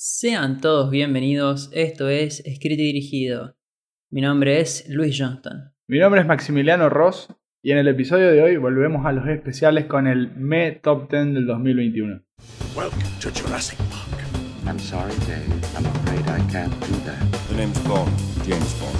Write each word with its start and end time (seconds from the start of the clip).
Sean 0.00 0.60
todos 0.60 0.92
bienvenidos, 0.92 1.70
esto 1.72 2.08
es 2.08 2.38
Escrito 2.46 2.82
y 2.82 2.86
Dirigido. 2.86 3.56
Mi 4.12 4.20
nombre 4.20 4.60
es 4.60 4.88
Luis 4.88 5.16
Johnston. 5.18 5.72
Mi 5.88 5.98
nombre 5.98 6.20
es 6.20 6.26
Maximiliano 6.28 6.88
Ross 6.88 7.34
y 7.64 7.72
en 7.72 7.78
el 7.78 7.88
episodio 7.88 8.30
de 8.30 8.40
hoy 8.40 8.56
volvemos 8.58 9.04
a 9.06 9.10
los 9.10 9.26
especiales 9.26 9.86
con 9.86 10.06
el 10.06 10.30
Me 10.36 10.70
Top 10.70 11.10
10 11.10 11.34
del 11.34 11.46
2021. 11.48 12.22
Welcome 12.76 13.02
to 13.20 13.30
Jurassic 13.30 13.76
Park. 13.90 14.22
I'm 14.68 14.78
sorry, 14.78 15.12
Dave. 15.26 15.42
I'm 15.76 15.84
afraid 15.84 16.24
I 16.28 16.48
can't 16.52 16.72
do 16.86 16.94
that. 17.04 17.18
The 17.48 17.56
name's 17.56 17.80
Bond, 17.80 18.08
James 18.46 18.74
Bond. 18.78 18.94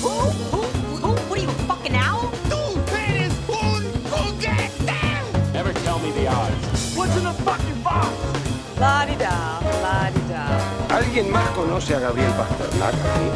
Who? 0.00 0.08
Who? 0.54 0.62
Who? 1.02 1.14
What 1.28 1.36
are 1.36 1.42
you, 1.42 1.48
a 1.48 1.52
fucking 1.66 1.96
owl? 1.96 2.30
Du 2.48 2.78
eres 2.94 3.34
un 3.48 3.82
juguete. 4.06 5.52
Never 5.52 5.72
tell 5.82 5.98
me 5.98 6.12
the 6.12 6.28
odds. 6.28 6.94
What's 6.96 7.16
in 7.16 7.26
a 7.26 7.32
fucking 7.32 7.82
box? 7.82 8.06
La-di-da, 8.78 9.18
la-di-da. 9.18 9.37
¿Alguien 11.18 11.32
más 11.32 11.50
conoce 11.50 11.96
a 11.96 11.98
Gabriel 11.98 12.30
Pasternak 12.30 12.94
aquí? 12.94 13.26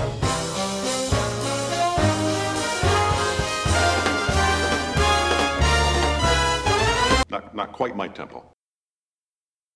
Not, 7.28 7.54
not 7.54 7.76
quite 7.76 7.94
my 7.96 8.08
tempo. 8.10 8.52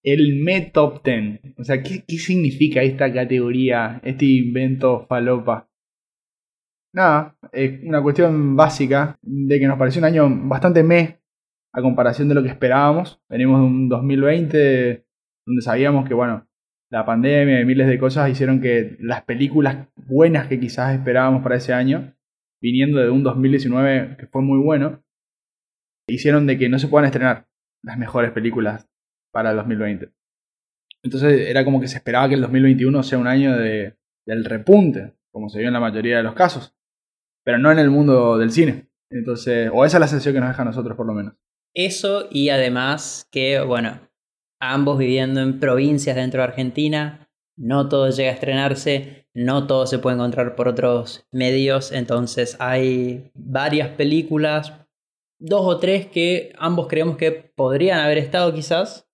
El 0.04 0.40
Me 0.44 0.70
Top 0.70 1.02
10. 1.02 1.58
O 1.58 1.64
sea, 1.64 1.82
¿qué, 1.82 2.04
qué 2.06 2.18
significa 2.18 2.80
esta 2.82 3.12
categoría, 3.12 4.00
este 4.04 4.26
invento 4.26 5.04
falopa? 5.08 5.68
Nada, 6.94 7.36
es 7.50 7.82
una 7.82 8.00
cuestión 8.04 8.54
básica 8.54 9.18
de 9.20 9.58
que 9.58 9.66
nos 9.66 9.78
pareció 9.80 9.98
un 9.98 10.04
año 10.04 10.28
bastante 10.46 10.84
me 10.84 11.18
a 11.72 11.82
comparación 11.82 12.28
de 12.28 12.36
lo 12.36 12.44
que 12.44 12.50
esperábamos. 12.50 13.20
Venimos 13.28 13.62
de 13.62 13.66
un 13.66 13.88
2020 13.88 15.04
donde 15.44 15.62
sabíamos 15.62 16.06
que, 16.06 16.14
bueno, 16.14 16.46
la 16.90 17.04
pandemia 17.04 17.60
y 17.60 17.64
miles 17.64 17.88
de 17.88 17.98
cosas 17.98 18.30
hicieron 18.30 18.60
que 18.60 18.96
las 19.00 19.22
películas 19.22 19.88
buenas 19.96 20.46
que 20.46 20.60
quizás 20.60 20.94
esperábamos 20.94 21.42
para 21.42 21.56
ese 21.56 21.72
año, 21.72 22.14
viniendo 22.60 22.98
de 22.98 23.10
un 23.10 23.22
2019 23.22 24.16
que 24.18 24.26
fue 24.26 24.42
muy 24.42 24.58
bueno, 24.58 25.02
hicieron 26.08 26.46
de 26.46 26.58
que 26.58 26.68
no 26.68 26.78
se 26.78 26.88
puedan 26.88 27.06
estrenar 27.06 27.48
las 27.82 27.98
mejores 27.98 28.30
películas 28.30 28.88
para 29.32 29.50
el 29.50 29.56
2020. 29.56 30.12
Entonces 31.02 31.48
era 31.48 31.64
como 31.64 31.80
que 31.80 31.88
se 31.88 31.98
esperaba 31.98 32.28
que 32.28 32.34
el 32.34 32.40
2021 32.40 33.02
sea 33.02 33.18
un 33.18 33.26
año 33.26 33.56
de, 33.56 33.96
del 34.26 34.44
repunte, 34.44 35.14
como 35.30 35.48
se 35.48 35.58
vio 35.58 35.68
en 35.68 35.74
la 35.74 35.80
mayoría 35.80 36.16
de 36.16 36.22
los 36.22 36.34
casos, 36.34 36.74
pero 37.44 37.58
no 37.58 37.70
en 37.70 37.78
el 37.78 37.90
mundo 37.90 38.38
del 38.38 38.50
cine. 38.50 38.88
Entonces, 39.10 39.70
o 39.72 39.84
esa 39.84 39.98
es 39.98 40.00
la 40.00 40.08
sensación 40.08 40.34
que 40.34 40.40
nos 40.40 40.48
deja 40.48 40.62
a 40.62 40.66
nosotros 40.66 40.96
por 40.96 41.06
lo 41.06 41.14
menos. 41.14 41.34
Eso 41.74 42.28
y 42.30 42.48
además 42.48 43.28
que, 43.30 43.60
bueno, 43.60 44.00
ambos 44.60 44.98
viviendo 44.98 45.40
en 45.40 45.60
provincias 45.60 46.16
dentro 46.16 46.40
de 46.40 46.48
Argentina, 46.48 47.28
no 47.56 47.88
todo 47.88 48.10
llega 48.10 48.30
a 48.30 48.34
estrenarse, 48.34 49.28
no 49.34 49.66
todo 49.66 49.86
se 49.86 49.98
puede 49.98 50.16
encontrar 50.16 50.54
por 50.54 50.68
otros 50.68 51.26
medios, 51.30 51.92
entonces 51.92 52.56
hay 52.60 53.30
varias 53.34 53.90
películas, 53.90 54.72
dos 55.38 55.62
o 55.62 55.78
tres 55.78 56.06
que 56.06 56.52
ambos 56.58 56.86
creemos 56.86 57.16
que 57.16 57.32
podrían 57.32 58.00
haber 58.00 58.18
estado 58.18 58.52
quizás, 58.54 59.08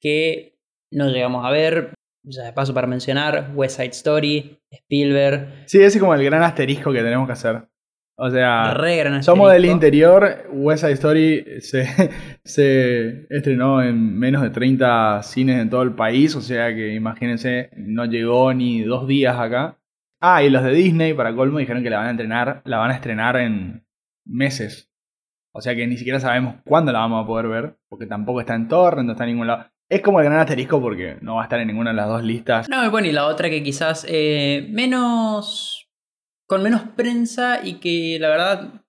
que 0.00 0.58
no 0.90 1.08
llegamos 1.08 1.44
a 1.44 1.50
ver. 1.50 1.94
Ya 2.22 2.44
de 2.44 2.52
paso 2.52 2.74
para 2.74 2.86
mencionar, 2.86 3.52
West 3.54 3.76
Side 3.76 3.90
Story, 3.90 4.58
Spielberg, 4.70 5.64
Sí, 5.66 5.78
ese 5.78 5.96
es 5.96 5.98
como 5.98 6.14
el 6.14 6.22
gran 6.22 6.42
asterisco 6.42 6.92
que 6.92 7.02
tenemos 7.02 7.26
que 7.26 7.32
hacer. 7.32 7.66
O 8.22 8.28
sea, 8.28 8.76
somos 9.22 9.50
del 9.50 9.64
interior, 9.64 10.46
West 10.52 10.82
Side 10.82 10.92
Story 10.92 11.44
se, 11.60 11.88
se 12.44 13.26
estrenó 13.30 13.82
en 13.82 14.18
menos 14.18 14.42
de 14.42 14.50
30 14.50 15.22
cines 15.22 15.58
en 15.58 15.70
todo 15.70 15.80
el 15.80 15.94
país, 15.94 16.36
o 16.36 16.42
sea 16.42 16.74
que 16.74 16.92
imagínense, 16.92 17.70
no 17.78 18.04
llegó 18.04 18.52
ni 18.52 18.82
dos 18.82 19.08
días 19.08 19.38
acá. 19.38 19.78
Ah, 20.20 20.42
y 20.42 20.50
los 20.50 20.62
de 20.62 20.72
Disney, 20.72 21.14
para 21.14 21.34
colmo, 21.34 21.60
dijeron 21.60 21.82
que 21.82 21.88
la 21.88 21.96
van 21.96 22.08
a 22.08 22.10
entrenar, 22.10 22.60
la 22.66 22.76
van 22.76 22.90
a 22.90 22.94
estrenar 22.96 23.38
en 23.38 23.86
meses. 24.26 24.92
O 25.54 25.62
sea 25.62 25.74
que 25.74 25.86
ni 25.86 25.96
siquiera 25.96 26.20
sabemos 26.20 26.56
cuándo 26.66 26.92
la 26.92 26.98
vamos 26.98 27.24
a 27.24 27.26
poder 27.26 27.48
ver, 27.48 27.78
porque 27.88 28.04
tampoco 28.04 28.40
está 28.40 28.54
en 28.54 28.68
torrent, 28.68 29.06
no 29.06 29.12
está 29.12 29.24
en 29.24 29.30
ningún 29.30 29.46
lado. 29.46 29.64
Es 29.88 30.02
como 30.02 30.20
el 30.20 30.26
gran 30.26 30.40
asterisco 30.40 30.78
porque 30.78 31.16
no 31.22 31.36
va 31.36 31.40
a 31.40 31.44
estar 31.44 31.58
en 31.58 31.68
ninguna 31.68 31.92
de 31.92 31.96
las 31.96 32.08
dos 32.08 32.22
listas. 32.22 32.68
No, 32.68 32.90
bueno, 32.90 33.08
y 33.08 33.12
la 33.12 33.24
otra 33.24 33.48
que 33.48 33.62
quizás 33.62 34.04
eh, 34.06 34.68
menos. 34.68 35.79
Con 36.50 36.64
menos 36.64 36.82
prensa 36.96 37.60
y 37.64 37.74
que 37.74 38.18
la 38.20 38.28
verdad. 38.28 38.82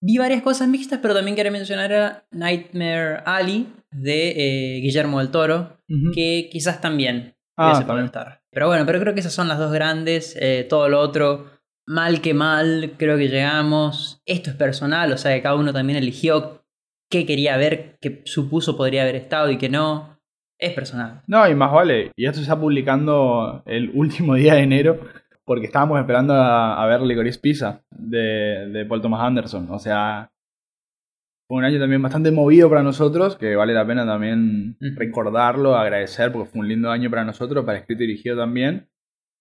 Vi 0.00 0.16
varias 0.18 0.42
cosas 0.42 0.68
mixtas, 0.68 0.98
pero 1.02 1.14
también 1.14 1.36
quería 1.36 1.50
mencionar 1.52 1.92
a 1.92 2.24
Nightmare 2.32 3.22
Alley 3.24 3.72
de 3.90 4.28
eh, 4.76 4.80
Guillermo 4.80 5.18
del 5.18 5.30
Toro, 5.30 5.76
que 6.14 6.48
quizás 6.52 6.80
también 6.80 7.34
Ah, 7.56 7.82
también. 7.84 8.06
estar. 8.06 8.42
Pero 8.52 8.68
bueno, 8.68 8.86
pero 8.86 9.00
creo 9.00 9.14
que 9.14 9.20
esas 9.20 9.32
son 9.32 9.48
las 9.48 9.58
dos 9.58 9.72
grandes. 9.72 10.36
eh, 10.40 10.64
todo 10.68 10.88
lo 10.88 11.00
otro, 11.00 11.50
mal 11.86 12.20
que 12.20 12.32
mal, 12.34 12.94
creo 12.96 13.16
que 13.18 13.28
llegamos. 13.28 14.20
Esto 14.26 14.50
es 14.50 14.56
personal, 14.56 15.12
o 15.12 15.18
sea 15.18 15.34
que 15.34 15.42
cada 15.42 15.56
uno 15.56 15.72
también 15.72 15.98
eligió 15.98 16.64
qué 17.10 17.26
quería 17.26 17.56
ver, 17.56 17.98
qué 18.00 18.22
supuso 18.24 18.76
podría 18.76 19.02
haber 19.02 19.16
estado 19.16 19.50
y 19.50 19.58
qué 19.58 19.68
no. 19.68 20.16
Es 20.60 20.72
personal. 20.74 21.22
No, 21.28 21.48
y 21.48 21.54
más 21.54 21.72
vale. 21.72 22.10
Y 22.16 22.26
esto 22.26 22.36
se 22.38 22.42
está 22.42 22.58
publicando 22.58 23.62
el 23.66 23.90
último 23.94 24.34
día 24.42 24.54
de 24.54 24.62
enero 24.62 25.00
porque 25.48 25.66
estábamos 25.66 25.98
esperando 25.98 26.34
a, 26.34 26.80
a 26.80 26.86
ver 26.86 27.00
Licorice 27.02 27.40
Pizza 27.40 27.82
de, 27.90 28.68
de 28.72 28.86
Paul 28.86 29.02
Thomas 29.02 29.22
Anderson. 29.22 29.66
O 29.70 29.78
sea, 29.80 30.30
fue 31.48 31.58
un 31.58 31.64
año 31.64 31.80
también 31.80 32.02
bastante 32.02 32.30
movido 32.30 32.68
para 32.68 32.82
nosotros, 32.82 33.36
que 33.36 33.56
vale 33.56 33.72
la 33.72 33.86
pena 33.86 34.04
también 34.06 34.76
recordarlo, 34.80 35.74
agradecer, 35.76 36.30
porque 36.30 36.50
fue 36.50 36.60
un 36.60 36.68
lindo 36.68 36.90
año 36.90 37.08
para 37.10 37.24
nosotros, 37.24 37.64
para 37.64 37.78
escrito 37.78 38.02
y 38.04 38.06
dirigido 38.06 38.36
también. 38.36 38.88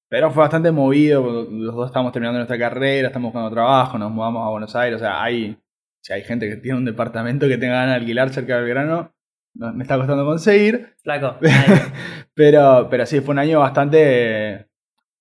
Pero 0.09 0.31
fue 0.31 0.41
bastante 0.44 0.72
movido, 0.72 1.47
los 1.51 1.75
dos 1.75 1.88
estamos 1.88 2.13
terminando 2.13 2.39
nuestra 2.39 2.57
carrera, 2.57 3.07
estamos 3.09 3.34
buscando 3.34 3.51
trabajo, 3.51 3.97
nos 3.97 4.12
mudamos 4.12 4.45
a 4.47 4.51
Buenos 4.51 4.75
Aires. 4.75 4.97
O 4.97 5.00
sea, 5.00 5.22
hay, 5.22 5.57
si 6.01 6.13
hay 6.13 6.24
gente 6.24 6.47
que 6.47 6.56
tiene 6.57 6.78
un 6.78 6.85
departamento 6.85 7.47
que 7.50 7.57
tenga 7.57 7.75
ganas 7.75 7.95
de 7.95 8.01
alquilar 8.01 8.29
cerca 8.29 8.56
del 8.57 8.66
verano, 8.66 9.13
no- 9.56 9.74
me 9.74 9.84
está 9.84 9.97
costando 9.97 10.25
conseguir. 10.25 10.95
Flaco. 11.03 11.38
Pero, 12.34 12.88
pero 12.91 13.06
sí, 13.07 13.19
fue 13.22 13.34
un 13.34 13.39
año 13.39 13.59
bastante. 13.59 14.66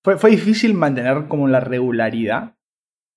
Fue, 0.07 0.17
fue 0.19 0.31
difícil 0.31 0.73
mantener 0.73 1.27
como 1.27 1.49
la 1.49 1.59
regularidad 1.59 2.55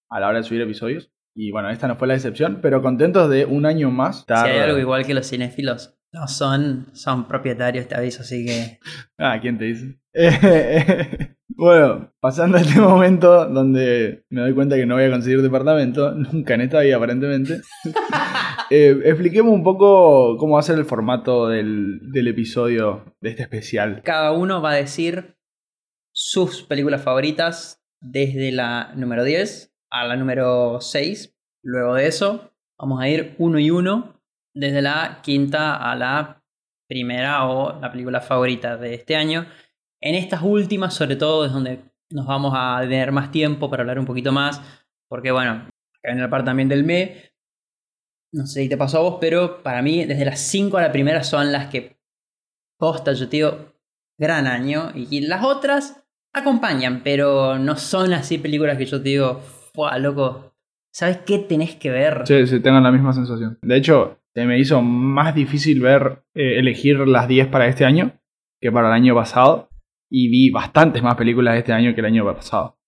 a 0.10 0.20
la 0.20 0.28
hora 0.28 0.40
de 0.40 0.44
subir 0.44 0.62
episodios. 0.62 1.12
Y 1.36 1.52
bueno, 1.52 1.70
esta 1.70 1.88
no 1.88 1.98
fue 1.98 2.08
la 2.08 2.16
excepción, 2.16 2.62
pero 2.64 2.82
contentos 2.82 3.30
de 3.30 3.46
un 3.46 3.68
año 3.68 3.92
más. 3.92 4.26
Si 4.28 4.34
hay 4.34 4.58
algo 4.58 4.80
igual 4.80 5.06
que 5.06 5.14
los 5.14 5.30
cinéfilos, 5.30 6.00
no 6.12 6.28
son, 6.28 6.88
son 6.94 7.28
propietarios, 7.28 7.88
te 7.88 7.94
aviso, 7.94 8.24
así 8.24 8.44
que. 8.44 8.80
Ah, 9.20 9.38
¿quién 9.40 9.60
te 9.60 9.66
dice? 9.66 10.00
Bueno, 11.56 12.12
pasando 12.22 12.58
a 12.58 12.62
este 12.62 12.80
momento 12.80 13.46
donde 13.50 14.24
me 14.30 14.42
doy 14.42 14.54
cuenta 14.56 14.78
que 14.78 14.86
no 14.86 14.96
voy 14.96 15.04
a 15.04 15.12
conseguir 15.12 15.44
departamento, 15.44 16.12
nunca 16.16 16.56
en 16.56 16.62
esta 16.62 16.80
vida 16.80 16.96
aparentemente. 16.96 17.62
Eh, 18.72 18.98
expliquemos 19.04 19.54
un 19.54 19.64
poco 19.64 20.38
cómo 20.38 20.54
va 20.54 20.62
a 20.62 20.64
ser 20.64 20.80
el 20.80 20.86
formato 20.86 21.50
del, 21.50 22.00
del 22.14 22.30
episodio 22.30 23.14
de 23.20 23.32
este 23.32 23.44
especial. 23.44 24.02
Cada 24.04 24.32
uno 24.32 24.62
va 24.62 24.72
a 24.72 24.76
decir 24.76 25.36
sus 26.32 26.62
películas 26.62 27.02
favoritas 27.02 27.82
desde 28.00 28.52
la 28.52 28.94
número 28.96 29.24
10 29.24 29.74
a 29.90 30.06
la 30.06 30.16
número 30.16 30.80
6. 30.80 31.36
Luego 31.64 31.96
de 31.96 32.06
eso, 32.06 32.54
vamos 32.78 33.02
a 33.02 33.10
ir 33.10 33.36
uno 33.40 33.58
y 33.58 33.72
uno, 33.72 34.22
desde 34.54 34.84
la 34.84 35.22
quinta 35.24 35.76
a 35.76 35.96
la 35.96 36.44
primera 36.88 37.48
o 37.48 37.80
la 37.80 37.92
película 37.92 38.22
favorita 38.22 38.78
de 38.78 38.94
este 38.94 39.16
año. 39.16 39.48
En 40.02 40.14
estas 40.14 40.44
últimas, 40.44 40.94
sobre 40.94 41.16
todo, 41.16 41.46
es 41.48 41.52
donde 41.52 41.82
nos 42.12 42.28
vamos 42.28 42.54
a 42.56 42.80
tener 42.82 43.12
más 43.12 43.32
tiempo 43.32 43.68
para 43.68 43.82
hablar 43.82 43.98
un 43.98 44.06
poquito 44.06 44.32
más, 44.32 44.62
porque 45.10 45.32
bueno, 45.32 45.54
acá 45.54 46.12
en 46.12 46.22
la 46.22 46.30
parte 46.30 46.46
también 46.46 46.70
del 46.70 46.84
ME, 46.84 47.32
no 48.34 48.46
sé 48.46 48.62
si 48.62 48.70
te 48.70 48.78
pasó 48.78 49.00
a 49.00 49.02
vos, 49.02 49.18
pero 49.20 49.64
para 49.64 49.82
mí, 49.82 50.06
desde 50.06 50.26
las 50.26 50.40
5 50.42 50.78
a 50.78 50.84
la 50.84 50.92
primera 50.92 51.24
son 51.24 51.52
las 51.52 51.72
que 51.72 52.00
posta, 52.78 53.14
yo 53.14 53.28
te 53.28 53.38
digo, 53.38 53.74
gran 54.20 54.46
año. 54.46 54.92
Y 54.94 55.22
las 55.22 55.44
otras 55.44 56.06
acompañan, 56.34 57.02
pero 57.04 57.58
no 57.58 57.76
son 57.78 58.14
así 58.14 58.38
películas 58.38 58.78
que 58.78 58.86
yo 58.86 59.02
te 59.02 59.10
digo, 59.10 59.40
¡fua, 59.74 59.98
loco! 59.98 60.54
¿Sabes 60.92 61.18
qué 61.26 61.40
tenés 61.40 61.76
que 61.76 61.92
ver? 61.92 62.22
Sí, 62.26 62.48
sí, 62.48 62.60
tengan 62.60 62.84
la 62.84 62.92
misma 62.92 63.14
sensación. 63.14 63.58
De 63.62 63.78
hecho, 63.78 64.20
se 64.34 64.46
me 64.46 64.60
hizo 64.60 64.82
más 64.82 65.36
difícil 65.36 65.82
ver, 65.82 66.24
eh, 66.34 66.58
elegir 66.60 67.00
las 67.08 67.28
10 67.28 67.48
para 67.48 67.68
este 67.68 67.86
año 67.86 68.14
que 68.62 68.72
para 68.72 68.88
el 68.88 68.94
año 68.94 69.16
pasado. 69.16 69.70
Y 70.12 70.30
vi 70.30 70.50
bastantes 70.50 71.04
más 71.04 71.16
películas 71.16 71.56
este 71.58 71.72
año 71.72 71.94
que 71.94 72.02
el 72.02 72.08
año 72.08 72.26
pasado. 72.26 72.80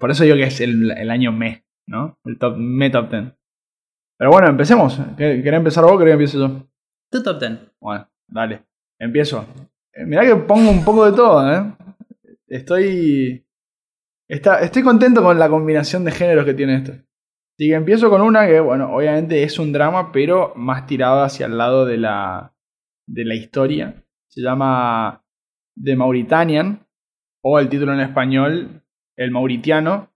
Por 0.00 0.10
eso 0.10 0.24
digo 0.24 0.36
que 0.36 0.44
es 0.44 0.60
el, 0.62 0.90
el 0.90 1.10
año 1.10 1.30
me, 1.30 1.66
¿no? 1.86 2.18
El 2.24 2.38
top, 2.38 2.56
me 2.56 2.88
top 2.88 3.10
10. 3.10 3.24
Pero 4.18 4.30
bueno, 4.30 4.48
empecemos. 4.48 4.98
¿Qué- 5.18 5.42
¿Querés 5.44 5.58
empezar 5.58 5.84
vos 5.84 5.92
o 5.92 5.98
querés 5.98 6.12
que 6.12 6.14
empiece 6.14 6.38
yo? 6.38 6.66
Tu 7.10 7.22
top 7.22 7.38
10. 7.40 7.52
Bueno, 7.78 8.08
dale. 8.26 8.62
Empiezo. 8.98 9.44
Eh, 9.92 10.06
mirá 10.06 10.22
que 10.24 10.34
pongo 10.36 10.70
un 10.70 10.82
poco 10.82 11.04
de 11.04 11.12
todo, 11.14 11.52
¿eh? 11.52 11.62
Estoy. 12.52 13.46
Está, 14.28 14.60
estoy 14.60 14.82
contento 14.82 15.22
con 15.22 15.38
la 15.38 15.48
combinación 15.48 16.04
de 16.04 16.10
géneros 16.10 16.44
que 16.44 16.52
tiene 16.52 16.76
esto. 16.76 16.92
Así 16.92 17.68
que 17.68 17.74
empiezo 17.74 18.10
con 18.10 18.20
una 18.20 18.46
que, 18.46 18.60
bueno, 18.60 18.94
obviamente 18.94 19.42
es 19.42 19.58
un 19.58 19.72
drama, 19.72 20.12
pero 20.12 20.52
más 20.54 20.86
tirada 20.86 21.24
hacia 21.24 21.46
el 21.46 21.56
lado 21.56 21.86
de 21.86 21.96
la, 21.96 22.54
de 23.06 23.24
la 23.24 23.34
historia. 23.34 24.04
Se 24.28 24.42
llama 24.42 25.24
The 25.82 25.96
Mauritanian, 25.96 26.86
o 27.42 27.58
el 27.58 27.70
título 27.70 27.94
en 27.94 28.00
español, 28.00 28.82
El 29.16 29.30
Mauritiano, 29.30 30.12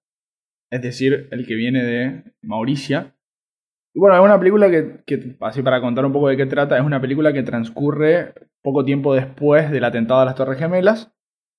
es 0.70 0.82
decir, 0.82 1.28
el 1.30 1.46
que 1.46 1.54
viene 1.54 1.82
de 1.82 2.34
Mauricia. 2.42 3.16
Y 3.94 3.98
bueno, 3.98 4.14
es 4.14 4.22
una 4.22 4.38
película 4.38 4.70
que, 4.70 5.02
que, 5.06 5.36
así 5.40 5.62
para 5.62 5.80
contar 5.80 6.04
un 6.04 6.12
poco 6.12 6.28
de 6.28 6.36
qué 6.36 6.44
trata, 6.44 6.76
es 6.76 6.84
una 6.84 7.00
película 7.00 7.32
que 7.32 7.42
transcurre 7.42 8.34
poco 8.62 8.84
tiempo 8.84 9.14
después 9.14 9.70
del 9.70 9.84
atentado 9.84 10.20
a 10.20 10.26
las 10.26 10.34
Torres 10.34 10.58
Gemelas, 10.58 11.15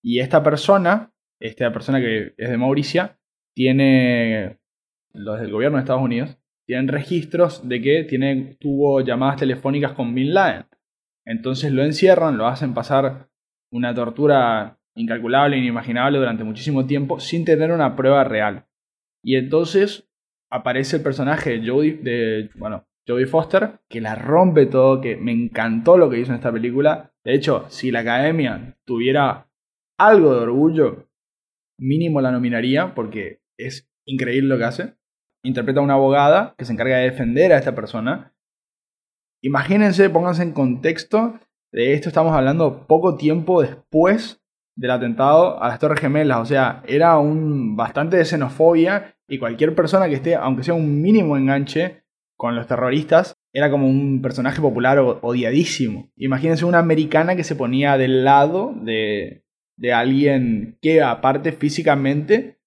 y 0.08 0.22
esta 0.22 0.42
persona, 0.42 1.12
esta 1.38 1.74
persona 1.74 2.00
que 2.00 2.34
es 2.38 2.50
de 2.50 2.56
Mauricia, 2.56 3.20
tiene, 3.54 4.58
los 5.12 5.38
del 5.42 5.52
gobierno 5.52 5.76
de 5.76 5.82
Estados 5.82 6.02
Unidos, 6.02 6.38
tienen 6.66 6.88
registros 6.88 7.68
de 7.68 7.82
que 7.82 8.06
tiene, 8.06 8.56
tuvo 8.58 9.02
llamadas 9.02 9.36
telefónicas 9.36 9.92
con 9.92 10.16
Bin 10.16 10.34
Laden. 10.34 10.66
Entonces 11.26 11.74
lo 11.74 11.84
encierran, 11.84 12.38
lo 12.38 12.48
hacen 12.48 12.74
pasar 12.74 13.28
una 13.70 13.94
tortura 13.94 14.80
incalculable, 14.96 15.58
inimaginable 15.58 16.20
durante 16.20 16.46
muchísimo 16.46 16.86
tiempo 16.86 17.20
sin 17.20 17.44
tener 17.44 17.74
una 17.74 17.98
prueba 17.98 18.24
real. 18.24 18.66
Y 19.22 19.36
entonces 19.36 20.10
aparece 20.50 20.96
el 20.96 21.04
personaje 21.04 21.60
de 21.60 21.70
Jodie, 21.70 21.98
de, 21.98 22.50
bueno, 22.56 22.88
Jodie 23.06 23.26
Foster, 23.26 23.82
que 23.90 24.00
la 24.00 24.16
rompe 24.16 24.68
todo, 24.68 25.02
que 25.02 25.18
me 25.18 25.34
encantó 25.34 25.98
lo 25.98 26.10
que 26.10 26.20
hizo 26.20 26.32
en 26.32 26.38
esta 26.38 26.54
película. 26.54 27.12
De 27.26 27.34
hecho, 27.36 27.66
si 27.68 27.92
la 27.92 28.00
academia 28.00 28.78
tuviera 28.86 29.47
algo 29.98 30.34
de 30.36 30.42
orgullo, 30.42 31.10
mínimo 31.80 32.22
la 32.22 32.32
nominaría, 32.32 32.94
porque 32.96 33.42
es 33.58 33.90
increíble 34.06 34.50
lo 34.50 34.58
que 34.58 34.64
hace 34.64 34.98
interpreta 35.44 35.80
a 35.80 35.84
una 35.84 35.94
abogada 35.94 36.56
que 36.58 36.66
se 36.66 36.74
encarga 36.74 36.98
de 36.98 37.10
defender 37.10 37.54
a 37.54 37.58
esta 37.58 37.76
persona. 37.76 38.34
Imagínense, 39.42 40.10
pónganse 40.10 40.44
en 40.44 40.52
contexto 40.52 41.40
de 41.72 41.94
esto, 41.94 42.10
estamos 42.10 42.34
hablando 42.34 42.86
poco 42.88 43.16
tiempo 43.18 43.62
después 43.62 44.42
del 44.76 44.92
atentado 44.92 45.62
a 45.62 45.70
las 45.70 45.80
Torres 45.80 46.00
Gemelas, 46.00 46.40
o 46.40 46.46
sea, 46.46 46.84
era 46.88 47.18
un 47.18 47.76
bastante 47.76 48.18
de 48.18 48.26
xenofobia 48.26 49.16
y 49.28 49.40
cualquier 49.40 49.76
persona 49.76 50.08
que 50.08 50.16
esté, 50.16 50.36
aunque 50.36 50.64
sea 50.64 50.74
un 50.74 51.02
mínimo 51.02 51.38
enganche 51.38 52.04
con 52.38 52.56
los 52.56 52.68
terroristas, 52.68 53.36
era 53.54 53.72
como 53.72 53.88
un 53.88 54.22
personaje 54.22 54.62
popular 54.62 55.00
odiadísimo. 55.00 56.12
Imagínense 56.16 56.66
una 56.66 56.78
americana 56.78 57.36
que 57.36 57.44
se 57.44 57.56
ponía 57.56 57.98
del 57.98 58.24
lado 58.24 58.74
de, 58.76 59.44
de 59.78 59.94
alguien 59.94 60.78
que 60.82 61.02
aparte 61.02 61.52
físicamente 61.52 62.60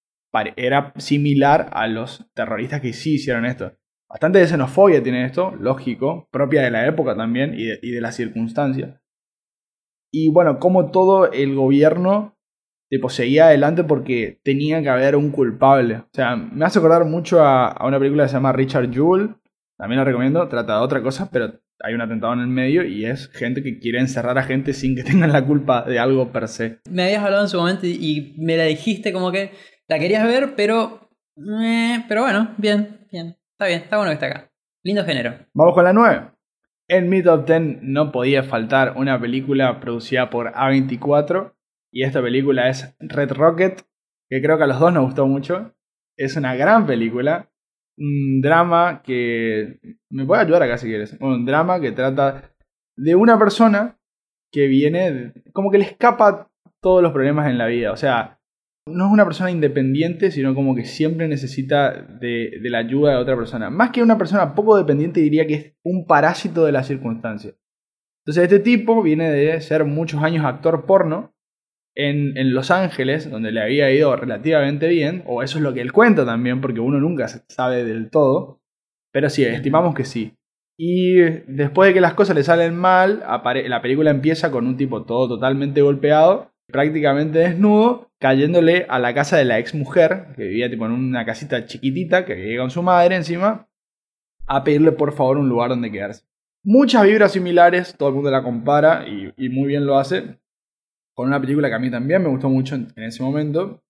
era 0.56 0.92
similar 0.96 1.68
a 1.72 1.88
los 1.88 2.30
terroristas 2.34 2.80
que 2.80 2.92
sí 2.92 3.14
hicieron 3.14 3.44
esto. 3.44 3.72
Bastante 4.08 4.38
de 4.38 4.46
xenofobia 4.46 5.02
tiene 5.02 5.24
esto, 5.24 5.54
lógico, 5.56 6.28
propia 6.30 6.62
de 6.62 6.70
la 6.70 6.86
época 6.86 7.16
también 7.16 7.54
y 7.56 7.66
de, 7.66 8.00
las 8.00 8.16
circunstancias. 8.16 9.00
Y 10.12 10.30
bueno, 10.30 10.58
como 10.58 10.90
todo 10.90 11.30
el 11.30 11.54
gobierno 11.54 12.36
tipo, 12.88 13.08
seguía 13.08 13.46
adelante 13.46 13.84
porque 13.84 14.40
tenía 14.42 14.82
que 14.82 14.88
haber 14.88 15.14
un 15.14 15.30
culpable. 15.30 15.96
O 15.96 16.08
sea, 16.12 16.34
me 16.34 16.64
hace 16.64 16.80
acordar 16.80 17.04
mucho 17.04 17.40
a, 17.40 17.68
a 17.68 17.86
una 17.86 18.00
película 18.00 18.24
que 18.24 18.30
se 18.30 18.34
llama 18.34 18.52
Richard 18.52 18.92
Jewell. 18.92 19.36
También 19.78 19.98
la 19.98 20.04
recomiendo, 20.04 20.48
trata 20.48 20.78
de 20.78 20.84
otra 20.84 21.00
cosa, 21.00 21.30
pero 21.30 21.60
hay 21.82 21.94
un 21.94 22.00
atentado 22.00 22.32
en 22.32 22.40
el 22.40 22.46
medio 22.46 22.84
y 22.84 23.04
es 23.04 23.28
gente 23.28 23.62
que 23.62 23.78
quiere 23.78 23.98
encerrar 23.98 24.38
a 24.38 24.42
gente 24.42 24.72
sin 24.72 24.94
que 24.94 25.02
tengan 25.04 25.32
la 25.32 25.44
culpa 25.44 25.82
de 25.82 25.98
algo 25.98 26.32
per 26.32 26.48
se. 26.48 26.78
Me 26.90 27.04
habías 27.04 27.24
hablado 27.24 27.42
en 27.42 27.48
su 27.48 27.58
momento 27.58 27.86
y 27.86 28.34
me 28.38 28.56
la 28.56 28.64
dijiste 28.64 29.12
como 29.12 29.32
que 29.32 29.52
la 29.88 29.98
querías 29.98 30.24
ver, 30.26 30.54
pero. 30.56 31.10
eh, 31.36 32.04
pero 32.08 32.22
bueno, 32.22 32.54
bien, 32.58 33.06
bien. 33.10 33.36
Está 33.52 33.66
bien, 33.66 33.80
está 33.82 33.96
bueno 33.96 34.10
que 34.10 34.14
esté 34.14 34.26
acá. 34.26 34.50
Lindo 34.82 35.04
género. 35.04 35.34
Vamos 35.52 35.74
con 35.74 35.84
la 35.84 35.92
9. 35.92 36.30
En 36.88 37.08
mi 37.08 37.22
top 37.22 37.46
10 37.46 37.82
no 37.82 38.10
podía 38.10 38.42
faltar 38.42 38.94
una 38.96 39.20
película 39.20 39.78
producida 39.80 40.30
por 40.30 40.52
A24 40.52 41.52
y 41.92 42.04
esta 42.04 42.22
película 42.22 42.68
es 42.68 42.96
Red 43.00 43.32
Rocket, 43.32 43.82
que 44.28 44.40
creo 44.40 44.56
que 44.56 44.64
a 44.64 44.66
los 44.66 44.80
dos 44.80 44.92
nos 44.92 45.04
gustó 45.04 45.26
mucho. 45.26 45.74
Es 46.16 46.36
una 46.36 46.54
gran 46.54 46.86
película, 46.86 47.49
un 48.00 48.40
drama 48.40 49.02
que... 49.04 49.78
Me 50.10 50.24
puede 50.24 50.42
ayudar 50.42 50.62
acá 50.62 50.78
si 50.78 50.88
quieres. 50.88 51.16
Un 51.20 51.44
drama 51.44 51.80
que 51.80 51.92
trata 51.92 52.52
de 52.96 53.14
una 53.14 53.38
persona 53.38 53.98
que 54.50 54.66
viene, 54.66 55.32
como 55.52 55.70
que 55.70 55.78
le 55.78 55.84
escapa 55.84 56.50
todos 56.80 57.02
los 57.02 57.12
problemas 57.12 57.48
en 57.48 57.58
la 57.58 57.66
vida. 57.66 57.92
O 57.92 57.96
sea, 57.96 58.40
no 58.86 59.06
es 59.06 59.12
una 59.12 59.24
persona 59.24 59.50
independiente, 59.50 60.30
sino 60.30 60.54
como 60.54 60.74
que 60.74 60.84
siempre 60.84 61.28
necesita 61.28 61.92
de, 61.92 62.58
la 62.62 62.78
ayuda 62.78 63.12
de 63.12 63.18
otra 63.18 63.36
persona. 63.36 63.70
Más 63.70 63.90
que 63.90 64.02
una 64.02 64.18
persona 64.18 64.54
poco 64.54 64.76
dependiente, 64.76 65.20
diría 65.20 65.46
que 65.46 65.54
es 65.54 65.74
un 65.84 66.06
parásito 66.06 66.64
de 66.64 66.72
las 66.72 66.86
circunstancias. 66.86 67.54
Entonces, 68.24 68.44
este 68.44 68.58
tipo 68.58 69.02
viene 69.02 69.30
de 69.30 69.60
ser 69.60 69.84
muchos 69.84 70.22
años 70.22 70.44
actor 70.44 70.86
porno 70.86 71.34
en, 72.08 72.36
en, 72.36 72.54
Los 72.54 72.70
Ángeles, 72.70 73.30
donde 73.30 73.52
le 73.52 73.60
había 73.60 73.90
ido 73.90 74.14
relativamente 74.16 74.88
bien, 74.88 75.22
o 75.26 75.42
eso 75.42 75.58
es 75.58 75.64
lo 75.64 75.74
que 75.74 75.80
él 75.80 75.92
cuenta 75.92 76.24
también, 76.24 76.60
porque 76.60 76.80
uno 76.80 76.98
nunca 76.98 77.28
sabe 77.48 77.84
del 77.84 78.10
todo. 78.10 78.60
Pero 79.12 79.28
sí, 79.28 79.44
estimamos 79.44 79.94
que 79.94 80.04
sí. 80.04 80.34
Y 80.78 81.16
después 81.46 81.88
de 81.88 81.94
que 81.94 82.00
las 82.00 82.14
cosas 82.14 82.34
le 82.34 82.42
salen 82.42 82.74
mal, 82.74 83.22
la 83.22 83.82
película 83.82 84.10
empieza 84.10 84.50
con 84.50 84.66
un 84.66 84.76
tipo 84.78 85.04
todo 85.04 85.28
totalmente 85.28 85.82
golpeado, 85.82 86.52
prácticamente 86.70 87.40
desnudo, 87.40 88.10
cayéndole 88.18 88.86
a 88.88 88.98
la 88.98 89.12
casa 89.12 89.36
de 89.36 89.44
la 89.44 89.58
ex 89.58 89.74
mujer, 89.74 90.28
que 90.36 90.44
vivía 90.44 90.70
tipo 90.70 90.86
en 90.86 90.92
una 90.92 91.26
casita 91.26 91.66
chiquitita, 91.66 92.24
que 92.24 92.34
vivía 92.34 92.60
con 92.60 92.70
su 92.70 92.82
madre 92.82 93.16
encima, 93.16 93.68
a 94.46 94.64
pedirle 94.64 94.92
por 94.92 95.12
favor 95.12 95.36
un 95.36 95.50
lugar 95.50 95.68
donde 95.68 95.90
quedarse. 95.90 96.24
Muchas 96.64 97.04
vibras 97.04 97.32
similares, 97.32 97.94
todo 97.96 98.08
el 98.08 98.14
mundo 98.14 98.30
la 98.30 98.42
compara 98.42 99.06
y, 99.06 99.32
y 99.36 99.48
muy 99.50 99.68
bien 99.68 99.84
lo 99.84 99.98
hace, 99.98 100.39
con 101.20 101.28
una 101.28 101.40
película 101.42 101.68
que 101.68 101.74
a 101.74 101.78
mí 101.78 101.90
también 101.90 102.22
me 102.22 102.30
gustó 102.30 102.48
mucho 102.48 102.76
en, 102.76 102.90
ese 102.96 103.22
momento, 103.22 103.82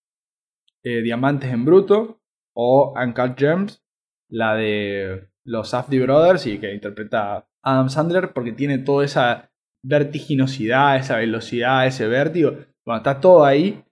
eh, 0.82 1.00
Diamantes 1.00 1.52
en 1.52 1.64
Bruto 1.64 2.20
o 2.56 2.92
Uncut 3.00 3.38
Gems, 3.38 3.84
la 4.28 4.56
de 4.56 5.28
los 5.44 5.68
Safdie 5.68 6.02
Brothers 6.02 6.48
y 6.48 6.58
que 6.58 6.74
interpreta 6.74 7.46
Adam 7.62 7.88
Sandler 7.88 8.32
porque 8.32 8.50
tiene 8.50 8.78
toda 8.78 9.04
esa 9.04 9.48
vertiginosidad, 9.84 10.96
esa 10.96 11.18
velocidad, 11.18 11.86
ese 11.86 12.08
vértigo. 12.08 12.50
Bueno, 12.84 12.96
está 12.96 13.20
todo 13.20 13.44
ahí 13.44 13.84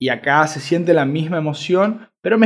y 0.00 0.08
acá 0.08 0.46
se 0.46 0.60
siente 0.60 0.94
la 0.94 1.04
misma 1.04 1.36
emoción, 1.36 2.08
pero, 2.22 2.38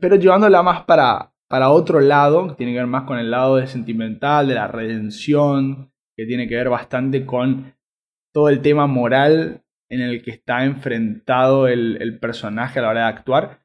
pero 0.00 0.16
llevándola 0.16 0.62
más 0.62 0.84
para, 0.86 1.34
para 1.48 1.68
otro 1.68 2.00
lado, 2.00 2.48
que 2.48 2.54
tiene 2.54 2.72
que 2.72 2.78
ver 2.78 2.86
más 2.86 3.04
con 3.04 3.18
el 3.18 3.30
lado 3.30 3.56
de 3.56 3.66
sentimental, 3.66 4.48
de 4.48 4.54
la 4.54 4.68
redención, 4.68 5.92
que 6.16 6.24
tiene 6.24 6.48
que 6.48 6.56
ver 6.56 6.70
bastante 6.70 7.26
con 7.26 7.74
todo 8.32 8.48
el 8.48 8.62
tema 8.62 8.86
moral 8.86 9.66
en 9.88 10.00
el 10.00 10.22
que 10.22 10.30
está 10.30 10.64
enfrentado 10.64 11.68
el, 11.68 12.00
el 12.00 12.18
personaje 12.18 12.78
a 12.78 12.82
la 12.82 12.88
hora 12.88 13.00
de 13.02 13.08
actuar. 13.08 13.60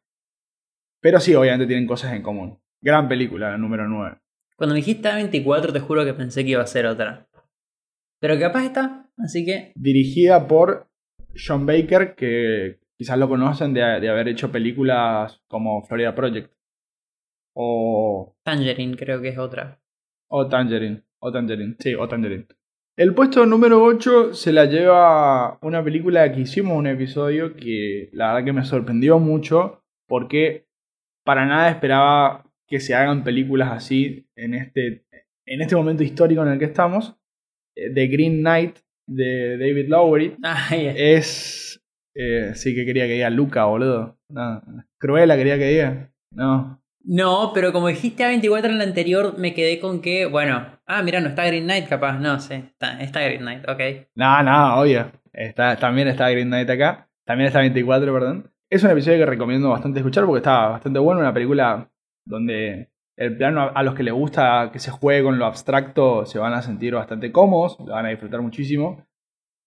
Pero 1.02 1.20
sí, 1.20 1.36
obviamente 1.36 1.68
tienen 1.68 1.88
cosas 1.88 2.14
en 2.14 2.22
común. 2.22 2.60
Gran 2.82 3.08
película, 3.08 3.52
la 3.52 3.58
número 3.58 3.88
9. 3.88 4.18
Cuando 4.56 4.74
me 4.74 4.80
dijiste 4.80 5.10
A24 5.10 5.74
te 5.74 5.80
juro 5.80 6.06
que 6.06 6.14
pensé 6.14 6.44
que 6.44 6.52
iba 6.52 6.62
a 6.62 6.68
ser 6.68 6.86
otra. 6.86 7.28
Pero 8.20 8.40
capaz 8.40 8.66
está, 8.66 9.10
así 9.18 9.46
que... 9.46 9.74
Dirigida 9.76 10.48
por 10.48 10.90
John 11.36 11.66
Baker, 11.66 12.16
que 12.16 12.80
quizás 12.98 13.18
lo 13.18 13.28
conocen 13.28 13.74
de, 13.74 13.82
de, 13.82 14.10
haber 14.10 14.30
hecho 14.30 14.52
películas 14.52 15.42
como 15.48 15.84
Florida 15.84 16.16
Project. 16.16 16.54
O. 17.54 18.36
Tangerine, 18.44 18.96
creo 18.96 19.22
que 19.22 19.30
es 19.30 19.38
otra. 19.38 19.82
O 20.30 20.48
Tangerine. 20.48 21.04
O 21.20 21.32
Tangerine. 21.32 21.76
Sí, 21.80 21.96
o 21.96 22.08
Tangerine. 22.08 22.48
El 22.96 23.16
puesto 23.16 23.48
número 23.48 23.84
8 23.84 24.36
se 24.36 24.54
la 24.54 24.66
lleva 24.66 25.58
una 25.64 25.84
película 25.84 26.32
que 26.32 26.42
hicimos 26.42 26.78
un 26.78 26.86
episodio 26.86 27.56
que 27.56 28.10
la 28.14 28.34
verdad 28.34 28.46
que 28.46 28.54
me 28.54 28.66
sorprendió 28.66 29.18
mucho 29.18 29.84
porque 30.08 30.68
para 31.26 31.48
nada 31.48 31.72
esperaba 31.72 32.46
que 32.68 32.80
se 32.80 32.94
hagan 32.94 33.24
películas 33.24 33.72
así 33.72 34.28
en 34.36 34.54
este, 34.54 35.06
en 35.48 35.62
este 35.62 35.76
momento 35.76 36.04
histórico 36.04 36.44
en 36.44 36.50
el 36.50 36.60
que 36.60 36.66
estamos. 36.66 37.16
The 37.76 38.08
Green 38.08 38.42
Knight 38.42 38.78
de 39.08 39.58
David 39.58 39.90
Lowery 39.90 40.38
Ah, 40.44 40.70
yeah. 40.70 40.94
es 40.96 41.84
eh, 42.14 42.52
sí 42.54 42.76
que 42.76 42.86
quería 42.86 43.08
que 43.08 43.14
diga 43.14 43.32
Luca, 43.32 43.66
boludo. 43.66 44.20
No. 44.30 44.62
Cruella 45.00 45.36
quería 45.36 45.58
que 45.58 45.68
diga. 45.68 46.14
No. 46.30 46.80
No, 47.04 47.52
pero 47.56 47.74
como 47.74 47.88
dijiste 47.88 48.24
A24 48.24 48.66
en 48.66 48.78
la 48.78 48.84
anterior, 48.84 49.38
me 49.40 49.56
quedé 49.56 49.80
con 49.80 50.00
que, 50.00 50.28
bueno, 50.28 50.73
ah, 50.88 51.02
mira, 51.04 51.20
no 51.22 51.30
está 51.30 51.46
Green 51.46 51.66
Knight 51.66 51.88
capaz, 51.88 52.20
no 52.20 52.40
sé, 52.40 52.74
está, 53.00 53.22
Green 53.22 53.42
Knight, 53.42 53.68
ok. 53.68 54.08
No, 54.16 54.44
no, 54.44 54.82
obvio. 54.82 55.12
Está, 55.32 55.76
también 55.78 56.08
está 56.08 56.30
Green 56.30 56.48
Knight 56.48 56.70
acá. 56.70 57.10
También 57.26 57.48
está 57.48 57.60
24, 57.60 58.14
perdón. 58.14 58.52
Es 58.70 58.84
un 58.84 58.92
episodio 58.92 59.20
que 59.20 59.26
recomiendo 59.26 59.70
bastante 59.70 60.00
escuchar 60.00 60.26
porque 60.26 60.40
está 60.40 60.68
bastante 60.68 61.00
bueno. 61.00 61.22
Una 61.22 61.34
película 61.34 61.90
donde 62.26 62.90
el 63.18 63.38
plano 63.38 63.72
a 63.74 63.84
los 63.84 63.94
que 63.94 64.04
les 64.04 64.14
gusta 64.14 64.70
que 64.72 64.80
se 64.80 64.92
juegue 64.92 65.24
con 65.24 65.38
lo 65.38 65.46
abstracto 65.46 66.26
se 66.26 66.40
van 66.40 66.54
a 66.54 66.62
sentir 66.62 66.96
bastante 66.96 67.32
cómodos, 67.32 67.80
lo 67.80 67.94
van 67.94 68.06
a 68.06 68.10
disfrutar 68.10 68.42
muchísimo. 68.42 69.06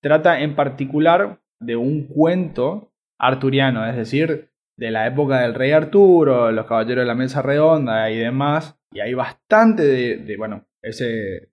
Trata 0.02 0.40
en 0.40 0.54
particular 0.54 1.40
de 1.60 1.76
un 1.76 2.06
cuento 2.06 2.92
arturiano, 3.18 3.86
es 3.86 3.96
decir, 3.96 4.50
de 4.76 4.90
la 4.90 5.06
época 5.06 5.40
del 5.40 5.54
rey 5.54 5.72
Arturo, 5.72 6.52
los 6.52 6.66
caballeros 6.66 7.02
de 7.02 7.06
la 7.06 7.14
mesa 7.14 7.42
redonda 7.42 8.10
y 8.10 8.18
demás. 8.18 8.78
Y 8.92 9.00
hay 9.00 9.14
bastante 9.14 9.82
de 9.82 10.36
bueno, 10.36 10.65
ese 10.82 11.50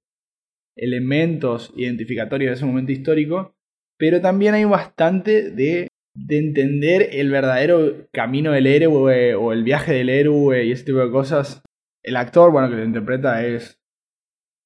elementos 0.76 1.72
identificatorios 1.76 2.50
de 2.50 2.54
ese 2.56 2.66
momento 2.66 2.92
histórico. 2.92 3.56
pero 4.00 4.22
también 4.22 4.54
hay 4.56 4.66
bastante 4.66 5.52
de, 5.52 5.88
de 6.16 6.38
entender 6.38 7.10
el 7.14 7.30
verdadero 7.30 8.08
camino 8.12 8.52
del 8.52 8.68
héroe 8.68 9.36
o 9.36 9.54
el 9.54 9.64
viaje 9.64 9.94
del 9.94 10.10
héroe 10.10 10.66
y 10.66 10.72
ese 10.72 10.86
tipo 10.86 11.00
de 11.00 11.12
cosas. 11.12 11.62
El 12.04 12.18
actor, 12.18 12.52
bueno, 12.52 12.70
que 12.70 12.76
lo 12.76 12.84
interpreta 12.84 13.46
es 13.46 13.80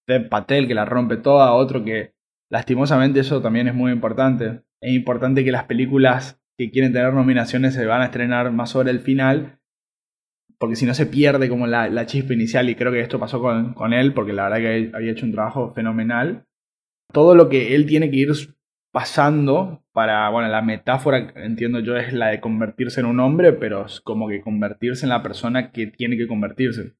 Dev 0.07 0.29
Patel, 0.29 0.67
que 0.67 0.73
la 0.73 0.85
rompe 0.85 1.17
toda, 1.17 1.53
otro 1.53 1.83
que 1.83 2.13
lastimosamente 2.49 3.19
eso 3.19 3.41
también 3.41 3.67
es 3.67 3.75
muy 3.75 3.91
importante. 3.91 4.63
Es 4.81 4.93
importante 4.93 5.43
que 5.43 5.51
las 5.51 5.65
películas 5.65 6.41
que 6.57 6.71
quieren 6.71 6.93
tener 6.93 7.13
nominaciones 7.13 7.75
se 7.75 7.85
van 7.85 8.01
a 8.01 8.05
estrenar 8.05 8.51
más 8.51 8.71
sobre 8.71 8.91
el 8.91 9.01
final, 9.01 9.56
porque 10.59 10.75
si 10.75 10.85
no 10.85 10.93
se 10.93 11.05
pierde 11.05 11.49
como 11.49 11.67
la, 11.67 12.05
chispa 12.05 12.33
inicial 12.33 12.69
y 12.69 12.75
creo 12.75 12.91
que 12.91 13.01
esto 13.01 13.19
pasó 13.19 13.41
con, 13.41 13.73
con 13.73 13.93
él, 13.93 14.13
porque 14.13 14.33
la 14.33 14.49
verdad 14.49 14.57
que 14.57 14.91
había 14.93 15.11
hecho 15.11 15.25
un 15.25 15.33
trabajo 15.33 15.73
fenomenal. 15.73 16.45
Todo 17.13 17.35
lo 17.35 17.49
que 17.49 17.75
él 17.75 17.85
tiene 17.85 18.09
que 18.09 18.17
ir 18.17 18.31
pasando 18.91 19.83
para, 19.93 20.29
bueno, 20.29 20.49
la 20.49 20.61
metáfora, 20.61 21.31
entiendo 21.35 21.79
yo, 21.79 21.95
es 21.95 22.13
la 22.13 22.27
de 22.27 22.41
convertirse 22.41 22.99
en 22.99 23.05
un 23.05 23.19
hombre, 23.19 23.53
pero 23.53 23.85
es 23.85 24.01
como 24.01 24.27
que 24.27 24.41
convertirse 24.41 25.05
en 25.05 25.09
la 25.09 25.23
persona 25.23 25.71
que 25.71 25.87
tiene 25.87 26.17
que 26.17 26.27
convertirse. 26.27 26.93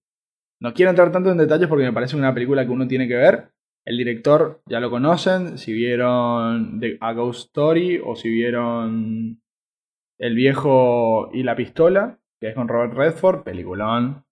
No 0.60 0.74
quiero 0.74 0.92
entrar 0.92 1.12
tanto 1.12 1.32
en 1.32 1.38
detalles 1.38 1.68
porque 1.68 1.86
me 1.86 1.94
parece 1.94 2.16
una 2.16 2.34
película 2.34 2.66
que 2.66 2.72
uno 2.72 2.88
tiene 2.88 3.08
que 3.08 3.16
ver. 3.16 3.52
El 3.86 3.98
director 3.98 4.62
ya 4.68 4.80
lo 4.80 4.90
conocen, 4.90 5.58
si 5.58 5.74
vieron 5.74 6.80
The, 6.80 6.98
A 7.00 7.14
Ghost 7.14 7.48
Story 7.48 8.02
o 8.04 8.16
si 8.16 8.30
vieron 8.30 9.42
El 10.20 10.36
viejo 10.36 11.30
y 11.34 11.44
la 11.44 11.56
pistola, 11.56 12.20
que 12.40 12.50
es 12.50 12.56
con 12.56 12.68
Robert 12.68 12.94
Redford, 12.94 13.44
peliculón. 13.44 14.24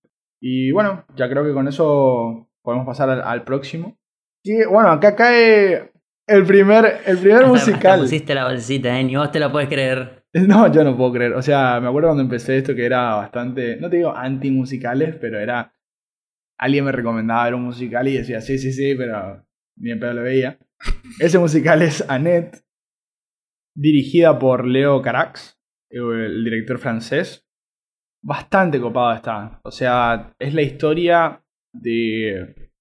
Y 0.41 0.71
bueno, 0.71 1.05
ya 1.15 1.29
creo 1.29 1.43
que 1.43 1.53
con 1.53 1.67
eso 1.67 2.49
podemos 2.61 2.85
pasar 2.85 3.09
al, 3.09 3.21
al 3.21 3.43
próximo. 3.43 3.97
Y 4.43 4.63
bueno, 4.65 4.89
acá 4.91 5.15
cae 5.15 5.91
el 6.27 6.45
primer, 6.45 7.01
el 7.05 7.17
primer 7.17 7.43
Hasta- 7.43 7.47
musical. 7.47 7.91
hasta 7.93 8.01
pusiste 8.03 8.35
la 8.35 8.45
bolsita, 8.47 8.99
¿eh? 8.99 9.03
Ni 9.03 9.15
vos 9.15 9.31
te 9.31 9.39
la 9.39 9.51
puedes 9.51 9.69
creer. 9.69 10.21
No, 10.35 10.69
yo 10.69 10.83
no 10.83 10.97
puedo 10.97 11.13
creer. 11.13 11.31
O 11.31 11.41
sea, 11.41 11.79
me 11.79 11.87
acuerdo 11.87 12.09
cuando 12.09 12.23
empecé 12.23 12.57
esto 12.57 12.75
que 12.75 12.85
era 12.85 13.15
bastante, 13.15 13.77
no 13.77 13.89
te 13.89 13.95
digo 13.97 14.13
anti-musicales, 14.13 15.15
pero 15.15 15.39
era... 15.39 15.73
Alguien 16.59 16.83
me 16.83 16.91
recomendaba 16.91 17.45
ver 17.45 17.55
un 17.55 17.63
musical 17.63 18.05
y 18.09 18.17
decía, 18.17 18.41
sí, 18.41 18.57
sí, 18.57 18.73
sí, 18.73 18.95
pero 18.95 19.45
ni 19.77 19.91
en 19.91 19.99
pedo 20.01 20.11
lo 20.13 20.23
veía. 20.23 20.59
Ese 21.21 21.39
musical 21.39 21.81
es 21.83 22.03
Annette, 22.09 22.65
dirigida 23.75 24.37
por 24.37 24.67
Leo 24.67 25.01
Carax, 25.01 25.57
el 25.89 26.43
director 26.43 26.79
francés. 26.79 27.44
Bastante 28.25 28.81
copado 28.81 29.13
está. 29.13 29.59
O 29.63 29.69
sea, 29.69 30.33
es 30.39 30.51
la 30.55 30.63
historia 30.63 31.43
de 31.71 32.71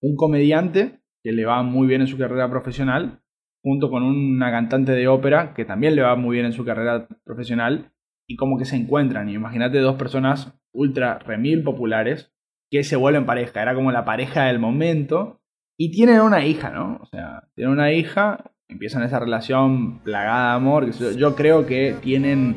un 0.00 0.16
comediante 0.16 1.00
que 1.22 1.32
le 1.32 1.44
va 1.44 1.62
muy 1.62 1.86
bien 1.86 2.00
en 2.00 2.06
su 2.06 2.16
carrera 2.16 2.48
profesional 2.48 3.20
junto 3.62 3.90
con 3.90 4.04
una 4.04 4.50
cantante 4.50 4.92
de 4.92 5.06
ópera 5.06 5.52
que 5.52 5.66
también 5.66 5.96
le 5.96 6.02
va 6.02 6.16
muy 6.16 6.36
bien 6.36 6.46
en 6.46 6.54
su 6.54 6.64
carrera 6.64 7.06
profesional 7.24 7.92
y 8.26 8.36
como 8.36 8.56
que 8.56 8.64
se 8.64 8.76
encuentran. 8.76 9.28
Imagínate 9.28 9.80
dos 9.80 9.96
personas 9.96 10.58
ultra 10.72 11.18
remil 11.18 11.62
populares 11.62 12.32
que 12.70 12.82
se 12.82 12.96
vuelven 12.96 13.26
pareja. 13.26 13.60
Era 13.60 13.74
como 13.74 13.92
la 13.92 14.06
pareja 14.06 14.44
del 14.44 14.58
momento. 14.58 15.42
Y 15.78 15.90
tienen 15.90 16.22
una 16.22 16.46
hija, 16.46 16.70
¿no? 16.70 17.00
O 17.02 17.06
sea, 17.06 17.50
tienen 17.54 17.74
una 17.74 17.92
hija, 17.92 18.52
empiezan 18.66 19.02
esa 19.02 19.20
relación 19.20 20.02
plagada 20.04 20.52
de 20.52 20.56
amor. 20.56 20.90
Yo 20.90 21.36
creo 21.36 21.66
que 21.66 21.96
tienen 22.00 22.56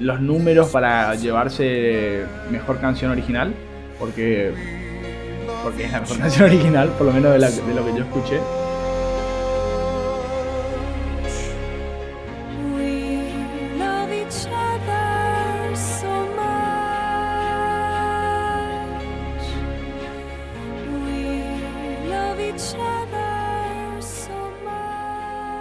los 0.00 0.20
números 0.20 0.68
para 0.70 1.14
llevarse 1.14 2.24
mejor 2.50 2.80
canción 2.80 3.10
original. 3.12 3.54
Porque, 3.98 4.52
porque 5.62 5.84
es 5.84 5.92
la 5.92 6.00
mejor 6.00 6.18
canción 6.24 6.44
original, 6.48 6.88
por 6.96 7.06
lo 7.06 7.12
menos 7.12 7.32
de, 7.32 7.38
la- 7.38 7.50
lo 7.50 7.84
que 7.86 7.92
yo 7.98 8.04
escuché. 8.04 8.38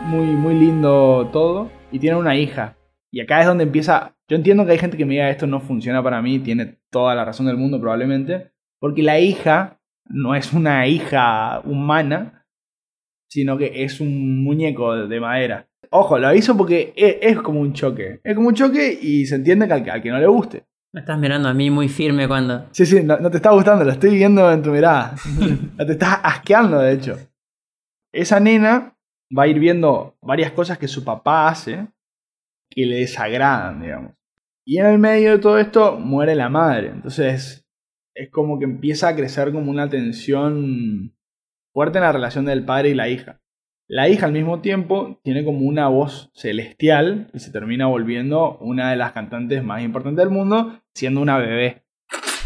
Muy, 0.06 0.26
muy 0.28 0.56
lindo 0.56 1.30
todo. 1.32 1.70
Y 1.92 2.00
tiene 2.00 2.18
una 2.18 2.36
hija. 2.36 2.76
Y 3.12 3.22
acá 3.22 3.42
es 3.42 3.48
donde 3.48 3.64
empieza. 3.64 4.16
Yo 4.28 4.36
entiendo 4.36 4.66
que 4.66 4.74
hay 4.74 4.78
gente 4.78 4.98
que 4.98 5.06
me 5.06 5.14
diga 5.14 5.30
esto 5.30 5.48
no 5.48 5.60
funciona 5.60 6.04
para 6.04 6.22
mí, 6.22 6.40
tiene 6.40 6.80
toda 6.90 7.16
la 7.16 7.26
razón 7.26 7.48
del 7.48 7.58
mundo 7.58 7.80
probablemente. 7.80 8.52
Porque 8.80 9.04
la 9.04 9.20
hija 9.20 9.80
no 10.06 10.36
es 10.36 10.54
una 10.54 10.88
hija 10.88 11.62
humana, 11.66 12.46
sino 13.30 13.58
que 13.58 13.84
es 13.84 14.00
un 14.00 14.44
muñeco 14.44 15.08
de 15.08 15.20
madera. 15.20 15.68
Ojo, 15.92 16.20
lo 16.20 16.28
aviso 16.28 16.56
porque 16.56 16.94
es, 16.96 17.18
es 17.22 17.42
como 17.42 17.62
un 17.62 17.74
choque. 17.74 18.22
Es 18.24 18.36
como 18.36 18.50
un 18.50 18.54
choque 18.54 18.98
y 19.02 19.26
se 19.26 19.36
entiende 19.36 19.68
que 19.68 19.74
al, 19.74 19.84
que 19.84 19.92
al 19.92 20.02
que 20.02 20.12
no 20.12 20.20
le 20.20 20.28
guste. 20.28 20.66
Me 20.92 21.02
estás 21.02 21.20
mirando 21.20 21.48
a 21.50 21.54
mí 21.54 21.70
muy 21.70 21.88
firme 21.88 22.28
cuando. 22.28 22.66
Sí, 22.72 22.86
sí, 22.86 23.04
no, 23.04 23.18
no 23.18 23.30
te 23.30 23.38
está 23.38 23.52
gustando, 23.52 23.84
lo 23.84 23.92
estoy 23.92 24.16
viendo 24.16 24.52
en 24.52 24.62
tu 24.62 24.72
mirada. 24.72 25.16
No 25.78 25.86
te 25.86 25.94
estás 25.94 26.20
asqueando, 26.24 26.80
de 26.80 26.94
hecho. 26.94 27.18
Esa 28.12 28.40
nena 28.40 28.98
va 29.36 29.44
a 29.44 29.48
ir 29.48 29.60
viendo 29.60 30.18
varias 30.22 30.52
cosas 30.52 30.78
que 30.78 30.88
su 30.88 31.04
papá 31.04 31.48
hace 31.48 31.88
que 32.70 32.86
le 32.86 32.98
desagradan, 32.98 33.82
digamos. 33.82 34.14
Y 34.66 34.78
en 34.78 34.86
el 34.86 35.00
medio 35.00 35.32
de 35.32 35.40
todo 35.40 35.58
esto 35.58 35.98
muere 36.00 36.36
la 36.36 36.50
madre. 36.50 36.88
Entonces 36.90 37.66
es 38.16 38.30
como 38.30 38.60
que 38.60 38.66
empieza 38.66 39.08
a 39.08 39.16
crecer 39.16 39.52
como 39.52 39.72
una 39.72 39.90
tensión 39.90 41.16
fuerte 41.74 41.98
en 41.98 42.04
la 42.04 42.12
relación 42.12 42.46
del 42.46 42.66
padre 42.66 42.90
y 42.90 42.94
la 42.94 43.10
hija. 43.10 43.42
La 43.88 44.08
hija 44.08 44.28
al 44.28 44.34
mismo 44.34 44.62
tiempo 44.62 45.20
tiene 45.24 45.44
como 45.44 45.62
una 45.66 45.88
voz 45.88 46.30
celestial 46.36 47.32
y 47.34 47.40
se 47.40 47.52
termina 47.52 47.88
volviendo 47.88 48.58
una 48.60 48.92
de 48.92 48.98
las 48.98 49.14
cantantes 49.14 49.64
más 49.64 49.82
importantes 49.82 50.24
del 50.24 50.34
mundo, 50.34 50.80
siendo 50.94 51.22
una 51.22 51.40
bebé. 51.40 51.86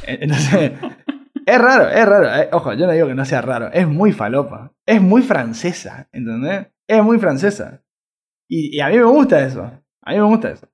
Entonces, 0.07 0.71
es 1.45 1.57
raro, 1.61 1.89
es 1.89 2.05
raro. 2.05 2.33
eh, 2.33 2.49
Ojo, 2.53 2.73
yo 2.73 2.85
no 2.85 2.93
digo 2.93 3.07
que 3.07 3.15
no 3.15 3.25
sea 3.25 3.41
raro. 3.41 3.69
Es 3.73 3.85
muy 3.87 4.13
falopa. 4.13 4.71
Es 4.85 5.01
muy 5.01 5.21
francesa, 5.21 6.07
¿entendés? 6.13 6.67
Es 6.87 7.03
muy 7.03 7.19
francesa. 7.19 7.83
Y, 8.47 8.77
y 8.77 8.79
a 8.79 8.87
mí 8.87 8.97
me 8.97 9.03
gusta 9.03 9.43
eso. 9.45 9.82
A 10.03 10.11
mí 10.11 10.17
me 10.17 10.25
gusta 10.25 10.51
eso. 10.51 10.67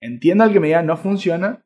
Entiendo 0.00 0.44
al 0.44 0.52
que 0.52 0.60
me 0.60 0.66
diga 0.68 0.82
no 0.82 0.96
funciona, 0.96 1.64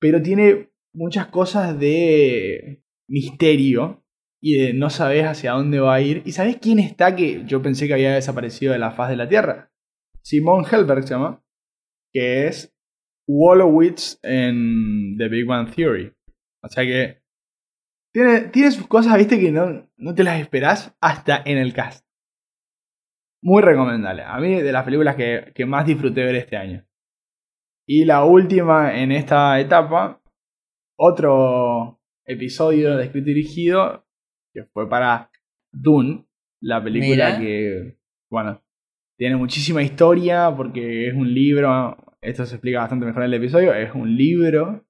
pero 0.00 0.22
tiene 0.22 0.70
muchas 0.94 1.26
cosas 1.26 1.78
de 1.78 2.82
misterio 3.08 4.04
y 4.40 4.58
de 4.58 4.74
no 4.74 4.90
sabes 4.90 5.24
hacia 5.24 5.52
dónde 5.52 5.80
va 5.80 5.94
a 5.94 6.00
ir. 6.00 6.22
¿Y 6.24 6.32
sabes 6.32 6.58
quién 6.58 6.78
está 6.78 7.16
que 7.16 7.44
yo 7.46 7.62
pensé 7.62 7.86
que 7.86 7.94
había 7.94 8.14
desaparecido 8.14 8.72
de 8.72 8.78
la 8.78 8.92
faz 8.92 9.10
de 9.10 9.16
la 9.16 9.28
Tierra? 9.28 9.72
Simon 10.22 10.64
Helberg 10.70 11.02
se 11.02 11.10
llama, 11.10 11.42
que 12.12 12.46
es 12.46 12.74
Wolowitz 13.26 14.18
en 14.22 15.16
The 15.18 15.28
Big 15.28 15.46
Bang 15.46 15.74
Theory. 15.74 16.12
O 16.62 16.68
sea 16.68 16.84
que 16.84 17.22
tiene, 18.12 18.42
tiene 18.42 18.70
sus 18.70 18.86
cosas, 18.86 19.18
viste, 19.18 19.40
que 19.40 19.50
no, 19.50 19.90
no 19.96 20.14
te 20.14 20.24
las 20.24 20.40
esperás 20.40 20.96
hasta 21.00 21.42
en 21.44 21.58
el 21.58 21.74
cast. 21.74 22.03
Muy 23.44 23.62
recomendable. 23.62 24.22
A 24.22 24.40
mí 24.40 24.54
de 24.62 24.72
las 24.72 24.84
películas 24.84 25.16
que, 25.16 25.52
que 25.54 25.66
más 25.66 25.84
disfruté 25.84 26.24
ver 26.24 26.34
este 26.34 26.56
año. 26.56 26.82
Y 27.86 28.06
la 28.06 28.24
última 28.24 28.98
en 28.98 29.12
esta 29.12 29.60
etapa, 29.60 30.22
otro 30.98 32.00
episodio 32.24 32.96
de 32.96 33.04
escrito 33.04 33.28
y 33.28 33.34
dirigido, 33.34 34.06
que 34.54 34.64
fue 34.64 34.88
para 34.88 35.30
Dune, 35.70 36.24
la 36.62 36.82
película 36.82 37.36
Mira. 37.36 37.38
que, 37.38 37.98
bueno, 38.30 38.62
tiene 39.18 39.36
muchísima 39.36 39.82
historia 39.82 40.50
porque 40.56 41.08
es 41.08 41.14
un 41.14 41.34
libro, 41.34 41.98
esto 42.22 42.46
se 42.46 42.54
explica 42.54 42.78
bastante 42.78 43.04
mejor 43.04 43.24
en 43.24 43.28
el 43.28 43.34
episodio, 43.34 43.74
es 43.74 43.94
un 43.94 44.16
libro 44.16 44.86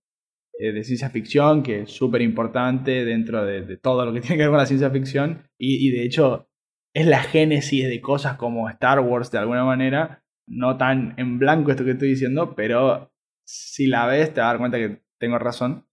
eh, 0.61 0.71
de 0.71 0.85
ciencia 0.85 1.11
ficción 1.11 1.65
que 1.65 1.81
es 1.83 1.91
súper 1.91 2.23
importante 2.23 3.05
dentro 3.05 3.45
de, 3.45 3.63
de 3.63 3.77
todo 3.79 4.07
lo 4.07 4.13
que 4.13 4.21
tiene 4.23 4.37
que 4.37 4.43
ver 4.43 4.51
con 4.51 4.59
la 4.59 4.67
ciencia 4.67 4.91
ficción 4.91 5.43
y, 5.59 5.89
y 5.89 5.91
de 5.91 6.05
hecho 6.05 6.49
es 6.95 7.07
la 7.07 7.23
génesis 7.23 7.89
de 7.89 8.01
cosas 8.01 8.37
como 8.37 8.69
Star 8.71 9.01
Wars 9.01 9.31
de 9.31 9.39
alguna 9.39 9.65
manera, 9.65 10.23
no 10.47 10.77
tan 10.77 11.15
en 11.17 11.39
blanco 11.39 11.71
esto 11.71 11.85
que 11.85 11.91
estoy 11.93 12.11
diciendo, 12.11 12.55
pero 12.55 13.11
si 13.45 13.87
la 13.87 14.07
ves 14.07 14.33
te 14.33 14.41
vas 14.41 14.47
a 14.47 14.51
dar 14.53 14.59
cuenta 14.59 14.79
que 14.79 15.03
tengo 15.19 15.39
razón. 15.39 15.87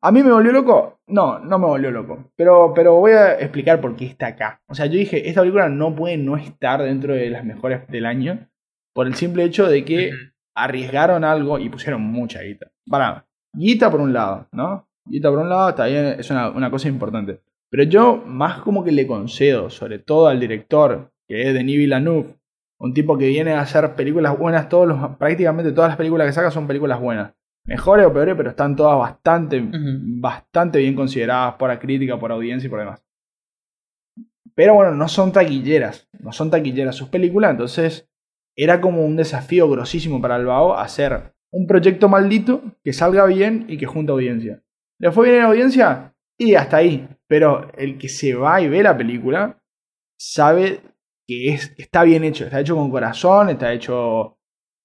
¿A 0.00 0.12
mí 0.12 0.22
me 0.22 0.32
volvió 0.32 0.52
loco? 0.52 1.00
No, 1.06 1.38
no 1.38 1.58
me 1.58 1.66
volvió 1.66 1.90
loco. 1.90 2.32
Pero, 2.36 2.72
pero 2.74 2.94
voy 2.94 3.12
a 3.12 3.38
explicar 3.40 3.80
por 3.80 3.96
qué 3.96 4.06
está 4.06 4.28
acá. 4.28 4.62
O 4.68 4.74
sea, 4.74 4.86
yo 4.86 4.98
dije, 4.98 5.28
esta 5.28 5.40
película 5.40 5.68
no 5.68 5.94
puede 5.94 6.16
no 6.16 6.36
estar 6.36 6.82
dentro 6.82 7.14
de 7.14 7.30
las 7.30 7.44
mejores 7.44 7.86
del 7.88 8.06
año 8.06 8.48
por 8.92 9.06
el 9.06 9.14
simple 9.14 9.44
hecho 9.44 9.68
de 9.68 9.84
que 9.84 10.12
arriesgaron 10.54 11.24
algo 11.24 11.58
y 11.58 11.68
pusieron 11.68 12.02
mucha 12.02 12.42
guita. 12.42 12.70
Para, 12.88 13.26
guita 13.52 13.90
por 13.90 14.00
un 14.00 14.12
lado, 14.12 14.46
¿no? 14.52 14.88
Guita 15.06 15.30
por 15.30 15.40
un 15.40 15.48
lado, 15.48 15.70
está 15.70 15.86
bien, 15.86 16.16
es 16.18 16.30
una, 16.30 16.50
una 16.50 16.70
cosa 16.70 16.88
importante. 16.88 17.40
Pero 17.74 17.90
yo 17.90 18.22
más 18.24 18.60
como 18.60 18.84
que 18.84 18.92
le 18.92 19.04
concedo, 19.04 19.68
sobre 19.68 19.98
todo 19.98 20.28
al 20.28 20.38
director, 20.38 21.10
que 21.26 21.42
es 21.42 21.52
Denis 21.52 21.76
Villeneuve, 21.76 22.36
un 22.78 22.94
tipo 22.94 23.18
que 23.18 23.26
viene 23.26 23.50
a 23.50 23.62
hacer 23.62 23.96
películas 23.96 24.38
buenas, 24.38 24.68
todos 24.68 24.86
los, 24.86 25.16
prácticamente 25.16 25.72
todas 25.72 25.90
las 25.90 25.96
películas 25.96 26.28
que 26.28 26.34
saca 26.34 26.52
son 26.52 26.68
películas 26.68 27.00
buenas. 27.00 27.34
Mejores 27.64 28.06
o 28.06 28.12
peores, 28.12 28.36
pero 28.36 28.50
están 28.50 28.76
todas 28.76 28.96
bastante, 28.96 29.60
bastante 29.72 30.78
bien 30.78 30.94
consideradas 30.94 31.54
por 31.54 31.68
la 31.68 31.80
crítica, 31.80 32.16
por 32.16 32.30
audiencia 32.30 32.68
y 32.68 32.70
por 32.70 32.78
demás. 32.78 33.02
Pero 34.54 34.74
bueno, 34.74 34.92
no 34.94 35.08
son 35.08 35.32
taquilleras. 35.32 36.08
No 36.20 36.30
son 36.30 36.52
taquilleras 36.52 36.94
sus 36.94 37.08
películas. 37.08 37.50
Entonces 37.50 38.08
era 38.54 38.80
como 38.80 39.04
un 39.04 39.16
desafío 39.16 39.68
grosísimo 39.68 40.22
para 40.22 40.36
el 40.36 40.46
Bao 40.46 40.78
hacer 40.78 41.34
un 41.50 41.66
proyecto 41.66 42.08
maldito 42.08 42.62
que 42.84 42.92
salga 42.92 43.26
bien 43.26 43.64
y 43.66 43.78
que 43.78 43.86
junte 43.86 44.12
audiencia. 44.12 44.62
¿Le 45.00 45.10
fue 45.10 45.28
bien 45.28 45.40
en 45.40 45.46
audiencia? 45.46 46.13
Y 46.38 46.54
hasta 46.54 46.78
ahí. 46.78 47.08
Pero 47.26 47.70
el 47.76 47.98
que 47.98 48.08
se 48.08 48.34
va 48.34 48.60
y 48.60 48.68
ve 48.68 48.82
la 48.82 48.96
película 48.96 49.60
sabe 50.18 50.80
que 51.26 51.54
es, 51.54 51.74
está 51.78 52.04
bien 52.04 52.24
hecho. 52.24 52.44
Está 52.44 52.60
hecho 52.60 52.76
con 52.76 52.90
corazón, 52.90 53.50
está 53.50 53.72
hecho 53.72 54.38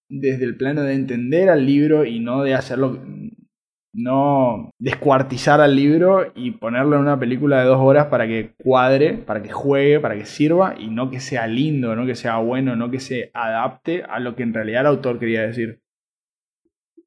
desde 0.09 0.45
el 0.45 0.57
plano 0.57 0.83
de 0.83 0.93
entender 0.93 1.49
al 1.49 1.65
libro 1.65 2.05
y 2.05 2.19
no 2.19 2.43
de 2.43 2.55
hacerlo. 2.55 2.99
No 3.91 4.69
descuartizar 4.77 5.61
al 5.61 5.75
libro 5.75 6.31
y 6.35 6.51
ponerlo 6.51 6.95
en 6.95 7.01
una 7.01 7.19
película 7.19 7.59
de 7.59 7.65
dos 7.65 7.79
horas 7.79 8.05
para 8.05 8.27
que 8.27 8.53
cuadre, 8.63 9.13
para 9.13 9.41
que 9.41 9.51
juegue, 9.51 9.99
para 9.99 10.15
que 10.15 10.25
sirva 10.25 10.75
y 10.77 10.89
no 10.89 11.09
que 11.09 11.19
sea 11.19 11.47
lindo, 11.47 11.95
no 11.95 12.05
que 12.05 12.13
sea 12.13 12.37
bueno, 12.37 12.75
no 12.75 12.91
que 12.91 12.99
se 12.99 13.31
adapte 13.33 14.03
a 14.03 14.19
lo 14.19 14.35
que 14.35 14.43
en 14.43 14.53
realidad 14.53 14.81
el 14.81 14.87
autor 14.87 15.17
quería 15.17 15.41
decir. 15.41 15.81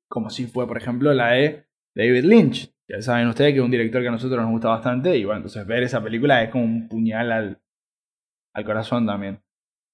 Como 0.08 0.28
si 0.28 0.46
fue, 0.46 0.66
por 0.66 0.76
ejemplo, 0.76 1.14
la 1.14 1.30
de 1.30 1.66
David 1.94 2.24
Lynch. 2.24 2.74
Ya 2.92 3.00
saben 3.00 3.28
ustedes 3.28 3.52
que 3.52 3.58
es 3.58 3.64
un 3.64 3.70
director 3.70 4.02
que 4.02 4.08
a 4.08 4.12
nosotros 4.12 4.38
nos 4.42 4.50
gusta 4.50 4.68
bastante 4.68 5.16
y 5.16 5.24
bueno, 5.24 5.38
entonces 5.38 5.66
ver 5.66 5.82
esa 5.82 6.02
película 6.02 6.42
es 6.42 6.50
como 6.50 6.64
un 6.64 6.88
puñal 6.88 7.32
al, 7.32 7.58
al 8.54 8.64
corazón 8.64 9.06
también. 9.06 9.40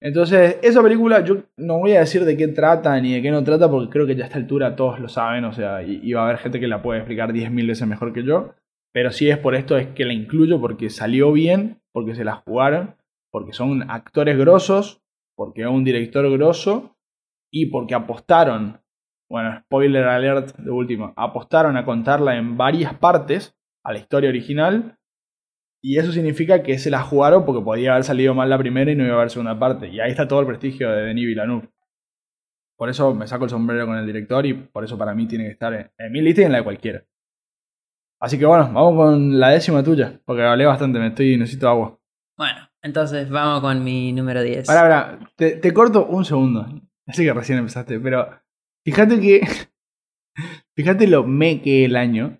Entonces, 0.01 0.57
esa 0.61 0.83
película 0.83 1.23
yo 1.23 1.43
no 1.55 1.79
voy 1.79 1.93
a 1.93 2.01
decir 2.01 2.25
de 2.25 2.35
qué 2.35 2.49
trata 2.49 2.99
ni 2.99 3.13
de 3.13 3.21
qué 3.21 3.31
no 3.31 3.43
trata 3.43 3.69
porque 3.69 3.89
creo 3.89 4.05
que 4.05 4.15
ya 4.15 4.25
a 4.25 4.27
esta 4.27 4.37
altura 4.37 4.75
todos 4.75 4.99
lo 4.99 5.07
saben, 5.07 5.45
o 5.45 5.53
sea, 5.53 5.81
y, 5.81 6.11
va 6.11 6.21
a 6.21 6.25
haber 6.25 6.39
gente 6.39 6.59
que 6.59 6.67
la 6.67 6.81
puede 6.81 6.99
explicar 6.99 7.31
10.000 7.31 7.67
veces 7.67 7.87
mejor 7.87 8.11
que 8.11 8.23
yo, 8.23 8.53
pero 8.93 9.11
si 9.11 9.29
es 9.29 9.37
por 9.37 9.55
esto 9.55 9.77
es 9.77 9.87
que 9.87 10.03
la 10.03 10.13
incluyo 10.13 10.59
porque 10.59 10.89
salió 10.89 11.31
bien, 11.31 11.81
porque 11.93 12.15
se 12.15 12.25
la 12.25 12.35
jugaron, 12.35 12.95
porque 13.31 13.53
son 13.53 13.89
actores 13.89 14.37
grosos, 14.37 15.01
porque 15.35 15.61
es 15.61 15.67
un 15.67 15.85
director 15.85 16.29
grosso 16.31 16.97
y 17.51 17.67
porque 17.67 17.95
apostaron, 17.95 18.81
bueno, 19.29 19.59
spoiler 19.61 20.05
alert 20.05 20.55
de 20.57 20.71
último, 20.71 21.13
apostaron 21.15 21.77
a 21.77 21.85
contarla 21.85 22.35
en 22.35 22.57
varias 22.57 22.95
partes 22.95 23.55
a 23.83 23.93
la 23.93 23.99
historia 23.99 24.29
original 24.29 24.97
y 25.81 25.97
eso 25.97 26.11
significa 26.11 26.63
que 26.63 26.77
se 26.77 26.89
la 26.89 27.01
jugaron 27.01 27.45
porque 27.45 27.63
podía 27.63 27.91
haber 27.91 28.03
salido 28.03 28.33
mal 28.33 28.49
la 28.49 28.57
primera 28.57 28.91
y 28.91 28.95
no 28.95 29.05
iba 29.05 29.13
a 29.13 29.17
haber 29.17 29.29
segunda 29.29 29.57
parte. 29.57 29.87
Y 29.87 29.99
ahí 29.99 30.11
está 30.11 30.27
todo 30.27 30.41
el 30.41 30.47
prestigio 30.47 30.89
de 30.89 31.03
Denis 31.03 31.27
Villeneuve. 31.27 31.69
Por 32.75 32.89
eso 32.89 33.13
me 33.13 33.27
saco 33.27 33.45
el 33.45 33.49
sombrero 33.49 33.85
con 33.85 33.97
el 33.97 34.05
director 34.05 34.45
y 34.45 34.53
por 34.53 34.83
eso 34.83 34.97
para 34.97 35.13
mí 35.13 35.27
tiene 35.27 35.45
que 35.45 35.51
estar 35.51 35.73
en, 35.73 35.91
en 35.97 36.11
mi 36.11 36.21
lista 36.21 36.41
y 36.41 36.45
en 36.45 36.51
la 36.51 36.57
de 36.57 36.63
cualquiera. 36.63 37.03
Así 38.19 38.37
que 38.37 38.45
bueno, 38.45 38.65
vamos 38.73 38.95
con 38.95 39.39
la 39.39 39.49
décima 39.49 39.83
tuya, 39.83 40.19
porque 40.25 40.43
hablé 40.43 40.65
bastante, 40.65 40.99
me 40.99 41.07
estoy 41.07 41.37
necesito 41.37 41.69
agua. 41.69 41.97
Bueno, 42.37 42.69
entonces 42.81 43.29
vamos 43.29 43.61
con 43.61 43.81
mi 43.83 44.11
número 44.11 44.41
10. 44.41 44.67
Pará, 44.67 44.81
pará, 44.81 45.19
te, 45.37 45.51
te 45.51 45.73
corto 45.73 46.05
un 46.05 46.25
segundo. 46.25 46.67
Así 47.07 47.23
que 47.23 47.33
recién 47.33 47.59
empezaste, 47.59 47.99
pero 47.99 48.29
fíjate 48.91 49.19
que. 49.19 49.41
fíjate 50.75 51.07
lo 51.07 51.25
me 51.25 51.61
que 51.61 51.85
el 51.85 51.95
año. 51.95 52.39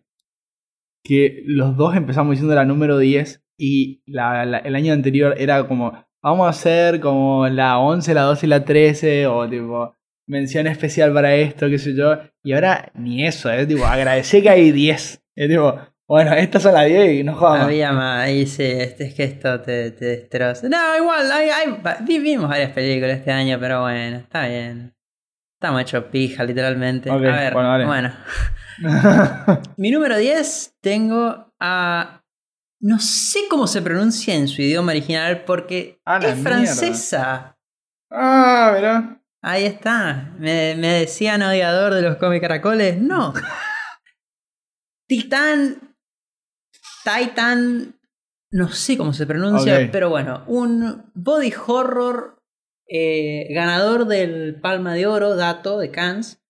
Que 1.03 1.43
los 1.45 1.77
dos 1.77 1.95
empezamos 1.95 2.31
diciendo 2.31 2.55
la 2.55 2.65
número 2.65 2.97
10 2.97 3.43
y 3.57 4.01
la- 4.05 4.45
la- 4.45 4.57
el 4.59 4.75
año 4.75 4.93
anterior 4.93 5.35
era 5.37 5.67
como. 5.67 6.05
Vamos 6.21 6.47
a 6.47 6.49
hacer 6.49 6.99
como 6.99 7.47
la 7.47 7.79
11, 7.79 8.13
la 8.13 8.23
12 8.23 8.45
y 8.45 8.49
la 8.49 8.65
13, 8.65 9.27
o 9.27 9.49
tipo. 9.49 9.95
Mención 10.27 10.67
especial 10.67 11.11
para 11.13 11.33
esto, 11.35 11.69
qué 11.69 11.79
sé 11.79 11.95
yo. 11.95 12.17
Y 12.43 12.53
ahora 12.53 12.91
ni 12.93 13.25
eso, 13.25 13.49
es 13.51 13.67
tipo, 13.67 13.85
agradecer 13.85 14.43
que 14.43 14.49
hay 14.49 14.71
10. 14.71 15.23
Es 15.35 15.49
tipo, 15.49 15.79
bueno, 16.07 16.33
estas 16.33 16.61
son 16.61 16.73
las 16.73 16.85
10 16.85 17.21
y 17.21 17.23
no 17.23 17.35
jugamos. 17.35 17.61
Había 17.61 17.91
más, 17.93 18.25
ahí 18.27 18.45
sí, 18.45 18.63
este, 18.63 19.05
es 19.05 19.13
que 19.15 19.23
esto 19.23 19.61
te, 19.61 19.91
te 19.91 20.05
destroza. 20.05 20.67
No, 20.69 20.77
igual, 20.97 21.31
hay, 21.31 21.49
hay- 21.49 21.81
va- 21.83 21.97
vi- 22.05 22.19
vimos 22.19 22.47
varias 22.49 22.71
películas 22.73 23.17
este 23.17 23.31
año, 23.31 23.57
pero 23.59 23.81
bueno, 23.81 24.17
está 24.17 24.47
bien. 24.47 24.93
Estamos 25.59 25.81
hechos 25.81 26.05
pija, 26.05 26.45
literalmente. 26.45 27.11
A 27.11 27.17
ver, 27.17 27.53
bueno. 27.53 28.13
Mi 29.75 29.91
número 29.91 30.15
10 30.17 30.77
tengo 30.79 31.53
a... 31.59 32.23
No 32.79 32.99
sé 32.99 33.41
cómo 33.49 33.67
se 33.67 33.81
pronuncia 33.81 34.35
en 34.35 34.47
su 34.47 34.61
idioma 34.61 34.93
original 34.93 35.43
porque 35.43 35.99
A 36.05 36.19
es 36.19 36.41
francesa. 36.41 37.57
ah, 38.09 38.71
mirá. 38.73 39.21
Ahí 39.41 39.65
está. 39.65 40.33
Me, 40.39 40.75
me 40.77 40.99
decían 40.99 41.41
odiador 41.41 41.93
de 41.93 42.03
los 42.03 42.15
cómics 42.15 42.41
caracoles. 42.41 42.97
No. 42.97 43.33
Titán. 45.09 45.93
Titan. 47.03 47.99
No 48.51 48.69
sé 48.69 48.97
cómo 48.97 49.11
se 49.11 49.27
pronuncia, 49.27 49.89
pero 49.91 50.09
bueno. 50.09 50.45
Un 50.47 51.11
body 51.15 51.53
horror 51.67 52.38
eh, 52.89 53.47
ganador 53.53 54.05
del 54.07 54.59
Palma 54.59 54.93
de 54.93 55.05
Oro, 55.07 55.35
dato 55.35 55.79
de 55.79 55.91
Cannes. 55.91 56.41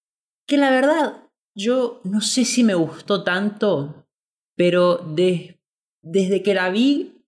Que 0.47 0.57
la 0.57 0.71
verdad, 0.71 1.23
yo 1.55 2.01
no 2.03 2.21
sé 2.21 2.45
si 2.45 2.63
me 2.63 2.73
gustó 2.73 3.23
tanto, 3.23 4.07
pero 4.55 4.97
de- 4.97 5.61
desde 6.01 6.41
que 6.41 6.53
la 6.53 6.69
vi, 6.69 7.23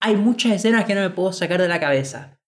hay 0.00 0.16
muchas 0.16 0.52
escenas 0.52 0.84
que 0.84 0.94
no 0.94 1.00
me 1.02 1.10
puedo 1.10 1.32
sacar 1.32 1.60
de 1.60 1.68
la 1.68 1.80
cabeza. 1.80 2.38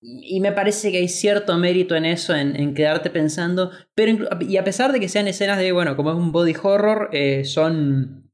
Y 0.00 0.40
me 0.40 0.50
parece 0.50 0.90
que 0.90 0.98
hay 0.98 1.08
cierto 1.08 1.56
mérito 1.58 1.94
en 1.94 2.04
eso, 2.04 2.34
en, 2.34 2.74
quedarte 2.74 3.08
pensando. 3.08 3.70
Pero 3.94 4.26
y 4.40 4.56
a 4.56 4.64
pesar 4.64 4.90
de 4.92 4.98
que 4.98 5.08
sean 5.08 5.28
escenas 5.28 5.58
de, 5.58 5.70
bueno, 5.70 5.96
como 5.96 6.10
es 6.10 6.16
un 6.16 6.32
body 6.32 6.56
horror, 6.60 7.10
eh, 7.12 7.44
son, 7.44 8.32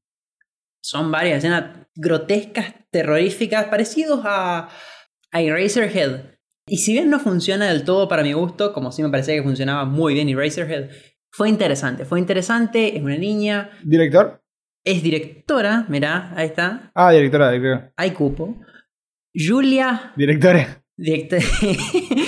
son 0.83 1.11
varias 1.13 1.39
escenas 1.39 1.87
grotescas, 1.95 2.75
terroríficas, 2.91 3.67
parecidos 3.67 4.23
a, 4.25 4.71
a 5.31 5.41
Eraserhead. 5.43 6.38
Y 6.69 6.79
si 6.79 6.93
bien 6.93 7.11
no 7.11 7.19
funciona 7.19 7.67
del 7.67 7.85
todo 7.85 8.09
para 8.09 8.23
mi 8.23 8.33
gusto, 8.33 8.73
como 8.73 8.93
sí 8.93 9.03
me 9.03 9.09
parecía 9.09 9.35
que 9.35 9.43
funcionaba 9.43 9.85
muy 9.85 10.15
bien 10.15 10.29
Eraserhead, 10.29 10.91
fue 11.31 11.49
interesante. 11.49 12.05
Fue 12.05 12.19
interesante, 12.19 12.97
es 12.97 13.03
una 13.03 13.17
niña, 13.17 13.71
¿Director? 13.85 14.43
es 14.85 15.03
directora, 15.03 15.85
mirá, 15.89 16.33
ahí 16.37 16.47
está, 16.47 16.91
Ah, 16.95 17.11
directora, 17.13 17.51
directora. 17.51 17.93
hay 17.97 18.11
cupo. 18.13 18.57
Julia 19.35 20.13
Directores. 20.17 20.67
Director. 20.97 21.39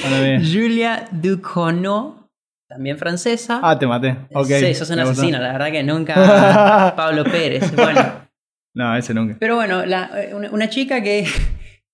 Ahora 0.05 0.21
bien. 0.23 0.43
Julia 0.45 1.09
Ducournau, 1.11 2.29
también 2.69 2.99
francesa. 2.99 3.61
Ah, 3.63 3.79
te 3.79 3.87
maté. 3.87 4.17
Ok. 4.33 4.47
sí, 4.47 4.75
sos 4.75 4.91
un 4.91 4.97
me 4.97 5.03
gustó. 5.05 5.23
asesino, 5.23 5.39
la 5.41 5.53
verdad 5.53 5.73
que 5.73 5.83
nunca. 5.83 6.93
Pablo 6.97 7.25
Pérez. 7.25 7.75
Bueno, 7.75 8.29
No, 8.75 8.97
ese 8.97 9.13
nunca. 9.15 9.37
pero 9.41 9.57
bueno, 9.57 9.85
la- 9.87 10.11
eh, 10.23 10.35
una, 10.35 10.51
una 10.51 10.69
chica 10.71 11.03
que, 11.03 11.27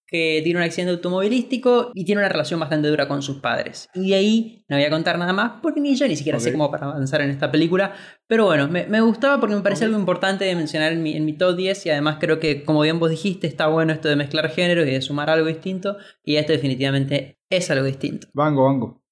que 0.07 0.41
tiene 0.45 0.61
un 0.61 0.65
accidente 0.65 0.93
automovilístico 0.93 1.91
y 1.93 2.05
tiene 2.05 2.21
una 2.21 2.29
relación 2.29 2.61
bastante 2.61 2.89
dura 2.89 3.09
con 3.09 3.23
sus 3.23 3.41
padres. 3.41 3.89
Y 3.95 4.11
de 4.11 4.15
ahí 4.15 4.65
no 4.69 4.77
voy 4.77 4.85
a 4.85 4.91
contar 4.91 5.19
nada 5.19 5.33
más 5.33 5.61
porque 5.61 5.81
ni 5.81 5.97
yo 5.97 6.07
ni 6.07 6.17
siquiera 6.17 6.39
sé 6.39 6.53
cómo 6.53 6.71
para 6.71 6.87
avanzar 6.87 7.21
en 7.23 7.31
esta 7.31 7.51
película. 7.51 7.95
Pero 8.29 8.45
bueno, 8.47 8.69
me, 8.69 8.87
me 8.87 9.01
gustaba 9.01 9.41
porque 9.41 9.57
me 9.57 9.63
parece 9.63 9.85
algo 9.85 9.99
importante 9.99 10.45
de 10.45 10.55
mencionar 10.55 10.93
en 10.93 11.03
mi, 11.03 11.17
en 11.17 11.25
mi 11.25 11.33
top 11.33 11.57
10 11.57 11.87
y 11.87 11.91
además 11.91 12.19
creo 12.21 12.39
que, 12.39 12.65
como 12.65 12.83
bien 12.83 13.01
vos 13.01 13.11
dijiste, 13.11 13.49
está 13.49 13.67
bueno 13.67 13.93
esto 13.93 14.09
de 14.09 14.17
mezclar 14.17 14.49
géneros 14.51 14.87
y 14.87 14.93
de 14.93 15.03
sumar 15.03 15.29
algo 15.29 15.49
distinto. 15.49 15.97
Y 16.23 16.37
esto 16.37 16.53
definitivamente 16.53 17.41
es 17.51 17.71
algo 17.71 17.85
distinto. 17.85 18.29
Banco, 18.33 18.65
banco. 18.65 19.03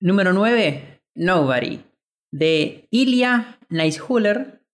Número 0.00 0.32
9, 0.32 1.02
Nobody, 1.14 1.80
de 2.32 2.88
Ilya 2.90 3.58
Neishuller. 3.68 4.64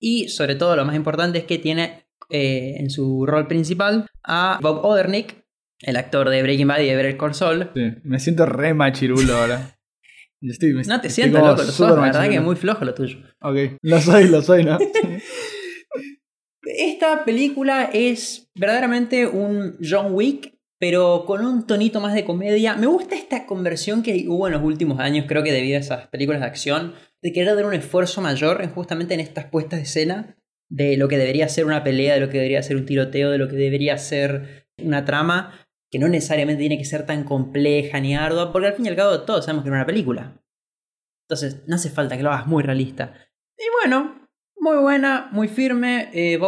Y 0.00 0.28
sobre 0.28 0.54
todo 0.54 0.76
lo 0.76 0.84
más 0.84 0.94
importante 0.94 1.38
es 1.38 1.44
que 1.44 1.58
tiene 1.58 2.07
eh, 2.30 2.76
en 2.78 2.90
su 2.90 3.24
rol 3.26 3.46
principal 3.46 4.06
a 4.24 4.58
Bob 4.62 4.84
Odernick, 4.84 5.44
el 5.80 5.96
actor 5.96 6.28
de 6.30 6.42
Breaking 6.42 6.68
Bad 6.68 6.80
y 6.80 6.86
de 6.86 6.96
Better 6.96 7.16
Call 7.16 7.34
Saul. 7.34 7.70
Sí. 7.74 7.92
Me 8.04 8.18
siento 8.20 8.46
re 8.46 8.74
machirulo 8.74 9.36
ahora. 9.36 9.74
Yo 10.40 10.52
estoy- 10.52 10.72
me- 10.74 10.84
No 10.84 11.00
te 11.00 11.08
como 11.30 11.46
loco, 11.48 11.62
lo 11.62 11.72
sos, 11.72 11.90
la 11.96 12.00
verdad 12.02 12.28
que 12.28 12.36
es 12.36 12.42
muy 12.42 12.54
flojo 12.56 12.84
lo 12.84 12.94
tuyo. 12.94 13.18
Ok. 13.40 13.56
Lo 13.82 14.00
soy, 14.00 14.28
lo 14.28 14.40
soy, 14.42 14.64
¿no? 14.64 14.78
Esta 16.62 17.24
película 17.24 17.90
es 17.92 18.50
verdaderamente 18.54 19.26
un 19.26 19.76
John 19.82 20.12
Wick, 20.12 20.54
pero 20.78 21.24
con 21.26 21.44
un 21.44 21.66
tonito 21.66 22.00
más 22.00 22.14
de 22.14 22.24
comedia. 22.24 22.76
Me 22.76 22.86
gusta 22.86 23.14
esta 23.16 23.46
conversión 23.46 24.02
que 24.02 24.26
hubo 24.28 24.46
en 24.46 24.52
los 24.52 24.62
últimos 24.62 25.00
años, 25.00 25.24
creo 25.26 25.42
que 25.42 25.52
debido 25.52 25.76
a 25.76 25.80
esas 25.80 26.06
películas 26.08 26.40
de 26.40 26.46
acción, 26.46 26.94
de 27.22 27.32
querer 27.32 27.56
dar 27.56 27.64
un 27.66 27.74
esfuerzo 27.74 28.20
mayor 28.20 28.62
en 28.62 28.70
justamente 28.70 29.14
en 29.14 29.20
estas 29.20 29.46
puestas 29.46 29.78
de 29.80 29.84
escena 29.84 30.36
de 30.70 30.96
lo 30.96 31.08
que 31.08 31.18
debería 31.18 31.48
ser 31.48 31.64
una 31.64 31.82
pelea, 31.82 32.14
de 32.14 32.20
lo 32.20 32.28
que 32.28 32.38
debería 32.38 32.62
ser 32.62 32.76
un 32.76 32.86
tiroteo, 32.86 33.30
de 33.30 33.38
lo 33.38 33.48
que 33.48 33.56
debería 33.56 33.96
ser 33.98 34.66
una 34.82 35.04
trama, 35.04 35.66
que 35.90 35.98
no 35.98 36.08
necesariamente 36.08 36.60
tiene 36.60 36.78
que 36.78 36.84
ser 36.84 37.06
tan 37.06 37.24
compleja 37.24 38.00
ni 38.00 38.14
ardua, 38.14 38.52
porque 38.52 38.68
al 38.68 38.74
fin 38.74 38.86
y 38.86 38.88
al 38.88 38.96
cabo 38.96 39.22
todos 39.22 39.44
sabemos 39.44 39.64
que 39.64 39.70
es 39.70 39.74
una 39.74 39.86
película. 39.86 40.40
Entonces, 41.26 41.64
no 41.66 41.76
hace 41.76 41.90
falta 41.90 42.16
que 42.16 42.22
lo 42.22 42.30
hagas 42.30 42.46
muy 42.46 42.62
realista. 42.62 43.12
Y 43.56 43.64
bueno, 43.82 44.28
muy 44.56 44.76
buena, 44.78 45.28
muy 45.32 45.48
firme. 45.48 46.10
Eh, 46.12 46.38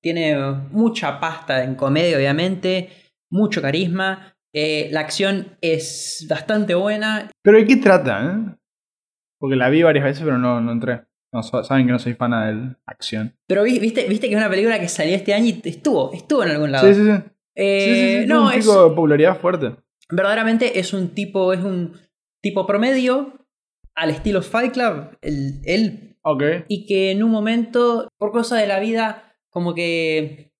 tiene 0.00 0.36
mucha 0.70 1.20
pasta 1.20 1.64
en 1.64 1.74
comedia, 1.74 2.16
obviamente. 2.16 2.90
Mucho 3.30 3.60
carisma. 3.60 4.34
Eh, 4.54 4.88
la 4.92 5.00
acción 5.00 5.56
es 5.60 6.26
bastante 6.28 6.74
buena. 6.74 7.30
Pero 7.42 7.58
¿de 7.58 7.66
qué 7.66 7.76
trata, 7.76 8.24
eh? 8.24 8.56
Porque 9.38 9.56
la 9.56 9.68
vi 9.68 9.82
varias 9.82 10.04
veces, 10.04 10.22
pero 10.24 10.38
no, 10.38 10.60
no 10.60 10.72
entré. 10.72 11.07
No, 11.42 11.64
saben 11.64 11.86
que 11.86 11.92
no 11.92 11.98
soy 11.98 12.14
fan 12.14 12.30
de 12.32 12.76
acción. 12.86 13.34
Pero 13.46 13.62
vi- 13.64 13.78
viste, 13.78 14.06
viste 14.08 14.28
que 14.28 14.34
es 14.34 14.38
una 14.40 14.50
película 14.50 14.78
que 14.80 14.88
salió 14.88 15.14
este 15.14 15.34
año 15.34 15.46
y 15.46 15.60
estuvo, 15.68 16.12
estuvo 16.12 16.42
en 16.44 16.50
algún 16.50 16.72
lado. 16.72 16.86
Sí, 16.88 16.94
sí, 16.94 17.04
sí. 17.06 17.22
Eh, 17.54 17.80
Sí, 17.84 17.94
sí, 17.94 18.20
sí, 18.22 18.26
no, 18.28 18.46
un 18.46 18.52
es, 18.52 18.58
pico 18.66 18.82
de 18.84 18.88
popularidad 18.90 19.38
fuerte. 19.40 19.76
verdaderamente 20.10 20.78
es 20.78 20.92
un 20.92 21.08
tipo, 21.14 21.52
es 21.52 21.60
un 21.60 21.92
tipo 22.40 22.66
promedio 22.66 23.46
al 23.94 24.10
estilo 24.10 24.42
Fight 24.42 24.72
Club. 24.72 25.16
el- 25.22 25.60
él 25.64 26.16
Ok. 26.22 26.42
y 26.68 26.86
que 26.86 27.10
en 27.10 27.22
un 27.22 27.30
momento, 27.30 28.08
por 28.18 28.30
cosa 28.32 28.56
de 28.56 28.66
la 28.66 28.78
vida, 28.80 29.34
como 29.50 29.74
que 29.74 30.52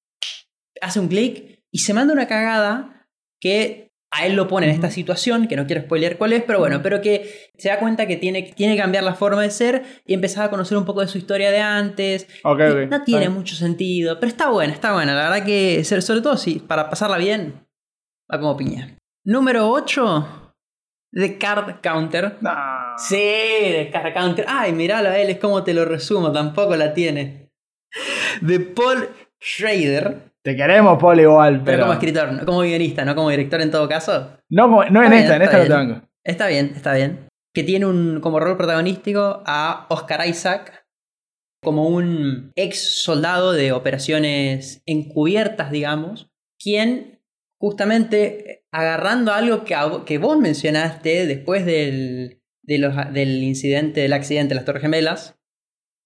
hace 0.80 0.98
un 1.00 1.08
clic 1.08 1.62
y 1.70 1.78
se 1.80 1.92
manda 1.94 2.12
una 2.14 2.26
cagada 2.26 3.06
que 3.40 3.87
a 4.10 4.26
él 4.26 4.34
lo 4.36 4.48
pone 4.48 4.66
en 4.66 4.72
esta 4.72 4.90
situación, 4.90 5.48
que 5.48 5.56
no 5.56 5.66
quiero 5.66 5.82
spoilear 5.82 6.16
cuál 6.16 6.32
es, 6.32 6.42
pero 6.42 6.58
bueno, 6.58 6.80
pero 6.82 7.02
que 7.02 7.50
se 7.58 7.68
da 7.68 7.78
cuenta 7.78 8.06
que 8.06 8.16
tiene, 8.16 8.42
tiene 8.42 8.74
que 8.74 8.80
cambiar 8.80 9.04
la 9.04 9.14
forma 9.14 9.42
de 9.42 9.50
ser 9.50 9.84
y 10.06 10.14
empezar 10.14 10.44
a 10.44 10.50
conocer 10.50 10.78
un 10.78 10.84
poco 10.84 11.00
de 11.00 11.08
su 11.08 11.18
historia 11.18 11.50
de 11.50 11.60
antes. 11.60 12.26
Ok, 12.42 12.60
Y 12.60 12.62
ok. 12.62 12.90
No 12.90 13.02
tiene 13.02 13.28
mucho 13.28 13.54
sentido, 13.54 14.18
pero 14.18 14.30
está 14.30 14.50
buena, 14.50 14.72
está 14.72 14.94
buena. 14.94 15.14
La 15.14 15.30
verdad 15.30 15.44
que, 15.44 15.84
sobre 15.84 16.02
sobre 16.02 16.22
todo 16.22 16.36
si 16.36 16.58
para 16.58 16.88
pasarla 16.88 17.18
bien, 17.18 17.66
va 18.32 18.40
como 18.40 18.56
piña. 18.56 18.96
Número 19.24 19.68
8, 19.70 20.54
The 21.12 21.36
Card 21.36 21.80
Counter. 21.82 22.38
Nah. 22.40 22.96
Sí, 22.96 23.16
de 23.16 23.90
Card 23.92 24.14
Counter. 24.14 24.46
Ay, 24.48 24.72
miralo 24.72 25.10
a 25.10 25.18
él, 25.18 25.28
es 25.30 25.38
como 25.38 25.62
te 25.64 25.74
lo 25.74 25.84
resumo, 25.84 26.32
tampoco 26.32 26.76
la 26.76 26.94
tiene. 26.94 27.50
De 28.40 28.60
Paul 28.60 29.08
Schrader, 29.40 30.27
Te 30.44 30.56
queremos, 30.56 30.98
Paul, 31.00 31.20
igual, 31.20 31.54
pero, 31.64 31.64
pero. 31.64 31.80
como 31.82 31.92
escritor, 31.94 32.32
no 32.32 32.46
como 32.46 32.60
guionista, 32.60 33.04
no 33.04 33.14
como 33.14 33.30
director 33.30 33.60
en 33.60 33.70
todo 33.70 33.88
caso. 33.88 34.36
No, 34.50 34.68
no 34.90 35.04
en 35.04 35.12
Está 35.12 35.18
esta, 35.18 35.32
bien, 35.32 35.34
en 35.36 35.42
esta 35.42 35.56
no 35.58 35.62
te 35.62 35.68
bien. 35.68 35.88
banco. 35.90 36.08
Está 36.24 36.46
bien, 36.46 36.72
está 36.74 36.94
bien. 36.94 37.28
Que 37.54 37.64
tiene 37.64 37.86
un, 37.86 38.20
como 38.20 38.38
rol 38.40 38.56
protagonístico 38.56 39.42
a 39.46 39.86
Oscar 39.90 40.26
Isaac, 40.28 40.86
como 41.62 41.88
un 41.88 42.52
ex 42.54 43.02
soldado 43.02 43.52
de 43.52 43.72
operaciones 43.72 44.82
encubiertas, 44.86 45.70
digamos, 45.70 46.30
quien 46.62 47.20
justamente 47.60 48.64
agarrando 48.72 49.32
algo 49.32 49.64
que, 49.64 49.74
que 50.06 50.18
vos 50.18 50.38
mencionaste 50.38 51.26
después 51.26 51.66
del, 51.66 52.40
de 52.62 52.78
los- 52.78 53.12
del 53.12 53.42
incidente, 53.42 54.02
del 54.02 54.12
accidente 54.12 54.50
de 54.50 54.54
las 54.56 54.64
Torres 54.64 54.82
Gemelas, 54.82 55.36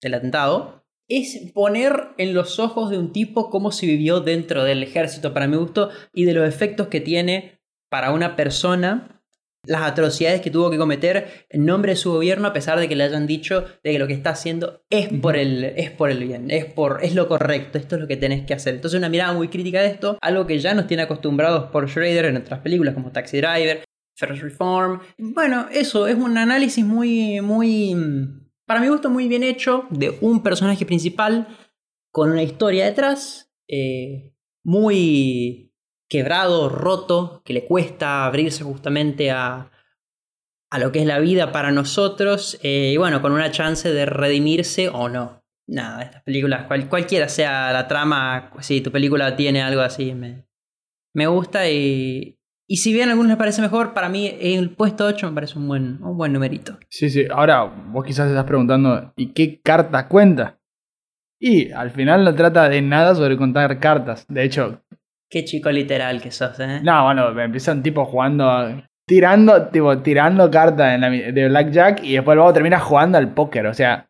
del 0.01 0.14
atentado, 0.14 0.82
es 1.18 1.53
poner 1.53 2.09
en 2.18 2.35
los 2.35 2.59
ojos 2.59 2.90
de 2.90 2.98
un 2.98 3.12
tipo 3.12 3.51
cómo 3.51 3.72
se 3.72 3.87
vivió 3.87 4.20
dentro 4.20 4.64
del 4.64 4.83
ejército 4.83 5.33
para 5.33 5.46
mi 5.46 5.57
gusto 5.57 5.90
y 6.12 6.25
de 6.25 6.35
los 6.35 6.48
efectos 6.48 6.88
que 6.88 7.01
tiene 7.01 7.61
para 7.90 8.12
una 8.12 8.37
persona 8.37 9.22
las 9.64 9.83
atrocidades 9.83 10.40
que 10.40 10.51
tuvo 10.51 10.70
que 10.70 10.79
cometer 10.79 11.46
en 11.48 11.64
nombre 11.64 11.92
de 11.92 11.96
su 11.96 12.11
gobierno 12.11 12.48
a 12.48 12.53
pesar 12.53 12.81
de 12.81 12.88
que 12.88 12.96
le 12.96 13.05
hayan 13.05 13.27
dicho 13.27 13.64
de 13.85 13.92
que 13.92 13.98
lo 13.98 14.09
que 14.09 14.12
está 14.12 14.31
haciendo 14.31 14.83
es 14.90 15.09
por 15.20 15.37
el, 15.37 15.64
es 15.64 15.90
por 15.90 16.11
el 16.11 16.25
bien, 16.25 16.51
es, 16.51 16.64
por, 16.64 16.98
es 17.05 17.14
lo 17.14 17.29
correcto, 17.29 17.79
esto 17.79 17.94
es 17.94 18.01
lo 18.01 18.09
que 18.09 18.16
tenés 18.16 18.44
que 18.44 18.55
hacer. 18.55 18.75
Entonces 18.75 18.98
una 18.98 19.09
mirada 19.09 19.33
muy 19.33 19.48
crítica 19.48 19.81
de 19.81 19.88
esto, 19.88 20.18
algo 20.20 20.46
que 20.46 20.59
ya 20.59 20.75
nos 20.75 20.88
tiene 20.88 21.05
acostumbrados 21.05 21.70
por 21.70 21.88
Schrader 21.88 22.25
en 22.25 22.38
otras 22.38 22.61
películas 22.61 22.94
como 22.94 23.12
Taxi 23.12 23.38
Driver, 23.38 23.85
First 24.16 24.42
Reform. 24.42 25.01
Bueno, 25.18 25.68
eso 25.70 26.09
es 26.09 26.16
un 26.16 26.38
análisis 26.38 26.85
muy, 26.85 27.40
muy, 27.40 27.94
para 28.73 28.81
mi 28.81 28.89
gusto 28.89 29.11
muy 29.11 29.29
bien 29.29 29.43
hecho 29.43 29.85
de 29.91 30.17
un 30.23 30.43
personaje 30.43 30.87
principal 30.87 31.47
con 32.11 32.31
una 32.31 32.43
historia 32.43 32.87
detrás, 32.87 33.53
eh, 33.69 34.33
muy 34.65 35.75
quebrado, 36.09 36.71
roto, 36.71 37.43
que 37.45 37.53
le 37.53 37.67
cuesta 37.67 38.25
abrirse 38.25 38.65
justamente 38.65 39.31
a, 39.31 39.71
a 40.71 40.79
lo 40.79 40.91
que 40.91 41.01
es 41.01 41.07
la 41.07 41.19
vida 41.19 41.53
para 41.53 41.71
nosotros, 41.71 42.59
eh, 42.63 42.93
y 42.95 42.97
bueno, 42.97 43.21
con 43.21 43.33
una 43.33 43.51
chance 43.51 43.93
de 43.93 44.07
redimirse 44.07 44.89
o 44.89 45.11
no. 45.11 45.45
Nada, 45.67 46.03
estas 46.05 46.23
películas, 46.23 46.67
cual- 46.67 46.89
cualquiera 46.89 47.29
sea 47.29 47.73
la 47.73 47.87
trama, 47.89 48.53
si 48.61 48.81
tu 48.81 48.91
película 48.91 49.37
tiene 49.37 49.61
algo 49.61 49.83
así, 49.83 50.15
me, 50.15 50.47
me 51.15 51.27
gusta 51.27 51.69
y, 51.69 52.39
y 52.73 52.77
si 52.79 52.93
bien 52.95 53.09
a 53.09 53.13
algunos 53.13 53.29
les 53.29 53.37
parece 53.39 53.61
mejor, 53.61 53.93
para 53.93 54.09
mí 54.09 54.35
el 54.41 54.71
puesto 54.71 55.05
8 55.05 55.29
me 55.29 55.35
parece 55.35 55.59
un 55.59 55.69
buen, 55.69 56.03
un 56.03 56.17
buen 56.17 56.33
numerito. 56.33 56.79
Sí, 56.89 57.11
sí. 57.11 57.27
Ahora, 57.31 57.65
vos 57.65 58.03
quizás 58.05 58.27
te 58.27 58.31
estás 58.33 58.47
preguntando, 58.47 59.13
¿y 59.17 59.33
qué 59.35 59.61
cartas 59.63 60.05
cuenta? 60.07 60.59
Y 61.39 61.71
al 61.73 61.91
final 61.91 62.25
no 62.25 62.35
trata 62.35 62.69
de 62.71 62.81
nada 62.81 63.15
sobre 63.15 63.37
contar 63.37 63.79
cartas. 63.79 64.25
De 64.29 64.45
hecho, 64.45 64.81
Qué 65.29 65.45
chico 65.45 65.71
literal 65.71 66.23
que 66.23 66.31
sos, 66.31 66.59
¿eh? 66.61 66.81
no, 66.83 67.05
bueno, 67.05 67.39
empiezan 67.41 67.83
tipo 67.83 68.05
jugando, 68.07 68.49
a- 68.51 68.87
tirando, 69.07 69.69
tipo, 69.69 69.99
tirando 69.99 70.51
cartas 70.51 71.01
de 71.01 71.49
Blackjack 71.49 72.05
y 72.05 72.15
después 72.15 72.37
luego 72.37 72.53
termina 72.55 72.79
jugando 72.79 73.19
al 73.19 73.35
póker. 73.35 73.67
O 73.67 73.75
sea, 73.75 74.09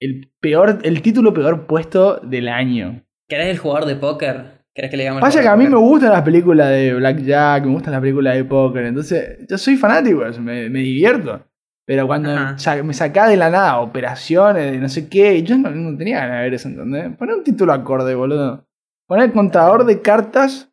el 0.00 0.30
peor, 0.40 0.78
el 0.84 1.02
título 1.02 1.34
peor 1.34 1.66
puesto 1.66 2.16
del 2.20 2.48
año. 2.48 3.02
¿Querés 3.28 3.48
el 3.48 3.58
jugador 3.58 3.86
de 3.86 3.96
póker? 3.96 4.59
¿Querés 4.74 4.90
que 4.90 4.96
le 4.96 5.02
digamos 5.02 5.20
Pasa 5.20 5.40
que 5.40 5.48
a 5.48 5.56
mí 5.56 5.66
me 5.66 5.76
gustan 5.76 6.10
las 6.12 6.22
películas 6.22 6.68
de 6.70 6.94
Blackjack, 6.94 7.64
me 7.64 7.72
gustan 7.72 7.92
las 7.92 8.00
películas 8.00 8.34
de 8.36 8.44
póker, 8.44 8.84
entonces 8.84 9.38
yo 9.48 9.58
soy 9.58 9.76
fanático, 9.76 10.22
me, 10.40 10.68
me 10.70 10.78
divierto. 10.80 11.44
Pero 11.84 12.06
cuando 12.06 12.30
Ajá. 12.30 12.82
me 12.84 12.94
sacá 12.94 13.26
de 13.26 13.36
la 13.36 13.50
nada 13.50 13.80
operaciones 13.80 14.70
de 14.70 14.78
no 14.78 14.88
sé 14.88 15.08
qué, 15.08 15.42
yo 15.42 15.58
no, 15.58 15.70
no 15.70 15.98
tenía 15.98 16.20
ganas 16.20 16.36
de 16.36 16.42
ver 16.44 16.54
eso, 16.54 16.68
¿entendés? 16.68 17.16
Poner 17.16 17.34
un 17.34 17.42
título 17.42 17.72
acorde, 17.72 18.14
boludo. 18.14 18.64
Poner 19.08 19.32
contador 19.32 19.84
de 19.84 20.00
cartas 20.00 20.69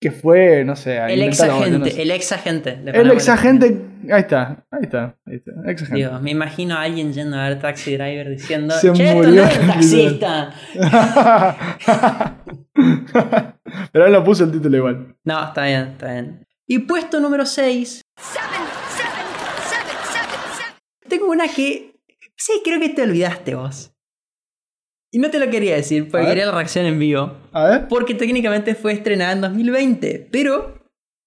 que 0.00 0.10
fue, 0.10 0.64
no 0.64 0.76
sé, 0.76 0.96
El 0.96 1.22
ex 1.22 1.44
no 1.44 1.52
agente, 1.56 1.90
sé. 1.90 2.02
el 2.02 2.10
ex 2.10 2.32
agente. 2.32 2.80
El 2.86 3.10
ex 3.10 3.28
agente, 3.28 3.82
ahí 4.10 4.20
está, 4.22 4.64
ahí 4.70 4.80
está, 4.84 5.14
ahí 5.26 5.36
está, 5.36 5.52
ex 5.70 5.82
agente. 5.82 5.96
Digo, 5.98 6.18
me 6.20 6.30
imagino 6.30 6.74
a 6.76 6.82
alguien 6.82 7.12
yendo 7.12 7.36
a 7.36 7.48
ver 7.50 7.60
Taxi 7.60 7.96
Driver 7.96 8.30
diciendo, 8.30 8.74
Se 8.74 8.92
che, 8.92 9.04
esto 9.10 9.22
no 9.30 9.42
es 9.42 9.56
un 9.58 9.60
el 9.60 9.66
taxista. 10.18 10.54
Pero 13.92 14.06
él 14.06 14.12
lo 14.12 14.24
puso 14.24 14.44
el 14.44 14.52
título 14.52 14.76
igual. 14.76 15.16
No, 15.24 15.44
está 15.44 15.64
bien, 15.66 15.88
está 15.92 16.12
bien. 16.12 16.46
Y 16.66 16.78
puesto 16.80 17.20
número 17.20 17.44
6, 17.44 18.00
Seven, 18.16 18.44
seven, 18.96 19.26
seven, 19.68 19.96
seven, 20.10 20.36
seven. 20.56 20.74
tengo 21.08 21.30
una 21.30 21.46
que... 21.48 21.94
Sí, 22.36 22.62
creo 22.64 22.80
que 22.80 22.88
te 22.90 23.02
olvidaste 23.02 23.54
vos. 23.54 23.92
Y 25.12 25.18
no 25.18 25.30
te 25.30 25.38
lo 25.40 25.50
quería 25.50 25.74
decir, 25.74 26.08
porque 26.08 26.26
quería 26.26 26.46
la 26.46 26.52
reacción 26.52 26.86
en 26.86 26.98
vivo. 26.98 27.36
A 27.52 27.64
ver. 27.64 27.88
Porque 27.88 28.14
técnicamente 28.14 28.74
fue 28.74 28.92
estrenada 28.92 29.32
en 29.32 29.40
2020, 29.40 30.28
pero 30.30 30.84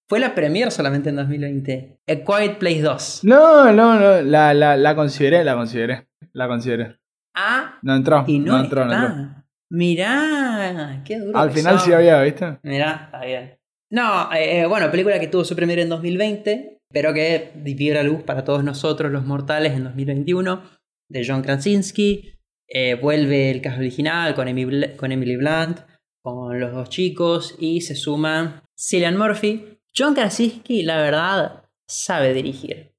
fue 0.08 0.20
la 0.20 0.34
premier 0.36 0.72
solamente 0.72 1.10
en 1.10 1.18
2020. 1.18 1.98
A 2.08 2.16
Quiet 2.16 2.58
Place 2.60 2.82
2. 2.82 3.20
No, 3.24 3.72
no, 3.74 4.00
no, 4.00 4.22
la, 4.22 4.54
la, 4.54 4.78
la 4.78 4.96
consideré, 4.96 5.44
la 5.44 5.56
consideré, 5.56 6.08
la 6.32 6.48
consideré. 6.48 6.98
Ah, 7.36 7.80
No 7.82 7.96
entró, 7.96 8.24
y 8.28 8.40
no, 8.40 8.58
no 8.58 8.64
entró, 8.64 8.86
no 8.86 8.94
entró. 8.94 9.08
está. 9.08 9.46
Mirá, 9.70 11.02
qué 11.06 11.20
duro. 11.20 11.38
Al 11.38 11.50
que 11.50 11.56
final 11.56 11.80
sí 11.80 11.92
había, 11.94 12.22
¿viste? 12.22 12.60
Mirá, 12.64 13.04
está 13.06 13.26
bien. 13.26 13.58
No, 13.90 14.32
eh, 14.34 14.62
eh, 14.62 14.66
bueno, 14.66 14.90
película 14.92 15.20
que 15.20 15.28
tuvo 15.28 15.44
su 15.44 15.56
premier 15.56 15.80
en 15.80 15.90
2020, 15.90 16.80
pero 16.92 17.14
que 17.14 17.52
vio 17.56 17.94
la 17.94 18.04
luz 18.04 18.24
para 18.24 18.44
todos 18.44 18.64
nosotros, 18.64 19.12
los 19.12 19.26
mortales, 19.26 19.74
en 19.74 19.84
2021, 19.84 20.62
de 21.10 21.26
John 21.28 21.42
Krasinski. 21.42 22.36
Eh, 22.68 22.96
vuelve 22.96 23.52
el 23.52 23.62
caso 23.62 23.80
original 23.80 24.34
con, 24.36 24.48
Emi 24.48 24.66
Bl- 24.66 24.96
con 24.96 25.12
Emily 25.12 25.36
Blunt, 25.36 25.80
con 26.24 26.60
los 26.60 26.72
dos 26.74 26.90
chicos, 26.90 27.56
y 27.60 27.82
se 27.82 27.96
suma 27.96 28.64
Cillian 28.78 29.18
Murphy. 29.18 29.80
John 29.96 30.16
Krasinski, 30.16 30.84
la 30.84 30.98
verdad, 30.98 31.66
sabe 31.88 32.34
dirigir. 32.34 32.94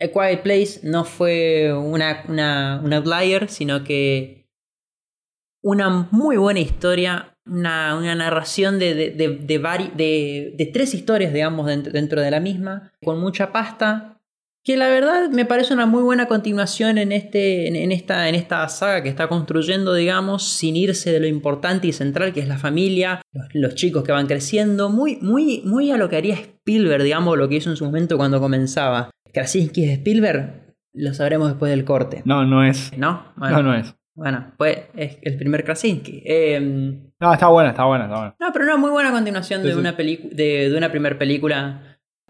A 0.00 0.08
Quiet 0.08 0.42
Place 0.42 0.80
no 0.82 1.04
fue 1.04 1.72
una, 1.72 2.24
una, 2.28 2.80
un 2.84 2.92
outlier, 2.92 3.48
sino 3.48 3.82
que 3.82 4.46
una 5.62 6.08
muy 6.10 6.36
buena 6.36 6.60
historia, 6.60 7.36
una, 7.46 7.96
una 7.96 8.14
narración 8.14 8.78
de, 8.78 8.94
de, 8.94 9.10
de- 9.10 10.54
de 10.56 10.66
tres 10.66 10.94
historias, 10.94 11.32
digamos, 11.32 11.66
dentro, 11.66 11.92
dentro 11.92 12.20
de 12.20 12.30
la 12.30 12.40
misma, 12.40 12.92
con 13.02 13.18
mucha 13.20 13.52
pasta, 13.52 14.15
que 14.66 14.76
la 14.76 14.88
verdad 14.88 15.30
me 15.30 15.44
parece 15.44 15.72
una 15.72 15.86
muy 15.86 16.02
buena 16.02 16.26
continuación 16.26 16.98
en, 16.98 17.12
este, 17.12 17.68
en, 17.68 17.92
esta, 17.92 18.28
en 18.28 18.34
esta 18.34 18.68
saga 18.68 19.00
que 19.00 19.08
está 19.08 19.28
construyendo, 19.28 19.94
digamos, 19.94 20.42
sin 20.42 20.74
irse 20.74 21.12
de 21.12 21.20
lo 21.20 21.28
importante 21.28 21.86
y 21.86 21.92
central 21.92 22.32
que 22.32 22.40
es 22.40 22.48
la 22.48 22.58
familia, 22.58 23.22
los, 23.32 23.46
los 23.54 23.74
chicos 23.76 24.02
que 24.02 24.10
van 24.10 24.26
creciendo, 24.26 24.88
muy, 24.90 25.18
muy, 25.22 25.62
muy 25.64 25.92
a 25.92 25.96
lo 25.96 26.08
que 26.08 26.16
haría 26.16 26.34
Spielberg, 26.34 27.04
digamos, 27.04 27.38
lo 27.38 27.48
que 27.48 27.54
hizo 27.54 27.70
en 27.70 27.76
su 27.76 27.84
momento 27.84 28.16
cuando 28.16 28.40
comenzaba. 28.40 29.10
Krasinski 29.32 29.84
es 29.84 29.98
Spielberg, 29.98 30.74
lo 30.94 31.14
sabremos 31.14 31.46
después 31.48 31.70
del 31.70 31.84
corte. 31.84 32.22
No, 32.24 32.44
no 32.44 32.64
es. 32.64 32.90
¿No? 32.98 33.32
Bueno, 33.36 33.58
No, 33.58 33.62
no 33.62 33.74
es. 33.76 33.94
bueno, 34.16 34.52
pues 34.58 34.78
es 34.96 35.18
el 35.22 35.36
primer 35.36 35.62
Krasinski. 35.62 36.24
Eh, 36.26 36.58
No, 37.20 37.32
está 37.32 37.46
buena, 37.46 37.70
está 37.70 37.84
buena, 37.84 38.06
está 38.06 38.16
buena. 38.16 38.36
no, 38.40 38.52
pero 38.52 38.64
una 38.64 38.76
muy 38.78 38.90
buena 38.90 39.12
continuación 39.12 39.60
Sí, 39.62 39.68
de, 39.68 39.74
sí. 39.74 39.78
Una 39.78 39.92
de, 39.92 40.70
de 40.70 40.74
una 40.76 40.90
primera 40.90 41.16
película. 41.16 41.85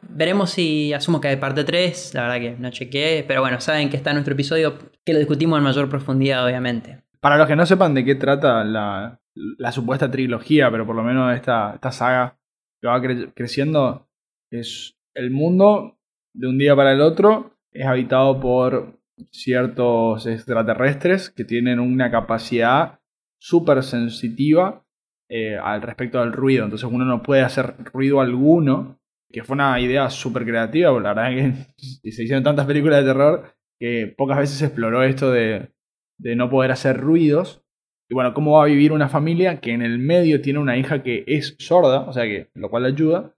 Veremos 0.09 0.51
si 0.51 0.92
asumo 0.92 1.21
que 1.21 1.29
hay 1.29 1.37
parte 1.37 1.64
3, 1.64 2.12
la 2.14 2.23
verdad 2.23 2.40
que 2.40 2.57
no 2.61 2.71
chequeé, 2.71 3.25
pero 3.27 3.40
bueno, 3.40 3.61
saben 3.61 3.90
que 3.90 3.97
está 3.97 4.12
nuestro 4.12 4.35
episodio 4.35 4.79
que 5.05 5.12
lo 5.12 5.19
discutimos 5.19 5.59
en 5.59 5.64
mayor 5.64 5.88
profundidad, 5.88 6.45
obviamente. 6.45 7.03
Para 7.21 7.37
los 7.38 7.47
que 7.47 7.57
no 7.57 7.66
sepan 7.66 7.95
de 7.95 8.05
qué 8.05 8.14
trata 8.14 8.64
la, 8.64 9.21
la 9.35 9.73
supuesta 9.73 10.11
trilogía, 10.11 10.71
pero 10.71 10.87
por 10.87 10.97
lo 10.97 11.03
menos 11.03 11.35
esta, 11.35 11.73
esta 11.75 11.92
saga 11.92 12.38
que 12.81 12.88
va 12.88 12.99
cre- 13.01 13.33
creciendo, 13.35 14.09
es 14.51 14.97
el 15.14 15.31
mundo 15.31 15.99
de 16.35 16.49
un 16.49 16.59
día 16.59 16.77
para 16.77 16.92
el 16.92 17.01
otro 17.01 17.53
es 17.73 17.87
habitado 17.87 18.40
por 18.40 18.99
ciertos 19.31 20.27
extraterrestres 20.27 21.31
que 21.31 21.45
tienen 21.45 21.81
una 21.81 22.11
capacidad 22.11 23.01
súper 23.38 23.83
sensitiva 23.83 24.83
eh, 25.29 25.57
al 25.57 25.83
respecto 25.83 26.21
del 26.21 26.33
ruido. 26.33 26.64
Entonces 26.64 26.88
uno 26.90 27.05
no 27.05 27.23
puede 27.23 27.42
hacer 27.42 27.75
ruido 27.92 28.21
alguno, 28.21 28.99
que 29.31 29.45
fue 29.45 29.55
una 29.55 29.79
idea 29.81 30.09
súper 30.11 30.45
creativa, 30.45 30.91
la 31.01 31.15
verdad 31.15 31.31
que 31.31 32.11
se 32.11 32.23
hicieron 32.23 32.45
tantas 32.45 32.67
películas 32.67 33.01
de 33.01 33.12
terror 33.12 33.55
que 33.79 34.15
pocas 34.17 34.39
veces 34.39 34.59
se 34.59 34.67
exploró 34.67 35.03
esto 35.03 35.31
de, 35.31 35.71
de 36.19 36.37
no 36.37 36.49
poder 36.49 36.71
hacer 36.71 36.99
ruidos. 36.99 37.62
Y 38.09 38.15
bueno, 38.15 38.33
cómo 38.35 38.53
va 38.53 38.62
a 38.62 38.67
vivir 38.67 38.93
una 38.93 39.09
familia 39.09 39.61
que 39.61 39.73
en 39.73 39.83
el 39.83 39.99
medio 39.99 40.41
tiene 40.41 40.61
una 40.61 40.77
hija 40.77 41.03
que 41.03 41.25
es 41.27 41.57
sorda, 41.59 42.03
o 42.03 42.12
sea 42.12 42.25
que 42.25 42.51
lo 42.55 42.71
cual 42.71 42.85
ayuda, 42.85 43.35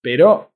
pero 0.00 0.54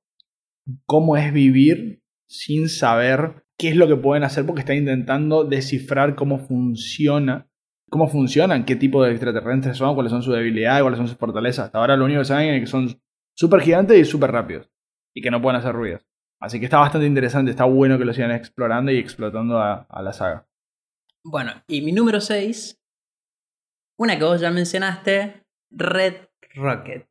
cómo 0.85 1.17
es 1.17 1.33
vivir 1.33 2.01
sin 2.29 2.69
saber 2.69 3.43
qué 3.57 3.69
es 3.69 3.75
lo 3.75 3.87
que 3.87 3.97
pueden 3.97 4.23
hacer 4.23 4.45
porque 4.45 4.61
está 4.61 4.73
intentando 4.73 5.43
descifrar 5.43 6.15
cómo 6.15 6.39
funciona, 6.39 7.47
cómo 7.89 8.07
funcionan, 8.07 8.63
qué 8.63 8.77
tipo 8.77 9.03
de 9.03 9.11
extraterrestres 9.11 9.77
son, 9.77 9.95
cuáles 9.95 10.11
son 10.11 10.23
sus 10.23 10.33
debilidades, 10.33 10.81
cuáles 10.81 10.97
son 10.97 11.07
sus 11.07 11.17
fortalezas. 11.17 11.65
Hasta 11.65 11.77
ahora 11.77 11.97
lo 11.97 12.05
único 12.05 12.21
que 12.21 12.25
saben 12.25 12.53
es 12.55 12.61
que 12.61 12.67
son 12.67 13.01
súper 13.41 13.61
gigantes 13.61 13.97
y 13.97 14.05
súper 14.05 14.31
rápidos 14.31 14.69
y 15.15 15.21
que 15.21 15.31
no 15.31 15.41
pueden 15.41 15.59
hacer 15.59 15.73
ruidos. 15.73 16.05
Así 16.39 16.59
que 16.59 16.65
está 16.65 16.77
bastante 16.77 17.07
interesante, 17.07 17.49
está 17.51 17.65
bueno 17.65 17.97
que 17.97 18.05
lo 18.05 18.13
sigan 18.13 18.31
explorando 18.31 18.91
y 18.91 18.97
explotando 18.97 19.59
a, 19.59 19.87
la 20.01 20.13
saga. 20.13 20.47
Bueno, 21.23 21.51
y 21.67 21.81
mi 21.81 21.91
número 21.91 22.21
6, 22.21 22.79
una 23.97 24.17
que 24.17 24.23
vos 24.23 24.39
ya 24.39 24.51
mencionaste, 24.51 25.43
Red 25.71 26.15
Rocket. 26.53 27.07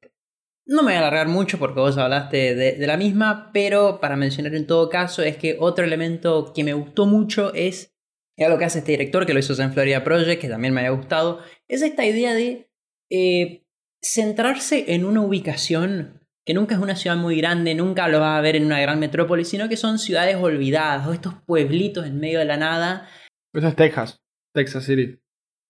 No 0.67 0.83
me 0.83 0.93
voy 0.93 0.95
a 0.95 0.99
alargar 0.99 1.27
mucho 1.27 1.59
porque 1.59 1.81
vos 1.81 1.99
hablaste 1.99 2.55
de, 2.55 2.87
la 2.87 2.97
misma, 2.97 3.51
pero 3.53 3.99
para 4.01 4.17
mencionar 4.17 4.55
en 4.55 4.69
todo 4.69 4.89
caso 4.89 5.23
es 5.23 5.37
que 5.37 5.57
otro 5.59 5.85
elemento 5.85 6.53
que 6.55 6.63
me 6.63 6.75
gustó 6.75 7.07
mucho 7.07 7.53
es 7.55 7.97
es 8.37 8.47
algo 8.47 8.59
que 8.59 8.65
hace 8.65 8.79
este 8.79 8.93
director, 8.93 9.27
que 9.27 9.35
lo 9.35 9.41
hizo 9.41 9.61
en 9.61 9.73
Florida 9.73 10.03
Project, 10.03 10.41
que 10.41 10.49
también 10.49 10.73
me 10.73 10.81
había 10.81 10.97
gustado, 10.97 11.41
es 11.69 11.83
esta 11.83 12.07
idea 12.07 12.33
de 12.33 12.71
eh, 13.11 13.67
centrarse 14.01 14.95
en 14.95 15.05
una 15.05 15.21
ubicación 15.21 16.20
que 16.51 16.55
nunca 16.55 16.75
es 16.75 16.81
una 16.81 16.97
ciudad 16.97 17.17
muy 17.17 17.37
grande, 17.37 17.77
nunca 17.77 18.09
lo 18.09 18.19
vas 18.19 18.37
a 18.37 18.41
ver 18.41 18.57
en 18.57 18.65
una 18.65 18.81
gran 18.81 18.99
metrópoli, 18.99 19.45
sino 19.45 19.69
que 19.69 19.77
son 19.77 20.01
ciudades 20.01 20.35
olvidadas 20.35 21.07
o 21.07 21.13
estos 21.13 21.35
pueblitos 21.47 22.05
en 22.07 22.19
medio 22.19 22.41
de 22.41 22.45
la 22.45 22.57
nada. 22.57 23.09
Eso 23.55 23.69
es 23.69 23.77
Texas, 23.77 24.19
Texas 24.53 24.85
City. 24.85 25.21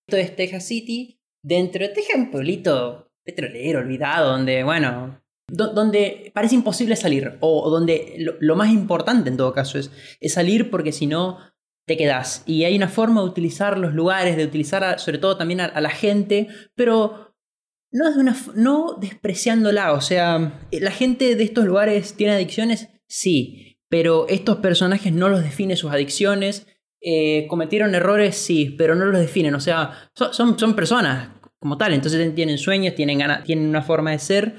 Esto 0.09 0.17
es 0.17 0.35
Texas 0.35 0.67
City. 0.67 1.21
Dentro 1.45 1.83
de 1.87 1.91
Texas, 1.93 2.17
un 2.17 2.31
pueblito 2.31 3.13
petrolero, 3.23 3.81
olvidado, 3.81 4.31
donde, 4.31 4.65
bueno, 4.65 5.21
do- 5.51 5.75
donde 5.75 6.31
parece 6.35 6.55
imposible 6.55 6.97
salir, 6.97 7.37
o, 7.41 7.69
donde 7.69 8.15
lo, 8.19 8.37
lo 8.41 8.57
más 8.57 8.71
importante 8.73 9.29
en 9.29 9.37
todo 9.37 9.53
caso 9.53 9.79
es, 9.79 9.91
es 10.19 10.33
salir 10.33 10.71
porque 10.71 10.93
si 10.93 11.07
no 11.07 11.41
te 11.87 11.99
quedas. 11.99 12.43
Y 12.47 12.65
hay 12.65 12.75
una 12.75 12.89
forma 12.89 13.21
de 13.21 13.27
utilizar 13.29 13.77
los 13.77 13.93
lugares, 13.93 14.39
de 14.39 14.45
utilizar 14.47 14.83
a- 14.83 14.97
sobre 14.97 15.19
todo 15.19 15.37
también 15.37 15.61
a, 15.61 15.67
a 15.67 15.81
la 15.83 15.91
gente, 15.91 16.49
pero 16.75 17.30
no, 17.93 18.13
de 18.13 18.21
una, 18.21 18.37
no 18.55 18.97
despreciándola. 19.01 19.93
O 19.93 20.01
sea, 20.01 20.61
la 20.71 20.91
gente 20.91 21.37
de 21.37 21.45
estos 21.45 21.65
lugares 21.65 22.15
tiene 22.15 22.33
adicciones, 22.35 22.89
sí, 23.09 23.79
pero 23.89 24.27
estos 24.29 24.59
personajes 24.59 25.13
no 25.13 25.29
los 25.29 25.43
definen 25.43 25.77
sus 25.77 25.91
adicciones. 25.93 26.67
eh, 27.03 27.47
cometieron 27.49 27.95
errores, 27.95 28.37
sí, 28.37 28.75
pero 28.77 28.95
no 28.95 29.07
los 29.07 29.21
definen. 29.21 29.55
O 29.55 29.61
sea, 29.61 30.11
son, 30.15 30.35
son, 30.35 30.59
son 30.59 30.75
personas 30.77 31.31
como 31.59 31.79
tal. 31.79 31.95
Entonces 31.95 32.35
tienen 32.35 32.59
sueños, 32.59 32.95
tienen, 32.95 33.19
ganas, 33.19 33.43
tienen 33.45 33.67
una 33.69 33.81
forma 33.83 34.11
de 34.11 34.19
ser, 34.19 34.55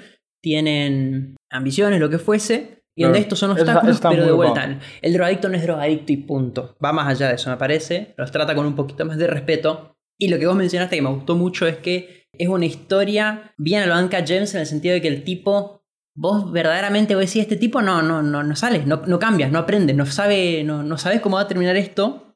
tienen 0.51 1.35
ambiciones, 1.51 1.99
lo 1.99 2.09
que 2.09 2.17
fuese. 2.19 2.83
Y 2.95 3.03
donde 3.03 3.19
estos 3.19 3.39
son 3.39 3.51
está- 3.51 3.61
obstáculos, 3.63 3.95
está 3.95 4.09
pero 4.09 4.25
de 4.25 4.31
vuelta. 4.33 4.79
El 5.01 5.13
drogadicto 5.13 5.47
no 5.49 5.55
es 5.55 5.63
drogadicto 5.63 6.11
y 6.11 6.17
punto. 6.17 6.75
Va 6.83 6.91
más 6.91 7.07
allá 7.07 7.29
de 7.29 7.35
eso, 7.35 7.49
me 7.49 7.57
parece. 7.57 8.13
Los 8.17 8.31
trata 8.31 8.53
con 8.53 8.65
un 8.65 8.75
poquito 8.75 9.05
más 9.05 9.17
de 9.17 9.27
respeto. 9.27 9.95
Y 10.19 10.27
lo 10.27 10.37
que 10.37 10.45
vos 10.45 10.55
mencionaste 10.55 10.97
que 10.97 11.01
me 11.01 11.09
gustó 11.09 11.35
mucho 11.35 11.65
es 11.67 11.77
que 11.77 12.20
es 12.41 12.49
una 12.49 12.65
historia 12.65 13.53
bien 13.57 13.83
a 13.83 13.85
lo 13.85 13.93
Anka 13.93 14.23
James 14.25 14.53
en 14.55 14.61
el 14.61 14.65
sentido 14.65 14.93
de 14.95 15.01
que 15.01 15.07
el 15.07 15.23
tipo, 15.23 15.83
vos 16.15 16.51
verdaderamente 16.51 17.13
vos 17.13 17.25
decís, 17.25 17.43
este 17.43 17.55
tipo 17.55 17.83
no, 17.83 18.01
no, 18.01 18.23
no, 18.23 18.41
no 18.41 18.55
sale, 18.55 18.83
no, 18.85 19.03
no 19.05 19.19
cambias, 19.19 19.51
no 19.51 19.59
aprendes, 19.59 19.95
no 19.95 20.07
sabe, 20.07 20.63
no, 20.63 20.81
no 20.81 20.97
sabes 20.97 21.21
cómo 21.21 21.35
va 21.35 21.43
a 21.43 21.47
terminar 21.47 21.77
esto. 21.77 22.35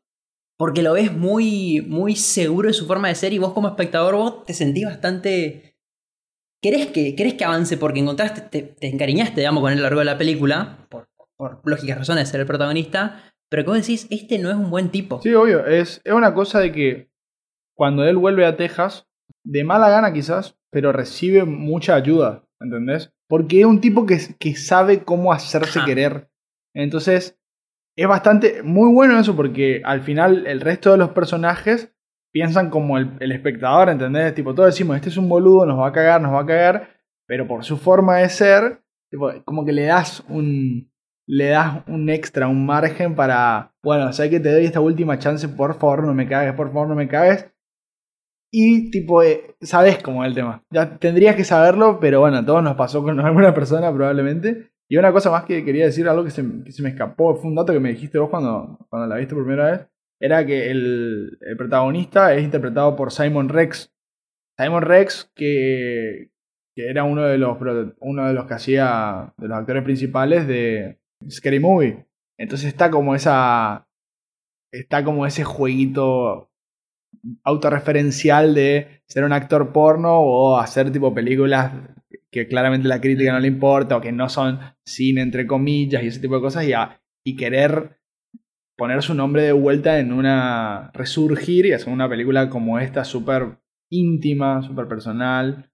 Porque 0.57 0.83
lo 0.83 0.93
ves 0.93 1.11
muy, 1.11 1.81
muy 1.81 2.15
seguro 2.15 2.67
de 2.67 2.73
su 2.73 2.85
forma 2.85 3.09
de 3.09 3.15
ser 3.15 3.33
y 3.33 3.39
vos 3.39 3.51
como 3.51 3.67
espectador 3.67 4.15
vos 4.15 4.45
te 4.45 4.53
sentís 4.53 4.85
bastante... 4.85 5.75
Querés 6.61 6.87
que, 6.87 7.15
querés 7.15 7.33
que 7.33 7.43
avance 7.43 7.75
porque 7.75 7.99
encontraste, 7.99 8.41
te, 8.41 8.61
te 8.61 8.87
encariñaste, 8.87 9.41
digamos, 9.41 9.61
con 9.61 9.73
él 9.73 9.79
a 9.79 9.81
lo 9.81 9.85
largo 9.87 9.99
de 9.99 10.05
la 10.05 10.17
película, 10.17 10.87
por, 10.89 11.09
por 11.35 11.61
lógicas 11.65 11.97
razones 11.97 12.25
de 12.25 12.31
ser 12.31 12.39
el 12.39 12.47
protagonista, 12.47 13.33
pero 13.49 13.65
vos 13.65 13.75
decís, 13.75 14.07
este 14.11 14.37
no 14.37 14.49
es 14.49 14.55
un 14.55 14.69
buen 14.69 14.89
tipo. 14.89 15.21
Sí, 15.21 15.33
obvio. 15.33 15.65
Es, 15.65 15.99
es 16.03 16.13
una 16.13 16.33
cosa 16.33 16.59
de 16.59 16.71
que 16.71 17.11
cuando 17.75 18.05
él 18.05 18.15
vuelve 18.15 18.45
a 18.45 18.55
Texas, 18.55 19.07
de 19.45 19.63
mala 19.63 19.89
gana 19.89 20.12
quizás, 20.12 20.58
pero 20.71 20.91
recibe 20.91 21.45
mucha 21.45 21.95
ayuda, 21.95 22.43
¿entendés? 22.60 23.13
Porque 23.27 23.62
es 23.62 23.65
un 23.65 23.79
tipo 23.79 24.05
que, 24.05 24.19
que 24.38 24.55
sabe 24.55 25.03
cómo 25.03 25.31
hacerse 25.31 25.79
Ajá. 25.79 25.86
querer. 25.86 26.29
Entonces, 26.73 27.39
es 27.95 28.08
bastante, 28.08 28.62
muy 28.63 28.93
bueno 28.93 29.17
eso 29.17 29.36
porque 29.36 29.81
al 29.86 30.01
final 30.01 30.45
el 30.47 30.60
resto 30.60 30.91
de 30.91 30.97
los 30.97 31.12
personajes 31.12 31.95
piensan 32.34 32.69
como 32.69 32.97
el, 32.97 33.12
el 33.21 33.31
espectador, 33.31 33.89
¿entendés? 33.89 34.36
Tipo, 34.36 34.53
todos 34.53 34.67
decimos, 34.67 34.97
este 34.97 35.10
es 35.10 35.17
un 35.17 35.29
boludo, 35.29 35.65
nos 35.65 35.79
va 35.79 35.88
a 35.88 35.93
cagar, 35.93 36.21
nos 36.21 36.34
va 36.34 36.41
a 36.41 36.45
cagar, 36.45 36.89
pero 37.25 37.47
por 37.47 37.63
su 37.63 37.77
forma 37.77 38.17
de 38.17 38.29
ser, 38.29 38.81
tipo, 39.10 39.31
como 39.45 39.63
que 39.63 39.71
le 39.71 39.84
das 39.84 40.25
un, 40.27 40.91
le 41.25 41.49
das 41.49 41.84
un 41.88 42.10
extra, 42.10 42.49
un 42.49 42.65
margen 42.65 43.15
para, 43.15 43.73
bueno, 43.81 44.12
sé 44.12 44.29
que 44.29 44.41
te 44.41 44.51
doy 44.51 44.65
esta 44.65 44.81
última 44.81 45.17
chance, 45.17 45.47
por 45.47 45.75
favor 45.75 46.03
no 46.03 46.13
me 46.13 46.27
cagues, 46.27 46.53
por 46.53 46.73
favor 46.73 46.89
no 46.89 46.95
me 46.95 47.08
cagues. 47.08 47.49
Y 48.51 48.89
tipo, 48.91 49.21
eh, 49.23 49.55
sabes 49.62 50.01
cómo 50.01 50.23
es 50.23 50.29
el 50.29 50.36
tema. 50.36 50.63
Ya 50.69 50.97
tendrías 50.97 51.36
que 51.36 51.43
saberlo, 51.43 51.99
pero 51.99 52.21
bueno, 52.21 52.38
a 52.38 52.45
todos 52.45 52.63
nos 52.63 52.75
pasó 52.75 53.03
con 53.03 53.19
alguna 53.25 53.53
persona 53.53 53.93
probablemente. 53.93 54.71
Y 54.88 54.97
una 54.97 55.12
cosa 55.12 55.31
más 55.31 55.45
que 55.45 55.65
quería 55.65 55.86
decir, 55.86 56.08
algo 56.08 56.23
que 56.23 56.31
se, 56.31 56.43
que 56.63 56.71
se 56.71 56.84
me 56.84 56.89
escapó, 56.89 57.36
fue 57.36 57.49
un 57.49 57.55
dato 57.55 57.73
que 57.73 57.79
me 57.79 57.89
dijiste 57.89 58.19
vos 58.19 58.29
cuando, 58.29 58.77
cuando 58.89 59.08
la 59.08 59.17
viste 59.17 59.34
por 59.34 59.43
primera 59.43 59.71
vez, 59.71 59.88
era 60.19 60.45
que 60.45 60.69
el, 60.69 61.38
el 61.41 61.58
protagonista 61.58 62.34
es 62.34 62.43
interpretado 62.43 62.95
por 62.95 63.12
Simon 63.12 63.49
Rex. 63.49 63.91
Simon 64.58 64.84
Rex, 64.84 65.31
que, 65.36 66.29
que 66.75 66.89
era 66.89 67.03
uno 67.03 67.23
de 67.23 67.38
los 67.38 67.58
uno 67.99 68.27
de 68.27 68.34
los 68.34 68.45
que 68.45 68.53
hacía 68.53 69.34
de 69.38 69.47
los 69.47 69.58
actores 69.58 69.84
principales 69.84 70.47
de 70.47 70.99
Scary 71.29 71.60
Movie. 71.60 72.05
Entonces 72.38 72.67
está 72.67 72.91
como 72.91 73.15
esa 73.15 73.88
está 74.71 75.03
como 75.03 75.25
ese 75.25 75.43
jueguito 75.43 76.51
autorreferencial 77.43 78.53
de 78.53 79.01
ser 79.07 79.23
un 79.23 79.33
actor 79.33 79.71
porno 79.71 80.19
o 80.19 80.57
hacer 80.57 80.91
tipo 80.91 81.13
películas 81.13 81.71
que 82.31 82.47
claramente 82.47 82.88
la 82.88 83.01
crítica 83.01 83.31
no 83.31 83.39
le 83.39 83.47
importa 83.47 83.97
o 83.97 84.01
que 84.01 84.11
no 84.11 84.29
son 84.29 84.59
cine 84.85 85.21
entre 85.21 85.47
comillas 85.47 86.03
y 86.03 86.07
ese 86.07 86.19
tipo 86.19 86.35
de 86.35 86.41
cosas 86.41 86.65
y, 86.67 86.73
a- 86.73 86.99
y 87.25 87.35
querer 87.35 87.97
poner 88.77 89.01
su 89.01 89.13
nombre 89.13 89.43
de 89.43 89.53
vuelta 89.53 89.99
en 89.99 90.11
una 90.11 90.91
resurgir 90.93 91.65
y 91.65 91.71
hacer 91.73 91.93
una 91.93 92.09
película 92.09 92.49
como 92.49 92.77
esta 92.79 93.03
súper 93.05 93.57
íntima, 93.89 94.61
súper 94.63 94.88
personal 94.88 95.71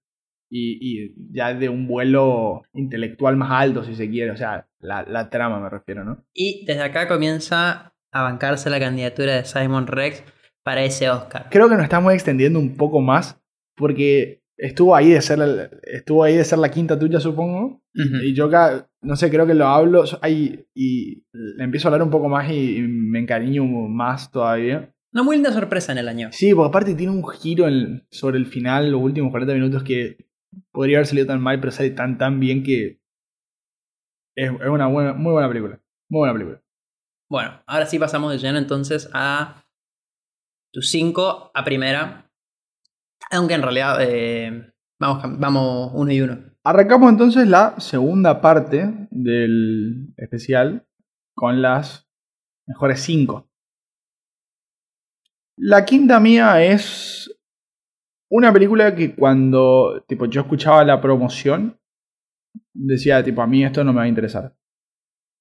y, 0.50 0.78
y 1.08 1.14
ya 1.32 1.52
de 1.54 1.68
un 1.68 1.88
vuelo 1.88 2.62
intelectual 2.74 3.36
más 3.36 3.50
alto 3.50 3.82
si 3.84 3.94
se 3.96 4.08
quiere, 4.08 4.30
o 4.30 4.36
sea, 4.36 4.68
la, 4.80 5.02
la 5.02 5.30
trama 5.30 5.58
me 5.60 5.68
refiero, 5.70 6.04
¿no? 6.04 6.24
Y 6.34 6.64
desde 6.66 6.82
acá 6.82 7.08
comienza 7.08 7.92
a 8.12 8.22
bancarse 8.22 8.68
la 8.70 8.78
candidatura 8.78 9.34
de 9.34 9.44
Simon 9.46 9.86
Rex 9.86 10.22
para 10.64 10.82
ese 10.84 11.08
Oscar. 11.10 11.48
Creo 11.50 11.68
que 11.68 11.74
nos 11.74 11.84
estamos 11.84 12.12
extendiendo 12.12 12.58
un 12.58 12.76
poco 12.76 13.00
más 13.00 13.40
porque 13.76 14.42
estuvo 14.56 14.94
ahí 14.94 15.10
de 15.10 15.20
ser 15.22 15.38
la, 15.38 15.70
estuvo 15.84 16.22
ahí 16.24 16.36
de 16.36 16.44
ser 16.44 16.58
la 16.58 16.70
quinta 16.70 16.98
tuya, 16.98 17.20
supongo. 17.20 17.82
Y 17.94 18.32
yo 18.34 18.46
acá, 18.46 18.88
no 19.02 19.16
sé, 19.16 19.28
creo 19.30 19.46
que 19.46 19.54
lo 19.54 19.66
hablo 19.66 20.04
ahí 20.22 20.64
y 20.74 21.24
le 21.32 21.64
empiezo 21.64 21.88
a 21.88 21.90
hablar 21.90 22.02
un 22.04 22.10
poco 22.10 22.28
más 22.28 22.50
y, 22.50 22.76
y 22.78 22.82
me 22.82 23.18
encariño 23.18 23.64
más 23.64 24.30
todavía. 24.30 24.94
Una 25.12 25.22
muy 25.24 25.36
linda 25.36 25.52
sorpresa 25.52 25.92
en 25.92 25.98
el 25.98 26.08
año. 26.08 26.28
Sí, 26.32 26.54
porque 26.54 26.68
aparte 26.68 26.94
tiene 26.94 27.12
un 27.12 27.26
giro 27.28 27.68
en- 27.68 28.06
sobre 28.10 28.38
el 28.38 28.46
final, 28.46 28.90
los 28.90 29.02
últimos 29.02 29.30
40 29.30 29.52
minutos 29.52 29.82
que 29.82 30.16
podría 30.70 30.98
haber 30.98 31.06
salido 31.06 31.26
tan 31.26 31.42
mal, 31.42 31.60
pero 31.60 31.70
sale 31.70 31.90
tan 31.90 32.16
tan 32.16 32.40
bien 32.40 32.62
que 32.62 32.98
es, 34.36 34.50
es 34.50 34.68
una 34.68 34.86
buena, 34.86 35.12
muy 35.12 35.32
buena 35.32 35.48
película. 35.48 35.80
Muy 36.08 36.20
buena 36.20 36.32
película. 36.34 36.62
Bueno, 37.30 37.62
ahora 37.66 37.86
sí 37.86 37.98
pasamos 37.98 38.30
de 38.32 38.38
lleno 38.38 38.58
entonces 38.58 39.10
a 39.12 39.61
tu 40.72 40.82
5 40.82 41.50
a 41.54 41.64
primera. 41.64 42.30
Aunque 43.30 43.54
en 43.54 43.62
realidad 43.62 43.98
eh, 44.00 44.72
vamos, 44.98 45.38
vamos 45.38 45.90
uno 45.94 46.12
y 46.12 46.20
uno. 46.20 46.38
Arrancamos 46.64 47.10
entonces 47.10 47.46
la 47.48 47.78
segunda 47.78 48.40
parte 48.40 49.08
del 49.10 50.14
especial 50.16 50.86
con 51.34 51.62
las 51.62 52.08
mejores 52.66 53.00
5. 53.00 53.48
La 55.58 55.84
quinta 55.84 56.18
mía 56.20 56.62
es 56.64 57.30
una 58.30 58.52
película 58.52 58.94
que 58.94 59.14
cuando 59.14 60.04
tipo, 60.08 60.26
yo 60.26 60.42
escuchaba 60.42 60.84
la 60.84 61.00
promoción 61.00 61.78
decía 62.74 63.22
tipo 63.22 63.42
a 63.42 63.46
mí 63.46 63.64
esto 63.64 63.84
no 63.84 63.92
me 63.92 63.98
va 63.98 64.04
a 64.04 64.08
interesar. 64.08 64.56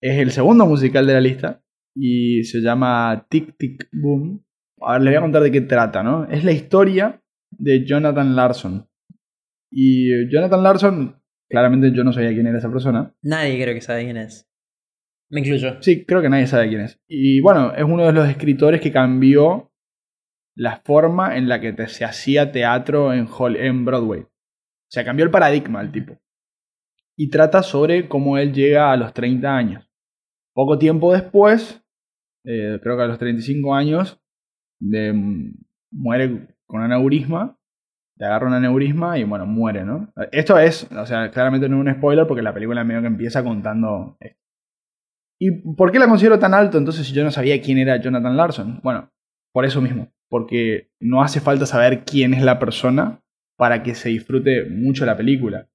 Es 0.02 0.20
el 0.20 0.32
segundo 0.32 0.66
musical 0.66 1.06
de 1.06 1.14
la 1.14 1.22
lista 1.22 1.64
y 1.96 2.44
se 2.44 2.60
llama 2.60 3.26
Tic 3.30 3.58
Tic 3.58 3.90
Boom. 3.92 4.44
A 4.82 4.94
ver, 4.94 5.02
les 5.02 5.12
voy 5.14 5.18
a 5.18 5.22
contar 5.22 5.44
de 5.44 5.52
qué 5.52 5.62
trata, 5.62 6.04
¿no? 6.04 6.26
Es 6.26 6.44
la 6.44 6.52
historia 6.52 7.22
de 7.52 7.86
Jonathan 7.86 8.36
Larson. 8.36 8.88
Y 9.72 10.12
eh, 10.12 10.28
Jonathan 10.32 10.64
Larson, 10.64 11.22
claramente 11.50 11.92
yo 11.94 12.04
no 12.04 12.12
sabía 12.14 12.30
quién 12.34 12.48
era 12.48 12.58
esa 12.58 12.72
persona. 12.72 13.14
Nadie 13.22 13.62
creo 13.62 13.74
que 13.74 13.82
sabe 13.82 14.04
quién 14.06 14.18
es. 14.18 14.48
Me 15.30 15.40
incluyo. 15.42 15.82
Sí, 15.82 16.06
creo 16.06 16.22
que 16.22 16.30
nadie 16.30 16.48
sabe 16.48 16.68
quién 16.70 16.82
es. 16.82 17.00
Y 17.08 17.40
bueno, 17.42 17.74
es 17.74 17.84
uno 17.84 18.06
de 18.06 18.12
los 18.14 18.28
escritores 18.28 18.82
que 18.82 18.92
cambió 18.92 19.72
la 20.58 20.82
forma 20.84 21.38
en 21.38 21.48
la 21.48 21.62
que 21.62 21.72
te- 21.72 21.88
se 21.88 22.04
hacía 22.04 22.52
teatro 22.52 23.14
en, 23.14 23.28
en 23.58 23.86
Broadway. 23.86 24.22
O 24.22 24.28
sea, 24.90 25.06
cambió 25.06 25.24
el 25.24 25.32
paradigma 25.32 25.82
el 25.82 25.92
tipo. 25.92 26.18
Y 27.18 27.30
trata 27.30 27.64
sobre 27.64 28.10
cómo 28.10 28.38
él 28.38 28.52
llega 28.54 28.92
a 28.92 28.98
los 28.98 29.14
30 29.14 29.56
años. 29.56 29.90
Poco 30.54 30.78
tiempo 30.78 31.14
después, 31.14 31.82
eh, 32.44 32.78
creo 32.82 32.98
que 32.98 33.04
a 33.04 33.08
los 33.08 33.18
35 33.20 33.74
años, 33.74 34.21
muere 35.92 36.48
con 36.66 36.82
aneurisma. 36.82 37.58
Le 38.18 38.26
agarra 38.26 38.48
un 38.48 38.54
aneurisma 38.54 39.18
y 39.18 39.24
bueno, 39.24 39.46
muere, 39.46 39.84
¿no? 39.84 40.14
Esto 40.32 40.60
es, 40.60 40.92
o 40.92 41.06
sea, 41.06 41.32
claramente 41.32 41.68
no 41.70 41.78
es 41.78 41.88
un 41.88 41.94
spoiler 41.96 42.28
porque 42.28 42.44
la 42.44 42.54
película 42.54 42.84
medio 42.84 43.02
que 43.02 43.08
empieza 43.08 43.44
contando 43.44 44.18
esto. 44.20 44.40
¿Y 45.40 45.50
por 45.74 45.92
qué 45.92 45.98
la 45.98 46.08
considero 46.08 46.38
tan 46.38 46.54
alto 46.54 46.78
entonces 46.78 47.08
si 47.08 47.14
yo 47.14 47.24
no 47.24 47.32
sabía 47.32 47.60
quién 47.62 47.80
era 47.80 47.98
Jonathan 47.98 48.38
Larson? 48.38 48.80
Bueno, 48.84 49.12
por 49.52 49.66
eso 49.66 49.82
mismo. 49.82 50.14
Porque 50.30 50.92
no 51.00 51.24
hace 51.24 51.40
falta 51.40 51.66
saber 51.66 52.04
quién 52.06 52.36
es 52.36 52.44
la 52.44 52.60
persona 52.60 53.24
para 53.58 53.82
que 53.82 53.96
se 53.96 54.10
disfrute 54.10 54.66
mucho 54.70 55.04
la 55.06 55.18
película. 55.18 55.68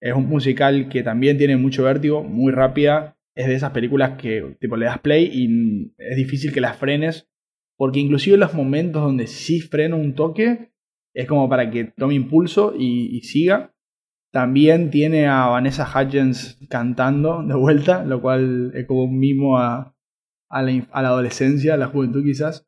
Es 0.00 0.14
un 0.14 0.28
musical 0.28 0.88
que 0.88 1.02
también 1.02 1.38
tiene 1.38 1.56
mucho 1.56 1.84
vértigo, 1.84 2.24
muy 2.24 2.52
rápida. 2.52 3.16
Es 3.36 3.46
de 3.46 3.54
esas 3.54 3.70
películas 3.70 4.18
que 4.18 4.56
tipo 4.60 4.76
le 4.76 4.86
das 4.86 4.98
play 4.98 5.30
y 5.32 5.94
es 5.96 6.16
difícil 6.16 6.52
que 6.52 6.60
las 6.60 6.76
frenes. 6.76 7.28
Porque 7.76 8.00
inclusive 8.00 8.36
los 8.36 8.54
momentos 8.54 9.02
donde 9.02 9.26
sí 9.26 9.60
freno 9.60 9.96
un 9.96 10.14
toque, 10.14 10.72
es 11.14 11.26
como 11.26 11.48
para 11.48 11.70
que 11.70 11.84
tome 11.84 12.14
impulso 12.14 12.74
y, 12.76 13.20
siga. 13.22 13.72
También 14.32 14.90
tiene 14.90 15.28
a 15.28 15.46
Vanessa 15.46 15.88
Hudgens 15.88 16.58
cantando 16.68 17.42
de 17.42 17.54
vuelta, 17.54 18.04
lo 18.04 18.20
cual 18.20 18.72
es 18.74 18.86
como 18.86 19.04
un 19.04 19.18
mimo 19.18 19.58
a, 19.58 19.96
a, 20.50 20.62
la, 20.62 20.86
a 20.90 21.02
la 21.02 21.08
adolescencia, 21.08 21.74
a 21.74 21.76
la 21.76 21.86
juventud 21.86 22.24
quizás. 22.24 22.66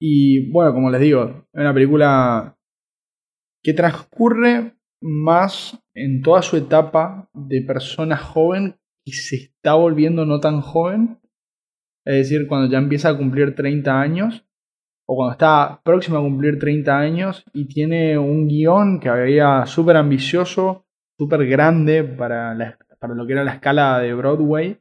Y 0.00 0.50
bueno, 0.50 0.72
como 0.72 0.90
les 0.90 1.00
digo, 1.00 1.46
es 1.52 1.60
una 1.60 1.74
película 1.74 2.58
que 3.62 3.72
transcurre 3.72 4.74
más 5.00 5.78
en 5.94 6.22
toda 6.22 6.42
su 6.42 6.56
etapa 6.56 7.28
de 7.34 7.62
persona 7.62 8.16
joven 8.16 8.76
y 9.06 9.12
se 9.12 9.36
está 9.36 9.74
volviendo 9.74 10.24
no 10.24 10.40
tan 10.40 10.60
joven. 10.60 11.20
Es 12.04 12.16
decir, 12.16 12.46
cuando 12.46 12.70
ya 12.70 12.78
empieza 12.78 13.08
a 13.08 13.16
cumplir 13.16 13.54
30 13.54 14.00
años 14.00 14.44
o 15.06 15.16
cuando 15.16 15.32
está 15.32 15.80
próximo 15.82 16.18
a 16.18 16.22
cumplir 16.22 16.58
30 16.58 16.98
años 16.98 17.44
y 17.52 17.66
tiene 17.66 18.18
un 18.18 18.46
guion 18.46 19.00
que 19.00 19.08
había 19.08 19.64
súper 19.66 19.96
ambicioso, 19.96 20.86
súper 21.18 21.46
grande 21.46 22.04
para, 22.04 22.78
para 22.98 23.14
lo 23.14 23.26
que 23.26 23.32
era 23.32 23.44
la 23.44 23.54
escala 23.54 23.98
de 24.00 24.14
Broadway, 24.14 24.78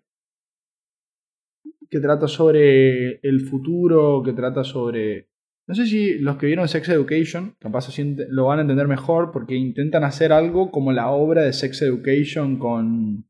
que 1.90 2.00
trata 2.00 2.28
sobre 2.28 3.20
el 3.22 3.42
futuro, 3.42 4.24
que 4.24 4.34
trata 4.34 4.64
sobre... 4.64 5.30
No 5.68 5.76
sé 5.76 5.86
si 5.86 6.18
los 6.18 6.38
que 6.38 6.48
vieron 6.48 6.68
Sex 6.68 6.90
Education, 6.90 7.56
capaz 7.60 7.88
lo 8.30 8.46
van 8.46 8.60
a 8.60 8.62
entender 8.64 8.88
mejor, 8.88 9.32
porque 9.32 9.56
intentan 9.56 10.04
hacer 10.04 10.34
algo 10.34 10.72
como 10.72 10.92
la 10.92 11.12
obra 11.12 11.44
de 11.44 11.54
Sex 11.54 11.84
Education 11.84 12.58
con... 12.58 13.26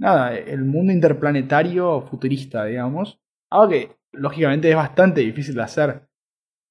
Nada, 0.00 0.34
el 0.36 0.64
mundo 0.64 0.92
interplanetario 0.92 2.00
futurista, 2.02 2.64
digamos. 2.64 3.20
Algo 3.50 3.68
que 3.70 3.90
lógicamente 4.12 4.70
es 4.70 4.76
bastante 4.76 5.20
difícil 5.20 5.54
de 5.56 5.62
hacer. 5.62 6.02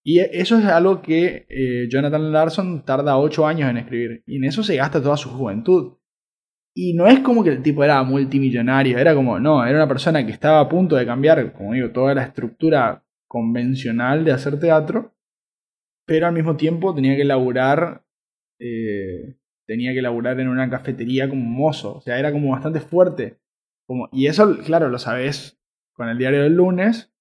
Y 0.04 0.20
e- 0.20 0.30
eso 0.34 0.58
es 0.60 0.66
algo 0.66 1.02
que 1.02 1.46
eh, 1.50 1.88
Jonathan 1.90 2.32
Larson 2.34 2.86
tarda 2.86 3.18
8 3.20 3.48
años 3.48 3.70
en 3.70 3.78
escribir. 3.78 4.24
Y 4.28 4.38
en 4.38 4.46
eso 4.46 4.64
se 4.64 4.78
gasta 4.78 5.02
toda 5.04 5.18
su 5.18 5.30
juventud. 5.30 5.96
Y 6.76 6.94
no 6.96 7.08
es 7.08 7.20
como 7.22 7.44
que 7.44 7.52
el 7.52 7.64
tipo 7.64 7.84
era 7.84 8.04
multimillonario, 8.04 8.98
era 9.00 9.16
como, 9.16 9.40
no, 9.40 9.66
era 9.66 9.78
una 9.78 9.88
persona 9.88 10.26
que 10.26 10.32
estaba 10.34 10.62
a 10.62 10.70
punto 10.70 10.96
de 10.96 11.06
cambiar, 11.06 11.54
como 11.54 11.74
digo, 11.74 11.92
toda 11.92 12.16
la 12.16 12.24
estructura 12.24 13.04
convencional 13.28 14.26
de 14.26 14.32
hacer 14.34 14.60
teatro, 14.60 15.14
pero 16.06 16.28
al 16.28 16.34
mismo 16.34 16.58
tiempo 16.58 16.94
tenía 16.96 17.16
que 17.16 17.26
laburar, 17.26 18.04
eh, 18.60 19.36
tenía 19.70 19.94
que 19.94 20.02
laburar 20.02 20.40
en 20.40 20.48
una 20.50 20.68
cafetería 20.68 21.30
como 21.30 21.46
mozo, 21.46 21.98
o 21.98 22.02
sea, 22.02 22.18
era 22.18 22.32
como 22.32 22.50
bastante 22.52 22.80
fuerte. 22.80 23.38
Como, 23.88 24.10
y 24.12 24.26
eso, 24.26 24.58
claro, 24.66 24.90
lo 24.90 24.98
sabes 24.98 25.60
con 25.94 26.10
el 26.10 26.18
diario 26.18 26.42
del 26.42 26.56
lunes, 26.56 27.14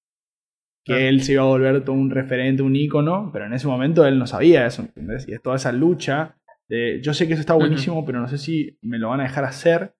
que 0.83 1.07
él 1.09 1.21
se 1.21 1.33
iba 1.33 1.43
a 1.43 1.45
volver 1.45 1.83
todo 1.83 1.95
un 1.95 2.09
referente, 2.09 2.63
un 2.63 2.75
ícono, 2.75 3.29
pero 3.31 3.45
en 3.45 3.53
ese 3.53 3.67
momento 3.67 4.05
él 4.05 4.17
no 4.17 4.25
sabía 4.25 4.65
eso, 4.65 4.81
¿entendés? 4.81 5.27
Y 5.27 5.33
es 5.33 5.41
toda 5.43 5.57
esa 5.57 5.71
lucha 5.71 6.37
de, 6.67 7.01
yo 7.03 7.13
sé 7.13 7.27
que 7.27 7.33
eso 7.33 7.41
está 7.41 7.53
buenísimo, 7.53 8.03
pero 8.05 8.19
no 8.19 8.27
sé 8.27 8.37
si 8.39 8.77
me 8.81 8.97
lo 8.97 9.09
van 9.09 9.19
a 9.19 9.23
dejar 9.23 9.43
hacer. 9.45 9.93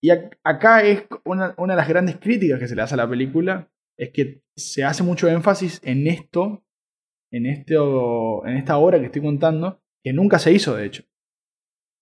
Y 0.00 0.10
ac- 0.10 0.38
acá 0.44 0.82
es 0.82 1.06
una, 1.24 1.54
una 1.58 1.72
de 1.72 1.78
las 1.78 1.88
grandes 1.88 2.16
críticas 2.16 2.60
que 2.60 2.68
se 2.68 2.76
le 2.76 2.82
hace 2.82 2.94
a 2.94 2.98
la 2.98 3.08
película, 3.08 3.68
es 3.98 4.10
que 4.10 4.42
se 4.56 4.84
hace 4.84 5.02
mucho 5.02 5.26
énfasis 5.28 5.80
en 5.82 6.06
esto, 6.06 6.64
en, 7.32 7.46
esto, 7.46 8.46
en 8.46 8.56
esta 8.56 8.78
obra 8.78 9.00
que 9.00 9.06
estoy 9.06 9.22
contando, 9.22 9.80
que 10.04 10.12
nunca 10.12 10.38
se 10.38 10.52
hizo 10.52 10.76
de 10.76 10.86
hecho. 10.86 11.02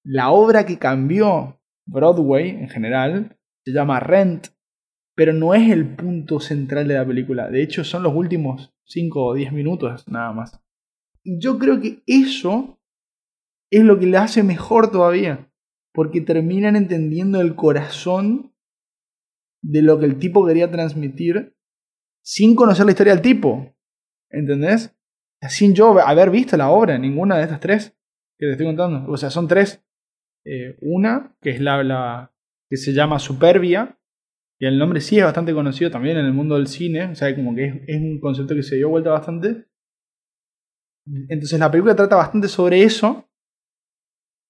La 0.09 0.31
obra 0.31 0.65
que 0.65 0.79
cambió 0.79 1.61
Broadway 1.85 2.51
en 2.51 2.69
general 2.69 3.37
se 3.65 3.73
llama 3.73 3.99
Rent, 3.99 4.47
pero 5.17 5.33
no 5.33 5.53
es 5.53 5.69
el 5.69 5.97
punto 5.97 6.39
central 6.39 6.87
de 6.87 6.95
la 6.95 7.05
película. 7.05 7.51
De 7.51 7.61
hecho, 7.61 7.83
son 7.83 8.05
los 8.05 8.15
últimos 8.15 8.73
5 8.85 9.25
o 9.25 9.35
10 9.35 9.53
minutos 9.53 10.07
nada 10.07 10.33
más. 10.33 10.63
Yo 11.25 11.59
creo 11.59 11.81
que 11.81 12.05
eso 12.07 12.81
es 13.69 13.83
lo 13.83 13.99
que 13.99 14.07
le 14.07 14.17
hace 14.17 14.45
mejor 14.45 14.93
todavía. 14.93 15.51
Porque 15.93 16.21
terminan 16.21 16.77
entendiendo 16.77 17.41
el 17.41 17.57
corazón 17.57 18.55
de 19.61 19.83
lo 19.83 19.99
que 19.99 20.07
el 20.07 20.21
tipo 20.21 20.47
quería 20.47 20.71
transmitir 20.71 21.57
sin 22.23 22.55
conocer 22.55 22.85
la 22.85 22.93
historia 22.93 23.13
del 23.13 23.23
tipo. 23.23 23.75
¿Entendés? 24.31 24.97
Sin 25.49 25.75
yo 25.75 25.99
haber 25.99 26.31
visto 26.31 26.57
la 26.57 26.71
obra, 26.71 26.97
ninguna 26.97 27.39
de 27.39 27.43
estas 27.43 27.59
tres 27.59 27.97
que 28.39 28.47
te 28.47 28.53
estoy 28.53 28.67
contando. 28.67 29.11
O 29.11 29.17
sea, 29.17 29.31
son 29.31 29.49
tres. 29.49 29.83
Eh, 30.49 30.77
una, 30.81 31.35
que 31.41 31.51
es 31.51 31.61
la, 31.61 32.33
que 32.71 32.77
se 32.77 32.93
llama 32.93 33.19
Superbia, 33.19 33.99
y 34.61 34.67
el 34.67 34.79
nombre 34.79 35.01
sí 35.01 35.19
es 35.19 35.25
bastante 35.25 35.53
conocido 35.53 35.91
también 35.91 36.19
en 36.19 36.25
el 36.25 36.33
mundo 36.33 36.55
del 36.55 36.69
cine, 36.69 37.07
o 37.07 37.15
sea, 37.17 37.35
como 37.35 37.53
que 37.53 37.83
es, 37.85 38.01
un 38.01 38.21
concepto 38.21 38.55
que 38.55 38.63
se 38.63 38.77
dio 38.77 38.89
vuelta 38.89 39.11
bastante. 39.11 39.67
Entonces 41.29 41.59
la 41.59 41.71
película 41.71 41.97
trata 41.97 42.15
bastante 42.15 42.47
sobre 42.47 42.85
eso. 42.85 43.29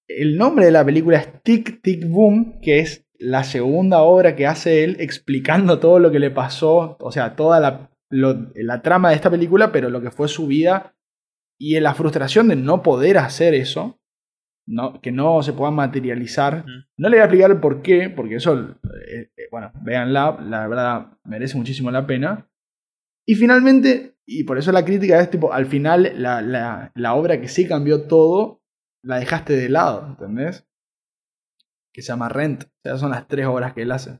El 0.07 0.37
nombre 0.37 0.65
de 0.65 0.71
la 0.71 0.85
película 0.85 1.17
es 1.17 1.41
Tic 1.41 1.81
Tic 1.81 2.07
Boom, 2.07 2.59
que 2.61 2.79
es 2.79 3.07
la 3.17 3.43
segunda 3.43 4.03
obra 4.03 4.35
que 4.35 4.45
hace 4.45 4.83
él 4.83 4.97
explicando 4.99 5.79
todo 5.79 5.97
lo 5.97 6.11
que 6.11 6.19
le 6.19 6.29
pasó, 6.29 6.95
o 6.99 7.11
sea, 7.11 7.35
toda 7.35 7.59
la, 7.59 7.89
la 8.11 8.81
trama 8.83 9.09
de 9.09 9.15
esta 9.15 9.31
película, 9.31 9.71
pero 9.71 9.89
lo 9.89 9.99
que 9.99 10.11
fue 10.11 10.27
su 10.27 10.45
vida 10.45 10.95
y 11.59 11.79
la 11.79 11.95
frustración 11.95 12.49
de 12.49 12.55
no 12.55 12.83
poder 12.83 13.17
hacer 13.17 13.55
eso, 13.55 13.96
no, 14.67 15.01
que 15.01 15.11
no 15.11 15.41
se 15.41 15.53
pueda 15.53 15.71
materializar. 15.71 16.65
No 16.97 17.09
le 17.09 17.17
voy 17.17 17.21
a 17.21 17.23
explicar 17.23 17.51
el 17.51 17.59
por 17.59 17.81
qué, 17.81 18.09
porque 18.09 18.35
eso, 18.35 18.77
eh, 19.07 19.31
eh, 19.35 19.47
bueno, 19.49 19.71
véanla, 19.81 20.37
la 20.41 20.67
verdad 20.67 21.17
merece 21.23 21.57
muchísimo 21.57 21.89
la 21.89 22.05
pena. 22.05 22.49
Y 23.25 23.35
finalmente, 23.35 24.17
y 24.25 24.43
por 24.43 24.57
eso 24.57 24.71
la 24.71 24.85
crítica 24.85 25.19
es 25.19 25.31
tipo, 25.31 25.53
al 25.53 25.65
final 25.65 26.11
la, 26.21 26.41
la, 26.41 26.91
la 26.95 27.13
obra 27.15 27.39
que 27.41 27.47
sí 27.47 27.67
cambió 27.67 28.07
todo, 28.07 28.61
la 29.01 29.19
dejaste 29.19 29.53
de 29.53 29.69
lado, 29.69 30.05
¿entendés? 30.07 30.67
Que 31.93 32.01
se 32.01 32.09
llama 32.09 32.29
Rent. 32.29 32.63
O 32.63 32.81
sea, 32.83 32.97
son 32.97 33.11
las 33.11 33.27
tres 33.27 33.45
obras 33.47 33.73
que 33.73 33.83
él 33.83 33.91
hace. 33.91 34.19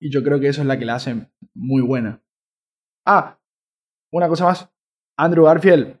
Y 0.00 0.10
yo 0.10 0.22
creo 0.22 0.38
que 0.38 0.48
eso 0.48 0.60
es 0.60 0.68
la 0.68 0.78
que 0.78 0.84
la 0.84 0.94
hace 0.94 1.28
muy 1.54 1.82
buena. 1.82 2.22
Ah, 3.04 3.40
una 4.12 4.28
cosa 4.28 4.44
más. 4.44 4.70
Andrew 5.16 5.44
Garfield 5.46 5.98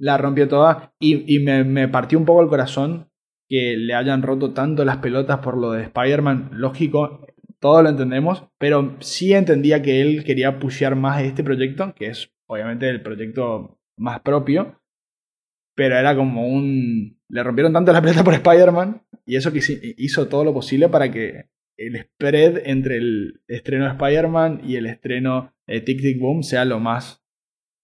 la 0.00 0.16
rompió 0.16 0.48
toda 0.48 0.94
y, 0.98 1.36
y 1.36 1.40
me, 1.40 1.62
me 1.62 1.86
partió 1.86 2.18
un 2.18 2.24
poco 2.24 2.42
el 2.42 2.48
corazón 2.48 3.10
que 3.48 3.76
le 3.76 3.94
hayan 3.94 4.22
roto 4.22 4.52
tanto 4.52 4.84
las 4.84 4.98
pelotas 4.98 5.38
por 5.40 5.56
lo 5.56 5.72
de 5.72 5.82
Spider-Man. 5.82 6.50
Lógico, 6.52 7.26
todo 7.58 7.82
lo 7.82 7.90
entendemos, 7.90 8.44
pero 8.58 8.96
sí 9.00 9.34
entendía 9.34 9.82
que 9.82 10.00
él 10.00 10.24
quería 10.24 10.58
pushear 10.58 10.96
más 10.96 11.22
este 11.22 11.44
proyecto, 11.44 11.94
que 11.94 12.06
es 12.06 12.32
obviamente 12.46 12.88
el 12.88 13.02
proyecto 13.02 13.78
más 13.98 14.20
propio, 14.20 14.80
pero 15.74 15.96
era 15.96 16.16
como 16.16 16.48
un... 16.48 17.18
Le 17.28 17.42
rompieron 17.42 17.72
tanto 17.72 17.92
la 17.92 18.00
pelota 18.00 18.24
por 18.24 18.34
Spider-Man 18.34 19.02
y 19.26 19.36
eso 19.36 19.52
que 19.52 19.60
hizo 19.98 20.28
todo 20.28 20.44
lo 20.44 20.54
posible 20.54 20.88
para 20.88 21.12
que 21.12 21.50
el 21.76 21.96
spread 22.00 22.62
entre 22.66 22.96
el 22.96 23.40
estreno 23.46 23.84
de 23.84 23.90
Spider-Man 23.92 24.62
y 24.64 24.76
el 24.76 24.86
estreno 24.86 25.54
de 25.66 25.80
Tic 25.80 26.00
Tic 26.00 26.18
Boom 26.18 26.42
sea 26.42 26.64
lo 26.64 26.80
más 26.80 27.22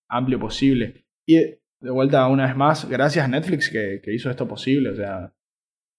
amplio 0.08 0.40
posible. 0.40 1.06
Y 1.26 1.36
de 1.86 1.92
vuelta, 1.92 2.26
una 2.28 2.46
vez 2.46 2.56
más, 2.56 2.88
gracias 2.88 3.24
a 3.24 3.28
Netflix 3.28 3.70
que, 3.70 4.00
que 4.02 4.12
hizo 4.12 4.28
esto 4.28 4.46
posible. 4.46 4.90
O 4.90 4.96
sea, 4.96 5.32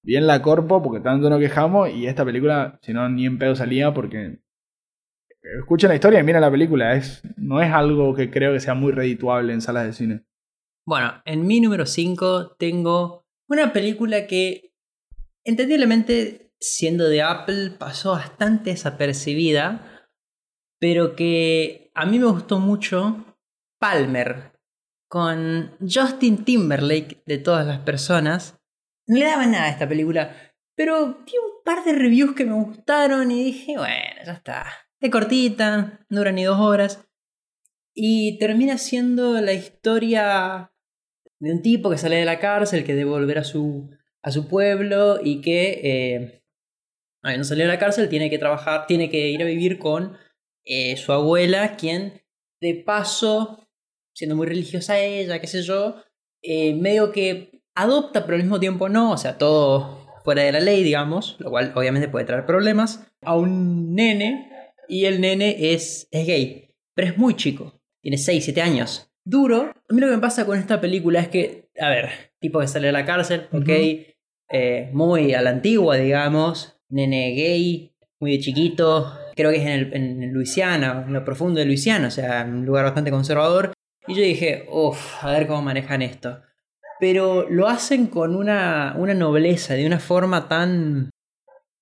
bien 0.04 0.28
la 0.28 0.42
corpo 0.42 0.84
porque 0.84 1.00
tanto 1.00 1.30
nos 1.30 1.40
quejamos 1.40 1.90
y 1.90 2.08
esta 2.08 2.26
película, 2.26 2.78
si 2.82 2.94
no, 2.94 3.08
ni 3.10 3.26
en 3.26 3.38
pedo 3.38 3.56
salía 3.56 3.94
porque... 3.94 4.40
Escuchen 5.60 5.88
la 5.88 5.96
historia 5.96 6.20
y 6.20 6.24
miren 6.24 6.42
la 6.42 6.52
película. 6.52 6.96
Es, 6.96 7.24
no 7.38 7.62
es 7.62 7.72
algo 7.72 8.14
que 8.14 8.30
creo 8.30 8.52
que 8.52 8.60
sea 8.60 8.74
muy 8.74 8.92
redituable 8.92 9.54
en 9.54 9.62
salas 9.62 9.86
de 9.86 9.94
cine. 9.94 10.26
Bueno, 10.86 11.22
en 11.26 11.48
mi 11.48 11.62
número 11.62 11.86
5 11.86 12.58
tengo 12.58 13.26
Una 13.50 13.72
película 13.72 14.28
que, 14.28 14.74
entendiblemente, 15.46 16.52
siendo 16.60 17.08
de 17.08 17.22
Apple, 17.22 17.72
pasó 17.80 18.12
bastante 18.12 18.72
desapercibida, 18.72 20.10
pero 20.80 21.16
que 21.16 21.92
a 21.94 22.06
mí 22.06 22.20
me 22.20 22.26
gustó 22.26 22.60
mucho 22.60 23.38
Palmer, 23.80 24.57
con 25.08 25.76
Justin 25.80 26.44
Timberlake 26.44 27.24
de 27.26 27.38
todas 27.38 27.66
las 27.66 27.80
personas. 27.80 28.60
No 29.08 29.18
le 29.18 29.26
daba 29.26 29.46
nada 29.46 29.66
a 29.66 29.70
esta 29.70 29.88
película, 29.88 30.36
pero 30.76 31.24
tiene 31.26 31.46
un 31.46 31.64
par 31.64 31.84
de 31.84 31.94
reviews 31.94 32.36
que 32.36 32.46
me 32.46 32.54
gustaron 32.54 33.32
y 33.32 33.44
dije, 33.44 33.78
bueno, 33.78 34.22
ya 34.26 34.34
está. 34.34 34.66
Es 35.00 35.10
cortita, 35.10 36.06
no 36.10 36.18
dura 36.18 36.32
ni 36.32 36.44
dos 36.44 36.60
horas. 36.60 37.08
Y 37.94 38.38
termina 38.38 38.78
siendo 38.78 39.40
la 39.42 39.54
historia 39.54 40.72
de 41.40 41.52
un 41.52 41.62
tipo 41.62 41.90
que 41.90 41.98
sale 41.98 42.18
de 42.18 42.26
la 42.26 42.40
cárcel, 42.40 42.84
que 42.84 42.96
debe 42.96 43.10
volver 43.10 43.38
a 43.40 43.44
su, 43.44 43.90
a 44.22 44.32
su 44.32 44.48
pueblo 44.48 45.20
y 45.24 45.42
que, 45.42 45.82
eh, 45.84 46.44
no 47.24 47.44
salió 47.44 47.66
de 47.66 47.72
la 47.72 47.80
cárcel, 47.80 48.10
tiene 48.10 48.30
que 48.30 48.38
trabajar, 48.38 48.88
tiene 48.88 49.10
que 49.10 49.30
ir 49.30 49.42
a 49.42 49.46
vivir 49.46 49.80
con 49.80 50.18
eh, 50.64 50.96
su 50.98 51.12
abuela, 51.12 51.76
quien 51.76 52.22
de 52.62 52.76
paso, 52.76 53.67
siendo 54.18 54.36
muy 54.36 54.48
religiosa 54.48 55.00
ella, 55.00 55.40
qué 55.40 55.46
sé 55.46 55.62
yo, 55.62 55.96
eh, 56.42 56.74
medio 56.74 57.12
que 57.12 57.62
adopta, 57.76 58.26
pero 58.26 58.36
al 58.36 58.42
mismo 58.42 58.60
tiempo 58.60 58.90
no, 58.90 59.12
o 59.12 59.18
sea, 59.18 59.38
todo 59.38 60.08
fuera 60.24 60.42
de 60.42 60.52
la 60.52 60.60
ley, 60.60 60.82
digamos, 60.82 61.36
lo 61.38 61.52
cual 61.52 61.72
obviamente 61.76 62.10
puede 62.10 62.26
traer 62.26 62.48
problemas, 62.48 63.08
a 63.22 63.36
un 63.36 63.94
nene 63.94 64.50
y 64.88 65.06
el 65.06 65.22
nene 65.22 65.72
es, 65.72 66.08
es 66.10 66.26
gay, 66.26 66.74
pero 66.96 67.10
es 67.10 67.18
muy 67.20 67.36
chico, 67.36 67.80
tiene 68.02 68.18
6, 68.18 68.44
7 68.44 68.62
años. 68.62 69.12
Duro. 69.24 69.72
A 69.88 69.94
mí 69.94 70.02
lo 70.02 70.08
que 70.08 70.16
me 70.16 70.22
pasa 70.22 70.46
con 70.48 70.58
esta 70.58 70.82
película 70.82 71.20
es 71.20 71.28
que, 71.28 71.70
a 71.80 71.90
ver, 71.90 72.10
tipo 72.40 72.60
que 72.60 72.68
sale 72.68 72.88
de 72.88 72.94
la 72.94 73.06
cárcel, 73.06 73.48
ok, 73.52 73.70
eh, 74.50 74.90
muy 74.94 75.36
a 75.36 75.44
la 75.44 75.52
antigua, 75.52 75.98
digamos, 75.98 76.80
nene 76.90 77.36
gay, 77.36 77.94
muy 78.20 78.32
de 78.32 78.40
chiquito, 78.40 79.14
creo 79.36 79.52
que 79.52 79.58
es 79.58 79.64
en, 79.64 79.72
el, 79.72 79.94
en 79.94 80.34
Luisiana, 80.34 81.04
en 81.06 81.14
lo 81.14 81.24
profundo 81.24 81.60
de 81.60 81.68
Luisiana, 81.68 82.08
o 82.08 82.12
sea, 82.12 82.46
un 82.50 82.66
lugar 82.66 82.86
bastante 82.86 83.12
conservador. 83.12 83.74
Y 84.08 84.16
yo 84.16 84.22
dije, 84.22 84.66
uff, 84.72 85.24
a 85.24 85.32
ver 85.32 85.48
cómo 85.48 85.62
manejan 85.62 86.02
esto. 86.02 86.42
Pero 87.00 87.48
lo 87.50 87.68
hacen 87.68 88.08
con 88.08 88.36
una, 88.36 88.96
una 88.98 89.14
nobleza, 89.14 89.76
de 89.76 89.86
una 89.86 90.00
forma 90.00 90.48
tan, 90.48 91.12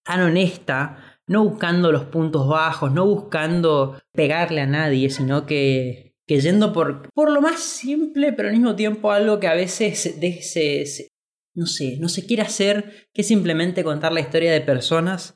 tan 0.03 0.21
honesta, 0.21 1.19
no 1.28 1.43
buscando 1.43 1.91
los 1.91 2.05
puntos 2.05 2.47
bajos, 2.47 2.91
no 2.91 3.05
buscando 3.05 4.01
pegarle 4.11 4.61
a 4.61 4.65
nadie, 4.65 5.09
sino 5.09 5.45
que, 5.45 6.15
que 6.28 6.39
yendo 6.39 6.73
por, 6.73 7.09
por 7.13 7.32
lo 7.32 7.41
más 7.41 7.61
simple, 7.61 8.34
pero 8.34 8.49
al 8.49 8.55
mismo 8.55 8.76
tiempo 8.76 9.11
algo 9.11 9.39
que 9.39 9.47
a 9.47 9.53
veces 9.53 9.99
se, 9.99 11.11
no 11.53 11.65
sé, 11.65 11.97
no 11.99 12.09
se 12.09 12.26
quiere 12.26 12.43
hacer, 12.43 13.07
que 13.13 13.23
simplemente 13.23 13.84
contar 13.84 14.11
la 14.11 14.19
historia 14.19 14.51
de 14.51 14.61
personas. 14.61 15.34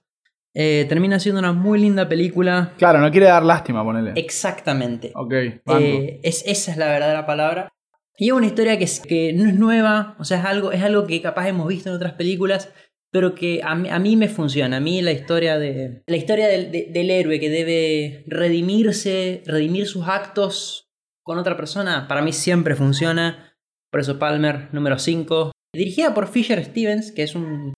Eh, 0.56 0.86
termina 0.90 1.20
siendo 1.20 1.40
una 1.40 1.54
muy 1.54 1.80
linda 1.80 2.10
película. 2.10 2.74
Claro, 2.78 3.00
no 3.00 3.12
quiere 3.12 3.28
dar 3.28 3.44
lástima, 3.44 3.84
ponele. 3.84 4.14
Exactamente. 4.16 5.12
Ok. 5.16 5.32
Eh, 5.34 6.20
es, 6.24 6.44
esa 6.48 6.72
es 6.72 6.78
la 6.78 6.88
verdadera 6.88 7.26
palabra. 7.26 7.70
Y 8.18 8.28
es 8.28 8.34
una 8.34 8.48
historia 8.48 8.78
que, 8.78 8.84
es- 8.86 9.00
que 9.00 9.32
no 9.34 9.48
es 9.48 9.56
nueva, 9.56 10.16
o 10.20 10.24
sea, 10.26 10.40
es 10.40 10.46
algo, 10.46 10.72
es 10.72 10.82
algo 10.84 11.06
que 11.08 11.22
capaz 11.22 11.48
hemos 11.48 11.68
visto 11.68 11.90
en 11.90 11.96
otras 11.96 12.14
películas, 12.14 12.74
pero 13.12 13.34
que 13.36 13.62
a 13.64 13.76
mí, 13.76 13.90
a 13.90 14.00
mí 14.00 14.16
me 14.18 14.28
funciona. 14.28 14.78
A 14.78 14.80
mí 14.80 15.02
la 15.02 15.12
historia, 15.12 15.58
de, 15.58 16.02
la 16.08 16.16
historia 16.18 16.48
del, 16.48 16.72
de- 16.72 16.88
del 16.92 17.12
héroe 17.12 17.40
que 17.40 17.50
debe 17.50 18.24
redimirse, 18.28 19.44
redimir 19.46 19.88
sus 19.88 20.08
actos 20.08 20.90
con 21.24 21.38
otra 21.38 21.56
persona, 21.56 22.08
para 22.08 22.22
mí 22.22 22.34
siempre 22.34 22.76
funciona. 22.76 23.56
Por 23.92 24.02
eso 24.02 24.20
Palmer, 24.20 24.68
número 24.74 24.98
5. 25.00 25.52
Dirigida 25.74 26.14
por 26.14 26.28
Fisher 26.28 26.64
Stevens, 26.66 27.12
que 27.12 27.24
es 27.24 27.36
un 27.36 27.74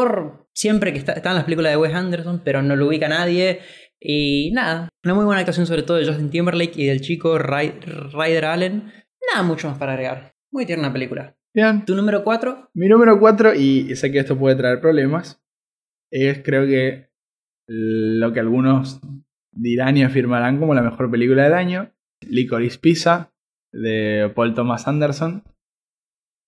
actor 0.00 0.46
siempre 0.54 0.92
que 0.92 0.98
está, 0.98 1.12
está 1.12 1.30
en 1.30 1.36
las 1.36 1.44
películas 1.44 1.72
de 1.72 1.76
Wes 1.76 1.94
Anderson, 1.94 2.42
pero 2.44 2.62
no 2.62 2.76
lo 2.76 2.86
ubica 2.86 3.08
nadie. 3.08 3.60
Y 4.00 4.50
nada, 4.52 4.88
una 5.04 5.14
muy 5.14 5.24
buena 5.24 5.40
actuación 5.40 5.66
sobre 5.66 5.82
todo 5.82 5.96
de 5.98 6.06
Justin 6.06 6.30
Timberlake 6.30 6.80
y 6.80 6.86
del 6.86 7.00
chico 7.00 7.38
Ry- 7.38 7.80
Ryder 8.12 8.44
Allen. 8.46 8.92
Nada 9.32 9.42
mucho 9.46 9.68
más 9.68 9.78
para 9.78 9.92
agregar. 9.92 10.32
Muy 10.52 10.64
tierna 10.66 10.92
película. 10.92 11.36
Bien. 11.54 11.84
Tu 11.84 11.94
número 11.96 12.22
4, 12.22 12.70
Mi 12.74 12.88
número 12.88 13.18
4, 13.18 13.54
y 13.54 13.94
sé 13.96 14.12
que 14.12 14.20
esto 14.20 14.38
puede 14.38 14.54
traer 14.56 14.80
problemas, 14.80 15.42
es 16.12 16.40
creo 16.44 16.64
que 16.66 17.10
lo 17.68 18.32
que 18.32 18.40
algunos 18.40 19.00
dirán 19.52 19.96
y 19.96 20.04
afirmarán 20.04 20.58
como 20.60 20.74
la 20.74 20.82
mejor 20.82 21.10
película 21.10 21.42
del 21.44 21.54
año, 21.54 21.92
Licorice 22.20 22.78
Pizza, 22.78 23.32
de 23.72 24.30
Paul 24.34 24.54
Thomas 24.54 24.86
Anderson. 24.86 25.42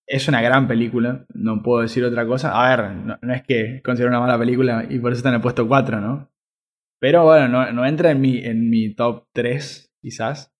Es 0.06 0.28
una 0.28 0.42
gran 0.42 0.68
película, 0.68 1.26
no 1.32 1.62
puedo 1.62 1.82
decir 1.82 2.04
otra 2.04 2.26
cosa. 2.26 2.50
A 2.52 2.76
ver, 2.76 2.90
no, 2.94 3.18
no 3.20 3.34
es 3.34 3.42
que 3.42 3.80
considero 3.84 4.10
una 4.10 4.20
mala 4.20 4.38
película 4.38 4.86
y 4.88 4.98
por 4.98 5.12
eso 5.12 5.18
está 5.18 5.28
en 5.28 5.36
el 5.36 5.40
puesto 5.40 5.66
4, 5.66 6.00
¿no? 6.00 6.30
Pero 7.00 7.24
bueno, 7.24 7.48
no, 7.48 7.72
no 7.72 7.86
entra 7.86 8.10
en 8.10 8.20
mi, 8.20 8.38
en 8.38 8.68
mi 8.70 8.94
top 8.94 9.26
3, 9.32 9.92
quizás. 10.00 10.52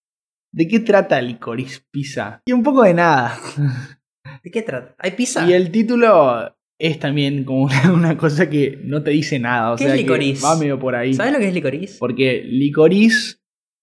¿De 0.52 0.68
qué 0.68 0.80
trata 0.80 1.20
Licorice 1.22 1.80
Pizza? 1.90 2.42
Y 2.44 2.52
un 2.52 2.62
poco 2.62 2.82
de 2.82 2.94
nada. 2.94 3.38
¿de 4.42 4.50
qué 4.50 4.62
trata? 4.62 4.94
¿Hay 4.98 5.12
pizza? 5.12 5.48
Y 5.48 5.52
el 5.52 5.70
título 5.70 6.56
es 6.78 6.98
también 6.98 7.44
como 7.44 7.64
una, 7.64 7.92
una 7.92 8.16
cosa 8.16 8.50
que 8.50 8.78
no 8.84 9.02
te 9.02 9.10
dice 9.10 9.38
nada. 9.38 9.72
O 9.72 9.76
¿Qué 9.76 9.84
sea, 9.84 9.94
es 9.94 10.00
que 10.00 10.02
licorice? 10.02 10.44
va 10.44 10.56
medio 10.56 10.78
por 10.78 10.94
ahí. 10.94 11.14
¿Sabes 11.14 11.32
lo 11.32 11.38
que 11.38 11.48
es 11.48 11.54
licorice? 11.54 11.96
Porque 11.98 12.42
licorice 12.44 13.36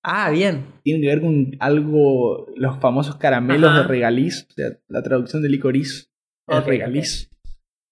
Ah, 0.04 0.30
bien. 0.30 0.66
tiene 0.84 1.02
que 1.02 1.08
ver 1.08 1.22
con 1.22 1.52
algo, 1.60 2.48
los 2.56 2.80
famosos 2.80 3.18
caramelos 3.18 3.70
Ajá. 3.70 3.82
de 3.82 3.88
regaliz. 3.88 4.48
O 4.50 4.54
sea, 4.54 4.70
la 4.88 5.04
traducción 5.04 5.42
de 5.42 5.50
licorice 5.50 6.08
es 6.48 6.66
regaliz. 6.66 7.30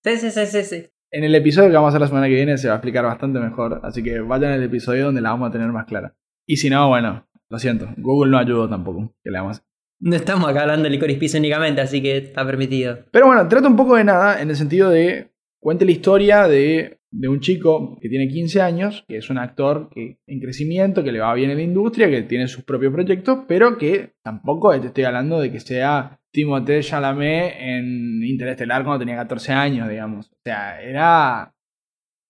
Sí, 0.04 0.18
sí, 0.18 0.32
sí, 0.32 0.46
sí, 0.46 0.64
sí. 0.64 0.86
En 1.12 1.24
el 1.24 1.36
episodio 1.36 1.70
que 1.70 1.76
vamos 1.76 1.88
a 1.88 1.92
hacer 1.92 2.02
la 2.02 2.08
semana 2.08 2.28
que 2.28 2.34
viene 2.36 2.58
se 2.58 2.68
va 2.68 2.76
a 2.76 2.78
explicar 2.78 3.06
bastante 3.06 3.40
mejor. 3.40 3.82
Así 3.84 4.04
que 4.04 4.20
vayan 4.20 4.52
al 4.52 4.64
episodio 4.64 5.06
donde 5.06 5.22
la 5.22 5.32
vamos 5.32 5.50
a 5.50 5.52
tener 5.52 5.68
más 5.70 5.86
clara. 5.86 6.16
Y 6.46 6.58
si 6.58 6.70
no, 6.70 6.88
bueno, 6.88 7.28
lo 7.50 7.60
siento. 7.60 7.88
Google 7.98 8.32
no 8.32 8.38
ayudó 8.38 8.70
tampoco. 8.70 9.14
Que 9.24 9.32
le 9.32 9.40
vamos 9.40 9.60
a 9.60 9.64
No 10.00 10.16
estamos 10.16 10.50
acá 10.50 10.62
hablando 10.62 10.84
de 10.84 10.90
licorice 10.90 11.20
pizza 11.20 11.38
únicamente, 11.38 11.82
así 11.82 12.02
que 12.02 12.18
está 12.18 12.46
permitido. 12.46 13.00
Pero 13.12 13.28
bueno, 13.28 13.48
trata 13.48 13.68
un 13.68 13.76
poco 13.76 13.96
de 13.96 14.04
nada 14.04 14.42
en 14.42 14.50
el 14.50 14.56
sentido 14.56 14.90
de. 14.90 15.32
Cuente 15.60 15.86
la 15.86 15.92
historia 15.92 16.48
de, 16.48 17.00
de 17.20 17.28
un 17.28 17.40
chico 17.40 17.98
que 18.00 18.10
tiene 18.10 18.28
15 18.28 18.62
años, 18.62 19.04
que 19.08 19.18
es 19.18 19.30
un 19.32 19.40
actor 19.40 19.90
que, 19.90 20.20
en 20.28 20.40
crecimiento, 20.40 21.04
que 21.04 21.12
le 21.12 21.20
va 21.20 21.34
bien 21.34 21.50
en 21.50 21.58
la 21.58 21.64
industria, 21.64 22.10
que 22.10 22.22
tiene 22.22 22.48
sus 22.48 22.64
propios 22.64 22.94
proyectos, 22.94 23.40
pero 23.48 23.78
que 23.78 24.14
tampoco 24.24 24.80
te 24.80 24.88
estoy 24.88 25.04
hablando 25.06 25.40
de 25.40 25.52
que 25.52 25.60
sea 25.60 26.20
Timothée 26.32 26.84
Chalamet 26.84 27.56
en 27.58 28.24
Interestelar 28.24 28.84
cuando 28.84 29.00
tenía 29.00 29.16
14 29.16 29.52
años, 29.52 29.90
digamos. 29.90 30.28
O 30.28 30.38
sea, 30.44 30.80
era 30.80 31.56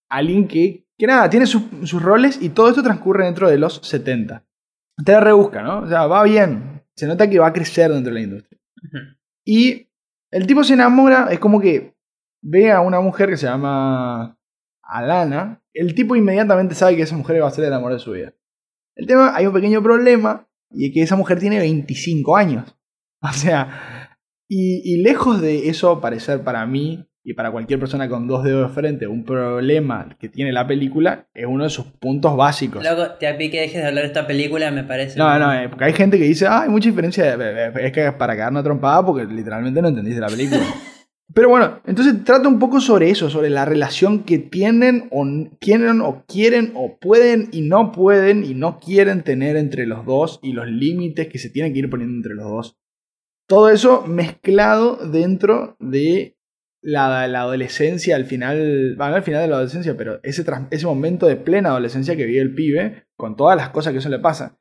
alguien 0.08 0.48
que, 0.48 0.86
que 0.96 1.06
nada, 1.06 1.28
tiene 1.28 1.44
sus, 1.44 1.64
sus 1.84 2.02
roles 2.02 2.40
y 2.40 2.48
todo 2.48 2.70
esto 2.70 2.82
transcurre 2.82 3.26
dentro 3.26 3.50
de 3.50 3.58
los 3.58 3.80
70. 3.82 4.42
Te 5.04 5.12
la 5.12 5.20
rebusca, 5.20 5.62
¿no? 5.62 5.80
O 5.80 5.86
sea, 5.86 6.06
va 6.06 6.24
bien. 6.24 6.82
Se 6.94 7.06
nota 7.06 7.28
que 7.28 7.38
va 7.38 7.48
a 7.48 7.52
crecer 7.52 7.92
dentro 7.92 8.14
de 8.14 8.20
la 8.20 8.24
industria. 8.24 8.58
Y 9.44 9.86
el 10.30 10.46
tipo 10.46 10.64
se 10.64 10.72
enamora, 10.72 11.28
es 11.30 11.38
como 11.38 11.60
que 11.60 11.94
ve 12.42 12.72
a 12.72 12.80
una 12.80 13.00
mujer 13.00 13.28
que 13.28 13.36
se 13.36 13.46
llama 13.46 14.37
Alana. 14.88 15.62
El 15.72 15.94
tipo 15.94 16.16
inmediatamente 16.16 16.74
sabe 16.74 16.96
que 16.96 17.02
esa 17.02 17.16
mujer 17.16 17.42
va 17.42 17.48
a 17.48 17.52
ser 17.52 17.64
el 17.64 17.72
amor 17.72 17.92
de 17.92 17.98
su 17.98 18.12
vida. 18.12 18.32
El 18.96 19.06
tema, 19.06 19.32
hay 19.36 19.46
un 19.46 19.52
pequeño 19.52 19.82
problema, 19.82 20.48
y 20.70 20.86
es 20.86 20.94
que 20.94 21.02
esa 21.02 21.14
mujer 21.14 21.38
tiene 21.38 21.58
25 21.58 22.36
años. 22.36 22.74
O 23.20 23.32
sea, 23.32 24.16
y, 24.48 24.80
y 24.84 25.02
lejos 25.02 25.40
de 25.40 25.68
eso 25.68 26.00
parecer 26.00 26.44
para 26.44 26.64
mí 26.66 27.04
y 27.24 27.34
para 27.34 27.50
cualquier 27.50 27.80
persona 27.80 28.08
con 28.08 28.26
dos 28.26 28.44
dedos 28.44 28.68
de 28.68 28.74
frente 28.74 29.06
un 29.06 29.24
problema 29.24 30.16
que 30.18 30.28
tiene 30.28 30.52
la 30.52 30.66
película, 30.66 31.26
es 31.34 31.46
uno 31.46 31.64
de 31.64 31.70
sus 31.70 31.84
puntos 31.84 32.36
básicos. 32.36 32.82
Loco, 32.82 33.16
te 33.18 33.26
apí 33.26 33.50
que 33.50 33.60
dejes 33.60 33.82
de 33.82 33.88
hablar 33.88 34.04
de 34.04 34.08
esta 34.08 34.26
película, 34.26 34.70
me 34.70 34.84
parece. 34.84 35.18
No, 35.18 35.38
no, 35.38 35.52
eh, 35.52 35.68
porque 35.68 35.84
hay 35.84 35.92
gente 35.92 36.16
que 36.16 36.24
dice, 36.24 36.46
ah, 36.46 36.62
hay 36.62 36.68
mucha 36.68 36.88
diferencia, 36.88 37.34
es 37.34 37.92
que 37.92 38.06
es 38.06 38.14
para 38.14 38.46
a 38.46 38.62
trompada 38.62 39.04
porque 39.04 39.26
literalmente 39.26 39.82
no 39.82 39.88
entendiste 39.88 40.20
la 40.20 40.28
película. 40.28 40.62
Pero 41.34 41.50
bueno, 41.50 41.80
entonces 41.86 42.24
trata 42.24 42.48
un 42.48 42.58
poco 42.58 42.80
sobre 42.80 43.10
eso, 43.10 43.28
sobre 43.28 43.50
la 43.50 43.66
relación 43.66 44.24
que 44.24 44.38
tienen 44.38 45.08
o 45.10 45.22
o 45.22 46.24
quieren 46.26 46.72
o 46.74 46.98
pueden 46.98 47.48
y 47.52 47.60
no 47.62 47.92
pueden 47.92 48.44
y 48.44 48.54
no 48.54 48.80
quieren 48.80 49.22
tener 49.22 49.56
entre 49.56 49.86
los 49.86 50.06
dos 50.06 50.40
y 50.42 50.52
los 50.52 50.66
límites 50.66 51.28
que 51.28 51.38
se 51.38 51.50
tienen 51.50 51.72
que 51.72 51.80
ir 51.80 51.90
poniendo 51.90 52.16
entre 52.16 52.34
los 52.34 52.48
dos. 52.48 52.78
Todo 53.46 53.70
eso 53.70 54.06
mezclado 54.06 54.96
dentro 54.96 55.76
de 55.80 56.38
la, 56.82 57.24
adolescencia, 57.24 58.16
al 58.16 58.24
final, 58.24 58.94
bueno, 58.96 59.10
no 59.10 59.16
al 59.16 59.22
final 59.22 59.42
de 59.42 59.48
la 59.48 59.56
adolescencia, 59.56 59.96
pero 59.96 60.20
ese, 60.22 60.44
ese 60.70 60.86
momento 60.86 61.26
de 61.26 61.36
plena 61.36 61.70
adolescencia 61.70 62.16
que 62.16 62.26
vive 62.26 62.40
el 62.40 62.54
pibe, 62.54 63.06
con 63.16 63.36
todas 63.36 63.56
las 63.56 63.70
cosas 63.70 63.92
que 63.92 63.98
eso 63.98 64.08
le 64.08 64.18
pasa. 64.18 64.58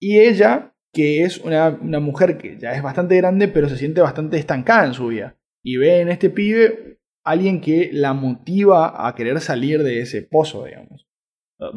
Y 0.00 0.18
ella, 0.18 0.74
que 0.92 1.22
es 1.22 1.38
una, 1.38 1.68
una 1.68 2.00
mujer 2.00 2.38
que 2.38 2.58
ya 2.58 2.72
es 2.72 2.82
bastante 2.82 3.16
grande, 3.16 3.48
pero 3.48 3.68
se 3.68 3.76
siente 3.76 4.00
bastante 4.00 4.38
estancada 4.38 4.86
en 4.86 4.94
su 4.94 5.08
vida. 5.08 5.36
Y 5.62 5.76
ve 5.76 6.00
en 6.00 6.08
este 6.08 6.30
pibe 6.30 6.98
alguien 7.24 7.60
que 7.60 7.90
la 7.92 8.12
motiva 8.12 9.06
a 9.06 9.14
querer 9.14 9.40
salir 9.40 9.82
de 9.82 10.00
ese 10.00 10.22
pozo, 10.22 10.64
digamos. 10.64 11.06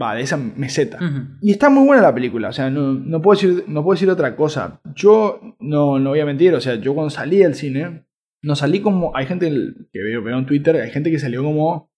Va, 0.02 0.16
de 0.16 0.22
esa 0.22 0.38
meseta. 0.38 0.98
Y 1.42 1.52
está 1.52 1.70
muy 1.70 1.86
buena 1.86 2.02
la 2.02 2.14
película, 2.16 2.50
o 2.50 2.54
sea, 2.54 2.70
no, 2.70 2.94
no 2.94 3.22
puedo, 3.22 3.36
decir, 3.36 3.66
no 3.68 3.84
puedo 3.84 3.96
decir 3.96 4.10
otra 4.10 4.34
cosa. 4.38 4.80
Yo 4.96 5.42
no, 5.60 6.00
no 6.00 6.12
voy 6.12 6.22
a 6.22 6.26
mentir, 6.26 6.54
o 6.54 6.62
sea, 6.62 6.76
yo 6.76 6.94
cuando 6.94 7.10
salí 7.10 7.40
del 7.40 7.54
cine, 7.54 8.06
no 8.42 8.56
salí 8.56 8.82
como. 8.82 9.16
Hay 9.16 9.26
gente 9.26 9.50
que 9.92 10.02
veo, 10.02 10.24
veo 10.24 10.40
en 10.40 10.46
Twitter, 10.46 10.78
hay 10.78 10.90
gente 10.90 11.12
que 11.12 11.20
salió 11.20 11.44
como 11.44 11.92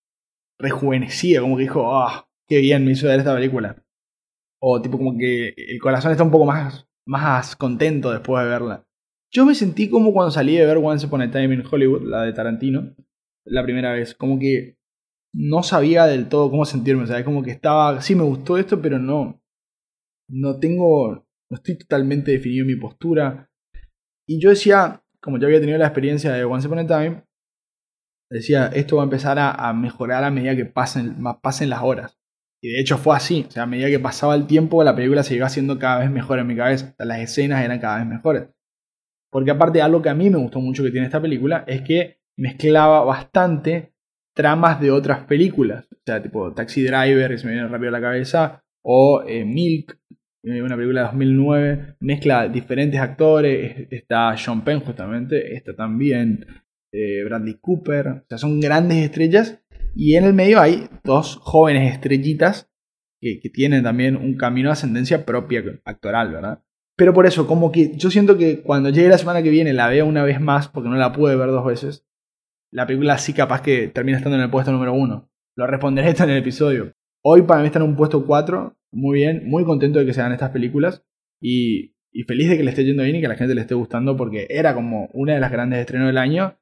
rejuvenecida, 0.59 1.41
como 1.41 1.57
que 1.57 1.63
dijo, 1.63 1.95
ah, 1.95 2.27
qué 2.47 2.59
bien 2.59 2.85
me 2.85 2.91
hizo 2.91 3.07
ver 3.07 3.19
esta 3.19 3.35
película. 3.35 3.83
O 4.59 4.81
tipo 4.81 4.97
como 4.97 5.15
que 5.17 5.53
el 5.55 5.79
corazón 5.79 6.11
está 6.11 6.23
un 6.23 6.31
poco 6.31 6.45
más, 6.45 6.87
más 7.05 7.55
contento 7.55 8.11
después 8.11 8.43
de 8.43 8.49
verla. 8.49 8.84
Yo 9.35 9.45
me 9.45 9.53
sentí 9.53 9.89
como 9.89 10.13
cuando 10.13 10.31
salí 10.31 10.55
de 10.55 10.65
ver 10.65 10.77
Once 10.77 11.05
Upon 11.05 11.21
a 11.21 11.29
Time 11.29 11.55
in 11.55 11.63
Hollywood, 11.69 12.03
la 12.03 12.21
de 12.21 12.31
Tarantino, 12.31 12.95
la 13.43 13.63
primera 13.63 13.91
vez. 13.91 14.15
Como 14.15 14.39
que 14.39 14.77
no 15.33 15.61
sabía 15.61 16.05
del 16.05 16.29
todo 16.29 16.49
cómo 16.49 16.63
sentirme. 16.63 17.03
O 17.03 17.05
sea, 17.05 17.19
es 17.19 17.25
como 17.25 17.43
que 17.43 17.51
estaba, 17.51 17.99
sí 18.01 18.15
me 18.15 18.23
gustó 18.23 18.57
esto, 18.57 18.81
pero 18.81 18.97
no, 18.97 19.43
no 20.29 20.57
tengo, 20.57 21.27
no 21.49 21.57
estoy 21.57 21.77
totalmente 21.77 22.31
definido 22.31 22.65
mi 22.65 22.77
postura. 22.77 23.49
Y 24.25 24.39
yo 24.39 24.51
decía, 24.51 25.03
como 25.19 25.37
ya 25.37 25.47
había 25.47 25.59
tenido 25.59 25.77
la 25.79 25.87
experiencia 25.87 26.31
de 26.31 26.45
Once 26.45 26.67
Upon 26.67 26.79
a 26.79 26.87
Time, 26.87 27.25
decía, 28.31 28.67
esto 28.67 28.95
va 28.95 29.03
a 29.03 29.07
empezar 29.11 29.37
a, 29.37 29.73
mejorar 29.73 30.23
a 30.23 30.31
medida 30.31 30.55
que 30.55 30.65
pasen, 30.65 31.21
pasen 31.41 31.69
las 31.69 31.81
horas. 31.81 32.17
Y 32.63 32.69
de 32.69 32.79
hecho 32.79 32.97
fue 32.97 33.17
así. 33.17 33.43
O 33.49 33.51
sea, 33.51 33.63
a 33.63 33.67
medida 33.67 33.89
que 33.89 33.99
pasaba 33.99 34.33
el 34.33 34.47
tiempo, 34.47 34.81
la 34.85 34.95
película 34.95 35.23
se 35.23 35.35
iba 35.35 35.45
haciendo 35.45 35.77
cada 35.77 35.99
vez 35.99 36.09
mejor 36.09 36.39
en 36.39 36.47
mi 36.47 36.55
cabeza. 36.55 36.93
O 36.93 36.95
sea, 36.95 37.05
las 37.05 37.19
escenas 37.19 37.65
eran 37.65 37.79
cada 37.79 37.97
vez 37.97 38.07
mejores. 38.07 38.54
Porque 39.35 39.51
aparte, 39.51 39.81
algo 39.81 40.01
que 40.01 40.07
a 40.07 40.13
mí 40.15 40.29
me 40.29 40.37
gustó 40.37 40.61
mucho 40.61 40.81
que 40.81 40.91
tiene 40.91 41.07
esta 41.07 41.21
película 41.21 41.65
es 41.67 41.81
que 41.81 42.21
mezclaba 42.37 43.03
bastante 43.03 43.91
tramas 44.33 44.79
de 44.79 44.91
otras 44.91 45.25
películas. 45.25 45.85
O 45.91 45.97
sea, 46.05 46.23
tipo 46.23 46.53
Taxi 46.53 46.83
Driver, 46.83 47.31
que 47.31 47.37
se 47.37 47.45
me 47.45 47.51
viene 47.51 47.67
rápido 47.67 47.89
a 47.89 47.91
la 47.91 47.99
cabeza, 48.01 48.63
o 48.81 49.23
eh, 49.27 49.43
Milk, 49.43 49.99
eh, 50.43 50.61
una 50.61 50.77
película 50.77 51.01
de 51.01 51.07
2009. 51.07 51.95
Mezcla 51.99 52.47
diferentes 52.47 52.97
actores. 52.97 53.77
Es- 53.77 53.87
Está 53.91 54.37
Sean 54.37 54.63
Penn, 54.63 54.79
justamente. 54.79 55.53
Está 55.53 55.75
también 55.75 56.45
eh, 56.93 57.21
Bradley 57.25 57.57
Cooper. 57.59 58.07
O 58.07 58.23
sea, 58.29 58.37
son 58.37 58.61
grandes 58.61 58.99
estrellas. 58.99 59.61
Y 59.95 60.15
en 60.15 60.23
el 60.23 60.33
medio 60.33 60.61
hay 60.61 60.87
dos 61.03 61.35
jóvenes 61.41 61.91
estrellitas 61.93 62.69
que, 63.19 63.41
que 63.41 63.49
tienen 63.49 63.83
también 63.83 64.15
un 64.15 64.37
camino 64.37 64.69
de 64.69 64.73
ascendencia 64.73 65.25
propia 65.25 65.61
actoral, 65.83 66.31
¿verdad? 66.31 66.61
Pero 66.97 67.13
por 67.13 67.25
eso, 67.25 67.45
como 67.45 67.71
que 67.71 67.95
yo 67.97 68.09
siento 68.09 68.37
que 68.37 68.61
cuando 68.61 68.89
llegue 68.89 69.09
la 69.09 69.17
semana 69.17 69.43
que 69.43 69.49
viene 69.49 69.73
la 69.73 69.89
veo 69.89 70.05
una 70.05 70.23
vez 70.23 70.39
más, 70.39 70.69
porque 70.69 70.89
no 70.89 70.95
la 70.95 71.11
pude 71.11 71.35
ver 71.35 71.49
dos 71.49 71.65
veces, 71.65 72.05
la 72.71 72.87
película 72.87 73.17
sí 73.17 73.33
capaz 73.33 73.61
que 73.61 73.87
termina 73.87 74.17
estando 74.17 74.37
en 74.37 74.43
el 74.43 74.49
puesto 74.49 74.71
número 74.71 74.93
uno. 74.93 75.29
Lo 75.55 75.67
responderé 75.67 76.09
esto 76.11 76.23
en 76.23 76.31
el 76.31 76.37
episodio. 76.37 76.93
Hoy 77.23 77.41
para 77.41 77.61
mí 77.61 77.67
está 77.67 77.79
en 77.79 77.85
un 77.85 77.95
puesto 77.95 78.25
4, 78.25 78.77
muy 78.91 79.19
bien, 79.19 79.49
muy 79.49 79.65
contento 79.65 79.99
de 79.99 80.05
que 80.05 80.13
se 80.13 80.21
hagan 80.21 80.33
estas 80.33 80.51
películas 80.51 81.03
y, 81.41 81.95
y 82.13 82.23
feliz 82.23 82.49
de 82.49 82.57
que 82.57 82.63
le 82.63 82.69
esté 82.69 82.85
yendo 82.85 83.03
bien 83.03 83.15
y 83.15 83.19
que 83.19 83.25
a 83.25 83.29
la 83.29 83.35
gente 83.35 83.55
le 83.55 83.61
esté 83.61 83.73
gustando 83.73 84.15
porque 84.15 84.47
era 84.49 84.73
como 84.73 85.09
una 85.13 85.33
de 85.33 85.39
las 85.39 85.51
grandes 85.51 85.79
estrenos 85.79 86.07
del 86.07 86.17
año 86.17 86.57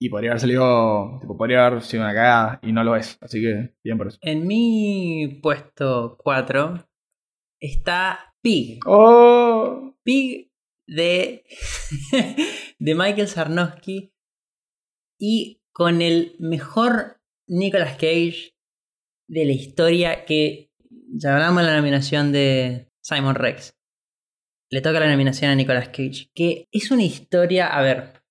y 0.00 0.10
podría 0.10 0.30
haber 0.30 0.40
salido, 0.40 1.18
tipo, 1.20 1.36
podría 1.36 1.66
haber 1.66 1.82
sido 1.82 2.04
una 2.04 2.14
cagada 2.14 2.60
y 2.62 2.72
no 2.72 2.84
lo 2.84 2.94
es, 2.94 3.18
así 3.20 3.40
que 3.40 3.74
bien 3.82 3.98
por 3.98 4.08
eso. 4.08 4.18
En 4.20 4.46
mi 4.46 5.40
puesto 5.42 6.16
4 6.22 6.86
está 7.60 8.27
Pig. 8.48 8.80
¡Oh! 8.86 9.94
Pig 10.02 10.50
de, 10.86 11.44
de 12.78 12.94
Michael 12.94 13.28
Sarnowski 13.28 14.14
y 15.20 15.60
con 15.70 16.00
el 16.00 16.34
mejor 16.38 17.20
Nicolas 17.46 17.96
Cage 17.96 18.54
de 19.28 19.44
la 19.44 19.52
historia 19.52 20.24
que 20.24 20.72
ya 21.12 21.34
hablamos 21.34 21.62
de 21.62 21.68
la 21.68 21.76
nominación 21.76 22.32
de 22.32 22.90
Simon 23.02 23.34
Rex. 23.34 23.76
Le 24.70 24.80
toca 24.80 25.00
la 25.00 25.10
nominación 25.10 25.50
a 25.50 25.54
Nicolas 25.54 25.88
Cage, 25.88 26.30
que 26.34 26.68
es 26.72 26.90
una 26.90 27.04
historia, 27.04 27.66
a 27.66 27.82
ver, 27.82 28.22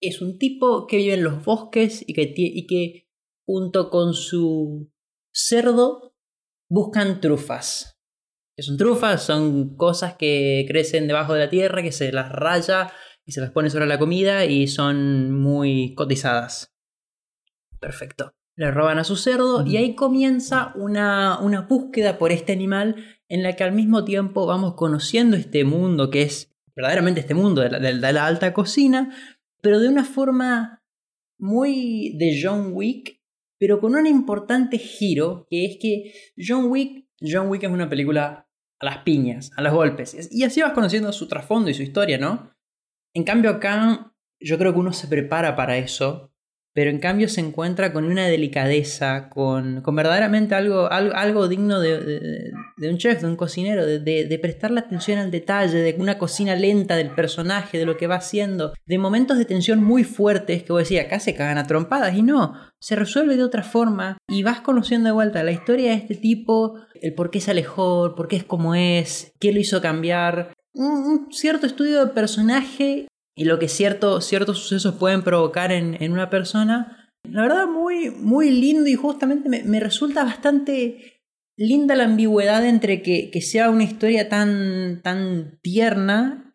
es 0.00 0.22
un 0.22 0.38
tipo 0.38 0.86
que 0.86 0.98
vive 0.98 1.14
en 1.14 1.24
los 1.24 1.44
bosques 1.44 2.04
y 2.06 2.14
que, 2.14 2.32
y 2.36 2.66
que 2.68 3.08
junto 3.44 3.90
con 3.90 4.14
su 4.14 4.92
cerdo 5.32 6.14
buscan 6.68 7.20
trufas. 7.20 7.93
¿Qué 8.56 8.62
son 8.62 8.76
trufas? 8.76 9.22
Son 9.22 9.76
cosas 9.76 10.14
que 10.16 10.64
crecen 10.68 11.08
debajo 11.08 11.34
de 11.34 11.40
la 11.40 11.50
tierra, 11.50 11.82
que 11.82 11.92
se 11.92 12.12
las 12.12 12.30
raya 12.30 12.92
y 13.26 13.32
se 13.32 13.40
las 13.40 13.50
pone 13.50 13.70
sobre 13.70 13.86
la 13.86 13.98
comida 13.98 14.44
y 14.44 14.68
son 14.68 15.32
muy 15.32 15.94
cotizadas. 15.94 16.72
Perfecto. 17.80 18.32
Le 18.56 18.70
roban 18.70 18.98
a 18.98 19.04
su 19.04 19.16
cerdo 19.16 19.66
y 19.66 19.76
ahí 19.76 19.96
comienza 19.96 20.72
una, 20.76 21.40
una 21.40 21.62
búsqueda 21.62 22.18
por 22.18 22.30
este 22.30 22.52
animal 22.52 22.96
en 23.28 23.42
la 23.42 23.54
que 23.54 23.64
al 23.64 23.72
mismo 23.72 24.04
tiempo 24.04 24.46
vamos 24.46 24.74
conociendo 24.74 25.36
este 25.36 25.64
mundo 25.64 26.10
que 26.10 26.22
es 26.22 26.54
verdaderamente 26.76 27.20
este 27.20 27.34
mundo 27.34 27.62
de 27.62 27.70
la, 27.70 27.78
de 27.78 28.12
la 28.12 28.26
alta 28.26 28.52
cocina, 28.52 29.12
pero 29.60 29.80
de 29.80 29.88
una 29.88 30.04
forma 30.04 30.82
muy 31.38 32.16
de 32.16 32.38
John 32.40 32.70
Wick, 32.72 33.20
pero 33.58 33.80
con 33.80 33.94
un 33.94 34.06
importante 34.06 34.78
giro, 34.78 35.46
que 35.50 35.64
es 35.64 35.78
que 35.80 36.12
John 36.36 36.66
Wick, 36.66 37.03
John 37.32 37.48
Wick 37.48 37.62
es 37.62 37.70
una 37.70 37.88
película 37.88 38.48
a 38.80 38.84
las 38.84 38.98
piñas, 38.98 39.52
a 39.56 39.62
los 39.62 39.72
golpes, 39.72 40.30
y 40.30 40.44
así 40.44 40.60
vas 40.60 40.72
conociendo 40.72 41.12
su 41.12 41.28
trasfondo 41.28 41.70
y 41.70 41.74
su 41.74 41.82
historia, 41.82 42.18
¿no? 42.18 42.54
En 43.14 43.24
cambio 43.24 43.50
acá 43.50 44.12
yo 44.40 44.58
creo 44.58 44.72
que 44.72 44.80
uno 44.80 44.92
se 44.92 45.08
prepara 45.08 45.56
para 45.56 45.76
eso, 45.78 46.33
pero 46.74 46.90
en 46.90 46.98
cambio 46.98 47.28
se 47.28 47.40
encuentra 47.40 47.92
con 47.92 48.04
una 48.04 48.26
delicadeza, 48.26 49.28
con, 49.30 49.80
con 49.80 49.94
verdaderamente 49.94 50.56
algo, 50.56 50.90
algo, 50.90 51.14
algo 51.14 51.46
digno 51.48 51.78
de, 51.78 52.52
de- 52.76 52.90
un 52.90 52.98
chef, 52.98 53.22
de 53.22 53.28
un 53.28 53.36
cocinero, 53.36 53.86
de, 53.86 54.00
de, 54.00 54.38
prestarle 54.40 54.80
atención 54.80 55.18
al 55.18 55.30
detalle, 55.30 55.78
de 55.78 55.96
una 55.98 56.18
cocina 56.18 56.56
lenta 56.56 56.96
del 56.96 57.10
personaje, 57.10 57.78
de 57.78 57.86
lo 57.86 57.96
que 57.96 58.08
va 58.08 58.16
haciendo, 58.16 58.74
de 58.86 58.98
momentos 58.98 59.38
de 59.38 59.44
tensión 59.44 59.82
muy 59.82 60.02
fuertes 60.04 60.64
que 60.64 60.72
vos 60.72 60.82
decías, 60.82 61.06
acá 61.06 61.20
se 61.20 61.34
cagan 61.34 61.58
a 61.58 61.66
trompadas, 61.66 62.14
y 62.16 62.22
no, 62.22 62.54
se 62.80 62.96
resuelve 62.96 63.36
de 63.36 63.44
otra 63.44 63.62
forma, 63.62 64.18
y 64.28 64.42
vas 64.42 64.60
conociendo 64.60 65.06
de 65.08 65.12
vuelta 65.12 65.44
la 65.44 65.52
historia 65.52 65.92
de 65.92 65.96
este 65.96 66.16
tipo, 66.16 66.74
el 67.00 67.14
por 67.14 67.30
qué 67.30 67.40
se 67.40 67.52
alejó, 67.52 68.14
por 68.16 68.26
qué 68.26 68.36
es 68.36 68.44
como 68.44 68.74
es, 68.74 69.32
qué 69.40 69.52
lo 69.52 69.60
hizo 69.60 69.80
cambiar, 69.80 70.52
un 70.74 71.28
cierto 71.30 71.66
estudio 71.66 72.04
de 72.04 72.12
personaje 72.12 73.06
y 73.36 73.44
lo 73.44 73.58
que 73.58 73.68
cierto, 73.68 74.20
ciertos 74.20 74.58
sucesos 74.58 74.94
pueden 74.94 75.22
provocar 75.22 75.72
en, 75.72 76.00
en 76.02 76.12
una 76.12 76.30
persona. 76.30 77.10
La 77.28 77.42
verdad, 77.42 77.66
muy, 77.66 78.10
muy 78.10 78.50
lindo 78.50 78.88
y 78.88 78.94
justamente 78.94 79.48
me, 79.48 79.62
me 79.64 79.80
resulta 79.80 80.24
bastante 80.24 81.20
linda 81.56 81.94
la 81.94 82.04
ambigüedad 82.04 82.64
entre 82.66 83.02
que, 83.02 83.30
que 83.30 83.40
sea 83.40 83.70
una 83.70 83.84
historia 83.84 84.28
tan, 84.28 85.00
tan 85.02 85.58
tierna 85.62 86.52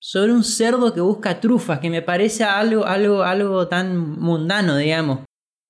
sobre 0.00 0.32
un 0.32 0.44
cerdo 0.44 0.92
que 0.92 1.00
busca 1.00 1.40
trufas, 1.40 1.78
que 1.78 1.90
me 1.90 2.02
parece 2.02 2.44
algo, 2.44 2.84
algo, 2.84 3.22
algo 3.22 3.68
tan 3.68 4.18
mundano, 4.18 4.76
digamos. 4.76 5.20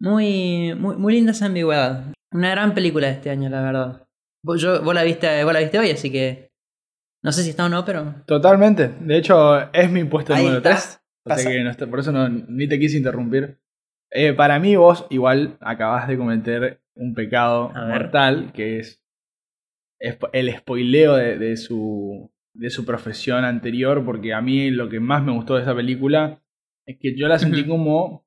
Muy, 0.00 0.74
muy, 0.74 0.96
muy 0.96 1.12
linda 1.12 1.32
esa 1.32 1.46
ambigüedad. 1.46 2.12
Una 2.32 2.50
gran 2.50 2.74
película 2.74 3.08
de 3.08 3.12
este 3.12 3.30
año, 3.30 3.50
la 3.50 3.62
verdad. 3.62 4.04
La, 4.44 5.02
viste, 5.04 5.44
vos 5.44 5.52
la 5.52 5.60
viste 5.60 5.78
hoy, 5.78 5.90
así 5.90 6.10
que 6.10 6.48
no 7.22 7.32
sé 7.32 7.42
si 7.42 7.50
está 7.50 7.66
o 7.66 7.68
no, 7.68 7.84
pero 7.84 8.14
Totalmente. 8.26 8.88
De 9.00 9.16
hecho, 9.16 9.70
es 9.72 9.90
mi 9.90 10.04
puesto 10.04 10.34
Ahí 10.34 10.42
número 10.44 10.58
está. 10.58 10.70
3. 10.70 10.98
Pasa. 11.24 11.50
que 11.50 11.62
no 11.62 11.70
está- 11.70 11.86
por 11.86 12.00
eso 12.00 12.10
no, 12.12 12.28
ni 12.28 12.66
te 12.66 12.78
quise 12.80 12.96
interrumpir. 12.98 13.58
Eh, 14.10 14.32
para 14.32 14.58
mí, 14.58 14.74
vos 14.76 15.06
igual 15.10 15.56
acabas 15.60 16.08
de 16.08 16.16
cometer 16.18 16.80
un 16.94 17.14
pecado 17.14 17.70
mortal, 17.70 18.52
que 18.52 18.78
es 18.80 19.00
el 20.32 20.52
spoileo 20.56 21.14
de, 21.14 21.38
de 21.38 21.56
su, 21.56 22.30
de 22.54 22.70
su 22.70 22.84
profesión 22.84 23.44
anterior, 23.44 24.04
porque 24.04 24.34
a 24.34 24.40
mí 24.40 24.70
lo 24.70 24.88
que 24.88 24.98
más 25.00 25.22
me 25.22 25.32
gustó 25.32 25.54
de 25.54 25.62
esa 25.62 25.74
película 25.76 26.42
es 26.86 26.98
que 26.98 27.16
yo 27.16 27.28
la 27.28 27.38
sentí 27.38 27.64
como, 27.66 28.26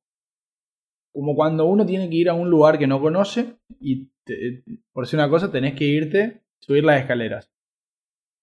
como 1.14 1.36
cuando 1.36 1.66
uno 1.66 1.86
tiene 1.86 2.10
que 2.10 2.16
ir 2.16 2.30
a 2.30 2.34
un 2.34 2.50
lugar 2.50 2.80
que 2.80 2.88
no 2.88 3.02
conoce 3.02 3.58
y 3.82 4.10
te- 4.24 4.64
por 4.94 5.04
decir 5.06 5.20
una 5.20 5.30
cosa 5.30 5.52
tenés 5.52 5.74
que 5.76 5.84
irte, 5.86 6.42
subir 6.60 6.86
las 6.86 7.02
escaleras. 7.02 7.52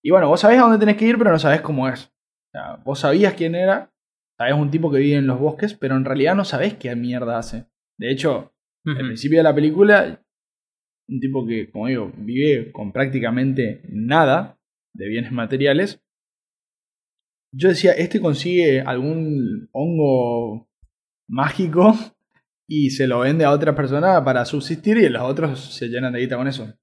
Y 0.05 0.11
bueno, 0.11 0.28
vos 0.28 0.40
sabés 0.40 0.59
a 0.59 0.62
dónde 0.62 0.78
tenés 0.78 0.96
que 0.96 1.07
ir, 1.07 1.16
pero 1.16 1.30
no 1.30 1.38
sabés 1.38 1.61
cómo 1.61 1.88
es. 1.88 2.05
O 2.05 2.50
sea, 2.53 2.76
vos 2.84 2.98
sabías 2.98 3.34
quién 3.34 3.55
era, 3.55 3.92
sabés 4.36 4.55
un 4.55 4.70
tipo 4.70 4.90
que 4.90 4.98
vive 4.98 5.16
en 5.16 5.26
los 5.26 5.38
bosques, 5.38 5.74
pero 5.74 5.96
en 5.96 6.05
realidad 6.05 6.34
no 6.34 6.44
sabés 6.44 6.74
qué 6.74 6.94
mierda 6.96 7.38
hace. 7.38 7.66
De 7.98 8.11
hecho, 8.11 8.53
al 8.84 8.96
principio 8.96 9.38
de 9.38 9.44
la 9.44 9.55
película, 9.55 10.20
un 11.09 11.20
tipo 11.20 11.46
que, 11.46 11.70
como 11.70 11.86
digo, 11.86 12.12
vive 12.16 12.72
con 12.72 12.92
prácticamente 12.92 13.82
nada 13.88 14.59
de 14.92 15.09
bienes 15.09 15.30
materiales. 15.30 16.03
Yo 17.55 17.68
decía, 17.68 17.92
este 17.92 18.20
consigue 18.20 18.80
algún 18.80 19.68
hongo 19.72 20.68
mágico 21.28 21.94
y 22.66 22.90
se 22.90 23.07
lo 23.07 23.20
vende 23.20 23.44
a 23.44 23.50
otra 23.50 23.74
persona 23.74 24.24
para 24.24 24.44
subsistir 24.44 24.96
y 24.96 25.09
los 25.09 25.22
otros 25.22 25.74
se 25.74 25.88
llenan 25.88 26.12
de 26.12 26.20
guita 26.20 26.36
con 26.36 26.48
eso. 26.48 26.74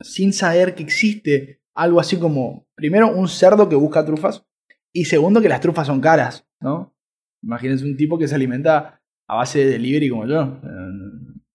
Sin 0.00 0.32
saber 0.32 0.74
que 0.74 0.82
existe 0.82 1.62
algo 1.76 2.00
así 2.00 2.18
como, 2.18 2.66
primero, 2.74 3.14
un 3.14 3.28
cerdo 3.28 3.68
que 3.68 3.76
busca 3.76 4.04
trufas 4.04 4.44
y 4.92 5.04
segundo, 5.04 5.42
que 5.42 5.48
las 5.48 5.60
trufas 5.60 5.86
son 5.86 6.00
caras, 6.00 6.48
¿no? 6.60 6.96
Imagínense 7.42 7.84
un 7.84 7.96
tipo 7.96 8.18
que 8.18 8.26
se 8.26 8.34
alimenta 8.34 9.02
a 9.28 9.36
base 9.36 9.58
de 9.58 9.72
delivery 9.72 10.08
como 10.08 10.26
yo. 10.26 10.58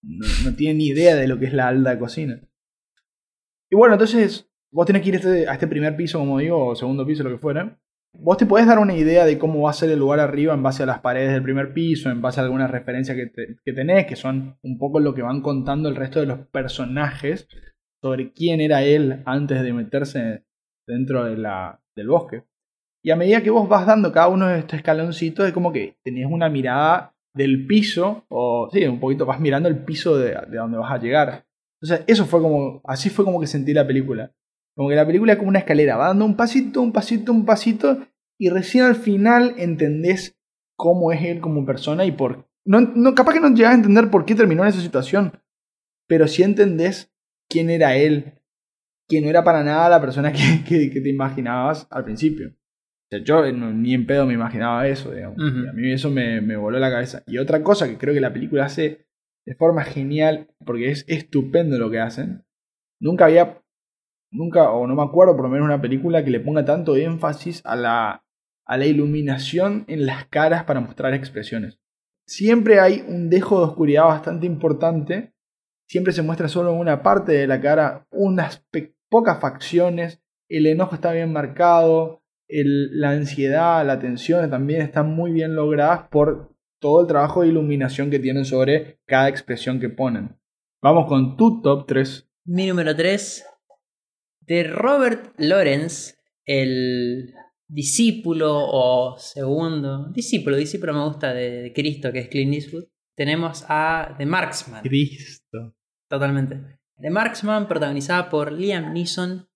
No, 0.03 0.55
tiene 0.55 0.75
ni 0.75 0.87
idea 0.87 1.15
de 1.15 1.27
lo 1.27 1.39
que 1.39 1.45
es 1.45 1.53
la 1.53 1.67
alta 1.67 1.97
cocina. 1.97 2.39
Y 3.69 3.75
bueno, 3.75 3.95
entonces 3.95 4.47
vos 4.71 4.85
tenés 4.85 5.01
que 5.01 5.09
ir 5.09 5.15
a 5.15 5.17
este, 5.17 5.47
a 5.47 5.53
este 5.53 5.67
primer 5.67 5.95
piso, 5.95 6.19
como 6.19 6.37
digo, 6.37 6.67
o 6.67 6.75
segundo 6.75 7.05
piso, 7.05 7.23
lo 7.23 7.31
que 7.31 7.39
fuera. 7.39 7.79
vos 8.13 8.37
te 8.37 8.45
podés 8.45 8.67
dar 8.67 8.77
una 8.77 8.95
idea 8.95 9.25
de 9.25 9.39
cómo 9.39 9.63
va 9.63 9.71
a 9.71 9.73
ser 9.73 9.89
el 9.89 9.99
lugar 9.99 10.19
arriba 10.19 10.53
en 10.53 10.61
base 10.61 10.83
a 10.83 10.85
las 10.85 10.99
paredes 10.99 11.33
del 11.33 11.43
primer 11.43 11.73
piso, 11.73 12.11
en 12.11 12.21
base 12.21 12.39
a 12.39 12.43
algunas 12.43 12.69
referencias 12.69 13.17
que, 13.17 13.55
que 13.63 13.73
tenés, 13.73 14.05
que 14.05 14.15
son 14.15 14.59
un 14.61 14.77
poco 14.77 14.99
lo 14.99 15.15
que 15.15 15.23
van 15.23 15.41
contando 15.41 15.89
el 15.89 15.95
resto 15.95 16.19
de 16.19 16.27
los 16.27 16.39
personajes 16.47 17.47
sobre 18.01 18.31
quién 18.31 18.61
era 18.61 18.83
él 18.83 19.21
antes 19.25 19.61
de 19.61 19.73
meterse 19.73 20.43
dentro 20.87 21.25
de 21.25 21.37
la, 21.37 21.81
del 21.95 22.07
bosque. 22.07 22.43
Y 23.03 23.11
a 23.11 23.15
medida 23.15 23.41
que 23.41 23.49
vos 23.49 23.67
vas 23.67 23.85
dando 23.85 24.11
cada 24.11 24.27
uno 24.27 24.47
de 24.47 24.59
estos 24.59 24.77
escaloncitos, 24.77 25.47
es 25.47 25.53
como 25.53 25.71
que 25.71 25.97
tenés 26.03 26.27
una 26.29 26.49
mirada 26.49 27.15
del 27.33 27.65
piso, 27.65 28.25
o 28.29 28.69
sí, 28.71 28.83
un 28.85 28.99
poquito 28.99 29.25
vas 29.25 29.39
mirando 29.39 29.69
el 29.69 29.83
piso 29.83 30.17
de, 30.17 30.35
de 30.49 30.57
donde 30.57 30.77
vas 30.77 30.91
a 30.91 30.97
llegar. 30.97 31.45
Entonces, 31.81 32.05
eso 32.07 32.25
fue 32.25 32.41
como, 32.41 32.81
así 32.83 33.09
fue 33.09 33.25
como 33.25 33.39
que 33.39 33.47
sentí 33.47 33.73
la 33.73 33.87
película. 33.87 34.31
Como 34.75 34.89
que 34.89 34.95
la 34.95 35.05
película 35.05 35.33
es 35.33 35.37
como 35.37 35.49
una 35.49 35.59
escalera, 35.59 35.97
va 35.97 36.07
dando 36.07 36.25
un 36.25 36.35
pasito, 36.35 36.81
un 36.81 36.91
pasito, 36.91 37.31
un 37.31 37.45
pasito, 37.45 37.99
y 38.39 38.49
recién 38.49 38.85
al 38.85 38.95
final 38.95 39.55
entendés 39.57 40.37
cómo 40.77 41.11
es 41.11 41.23
él 41.23 41.41
como 41.41 41.65
persona 41.65 42.05
y 42.05 42.11
por... 42.11 42.47
No, 42.65 42.81
no, 42.81 43.15
capaz 43.15 43.33
que 43.33 43.39
no 43.39 43.53
llegas 43.53 43.71
a 43.71 43.75
entender 43.75 44.09
por 44.09 44.25
qué 44.25 44.35
terminó 44.35 44.63
en 44.63 44.69
esa 44.69 44.81
situación, 44.81 45.39
pero 46.07 46.27
sí 46.27 46.43
entendés 46.43 47.10
quién 47.51 47.69
era 47.69 47.95
él, 47.95 48.33
que 49.09 49.21
no 49.21 49.29
era 49.29 49.43
para 49.43 49.63
nada 49.63 49.89
la 49.89 49.99
persona 50.01 50.31
que, 50.31 50.39
que- 50.67 50.89
que 50.89 51.01
te 51.01 51.09
imaginabas 51.09 51.87
al 51.91 52.03
principio. 52.05 52.49
O 52.49 53.07
sea, 53.09 53.23
yo 53.23 53.51
no- 53.51 53.73
ni 53.73 53.93
en 53.93 54.05
pedo 54.07 54.25
me 54.25 54.33
imaginaba 54.33 54.87
eso, 54.87 55.11
digamos. 55.11 55.37
A 55.69 55.73
mí 55.73 55.91
eso 55.91 56.09
me, 56.09 56.39
me 56.41 56.55
voló 56.55 56.79
la 56.79 56.89
cabeza. 56.89 57.23
Y 57.27 57.37
otra 57.37 57.61
cosa 57.61 57.87
que 57.87 57.97
creo 57.97 58.13
que 58.13 58.21
la 58.21 58.31
película 58.33 58.65
hace 58.65 59.05
de 59.45 59.55
forma 59.55 59.83
genial, 59.83 60.47
porque 60.65 60.91
es 60.91 61.03
estupendo 61.07 61.77
lo 61.77 61.89
que 61.91 61.99
hacen. 61.99 62.45
Nunca 63.01 63.25
había, 63.25 63.61
nunca, 64.31 64.69
o 64.71 64.87
no 64.87 64.95
me 64.95 65.03
acuerdo 65.03 65.35
por 65.35 65.45
lo 65.45 65.49
menos 65.49 65.65
una 65.65 65.81
película 65.81 66.23
que 66.23 66.29
le 66.31 66.39
ponga 66.39 66.63
tanto 66.63 66.95
énfasis 66.95 67.61
a 67.65 67.75
la, 67.75 68.23
a 68.65 68.77
la 68.77 68.85
iluminación 68.85 69.83
en 69.87 70.05
las 70.05 70.25
caras 70.27 70.63
para 70.63 70.79
mostrar 70.79 71.13
expresiones. 71.13 71.79
Siempre 72.27 72.79
hay 72.79 73.03
un 73.07 73.29
dejo 73.29 73.57
de 73.59 73.65
oscuridad 73.65 74.05
bastante 74.05 74.45
importante. 74.45 75.30
Siempre 75.91 76.13
se 76.13 76.21
muestra 76.21 76.47
solo 76.47 76.71
una 76.71 77.03
parte 77.03 77.33
de 77.33 77.47
la 77.47 77.59
cara, 77.59 78.07
unas 78.11 78.65
pocas 79.09 79.41
facciones. 79.41 80.21
El 80.47 80.65
enojo 80.67 80.95
está 80.95 81.11
bien 81.11 81.33
marcado. 81.33 82.23
el- 82.53 82.97
la 82.99 83.11
ansiedad, 83.11 83.85
la 83.85 83.97
tensión 83.99 84.49
también 84.49 84.81
están 84.81 85.09
muy 85.13 85.31
bien 85.31 85.53
logradas 85.55 86.07
por 86.09 86.53
todo 86.81 87.01
el 87.01 87.07
trabajo 87.07 87.41
de 87.41 87.47
iluminación 87.49 88.09
que 88.09 88.19
tienen 88.19 88.43
sobre 88.43 88.99
cada 89.05 89.27
expresión 89.29 89.79
que 89.81 89.87
ponen. 89.89 90.37
Vamos 90.81 91.07
con 91.07 91.37
tu 91.37 91.61
top 91.61 91.85
3. 91.87 92.29
Mi 92.45 92.67
número 92.67 92.93
3, 92.93 93.45
de 94.41 94.63
Robert 94.63 95.33
Lawrence, 95.37 96.15
el 96.45 97.33
discípulo 97.69 98.51
o 98.53 99.17
segundo, 99.17 100.09
discípulo, 100.11 100.55
discípulo 100.57 100.93
me 100.93 101.05
gusta 101.05 101.33
de, 101.33 101.61
de 101.63 101.73
Cristo, 101.73 102.11
que 102.11 102.19
es 102.19 102.27
Clint 102.29 102.53
Eastwood. 102.53 102.83
Tenemos 103.15 103.63
a 103.69 104.13
The 104.17 104.25
Marksman, 104.25 104.83
Cristo. 104.83 105.75
Totalmente. 106.11 106.77
The 106.97 107.09
Marksman, 107.09 107.67
protagonizada 107.67 108.29
por 108.29 108.51
Liam 108.51 108.93
Neeson, 108.93 109.49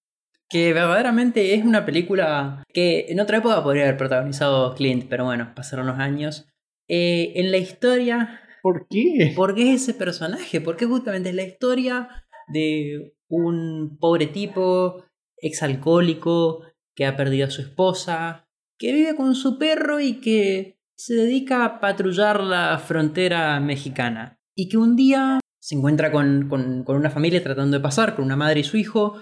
que 0.49 0.73
verdaderamente 0.73 1.53
es 1.53 1.63
una 1.63 1.85
película 1.85 2.63
que 2.73 3.05
en 3.09 3.19
otra 3.19 3.37
época 3.37 3.61
podría 3.61 3.83
haber 3.83 3.97
protagonizado 3.97 4.73
Clint, 4.73 5.05
pero 5.07 5.25
bueno, 5.25 5.53
pasaron 5.55 5.85
los 5.85 5.99
años. 5.99 6.47
Eh, 6.87 7.33
en 7.35 7.51
la 7.51 7.57
historia 7.57 8.41
¿Por 8.65 8.87
qué? 8.89 9.31
¿Por 9.35 9.53
qué 9.53 9.73
es 9.73 9.83
ese 9.83 9.93
personaje? 9.93 10.59
Porque 10.59 10.87
justamente 10.87 11.29
es 11.29 11.35
la 11.35 11.43
historia 11.43 12.09
de 12.47 13.15
un 13.29 13.99
pobre 13.99 14.25
tipo, 14.25 15.05
exalcohólico, 15.37 16.63
que 16.95 17.05
ha 17.05 17.15
perdido 17.15 17.45
a 17.45 17.51
su 17.51 17.61
esposa, 17.61 18.47
que 18.79 18.91
vive 18.91 19.15
con 19.15 19.35
su 19.35 19.59
perro 19.59 19.99
y 19.99 20.19
que 20.19 20.79
se 20.95 21.13
dedica 21.13 21.63
a 21.63 21.79
patrullar 21.79 22.41
la 22.41 22.79
frontera 22.79 23.59
mexicana. 23.59 24.39
Y 24.55 24.67
que 24.67 24.77
un 24.77 24.95
día 24.95 25.39
se 25.65 25.75
encuentra 25.75 26.11
con, 26.11 26.47
con- 26.47 26.83
con 26.83 26.95
una 26.95 27.09
familia 27.09 27.41
tratando 27.41 27.77
de 27.77 27.83
pasar, 27.83 28.15
con 28.15 28.23
una 28.25 28.35
madre 28.35 28.59
y 28.59 28.63
su 28.63 28.77
hijo, 28.77 29.19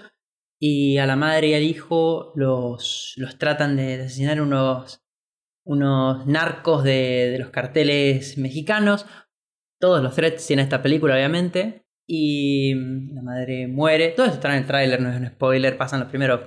y 0.60 0.98
a 0.98 1.06
la 1.06 1.16
madre 1.16 1.48
y 1.48 1.54
al 1.54 1.62
hijo 1.62 2.32
los, 2.36 3.14
los 3.16 3.38
tratan 3.38 3.76
de 3.76 3.94
asesinar 4.02 4.40
unos, 4.42 5.02
unos 5.66 6.26
narcos 6.26 6.84
de, 6.84 7.30
de 7.32 7.38
los 7.38 7.48
carteles 7.50 8.36
mexicanos. 8.38 9.06
Todos 9.80 10.02
los 10.02 10.14
threats 10.14 10.46
tiene 10.46 10.62
esta 10.62 10.82
película, 10.82 11.14
obviamente. 11.14 11.86
Y 12.06 12.74
mm, 12.74 13.14
la 13.14 13.22
madre 13.22 13.66
muere. 13.66 14.08
Todo 14.10 14.26
esto 14.26 14.36
está 14.36 14.52
en 14.54 14.60
el 14.62 14.66
tráiler, 14.66 15.00
no 15.00 15.10
es 15.10 15.18
un 15.18 15.26
spoiler. 15.26 15.76
Pasan 15.78 16.00
los 16.00 16.08
primeros 16.10 16.40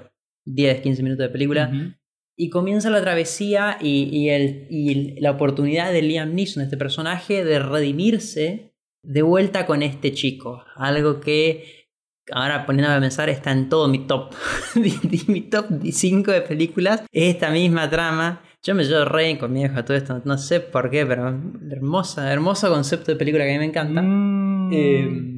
10, 0.46 0.82
15 0.82 1.04
minutos 1.04 1.26
de 1.26 1.30
película. 1.30 1.70
Y 2.40 2.50
comienza 2.52 2.92
la 2.92 3.02
travesía 3.02 3.78
y, 3.82 4.04
y 4.16 4.30
el- 4.30 4.68
y 4.70 5.20
la 5.20 5.32
oportunidad 5.32 5.92
de 5.92 6.04
Liam 6.04 6.36
Neeson, 6.36 6.62
este 6.64 6.78
personaje, 6.78 7.44
de 7.44 7.58
redimirse 7.60 8.76
de 9.04 9.22
vuelta 9.22 9.66
con 9.66 9.84
este 9.84 10.14
chico. 10.14 10.64
Algo 10.76 11.20
que, 11.20 11.88
ahora 12.32 12.66
poniéndome 12.66 12.98
a 12.98 13.02
pensar, 13.02 13.30
está 13.30 13.52
en 13.52 13.70
todo 13.70 13.88
mi 13.88 14.06
top. 14.08 14.34
mi 15.28 15.42
top 15.42 15.66
5 15.92 16.32
de 16.32 16.42
películas. 16.42 17.04
Es 17.12 17.34
esta 17.36 17.50
misma 17.52 17.90
trama. 17.90 18.42
Yo 18.64 18.76
me 18.76 18.84
llevo 18.84 19.06
re 19.06 19.38
con 19.38 19.54
mi 19.54 19.60
vieja 19.60 19.86
todo 19.86 19.96
esto. 19.96 20.22
No 20.26 20.38
sé 20.38 20.60
por 20.60 20.90
qué, 20.90 21.06
pero 21.06 21.40
hermosa, 21.72 22.32
hermoso 22.34 22.70
concepto 22.70 23.12
de 23.12 23.18
película 23.18 23.46
que 23.46 23.52
a 23.52 23.54
mí 23.54 23.60
me 23.60 23.66
encanta. 23.66 24.02
Mm. 24.02 24.70
Eh, 24.74 25.34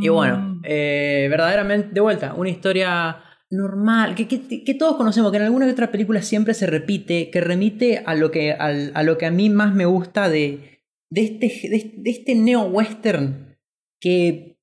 y 0.00 0.08
bueno, 0.08 0.60
eh, 0.64 1.26
verdaderamente, 1.28 1.88
de 1.92 2.00
vuelta, 2.00 2.32
una 2.34 2.48
historia 2.48 3.20
normal, 3.50 4.14
que, 4.14 4.26
que- 4.26 4.64
que 4.64 4.74
todos 4.74 4.96
conocemos, 4.96 5.30
que 5.30 5.36
en 5.36 5.42
alguna 5.44 5.66
que 5.66 5.72
otra 5.72 5.90
película 5.90 6.22
siempre 6.22 6.54
se 6.54 6.66
repite, 6.66 7.30
que 7.30 7.40
remite 7.42 8.02
a 8.06 8.14
lo 8.14 8.30
que, 8.30 8.52
a 8.52 9.02
lo 9.02 9.18
que 9.18 9.26
a 9.26 9.30
mí 9.30 9.50
más 9.50 9.74
me 9.74 9.84
gusta 9.84 10.28
de, 10.30 10.73
de 11.14 11.22
este, 11.22 11.68
de, 11.68 11.92
de 11.96 12.10
este 12.10 12.34
neo-western, 12.34 13.56
que, 14.00 14.58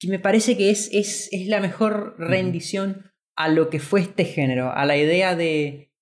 que 0.00 0.08
me 0.08 0.18
parece 0.18 0.56
que 0.56 0.70
es, 0.70 0.90
es, 0.92 1.28
es 1.32 1.46
la 1.46 1.60
mejor 1.60 2.16
rendición 2.18 3.12
a 3.36 3.48
lo 3.48 3.70
que 3.70 3.78
fue 3.78 4.00
este 4.00 4.24
género, 4.24 4.72
a 4.72 4.84
la 4.84 4.96
idea 4.96 5.36
de, 5.36 5.92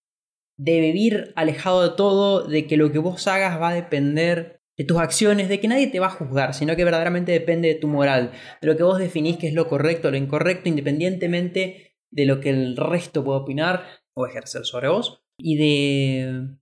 de 0.59 0.81
vivir 0.81 1.35
alejado 1.37 1.87
de 1.87 1.97
todo, 1.97 2.47
de 2.49 2.67
que 2.67 2.79
lo 2.79 2.93
que 2.93 2.99
vos 2.99 3.29
hagas 3.29 3.61
va 3.61 3.71
a 3.71 3.75
depender 3.75 4.63
de 4.79 4.85
tus 4.85 4.97
acciones, 4.97 5.51
de 5.51 5.61
que 5.61 5.69
nadie 5.69 5.89
te 5.89 6.01
va 6.01 6.07
a 6.07 6.11
juzgar, 6.11 6.55
sino 6.55 6.75
que 6.77 6.85
verdaderamente 6.85 7.33
depende 7.33 7.69
de 7.69 7.75
tu 7.75 7.87
moral, 7.87 8.33
de 8.63 8.67
lo 8.67 8.77
que 8.79 8.83
vos 8.83 8.99
definís 8.99 9.37
que 9.37 9.49
es 9.49 9.55
lo 9.55 9.69
correcto 9.69 10.09
o 10.09 10.11
lo 10.11 10.17
incorrecto, 10.17 10.69
independientemente 10.69 11.99
de 12.11 12.25
lo 12.25 12.41
que 12.41 12.51
el 12.51 12.77
resto 12.77 13.23
pueda 13.23 13.41
opinar 13.41 13.85
o 14.17 14.27
ejercer 14.27 14.65
sobre 14.65 14.89
vos, 14.89 15.23
y 15.39 15.57
de 15.57 16.57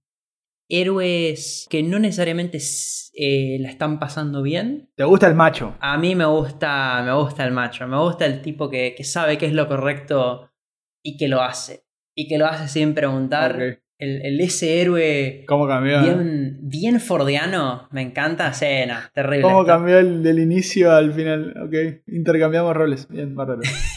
héroes 0.68 1.66
que 1.70 1.82
no 1.82 1.98
necesariamente 1.98 2.58
eh, 3.14 3.58
la 3.60 3.70
están 3.70 3.98
pasando 3.98 4.42
bien. 4.42 4.90
¿Te 4.94 5.04
gusta 5.04 5.26
el 5.26 5.34
macho? 5.34 5.76
A 5.80 5.98
mí 5.98 6.14
me 6.14 6.24
gusta, 6.24 7.02
me 7.04 7.14
gusta 7.14 7.44
el 7.44 7.52
macho, 7.52 7.86
me 7.86 7.98
gusta 7.98 8.26
el 8.26 8.42
tipo 8.42 8.70
que, 8.70 8.94
que 8.96 9.04
sabe 9.04 9.38
qué 9.38 9.46
es 9.46 9.52
lo 9.52 9.68
correcto 9.68 10.50
y 11.02 11.16
que 11.16 11.28
lo 11.28 11.42
hace. 11.42 11.84
Y 12.14 12.28
que 12.28 12.38
lo 12.38 12.46
hace 12.46 12.68
sin 12.68 12.94
preguntar. 12.94 13.80
El, 14.02 14.20
el- 14.26 14.40
ese 14.40 14.80
héroe 14.80 15.44
¿Cómo 15.46 15.68
cambió? 15.68 15.98
eh? 16.00 16.02
bien, 16.02 16.58
bien 16.62 16.98
fordiano, 17.00 17.88
me 17.92 18.02
encanta. 18.02 18.52
Sí, 18.52 18.66
no, 18.88 18.94
terrible. 19.14 19.42
¿Cómo 19.42 19.60
esto. 19.60 19.72
cambió 19.72 19.98
el, 19.98 20.22
del 20.22 20.40
inicio 20.40 20.90
al 20.92 21.12
final? 21.12 21.54
Ok, 21.64 22.02
intercambiamos 22.08 22.74
roles. 22.74 23.06
Bien, 23.08 23.34
bárbaro. 23.36 23.60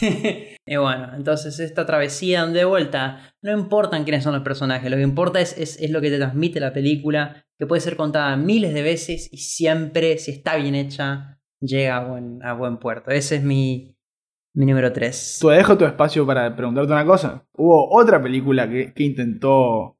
y 0.66 0.76
bueno, 0.76 1.10
entonces 1.16 1.58
esta 1.58 1.86
travesía 1.86 2.42
donde 2.42 2.60
de 2.60 2.64
vuelta, 2.64 3.32
no 3.42 3.52
importan 3.52 4.04
quiénes 4.04 4.22
son 4.22 4.34
los 4.34 4.42
personajes, 4.42 4.90
lo 4.90 4.96
que 4.96 5.02
importa 5.02 5.40
es, 5.40 5.58
es, 5.58 5.80
es 5.80 5.90
lo 5.90 6.00
que 6.00 6.10
te 6.10 6.18
transmite 6.18 6.60
la 6.60 6.72
película, 6.72 7.44
que 7.58 7.66
puede 7.66 7.80
ser 7.80 7.96
contada 7.96 8.36
miles 8.36 8.74
de 8.74 8.82
veces 8.82 9.28
y 9.32 9.38
siempre, 9.38 10.18
si 10.18 10.30
está 10.30 10.56
bien 10.56 10.74
hecha, 10.74 11.40
llega 11.60 11.96
a 11.96 12.04
buen, 12.08 12.42
a 12.44 12.52
buen 12.52 12.78
puerto. 12.78 13.10
Ese 13.10 13.36
es 13.36 13.42
mi, 13.42 13.96
mi 14.54 14.66
número 14.66 14.92
3. 14.92 15.38
Te 15.42 15.48
dejo 15.48 15.76
tu 15.76 15.84
espacio 15.84 16.24
para 16.26 16.54
preguntarte 16.54 16.92
una 16.92 17.04
cosa. 17.04 17.44
Hubo 17.54 17.88
otra 17.94 18.22
película 18.22 18.68
que, 18.70 18.92
que 18.94 19.02
intentó 19.04 19.95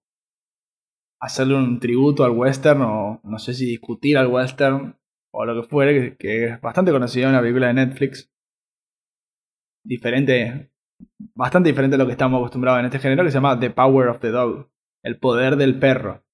hacerle 1.26 1.56
un 1.56 1.78
tributo 1.78 2.24
al 2.24 2.30
western 2.30 2.82
o 2.82 3.20
no 3.22 3.38
sé 3.38 3.52
si 3.54 3.66
discutir 3.66 4.16
al 4.16 4.28
western 4.28 4.96
o 5.32 5.44
lo 5.44 5.60
que 5.60 5.68
fuere, 5.68 5.92
que, 5.92 6.16
que 6.16 6.44
es 6.46 6.60
bastante 6.60 6.92
conocida, 6.92 7.28
una 7.28 7.40
película 7.40 7.66
de 7.66 7.74
Netflix. 7.74 8.30
Diferente, 9.84 10.70
bastante 11.34 11.68
diferente 11.68 11.96
a 11.96 11.98
lo 11.98 12.06
que 12.06 12.12
estamos 12.12 12.38
acostumbrados 12.38 12.80
en 12.80 12.86
este 12.86 12.98
género, 12.98 13.22
que 13.22 13.30
se 13.30 13.36
llama 13.36 13.58
The 13.58 13.70
Power 13.70 14.08
of 14.08 14.20
the 14.20 14.30
Dog, 14.30 14.70
el 15.04 15.18
poder 15.18 15.56
del 15.56 15.78
perro. 15.78 16.24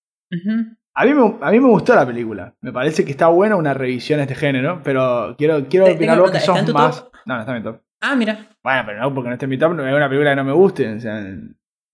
A 0.95 1.05
mí, 1.05 1.14
me, 1.14 1.38
a 1.40 1.51
mí 1.51 1.61
me 1.61 1.68
gustó 1.68 1.95
la 1.95 2.07
película. 2.07 2.55
Me 2.61 2.72
parece 2.72 3.05
que 3.05 3.11
está 3.11 3.28
buena 3.28 3.57
una 3.57 3.74
revisión 3.74 4.20
a 4.20 4.22
este 4.22 4.34
género, 4.34 4.80
pero 4.84 5.34
quiero, 5.36 5.66
quiero 5.68 5.86
opinar 5.86 6.18
vos 6.18 6.30
que 6.30 6.38
pregunta, 6.38 6.40
sos 6.40 6.57
¿está 6.57 6.61
en 6.61 6.66
tu 6.66 6.72
más... 6.72 7.05
top? 7.05 7.12
No, 7.26 7.34
no 7.34 7.40
está 7.40 7.57
en 7.57 7.59
mi 7.59 7.64
top. 7.64 7.80
Ah, 8.01 8.14
mira. 8.16 8.49
Bueno, 8.62 8.82
pero 8.86 9.01
no, 9.01 9.14
porque 9.14 9.28
no 9.28 9.34
esté 9.34 9.47
en 9.47 9.51
mi 9.51 9.59
top, 9.59 9.74
no 9.74 9.86
es 9.86 9.95
una 9.95 10.09
película 10.09 10.30
que 10.30 10.36
no 10.36 10.45
me 10.45 10.53
guste. 10.53 10.95
O 10.95 11.01
sea, 11.01 11.24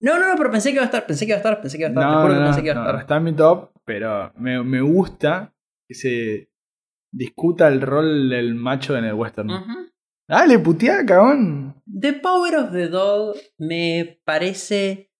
No, 0.01 0.17
no, 0.19 0.29
no, 0.29 0.35
pero 0.37 0.51
pensé 0.51 0.69
que 0.69 0.75
iba 0.75 0.83
a 0.83 0.85
estar, 0.85 1.05
pensé 1.05 1.25
que 1.25 1.31
iba 1.31 1.37
a 1.37 1.39
estar, 1.39 1.61
pensé 1.61 1.77
que 1.77 1.83
iba 1.83 1.89
a 1.89 1.91
estar. 1.91 2.03
te 2.07 2.15
no, 2.15 2.21
juro 2.21 2.33
no, 2.33 2.39
que 2.39 2.39
no, 2.39 2.45
pensé 2.47 2.61
que 2.61 2.67
iba 2.69 2.77
a 2.77 2.81
estar. 2.83 2.93
no 2.95 3.01
está 3.01 3.17
en 3.17 3.23
mi 3.23 3.33
top, 3.33 3.71
pero 3.85 4.31
me, 4.37 4.63
me 4.63 4.81
gusta 4.81 5.53
que 5.87 5.95
se 5.95 6.49
discuta 7.11 7.67
el 7.67 7.81
rol 7.81 8.29
del 8.29 8.55
macho 8.55 8.95
en 8.97 9.05
el 9.05 9.13
western. 9.13 9.49
Ujú. 9.49 9.89
Dale, 10.27 10.59
puteá, 10.59 11.05
cagón. 11.05 11.81
The 11.85 12.13
Power 12.13 12.55
of 12.55 12.71
the 12.71 12.87
Dog 12.87 13.35
me 13.57 14.21
parece 14.23 15.11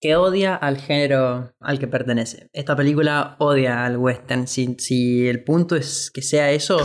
que 0.00 0.16
odia 0.16 0.54
al 0.54 0.78
género 0.78 1.54
al 1.60 1.78
que 1.78 1.88
pertenece. 1.88 2.50
Esta 2.52 2.76
película 2.76 3.36
odia 3.40 3.84
al 3.84 3.96
western. 3.96 4.46
Si, 4.46 4.76
si 4.78 5.26
el 5.26 5.42
punto 5.42 5.74
es 5.76 6.10
que 6.14 6.22
sea 6.22 6.52
eso, 6.52 6.78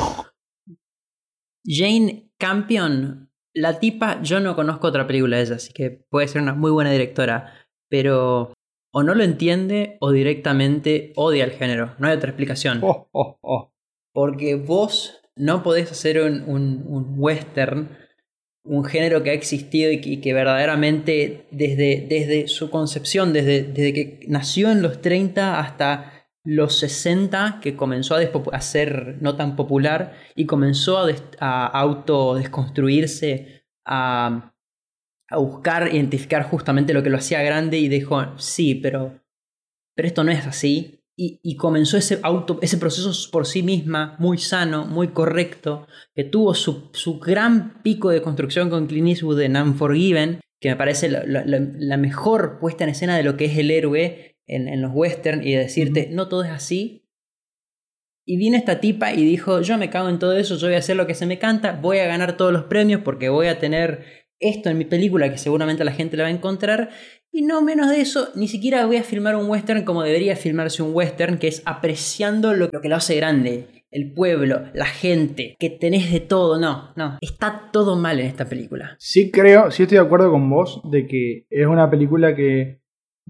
Jane 1.63 2.31
Campion, 2.39 3.28
la 3.55 3.79
tipa, 3.79 4.21
yo 4.21 4.39
no 4.39 4.55
conozco 4.55 4.87
otra 4.87 5.07
película 5.07 5.37
de 5.37 5.43
ella, 5.43 5.55
así 5.55 5.73
que 5.73 6.05
puede 6.09 6.27
ser 6.27 6.41
una 6.41 6.53
muy 6.53 6.71
buena 6.71 6.91
directora, 6.91 7.53
pero 7.89 8.53
o 8.93 9.03
no 9.03 9.13
lo 9.15 9.23
entiende 9.23 9.97
o 10.01 10.11
directamente 10.11 11.13
odia 11.15 11.43
el 11.43 11.51
género. 11.51 11.95
No 11.99 12.07
hay 12.07 12.15
otra 12.17 12.29
explicación. 12.31 12.79
Oh, 12.83 13.07
oh, 13.11 13.37
oh. 13.41 13.71
Porque 14.13 14.55
vos 14.55 15.21
no 15.35 15.61
podés 15.63 15.91
hacer 15.91 16.19
un, 16.21 16.43
un- 16.47 16.83
un 16.87 17.15
western, 17.17 17.89
un 18.65 18.83
género 18.83 19.23
que 19.23 19.29
ha 19.29 19.33
existido 19.33 19.91
y 19.91 20.01
que, 20.01 20.09
y 20.09 20.17
que 20.21 20.33
verdaderamente 20.33 21.45
desde, 21.51 22.05
desde 22.09 22.47
su 22.47 22.69
concepción, 22.69 23.31
desde, 23.33 23.63
desde 23.63 23.93
que 23.93 24.19
nació 24.27 24.71
en 24.71 24.81
los 24.81 25.01
30 25.01 25.59
hasta 25.59 26.18
los 26.49 26.79
60, 26.79 27.59
que 27.61 27.75
comenzó 27.75 28.15
a, 28.15 28.21
a 28.51 28.61
ser 28.61 29.17
no 29.21 29.35
tan 29.35 29.55
popular 29.55 30.15
y 30.35 30.45
comenzó 30.45 30.97
a, 30.97 31.07
a 31.39 31.67
autodesconstruirse, 31.67 33.65
a, 33.85 34.53
a 35.29 35.37
buscar 35.37 35.93
identificar 35.93 36.43
justamente 36.43 36.93
lo 36.93 37.03
que 37.03 37.11
lo 37.11 37.17
hacía 37.17 37.43
grande 37.43 37.77
y 37.77 37.87
dijo, 37.87 38.19
sí, 38.37 38.75
pero, 38.75 39.21
pero 39.95 40.07
esto 40.07 40.23
no 40.23 40.31
es 40.31 40.45
así. 40.47 40.95
Y, 41.21 41.57
comenzó 41.57 41.97
ese, 41.97 42.21
auto, 42.23 42.59
ese 42.61 42.77
proceso 42.77 43.11
por 43.29 43.45
sí 43.45 43.61
misma, 43.61 44.15
muy 44.19 44.37
sano, 44.37 44.85
muy 44.85 45.09
correcto, 45.09 45.85
que 46.15 46.23
tuvo 46.23 46.53
su, 46.53 46.91
su 46.93 47.19
gran 47.19 47.83
pico 47.83 48.09
de 48.09 48.21
construcción 48.21 48.69
con 48.69 48.87
Clint 48.87 49.09
Eastwood 49.09 49.41
en 49.41 49.57
Unforgiven, 49.57 50.39
que 50.61 50.69
me 50.69 50.77
parece 50.77 51.09
la 51.09 51.97
mejor 51.97 52.57
puesta 52.59 52.85
en 52.85 52.91
escena 52.91 53.17
de 53.17 53.23
lo 53.23 53.35
que 53.35 53.45
es 53.45 53.57
el 53.57 53.69
héroe 53.69 54.38
en, 54.49 54.67
en 54.67 54.81
los 54.81 54.91
western 54.93 55.41
y 55.45 55.53
de 55.53 55.59
decirte, 55.59 56.09
no 56.11 56.27
todo 56.27 56.43
es 56.43 56.51
así. 56.51 57.05
Y 58.25 58.37
viene 58.37 58.57
esta 58.57 58.79
tipa 58.79 59.13
y 59.13 59.25
dijo, 59.25 59.61
yo 59.61 59.77
me 59.77 59.89
cago 59.89 60.09
en 60.09 60.19
todo 60.19 60.33
eso, 60.33 60.55
yo 60.57 60.67
voy 60.67 60.75
a 60.75 60.79
hacer 60.79 60.95
lo 60.95 61.07
que 61.07 61.15
se 61.15 61.25
me 61.25 61.39
canta, 61.39 61.79
voy 61.81 61.97
a 61.99 62.05
ganar 62.05 62.37
todos 62.37 62.53
los 62.53 62.65
premios 62.65 63.01
porque 63.03 63.29
voy 63.29 63.47
a 63.47 63.59
tener 63.59 64.05
esto 64.39 64.69
en 64.69 64.77
mi 64.77 64.85
película 64.85 65.29
que 65.29 65.37
seguramente 65.37 65.83
la 65.83 65.91
gente 65.91 66.17
la 66.17 66.23
va 66.23 66.29
a 66.29 66.33
encontrar. 66.33 66.89
Y 67.31 67.43
no 67.43 67.61
menos 67.61 67.89
de 67.89 68.01
eso, 68.01 68.29
ni 68.35 68.47
siquiera 68.47 68.85
voy 68.85 68.97
a 68.97 69.03
filmar 69.03 69.35
un 69.35 69.49
western 69.49 69.83
como 69.83 70.01
debería 70.01 70.35
filmarse 70.35 70.81
un 70.81 70.95
western, 70.95 71.37
que 71.37 71.47
es 71.47 71.61
apreciando 71.65 72.53
lo, 72.53 72.69
lo 72.71 72.81
que 72.81 72.89
lo 72.89 72.95
hace 72.95 73.15
grande. 73.15 73.67
El 73.91 74.13
pueblo, 74.13 74.65
la 74.73 74.85
gente, 74.85 75.55
que 75.59 75.71
tenés 75.71 76.11
de 76.11 76.19
todo. 76.19 76.59
No, 76.59 76.93
no. 76.95 77.17
Está 77.21 77.69
todo 77.71 77.95
mal 77.95 78.19
en 78.19 78.27
esta 78.27 78.45
película. 78.45 78.95
Sí 78.99 79.31
creo, 79.31 79.71
sí 79.71 79.83
estoy 79.83 79.97
de 79.97 80.03
acuerdo 80.03 80.31
con 80.31 80.47
vos 80.49 80.81
de 80.91 81.07
que 81.07 81.45
es 81.49 81.65
una 81.65 81.89
película 81.89 82.35
que 82.35 82.78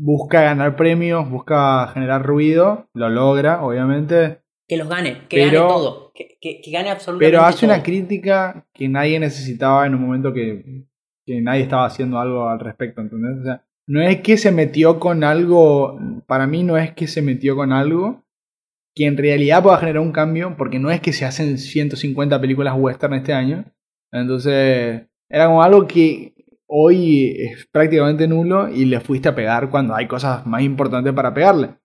busca 0.01 0.41
ganar 0.41 0.75
premios, 0.75 1.29
busca 1.29 1.87
generar 1.93 2.25
ruido, 2.25 2.87
lo 2.93 3.09
logra, 3.09 3.63
obviamente, 3.63 4.39
Que 4.67 4.77
los 4.77 4.87
gane, 4.87 5.23
que 5.27 5.37
Pero- 5.37 5.61
gane 5.63 5.73
todo. 5.73 6.11
Que, 6.13 6.37
que- 6.39 6.61
que 6.61 6.71
gane 6.71 6.89
absolutamente 6.89 7.31
pero 7.31 7.43
hace 7.45 7.65
todo. 7.65 7.73
una 7.75 7.83
crítica 7.83 8.67
que 8.73 8.87
nadie 8.87 9.19
necesitaba 9.19 9.85
en 9.87 9.95
un 9.95 10.01
momento 10.01 10.31
que, 10.31 10.85
que 11.25 11.41
nadie 11.41 11.63
estaba 11.63 11.85
haciendo 11.85 12.19
algo 12.19 12.47
al 12.47 12.59
respecto, 12.59 13.01
¿entendés? 13.01 13.39
O 13.41 13.43
sea, 13.43 13.65
no 13.87 14.01
es 14.01 14.21
que 14.21 14.37
se 14.37 14.51
metió 14.51 14.99
con 14.99 15.23
algo, 15.23 15.97
para 16.27 16.45
mí 16.45 16.61
no 16.63 16.77
es 16.77 16.93
que 16.93 17.07
se 17.07 17.21
metió 17.23 17.55
con 17.55 17.71
algo 17.73 18.23
que 18.95 19.05
en 19.05 19.17
realidad 19.17 19.63
pueda 19.63 19.77
generar 19.79 20.01
un 20.01 20.11
cambio, 20.11 20.55
porque 20.57 20.77
no 20.79 20.91
es 20.91 20.99
que 21.01 21.13
se 21.13 21.25
hacen 21.25 21.57
150 21.57 22.39
películas 22.39 22.75
western 22.77 23.13
este 23.15 23.33
año, 23.33 23.65
entonces 24.11 25.07
era 25.29 25.45
como 25.47 25.63
algo 25.63 25.87
que 25.87 26.33
hoy 26.69 27.35
es 27.37 27.67
prácticamente 27.71 28.27
nulo 28.27 28.69
y 28.69 28.85
le 28.85 28.99
fuiste 28.99 29.29
a 29.29 29.35
pegar 29.35 29.69
cuando 29.69 29.95
hay 29.95 30.07
cosas 30.07 30.45
más 30.45 30.61
importantes 30.61 31.13
para 31.13 31.33
pegarle. 31.33 31.75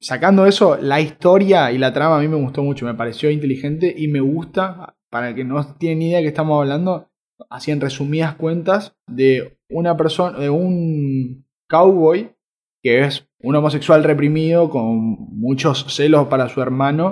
Sacando 0.00 0.46
eso, 0.46 0.76
la 0.76 1.00
historia 1.00 1.70
y 1.70 1.78
la 1.78 1.92
trama 1.92 2.18
a 2.18 2.20
mí 2.20 2.26
me 2.26 2.36
gustó 2.36 2.64
mucho, 2.64 2.84
me 2.84 2.94
pareció 2.94 3.30
inteligente 3.30 3.94
y 3.96 4.08
me 4.08 4.20
gusta, 4.20 4.96
para 5.10 5.28
el 5.28 5.34
que 5.36 5.44
no 5.44 5.64
tiene 5.76 5.96
ni 5.96 6.08
idea 6.08 6.18
de 6.18 6.24
qué 6.24 6.28
estamos 6.28 6.60
hablando, 6.60 7.08
así 7.48 7.70
en 7.70 7.80
resumidas 7.80 8.34
cuentas, 8.34 8.96
de 9.06 9.58
una 9.70 9.96
persona, 9.96 10.38
de 10.38 10.50
un 10.50 11.46
cowboy 11.68 12.34
que 12.82 13.04
es 13.04 13.28
un 13.38 13.54
homosexual 13.54 14.02
reprimido 14.02 14.68
con 14.68 14.98
muchos 15.38 15.86
celos 15.94 16.26
para 16.26 16.48
su 16.48 16.60
hermano, 16.60 17.10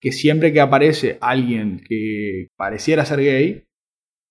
que 0.00 0.12
siempre 0.12 0.52
que 0.54 0.62
aparece 0.62 1.18
alguien 1.20 1.82
que 1.86 2.48
pareciera 2.56 3.04
ser 3.04 3.20
gay, 3.20 3.64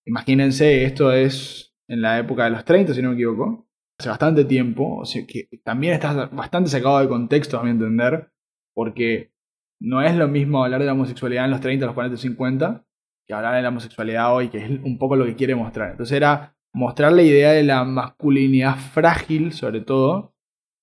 imagínense, 0.05 0.83
esto 0.83 1.13
es 1.13 1.68
en 1.89 2.01
la 2.01 2.19
época 2.19 2.45
de 2.45 2.51
los 2.51 2.63
30, 2.63 2.93
si 2.93 3.01
no 3.01 3.09
me 3.09 3.15
equivoco, 3.15 3.67
hace 3.99 4.09
bastante 4.09 4.45
tiempo, 4.45 4.97
o 4.97 5.05
sea 5.05 5.25
que 5.27 5.49
también 5.63 5.93
está 5.93 6.27
bastante 6.27 6.69
sacado 6.69 6.99
de 6.99 7.09
contexto, 7.09 7.59
a 7.59 7.63
mi 7.63 7.71
entender, 7.71 8.31
porque 8.73 9.33
no 9.81 10.01
es 10.01 10.15
lo 10.15 10.27
mismo 10.27 10.63
hablar 10.63 10.79
de 10.79 10.85
la 10.85 10.93
homosexualidad 10.93 11.45
en 11.45 11.51
los 11.51 11.61
30, 11.61 11.85
los 11.87 11.95
40, 11.95 12.17
50, 12.17 12.85
que 13.27 13.33
hablar 13.33 13.55
de 13.55 13.61
la 13.63 13.69
homosexualidad 13.69 14.33
hoy, 14.33 14.49
que 14.49 14.59
es 14.59 14.69
un 14.69 14.97
poco 14.97 15.15
lo 15.15 15.25
que 15.25 15.35
quiere 15.35 15.55
mostrar. 15.55 15.91
Entonces 15.91 16.15
era 16.15 16.55
mostrar 16.73 17.11
la 17.11 17.23
idea 17.23 17.51
de 17.51 17.63
la 17.63 17.83
masculinidad 17.83 18.75
frágil, 18.75 19.51
sobre 19.51 19.81
todo, 19.81 20.35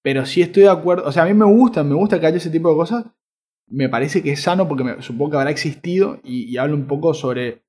pero 0.02 0.26
sí 0.26 0.42
estoy 0.42 0.64
de 0.64 0.70
acuerdo, 0.70 1.08
o 1.08 1.12
sea, 1.12 1.22
a 1.22 1.26
mí 1.26 1.34
me 1.34 1.44
gusta, 1.44 1.84
me 1.84 1.94
gusta 1.94 2.18
que 2.20 2.26
haya 2.26 2.36
ese 2.36 2.50
tipo 2.50 2.68
de 2.68 2.76
cosas, 2.76 3.06
me 3.68 3.88
parece 3.88 4.22
que 4.22 4.32
es 4.32 4.42
sano 4.42 4.68
porque 4.68 5.02
supongo 5.02 5.32
que 5.32 5.36
habrá 5.38 5.50
existido 5.50 6.20
y, 6.24 6.44
y 6.44 6.56
habla 6.56 6.74
un 6.74 6.86
poco 6.86 7.14
sobre, 7.14 7.65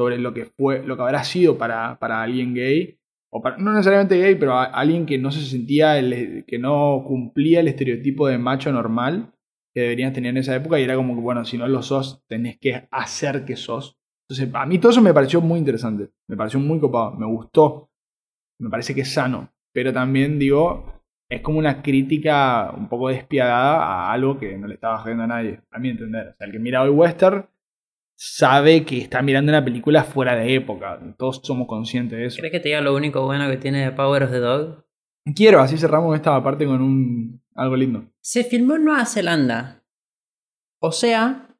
sobre 0.00 0.16
lo 0.16 0.32
que 0.32 0.46
fue, 0.46 0.82
lo 0.82 0.96
que 0.96 1.02
habrá 1.02 1.24
sido 1.24 1.58
para, 1.58 1.98
para 1.98 2.22
alguien 2.22 2.54
gay, 2.54 2.96
o 3.30 3.42
no 3.58 3.72
necesariamente 3.72 4.18
gay, 4.18 4.34
pero 4.34 4.54
a- 4.54 4.64
alguien 4.64 5.04
que 5.04 5.18
no 5.18 5.30
se 5.30 5.42
sentía, 5.42 5.98
el- 5.98 6.44
que 6.46 6.58
no 6.58 7.04
cumplía 7.06 7.60
el 7.60 7.68
estereotipo 7.68 8.26
de 8.26 8.38
macho 8.38 8.72
normal 8.72 9.32
que 9.74 9.82
deberías 9.82 10.12
tener 10.14 10.30
en 10.30 10.38
esa 10.38 10.56
época 10.56 10.80
y 10.80 10.84
era 10.84 10.96
como 10.96 11.14
que, 11.14 11.20
bueno, 11.20 11.44
si 11.44 11.58
no 11.58 11.68
lo 11.68 11.82
sos, 11.82 12.24
tenés 12.26 12.58
que 12.58 12.88
hacer 12.90 13.44
que 13.44 13.56
sos. 13.56 13.98
Entonces, 14.26 14.48
a 14.54 14.64
mí 14.66 14.78
todo 14.78 14.90
eso 14.90 15.02
me 15.02 15.12
pareció 15.12 15.40
muy 15.42 15.58
interesante, 15.58 16.08
me 16.28 16.36
pareció 16.36 16.58
muy 16.60 16.80
copado, 16.80 17.12
me 17.12 17.26
gustó, 17.26 17.90
me 18.58 18.70
parece 18.70 18.94
que 18.94 19.02
es 19.02 19.12
sano, 19.12 19.52
pero 19.74 19.92
también 19.92 20.38
digo, 20.38 21.02
es 21.30 21.42
como 21.42 21.58
una 21.58 21.82
crítica 21.82 22.72
un 22.76 22.88
poco 22.88 23.08
despiadada 23.10 23.76
a 23.84 24.12
algo 24.12 24.38
que 24.38 24.56
no 24.56 24.66
le 24.66 24.74
estaba 24.74 24.98
jodiendo 24.98 25.24
a 25.24 25.26
nadie, 25.28 25.60
a 25.70 25.78
mi 25.78 25.90
entender. 25.90 26.28
O 26.28 26.34
sea, 26.36 26.46
el 26.46 26.52
que 26.52 26.58
mira 26.58 26.82
hoy 26.82 26.90
western 26.90 27.46
sabe 28.22 28.84
que 28.84 28.98
está 28.98 29.22
mirando 29.22 29.50
una 29.50 29.64
película 29.64 30.04
fuera 30.04 30.34
de 30.36 30.54
época, 30.54 31.00
todos 31.16 31.40
somos 31.42 31.66
conscientes 31.66 32.18
de 32.18 32.26
eso. 32.26 32.36
¿Crees 32.38 32.52
que 32.52 32.60
te 32.60 32.68
diga 32.68 32.82
lo 32.82 32.94
único 32.94 33.24
bueno 33.24 33.48
que 33.48 33.56
tiene 33.56 33.90
Power 33.92 34.24
of 34.24 34.30
the 34.30 34.38
Dog? 34.40 34.84
Quiero, 35.34 35.60
así 35.60 35.78
cerramos 35.78 36.14
esta 36.14 36.42
parte 36.44 36.66
con 36.66 36.82
un 36.82 37.42
algo 37.54 37.76
lindo. 37.76 38.04
Se 38.20 38.44
filmó 38.44 38.76
en 38.76 38.84
Nueva 38.84 39.06
Zelanda. 39.06 39.84
O 40.82 40.92
sea, 40.92 41.56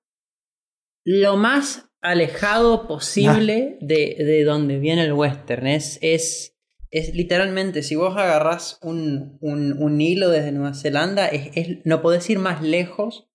lo 1.05 1.37
más 1.39 1.91
alejado 2.03 2.87
posible 2.87 3.79
de, 3.81 4.17
de 4.19 4.45
donde 4.45 4.79
viene 4.79 5.05
el 5.05 5.15
western. 5.15 5.67
Es, 5.67 5.99
es, 6.03 6.59
es 6.91 7.15
literalmente, 7.15 7.83
si 7.83 7.95
vos 7.97 8.17
agarrás 8.19 8.79
un, 8.83 9.39
un, 9.41 9.83
un 9.83 10.01
hilo 10.01 10.29
desde 10.29 10.53
Nueva 10.53 10.75
Zelanda, 10.75 11.27
es, 11.29 11.51
es- 11.57 11.79
no 11.87 12.03
podés 12.03 12.29
ir 12.29 12.39
más 12.39 12.61
lejos 12.63 13.30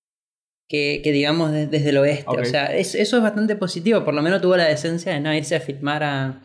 que, 0.68 1.01
que 1.03 1.11
digamos 1.11 1.51
de- 1.51 1.68
desde 1.68 1.89
el 1.89 1.97
oeste. 1.97 2.26
O 2.28 2.45
sea, 2.45 2.66
es- 2.68 2.95
eso 2.95 3.18
es 3.18 3.24
bastante 3.24 3.55
positivo. 3.55 4.03
Por 4.03 4.13
lo 4.13 4.22
menos 4.22 4.41
tuvo 4.41 4.57
la 4.57 4.66
decencia 4.66 5.13
de 5.13 5.20
no 5.20 5.34
irse 5.34 5.55
a 5.55 5.59
filmar 5.59 6.03
a, 6.03 6.41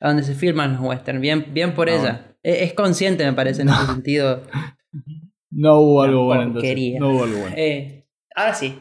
a 0.00 0.08
donde 0.08 0.22
se 0.24 0.34
filman 0.34 0.72
los 0.74 0.80
western. 0.82 1.20
Bien, 1.20 1.46
bien 1.52 1.74
por 1.74 1.88
No. 1.88 1.94
ella. 1.94 2.26
Es, 2.42 2.62
es 2.62 2.72
consciente, 2.74 3.24
me 3.24 3.32
parece, 3.34 3.62
en 3.62 3.68
ese 3.68 3.86
sentido. 3.86 4.42
No 5.50 5.80
hubo 5.80 6.02
algo 6.02 6.24
bueno 6.24 6.42
entonces. 6.44 6.76
No 6.98 7.10
hubo 7.10 7.24
algo 7.24 7.38
bueno. 7.40 7.54
Eh, 7.58 8.06
ahora 8.34 8.54
sí. 8.54 8.78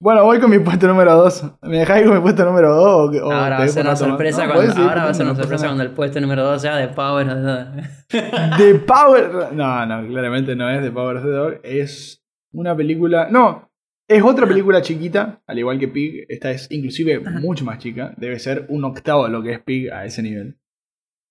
Bueno, 0.00 0.22
voy 0.24 0.38
con 0.38 0.50
mi 0.50 0.58
puesto 0.58 0.86
número 0.86 1.14
2. 1.16 1.44
¿Me 1.62 1.78
dejáis 1.78 2.04
con 2.06 2.14
mi 2.14 2.20
puesto 2.20 2.44
número 2.44 2.74
2? 2.74 3.08
O, 3.08 3.10
que- 3.10 3.20
o 3.22 3.30
ahora 3.32 3.58
va 3.58 3.64
a 3.64 3.68
ser 3.68 3.82
un 3.82 3.86
una 3.88 3.96
sorpresa 3.96 4.46
No, 4.46 4.52
cuando, 4.52 4.72
ahora 4.82 5.04
va 5.04 5.10
a 5.10 5.14
ser 5.14 5.24
contando, 5.24 5.24
una 5.24 5.32
no 5.32 5.34
pasa 5.34 5.42
sorpresa 5.42 5.62
nada. 5.64 5.68
cuando 5.70 5.82
el 5.84 5.90
puesto 5.92 6.20
número 6.20 6.44
2 6.44 6.60
sea 6.62 6.76
de 6.76 6.88
Power. 6.88 7.26
of 7.28 7.34
the 7.34 7.40
Dog. 7.40 8.58
The 8.58 8.74
Power. 8.80 9.52
No, 9.54 9.86
no, 9.86 10.06
claramente 10.08 10.54
no 10.54 10.68
es 10.70 10.82
The 10.82 10.90
Power 10.90 11.16
of 11.16 11.22
the 11.24 11.30
Dog. 11.30 11.60
Es 11.62 12.22
una 12.52 12.76
película. 12.76 13.28
No, 13.30 13.70
es 14.08 14.22
otra 14.22 14.46
película 14.46 14.82
chiquita, 14.82 15.42
al 15.46 15.58
igual 15.58 15.78
que 15.78 15.88
Pig. 15.88 16.26
Esta 16.28 16.50
es 16.50 16.70
inclusive 16.70 17.20
mucho 17.20 17.64
más 17.64 17.78
chica. 17.78 18.14
Debe 18.16 18.38
ser 18.38 18.66
un 18.68 18.84
octavo 18.84 19.24
de 19.24 19.30
lo 19.30 19.42
que 19.42 19.52
es 19.52 19.62
Pig 19.62 19.90
a 19.90 20.04
ese 20.04 20.22
nivel. 20.22 20.58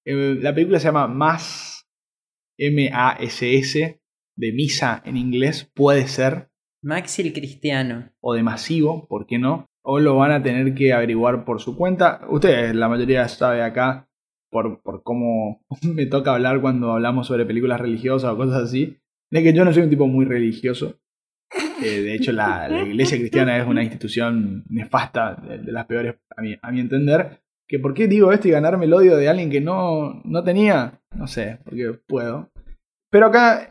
Eh, 0.05 0.38
la 0.41 0.53
película 0.53 0.80
se 0.80 0.86
llama 0.86 1.07
Más 1.07 1.88
M-A-S-S, 2.57 4.01
de 4.36 4.51
misa 4.51 5.01
en 5.05 5.17
inglés, 5.17 5.69
puede 5.74 6.07
ser, 6.07 6.49
Maxi 6.84 7.21
el 7.21 7.34
Cristiano. 7.34 8.11
o 8.19 8.34
de 8.34 8.43
masivo, 8.43 9.07
¿por 9.07 9.26
qué 9.26 9.39
no? 9.39 9.67
O 9.84 9.99
lo 9.99 10.17
van 10.17 10.32
a 10.32 10.43
tener 10.43 10.74
que 10.76 10.91
averiguar 10.91 11.45
por 11.45 11.61
su 11.61 11.78
cuenta. 11.78 12.21
Ustedes, 12.30 12.76
la 12.76 12.89
mayoría 12.89 13.28
sabe 13.30 13.61
acá, 13.61 14.09
por, 14.51 14.82
por 14.82 15.01
cómo 15.01 15.65
me 15.82 16.05
toca 16.05 16.34
hablar 16.34 16.61
cuando 16.61 16.91
hablamos 16.91 17.28
sobre 17.28 17.45
películas 17.45 17.80
religiosas 17.80 18.32
o 18.32 18.38
cosas 18.38 18.63
así, 18.63 18.97
de 19.32 19.43
que 19.43 19.53
yo 19.53 19.63
no 19.63 19.74
soy 19.74 19.84
un 19.84 19.89
tipo 19.89 20.07
muy 20.07 20.26
religioso. 20.26 20.99
Eh, 21.82 22.01
de 22.01 22.15
hecho, 22.15 22.32
la, 22.32 22.69
iglesia 22.86 23.17
cristiana 23.17 23.57
es 23.57 23.67
una 23.67 23.84
institución 23.84 24.63
nefasta, 24.69 25.36
de, 25.36 25.71
las 25.71 25.86
peores 25.86 26.15
a 26.36 26.41
mi, 26.41 26.55
a 26.61 26.71
mi 26.71 26.80
entender. 26.80 27.41
Que 27.67 27.80
¿Por 27.80 27.93
qué 27.93 28.07
digo 28.07 28.32
esto 28.32 28.47
y 28.47 28.51
ganarme 28.51 28.86
el 28.86 28.93
odio 28.93 29.15
de 29.15 29.30
alguien 29.30 29.49
que 29.49 29.61
no, 29.61 30.21
no 30.26 30.43
tenía? 30.43 31.01
No 31.15 31.28
sé, 31.28 31.59
porque 31.63 31.93
puedo. 32.07 32.51
Pero 33.09 33.28
acá, 33.28 33.67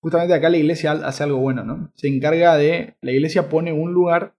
justamente 0.00 0.34
acá 0.34 0.50
la 0.50 0.56
iglesia 0.56 0.92
hace 0.92 1.22
algo 1.22 1.38
bueno, 1.38 1.64
¿no? 1.64 1.92
Se 1.94 2.08
encarga 2.08 2.56
de. 2.56 2.96
La 3.00 3.12
iglesia 3.12 3.48
pone 3.48 3.72
un 3.72 3.92
lugar 3.92 4.34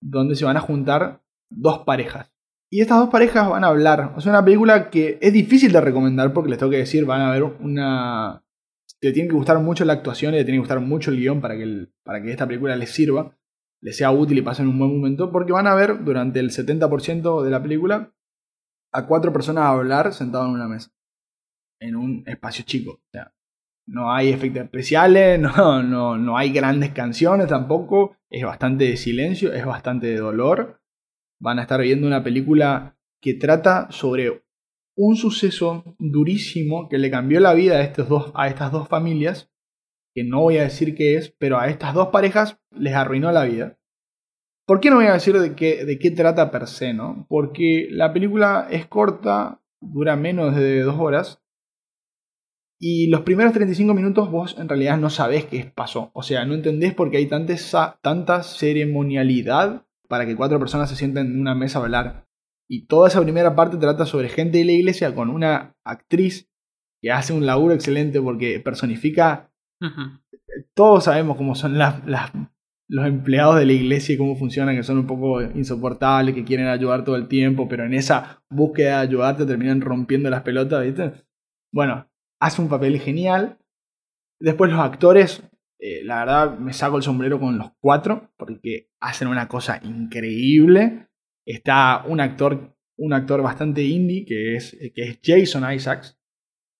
donde 0.00 0.36
se 0.36 0.44
van 0.44 0.56
a 0.56 0.60
juntar 0.60 1.22
dos 1.50 1.80
parejas. 1.80 2.32
Y 2.70 2.82
estas 2.82 2.98
dos 2.98 3.08
parejas 3.08 3.48
van 3.48 3.64
a 3.64 3.68
hablar. 3.68 4.12
O 4.16 4.20
sea, 4.20 4.32
una 4.32 4.44
película 4.44 4.90
que 4.90 5.18
es 5.20 5.32
difícil 5.32 5.72
de 5.72 5.80
recomendar 5.80 6.32
porque 6.32 6.50
les 6.50 6.58
tengo 6.58 6.70
que 6.70 6.78
decir, 6.78 7.04
van 7.04 7.22
a 7.22 7.30
ver 7.30 7.42
una. 7.42 8.44
Te 9.00 9.12
tiene 9.12 9.28
que 9.28 9.34
gustar 9.36 9.58
mucho 9.60 9.84
la 9.84 9.92
actuación 9.92 10.34
y 10.34 10.38
te 10.38 10.44
tiene 10.44 10.56
que 10.56 10.60
gustar 10.60 10.80
mucho 10.80 11.10
el 11.10 11.18
guion 11.18 11.40
para 11.40 11.56
que, 11.56 11.62
el- 11.62 11.92
para 12.04 12.20
que 12.22 12.30
esta 12.30 12.46
película 12.46 12.74
les 12.76 12.90
sirva, 12.90 13.36
les 13.80 13.96
sea 13.96 14.10
útil 14.10 14.38
y 14.38 14.42
pasen 14.42 14.66
un 14.68 14.78
buen 14.78 14.96
momento. 14.96 15.30
Porque 15.30 15.52
van 15.52 15.66
a 15.66 15.74
ver 15.74 16.04
durante 16.04 16.40
el 16.40 16.50
70% 16.50 17.42
de 17.42 17.50
la 17.50 17.62
película 17.62 18.12
a 18.92 19.06
cuatro 19.06 19.32
personas 19.32 19.66
hablar 19.66 20.12
sentado 20.14 20.46
en 20.46 20.52
una 20.52 20.66
mesa. 20.68 20.90
En 21.80 21.94
un 21.94 22.24
espacio 22.26 22.64
chico. 22.64 22.92
O 22.92 23.10
sea, 23.12 23.32
no 23.86 24.12
hay 24.12 24.30
efectos 24.30 24.64
especiales, 24.64 25.38
no, 25.40 25.82
no, 25.82 26.18
no 26.18 26.36
hay 26.36 26.50
grandes 26.52 26.90
canciones 26.90 27.46
tampoco. 27.46 28.16
Es 28.30 28.44
bastante 28.44 28.84
de 28.84 28.96
silencio, 28.96 29.52
es 29.52 29.64
bastante 29.64 30.08
de 30.08 30.16
dolor. 30.16 30.80
Van 31.40 31.60
a 31.60 31.62
estar 31.62 31.80
viendo 31.80 32.06
una 32.06 32.24
película 32.24 32.96
que 33.22 33.34
trata 33.34 33.88
sobre 33.92 34.42
un 34.98 35.14
suceso 35.14 35.84
durísimo 36.00 36.88
que 36.88 36.98
le 36.98 37.08
cambió 37.08 37.38
la 37.38 37.54
vida 37.54 37.76
a, 37.76 37.82
estas 37.82 38.72
dos 38.72 38.88
familias. 38.88 39.48
Que 40.12 40.24
no 40.24 40.40
voy 40.40 40.58
a 40.58 40.64
decir 40.64 40.96
qué 40.96 41.14
es, 41.14 41.30
pero 41.38 41.58
a 41.58 41.68
estas 41.68 41.94
dos 41.94 42.08
parejas 42.08 42.58
les 42.76 42.94
arruinó 42.94 43.30
la 43.30 43.44
vida. 43.44 43.78
¿Por 44.66 44.80
qué 44.80 44.90
no 44.90 44.96
voy 44.96 45.06
a 45.06 45.12
decir 45.12 45.38
de 45.38 45.54
qué, 45.54 45.84
de 45.84 45.98
qué 46.00 46.10
trata 46.10 46.50
per 46.50 46.66
se, 46.66 46.94
no? 46.94 47.26
Porque 47.28 47.86
la 47.90 48.12
película 48.12 48.66
es 48.70 48.86
corta, 48.86 49.62
dura 49.80 50.16
menos 50.16 50.56
de 50.56 50.80
dos 50.80 50.96
horas. 50.98 51.40
Y 52.80 53.06
los 53.08 53.20
primeros 53.20 53.52
35 53.52 53.94
minutos 53.94 54.30
vos 54.32 54.56
en 54.58 54.68
realidad 54.68 54.98
no 54.98 55.10
sabés 55.10 55.44
qué 55.44 55.70
pasó. 55.72 56.10
O 56.12 56.24
sea, 56.24 56.44
no 56.44 56.54
entendés 56.54 56.92
por 56.92 57.10
qué 57.10 57.18
hay 57.18 57.26
tanta, 57.26 57.54
tanta 58.02 58.42
ceremonialidad 58.42 59.86
para 60.08 60.26
que 60.26 60.34
cuatro 60.34 60.58
personas 60.58 60.90
se 60.90 60.96
sienten 60.96 61.26
en 61.26 61.40
una 61.40 61.54
mesa 61.54 61.78
a 61.78 61.82
hablar. 61.82 62.27
Y 62.70 62.86
toda 62.86 63.08
esa 63.08 63.22
primera 63.22 63.54
parte 63.56 63.76
trata 63.78 64.04
sobre 64.06 64.28
gente 64.28 64.58
de 64.58 64.64
la 64.64 64.72
iglesia 64.72 65.14
con 65.14 65.30
una 65.30 65.74
actriz 65.84 66.50
que 67.02 67.10
hace 67.12 67.32
un 67.32 67.46
laburo 67.46 67.74
excelente 67.74 68.20
porque 68.20 68.60
personifica 68.60 69.52
todos 70.74 71.04
sabemos 71.04 71.36
cómo 71.36 71.54
son 71.54 71.78
las, 71.78 72.04
las- 72.06 72.32
los 72.90 73.06
empleados 73.06 73.56
de 73.58 73.66
la 73.66 73.72
iglesia 73.72 74.14
y 74.14 74.18
cómo 74.18 74.34
funcionan, 74.34 74.74
que 74.74 74.82
son 74.82 74.98
un 74.98 75.06
poco 75.06 75.42
insoportables, 75.42 76.34
que 76.34 76.44
quieren 76.44 76.68
ayudar 76.68 77.04
todo 77.04 77.16
el 77.16 77.28
tiempo, 77.28 77.68
pero 77.68 77.84
en 77.84 77.92
esa 77.94 78.42
búsqueda 78.48 78.96
de 79.00 79.06
ayudarte 79.08 79.44
terminan 79.46 79.80
rompiendo 79.82 80.30
las 80.30 80.42
pelotas, 80.42 80.84
¿viste? 80.84 81.12
Bueno, 81.72 82.08
hace 82.40 82.62
un 82.62 82.68
papel 82.68 82.98
genial. 82.98 83.58
Después 84.40 84.70
los 84.70 84.80
actores, 84.80 85.42
eh, 85.80 86.02
la 86.04 86.20
verdad 86.20 86.58
me 86.58 86.72
saco 86.72 86.96
el 86.96 87.02
sombrero 87.02 87.38
con 87.38 87.58
los 87.58 87.72
cuatro, 87.78 88.30
porque 88.38 88.88
hacen 89.00 89.28
una 89.28 89.48
cosa 89.48 89.80
increíble. 89.84 91.07
Está 91.48 92.04
un 92.06 92.20
actor, 92.20 92.76
un 92.98 93.14
actor 93.14 93.40
bastante 93.40 93.82
indie, 93.82 94.26
que 94.26 94.56
es, 94.56 94.76
que 94.94 95.02
es 95.02 95.18
Jason 95.24 95.72
Isaacs, 95.72 96.20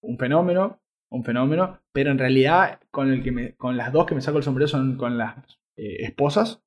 un 0.03 0.19
fenómeno, 0.19 0.83
un 1.11 1.25
fenómeno, 1.25 1.81
pero 1.91 2.11
en 2.11 2.19
realidad 2.19 2.79
con, 2.91 3.11
el 3.11 3.23
que 3.23 3.57
con 3.57 3.79
las 3.79 3.95
dos 3.95 4.05
que 4.05 4.15
me 4.15 4.21
saco 4.21 4.37
el 4.37 4.45
sombrero 4.45 4.69
son 4.69 4.99
con 4.99 5.17
las 5.17 5.39
eh, 5.77 6.05
esposas. 6.05 6.63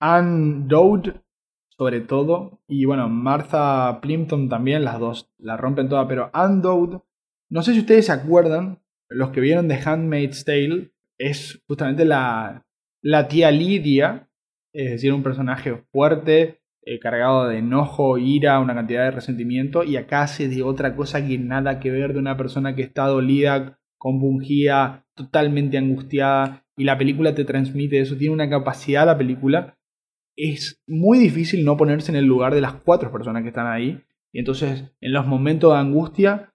Anne 0.00 0.64
Dowd, 0.68 1.20
sobre 1.68 2.00
todo, 2.00 2.62
y 2.66 2.86
bueno, 2.86 3.10
Martha 3.10 4.00
Plimpton 4.00 4.48
también, 4.48 4.82
las 4.82 4.98
dos 4.98 5.30
la 5.36 5.58
rompen 5.58 5.90
toda, 5.90 6.08
pero 6.08 6.30
Anne 6.32 6.62
Dowd, 6.62 7.02
no 7.50 7.62
sé 7.62 7.74
si 7.74 7.80
ustedes 7.80 8.06
se 8.06 8.12
acuerdan, 8.12 8.80
los 9.10 9.32
que 9.32 9.42
vieron 9.42 9.68
The 9.68 9.80
Handmaid's 9.84 10.46
Tale, 10.46 10.92
es 11.18 11.62
justamente 11.68 12.06
la, 12.06 12.64
la 13.02 13.28
tía 13.28 13.50
Lidia, 13.50 14.30
es 14.72 14.92
decir, 14.92 15.12
un 15.12 15.22
personaje 15.22 15.84
fuerte, 15.92 16.63
eh, 16.86 16.98
cargado 16.98 17.48
de 17.48 17.58
enojo, 17.58 18.18
ira, 18.18 18.60
una 18.60 18.74
cantidad 18.74 19.04
de 19.04 19.10
resentimiento, 19.10 19.84
y 19.84 19.96
acá 19.96 20.22
hace 20.22 20.48
de 20.48 20.62
otra 20.62 20.94
cosa 20.96 21.26
que 21.26 21.38
nada 21.38 21.80
que 21.80 21.90
ver 21.90 22.12
de 22.12 22.18
una 22.18 22.36
persona 22.36 22.74
que 22.74 22.82
está 22.82 23.06
dolida, 23.06 23.80
compungida, 23.96 25.06
totalmente 25.14 25.78
angustiada, 25.78 26.64
y 26.76 26.84
la 26.84 26.98
película 26.98 27.34
te 27.34 27.44
transmite 27.44 28.00
eso, 28.00 28.16
tiene 28.16 28.34
una 28.34 28.50
capacidad 28.50 29.06
la 29.06 29.18
película, 29.18 29.78
es 30.36 30.82
muy 30.86 31.18
difícil 31.18 31.64
no 31.64 31.76
ponerse 31.76 32.10
en 32.10 32.16
el 32.16 32.24
lugar 32.24 32.54
de 32.54 32.60
las 32.60 32.74
cuatro 32.74 33.12
personas 33.12 33.42
que 33.42 33.48
están 33.48 33.66
ahí, 33.66 34.02
y 34.32 34.40
entonces 34.40 34.92
en 35.00 35.12
los 35.12 35.26
momentos 35.26 35.72
de 35.72 35.78
angustia, 35.78 36.52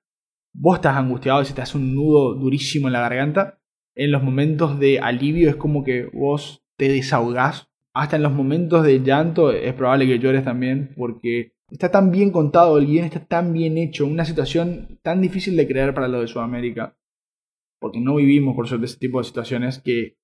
vos 0.54 0.76
estás 0.76 0.98
angustiado 0.98 1.42
y 1.42 1.46
se 1.46 1.54
te 1.54 1.62
hace 1.62 1.78
un 1.78 1.96
nudo 1.96 2.36
durísimo 2.36 2.88
en 2.88 2.94
la 2.94 3.02
garganta, 3.02 3.60
en 3.96 4.12
los 4.12 4.24
momentos 4.24 4.80
de 4.80 5.00
alivio 5.00 5.50
es 5.50 5.56
como 5.56 5.84
que 5.84 6.10
vos 6.14 6.64
te 6.78 6.88
desahogás. 6.88 7.69
Hasta 8.00 8.16
en 8.16 8.24
los 8.24 8.32
momentos 8.32 8.86
de 8.86 9.02
llanto 9.02 9.52
es 9.52 9.74
probable 9.74 10.08
que 10.08 10.20
llores 10.20 10.46
también 10.46 10.94
porque 10.96 11.52
está 11.70 11.92
tan 11.92 12.12
bien 12.12 12.32
contado, 12.32 12.78
el 12.78 12.88
guion 12.88 13.04
está 13.04 13.26
tan 13.26 13.52
bien 13.52 13.78
hecho, 13.78 14.06
una 14.06 14.24
situación 14.24 15.00
tan 15.02 15.20
difícil 15.20 15.58
de 15.58 15.68
creer 15.68 15.94
para 15.94 16.08
lo 16.08 16.22
de 16.22 16.28
Sudamérica. 16.28 16.98
Porque 17.78 18.00
no 18.00 18.16
vivimos 18.16 18.56
por 18.56 18.70
suerte 18.70 18.86
ese 18.86 19.00
tipo 19.00 19.18
de 19.18 19.26
situaciones 19.26 19.80
que... 19.80 20.18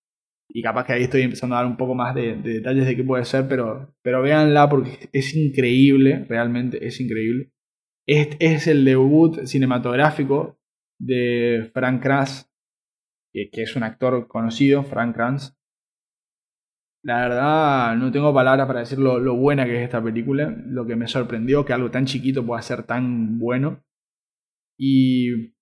Y 0.48 0.62
capaz 0.62 0.86
que 0.86 0.94
ahí 0.94 1.04
estoy 1.04 1.24
empezando 1.24 1.58
a 1.58 1.60
dar 1.60 1.68
un 1.68 1.76
poco 1.76 1.96
más 1.96 2.16
de, 2.16 2.38
de 2.38 2.54
detalles 2.54 2.86
de 2.86 2.96
qué 2.96 3.04
puede 3.04 3.26
ser, 3.26 3.46
pero, 3.50 3.94
pero 4.02 4.22
véanla 4.22 4.70
porque 4.70 5.10
es 5.12 5.36
increíble, 5.36 6.24
realmente 6.30 6.88
es 6.88 7.02
increíble. 7.02 7.52
Este 8.08 8.54
es 8.54 8.68
el 8.68 8.86
debut 8.86 9.44
cinematográfico 9.44 10.58
de 10.98 11.70
Frank 11.74 12.02
Kranz, 12.02 12.50
que, 13.34 13.50
que 13.50 13.64
es 13.64 13.76
un 13.76 13.84
actor 13.84 14.30
conocido, 14.30 14.84
Frank 14.84 15.14
Kranz. 15.14 15.58
La 17.06 17.20
verdad, 17.22 17.96
no 17.98 18.12
tengo 18.12 18.34
palabras 18.34 18.66
para 18.66 18.80
decir 18.80 18.98
lo, 18.98 19.36
buena 19.36 19.66
que 19.66 19.78
es 19.78 19.84
esta 19.84 20.04
película, 20.04 20.56
lo 20.66 20.88
que 20.88 20.96
me 20.96 21.08
sorprendió 21.08 21.64
que 21.64 21.72
algo 21.72 21.92
tan 21.92 22.06
chiquito 22.06 22.44
pueda 22.44 22.64
ser 22.64 22.82
tan 22.82 23.38
bueno. 23.38 23.84
Y, 24.76 25.54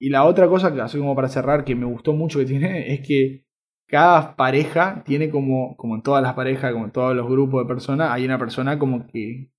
y 0.00 0.08
la 0.10 0.24
otra 0.24 0.48
cosa, 0.48 0.68
así 0.82 0.98
como 0.98 1.14
para 1.14 1.28
cerrar, 1.28 1.64
que 1.64 1.76
me 1.76 1.86
gustó 1.86 2.12
mucho 2.12 2.40
que 2.40 2.46
tiene, 2.46 2.92
es 2.94 3.06
que 3.06 3.46
cada 3.86 4.34
pareja 4.34 5.04
tiene 5.06 5.30
como, 5.30 5.76
como 5.76 5.94
en 5.94 6.02
todas 6.02 6.22
las 6.24 6.34
parejas, 6.34 6.72
como 6.72 6.86
en 6.86 6.92
todos 6.92 7.14
los 7.14 7.28
grupos 7.28 7.62
de 7.62 7.68
personas, 7.68 8.10
hay 8.10 8.24
una 8.24 8.38
persona 8.38 8.78
como 8.78 9.06
que, 9.06 9.52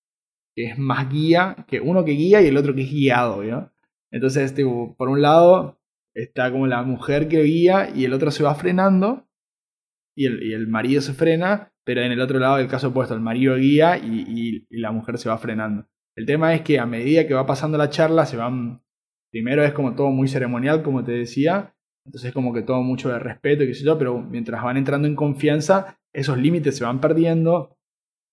que 0.54 0.66
es 0.66 0.78
más 0.78 1.10
guía, 1.10 1.66
que 1.68 1.80
uno 1.80 2.04
que 2.04 2.12
guía 2.12 2.42
y 2.42 2.48
el 2.48 2.58
otro 2.58 2.76
que 2.76 2.84
es 2.84 2.92
guiado, 2.92 3.44
¿no? 3.44 3.72
Entonces, 4.12 4.54
tipo, 4.54 4.96
por 4.98 5.08
un 5.10 5.22
lado 5.22 5.80
está 6.14 6.52
como 6.52 6.68
la 6.68 6.84
mujer 6.84 7.30
que 7.30 7.44
guía 7.44 7.90
y 7.96 8.06
el 8.06 8.14
otro 8.14 8.32
se 8.32 8.44
va 8.44 8.56
frenando 8.56 9.28
y 10.16 10.26
el, 10.26 10.52
el 10.54 10.68
marido 10.68 11.02
se 11.02 11.14
frena, 11.14 11.72
pero 11.86 12.02
en 12.02 12.12
el 12.12 12.22
otro 12.22 12.40
lado 12.40 12.58
el 12.58 12.68
caso 12.68 12.90
opuesto, 12.90 13.14
el 13.14 13.22
marido 13.22 13.56
guía 13.56 13.98
y, 13.98 14.66
y- 14.70 14.78
la 14.80 14.92
mujer 14.92 15.18
se 15.18 15.30
va 15.30 15.38
frenando. 15.38 15.88
El 16.16 16.26
tema 16.26 16.54
es 16.54 16.62
que 16.62 16.80
a 16.80 16.86
medida 16.86 17.26
que 17.28 17.34
va 17.34 17.46
pasando 17.46 17.78
la 17.78 17.90
charla 17.90 18.26
se 18.26 18.38
van, 18.38 18.82
primero 19.32 19.64
es 19.64 19.74
como 19.74 19.96
todo 19.96 20.10
muy 20.10 20.28
ceremonial, 20.28 20.84
como 20.84 21.04
te 21.04 21.14
decía, 21.14 21.74
entonces 22.06 22.30
es 22.30 22.34
como 22.34 22.54
que 22.54 22.62
todo 22.64 22.82
mucho 22.82 23.10
de 23.10 23.20
respeto 23.20 23.64
y 23.64 23.68
qué 23.68 23.74
sé 23.76 23.86
yo, 23.86 23.98
pero 23.98 24.20
mientras 24.22 24.64
van 24.64 24.78
entrando 24.78 25.08
en 25.08 25.16
confianza, 25.16 25.98
esos 26.14 26.38
límites 26.38 26.76
se 26.78 26.84
van 26.84 27.00
perdiendo, 27.00 27.78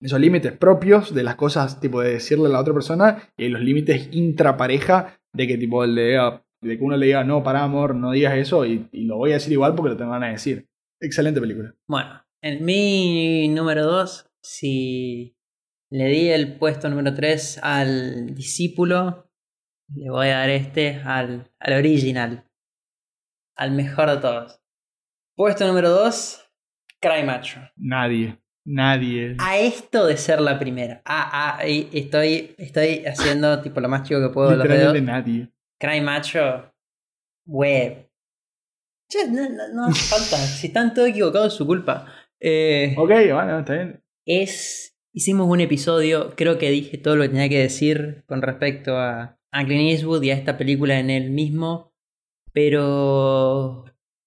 esos 0.00 0.20
límites 0.20 0.52
propios 0.52 1.14
de 1.14 1.22
las 1.22 1.36
cosas, 1.36 1.80
tipo 1.80 2.00
de 2.00 2.12
decirle 2.12 2.46
a 2.46 2.50
la 2.50 2.60
otra 2.60 2.74
persona, 2.74 3.30
y 3.36 3.48
los 3.48 3.60
límites 3.60 4.08
intrapareja 4.12 5.18
de 5.34 5.46
que 5.46 5.58
tipo 5.58 5.84
le 5.86 6.08
diga, 6.08 6.44
de 6.62 6.78
que 6.78 6.84
uno 6.84 6.96
le 6.96 7.06
diga, 7.06 7.24
no, 7.24 7.42
para 7.42 7.62
amor, 7.62 7.94
no 7.94 8.10
digas 8.12 8.36
eso, 8.36 8.64
y, 8.66 8.88
y 8.92 9.04
lo 9.04 9.16
voy 9.16 9.30
a 9.30 9.34
decir 9.34 9.52
igual 9.52 9.74
porque 9.74 9.90
lo 9.90 9.96
te 9.96 10.04
van 10.04 10.24
a 10.24 10.28
decir. 10.30 10.66
Excelente 11.00 11.40
película. 11.40 11.74
Bueno, 11.86 12.24
en 12.42 12.64
mi 12.64 13.48
número 13.48 13.84
2, 13.84 14.30
si 14.42 15.36
le 15.90 16.06
di 16.06 16.28
el 16.30 16.58
puesto 16.58 16.88
número 16.88 17.14
3 17.14 17.60
al 17.62 18.34
discípulo, 18.34 19.30
le 19.94 20.10
voy 20.10 20.28
a 20.28 20.38
dar 20.38 20.50
este 20.50 21.00
al, 21.04 21.50
al 21.58 21.72
original. 21.74 22.44
Al 23.56 23.72
mejor 23.72 24.10
de 24.10 24.16
todos. 24.18 24.60
Puesto 25.36 25.66
número 25.66 25.90
2, 25.90 26.50
Cry 27.00 27.22
Macho. 27.24 27.60
Nadie, 27.76 28.38
nadie. 28.64 29.36
A 29.38 29.58
esto 29.58 30.06
de 30.06 30.16
ser 30.16 30.40
la 30.40 30.58
primera. 30.58 31.00
Ah, 31.04 31.58
ah, 31.58 31.64
estoy, 31.64 32.54
estoy 32.58 33.04
haciendo 33.06 33.60
tipo 33.62 33.80
lo 33.80 33.88
más 33.88 34.02
chico 34.02 34.20
que 34.20 34.32
puedo 34.32 34.50
de 34.50 34.56
los 34.56 34.68
dedos. 34.68 35.02
nadie. 35.02 35.48
Cry 35.80 36.00
Macho, 36.00 36.72
web. 37.46 38.07
Che, 39.08 39.26
no, 39.28 39.48
no, 39.48 39.68
no 39.74 39.84
hace 39.86 40.02
falta. 40.02 40.36
Si 40.36 40.66
están 40.68 40.92
todos 40.94 41.08
equivocados, 41.08 41.48
es 41.52 41.54
su 41.58 41.66
culpa. 41.66 42.06
Eh, 42.40 42.94
Ok, 42.96 43.08
bueno, 43.08 43.58
está 43.60 43.74
bien. 43.74 44.02
es. 44.26 44.84
Hicimos 45.12 45.48
un 45.48 45.60
episodio, 45.60 46.34
creo 46.36 46.58
que 46.58 46.70
dije 46.70 46.98
todo 46.98 47.16
lo 47.16 47.22
que 47.22 47.30
tenía 47.30 47.48
que 47.48 47.58
decir 47.58 48.22
con 48.26 48.40
respecto 48.42 48.96
a, 48.98 49.38
a 49.50 49.64
Clint 49.64 49.90
Eastwood 49.90 50.22
y 50.22 50.30
a 50.30 50.34
esta 50.34 50.56
película 50.58 50.98
en 51.00 51.10
él 51.10 51.30
mismo. 51.30 51.92
Pero. 52.52 53.84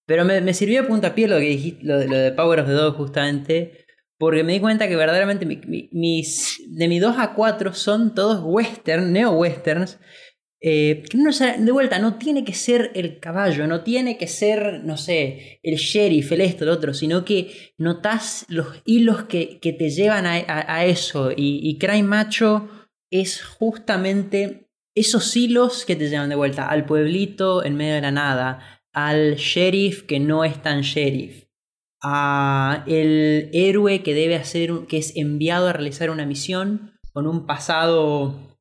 Pero 0.08 0.26
me, 0.26 0.42
me 0.42 0.54
sirvió 0.54 0.82
de 0.82 0.88
puntapié 0.88 1.28
lo 1.28 1.38
que 1.38 1.46
dijiste, 1.46 1.86
lo, 1.86 1.98
de- 2.00 2.08
lo 2.08 2.18
de 2.18 2.32
Power 2.32 2.60
of 2.62 2.68
the 2.68 2.74
Dog, 2.74 2.96
justamente. 2.98 3.86
Porque 4.18 4.44
me 4.44 4.54
di 4.54 4.60
cuenta 4.60 4.88
que 4.88 4.96
verdaderamente 4.96 5.46
mi- 5.46 5.62
mi- 5.66 5.90
mis, 5.94 6.62
de 6.68 6.88
mi 6.88 7.00
2 7.00 7.16
a 7.18 7.34
4 7.34 7.74
son 7.74 8.14
todos 8.14 8.42
western, 8.44 9.14
neo-westerns. 9.14 10.00
Eh, 10.64 11.04
que 11.10 11.18
no 11.18 11.32
de 11.32 11.72
vuelta, 11.72 11.98
no 11.98 12.16
tiene 12.20 12.44
que 12.46 12.54
ser 12.54 12.92
el 12.94 13.20
caballo, 13.20 13.66
no 13.66 13.82
tiene 13.82 14.18
que 14.18 14.28
ser, 14.28 14.84
no 14.84 14.96
sé, 14.96 15.60
el 15.64 15.76
sheriff, 15.78 16.32
el 16.32 16.42
esto, 16.42 16.64
el 16.64 16.70
otro, 16.70 16.94
sino 16.94 17.26
que 17.26 17.74
notas 17.80 18.46
los 18.48 18.68
hilos 18.86 19.24
que, 19.24 19.60
que 19.60 19.74
te 19.74 19.90
llevan 19.90 20.28
a, 20.28 20.36
a- 20.36 20.86
eso. 20.86 21.32
Y, 21.32 21.60
y 21.64 21.80
Crime 21.80 22.04
Macho 22.04 22.70
es 23.12 23.44
justamente 23.44 24.70
esos 24.96 25.36
hilos 25.36 25.84
que 25.86 25.96
te 25.96 26.10
llevan 26.10 26.30
de 26.30 26.36
vuelta 26.36 26.68
al 26.70 26.86
pueblito 26.86 27.64
en 27.64 27.76
medio 27.76 27.96
de 27.96 28.02
la 28.02 28.12
nada, 28.12 28.82
al 28.94 29.38
sheriff 29.38 30.04
que 30.04 30.20
no 30.20 30.44
es 30.44 30.62
tan 30.62 30.82
sheriff, 30.82 31.46
a 32.04 32.84
el 32.88 33.50
héroe 33.54 34.04
que 34.04 34.14
debe 34.14 34.36
hacer, 34.36 34.72
que 34.88 34.98
es 34.98 35.16
enviado 35.16 35.68
a 35.68 35.74
realizar 35.74 36.10
una 36.12 36.26
misión 36.26 36.94
con 37.14 37.26
un 37.26 37.46
pasado 37.48 38.58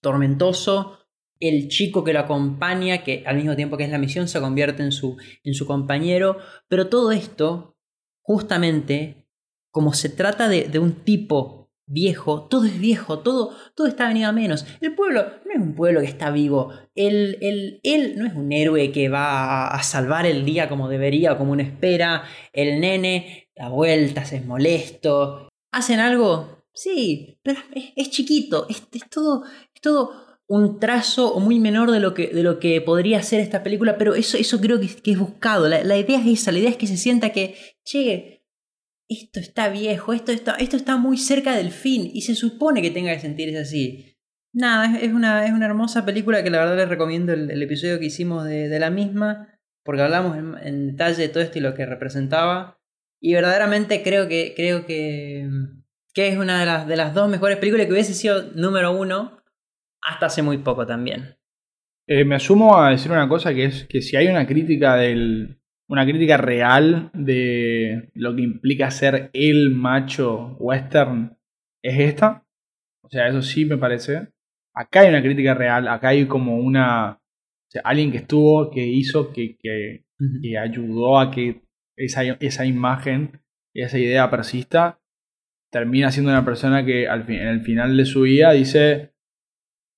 tormentoso, 0.00 0.98
el 1.42 1.68
chico 1.68 2.04
que 2.04 2.12
lo 2.12 2.20
acompaña, 2.20 3.02
que 3.02 3.24
al 3.26 3.36
mismo 3.36 3.56
tiempo 3.56 3.76
que 3.76 3.84
es 3.84 3.90
la 3.90 3.98
misión 3.98 4.28
se 4.28 4.40
convierte 4.40 4.82
en 4.82 4.92
su, 4.92 5.16
en 5.42 5.54
su 5.54 5.66
compañero, 5.66 6.38
pero 6.68 6.88
todo 6.88 7.10
esto, 7.10 7.76
justamente, 8.22 9.26
como 9.72 9.92
se 9.92 10.08
trata 10.08 10.48
de, 10.48 10.68
de 10.68 10.78
un 10.78 10.92
tipo 11.04 11.62
viejo, 11.84 12.44
todo 12.44 12.64
es 12.64 12.78
viejo, 12.78 13.18
todo, 13.18 13.56
todo 13.74 13.88
está 13.88 14.06
venido 14.06 14.28
a 14.28 14.32
menos. 14.32 14.64
El 14.80 14.94
pueblo 14.94 15.24
no 15.44 15.52
es 15.52 15.58
un 15.58 15.74
pueblo 15.74 16.00
que 16.00 16.06
está 16.06 16.30
vivo, 16.30 16.72
él, 16.94 17.38
él, 17.40 17.80
él 17.82 18.14
no 18.16 18.24
es 18.24 18.34
un 18.34 18.52
héroe 18.52 18.92
que 18.92 19.08
va 19.08 19.66
a, 19.66 19.82
salvar 19.82 20.26
el 20.26 20.44
día 20.44 20.68
como 20.68 20.88
debería, 20.88 21.36
como 21.36 21.52
uno 21.52 21.62
espera, 21.62 22.22
el 22.52 22.80
nene 22.80 23.48
da 23.56 23.68
vueltas, 23.68 24.32
es 24.32 24.46
molesto, 24.46 25.48
¿hacen 25.72 25.98
algo? 25.98 26.62
Sí, 26.72 27.40
pero 27.42 27.60
es, 27.74 27.92
es 27.96 28.10
chiquito, 28.10 28.66
es, 28.68 28.86
es 28.92 29.10
todo, 29.10 29.44
es 29.74 29.80
todo 29.80 30.21
un 30.48 30.78
trazo 30.78 31.38
muy 31.40 31.58
menor 31.60 31.90
de 31.90 32.00
lo 32.00 32.14
que, 32.14 32.28
de 32.28 32.42
lo 32.42 32.58
que 32.58 32.80
podría 32.80 33.22
ser 33.22 33.40
esta 33.40 33.62
película, 33.62 33.96
pero 33.96 34.14
eso, 34.14 34.36
eso 34.36 34.60
creo 34.60 34.78
que, 34.80 34.86
es 35.10 35.18
buscado. 35.18 35.68
La, 35.68 35.82
la 35.82 35.96
idea 35.96 36.20
es 36.20 36.40
esa, 36.40 36.52
la 36.52 36.58
idea 36.58 36.70
es 36.70 36.76
que 36.76 36.86
se 36.86 36.96
sienta 36.96 37.30
que, 37.30 37.56
che, 37.84 38.44
esto 39.08 39.40
está 39.40 39.68
viejo, 39.68 40.12
esto 40.12 40.32
está, 40.32 40.52
esto 40.56 40.76
está 40.76 40.96
muy 40.96 41.16
cerca 41.16 41.56
del 41.56 41.70
fin 41.70 42.10
y 42.12 42.22
se 42.22 42.34
supone 42.34 42.82
que 42.82 42.90
tenga 42.90 43.14
que 43.14 43.20
sentirse 43.20 43.58
así. 43.58 44.16
Nada, 44.54 44.98
es, 44.98 45.12
una, 45.12 45.46
es 45.46 45.52
una 45.52 45.66
hermosa 45.66 46.04
película 46.04 46.42
que 46.42 46.50
la 46.50 46.58
verdad 46.58 46.76
les 46.76 46.88
recomiendo 46.88 47.32
el, 47.32 47.50
el 47.50 47.62
episodio 47.62 47.98
que 47.98 48.06
hicimos 48.06 48.44
de, 48.44 48.68
de 48.68 48.78
la 48.78 48.90
misma, 48.90 49.48
porque 49.82 50.02
hablamos 50.02 50.36
en, 50.36 50.56
en 50.62 50.86
detalle 50.88 51.22
de 51.22 51.28
todo 51.28 51.42
esto 51.42 51.58
y 51.58 51.62
lo 51.62 51.74
que 51.74 51.86
representaba. 51.86 52.78
Y 53.20 53.32
verdaderamente 53.34 54.02
creo 54.02 54.28
que, 54.28 54.52
creo 54.54 54.84
que, 54.84 55.48
que 56.12 56.28
es 56.28 56.36
una 56.36 56.60
de 56.60 56.66
las, 56.66 56.86
de 56.86 56.96
las 56.96 57.14
dos 57.14 57.30
mejores 57.30 57.56
películas 57.56 57.86
que 57.86 57.92
hubiese 57.92 58.14
sido 58.14 58.50
número 58.54 58.92
uno 58.92 59.41
hasta 60.02 60.26
hace 60.26 60.42
muy 60.42 60.58
poco 60.58 60.86
también. 60.86 61.36
Eh, 62.06 62.24
me 62.24 62.34
asumo 62.34 62.76
a 62.76 62.90
decir 62.90 63.12
una 63.12 63.28
cosa 63.28 63.54
que 63.54 63.64
es 63.64 63.86
que 63.86 64.02
si 64.02 64.16
hay 64.16 64.26
una 64.26 64.46
crítica 64.46 64.96
del. 64.96 65.58
una 65.88 66.04
crítica 66.04 66.36
real 66.36 67.10
de 67.14 68.10
lo 68.14 68.34
que 68.34 68.42
implica 68.42 68.90
ser 68.90 69.30
el 69.32 69.70
macho 69.70 70.56
western, 70.58 71.38
es 71.82 71.98
esta. 72.00 72.44
O 73.02 73.08
sea, 73.08 73.28
eso 73.28 73.42
sí 73.42 73.64
me 73.64 73.78
parece. 73.78 74.28
Acá 74.74 75.00
hay 75.00 75.10
una 75.10 75.22
crítica 75.22 75.54
real, 75.54 75.86
acá 75.88 76.08
hay 76.08 76.26
como 76.26 76.56
una. 76.58 77.12
o 77.12 77.70
sea, 77.70 77.82
alguien 77.84 78.10
que 78.10 78.18
estuvo, 78.18 78.70
que 78.70 78.84
hizo, 78.84 79.32
que, 79.32 79.56
que, 79.56 80.04
que 80.42 80.58
ayudó 80.58 81.18
a 81.20 81.30
que 81.30 81.62
esa, 81.96 82.24
esa 82.24 82.66
imagen, 82.66 83.40
esa 83.74 83.98
idea 83.98 84.30
persista, 84.30 85.00
termina 85.70 86.10
siendo 86.10 86.30
una 86.30 86.44
persona 86.44 86.84
que 86.84 87.08
al 87.08 87.24
fin, 87.24 87.36
en 87.36 87.48
el 87.48 87.62
final 87.62 87.96
de 87.96 88.04
su 88.04 88.22
vida 88.22 88.52
dice, 88.52 89.11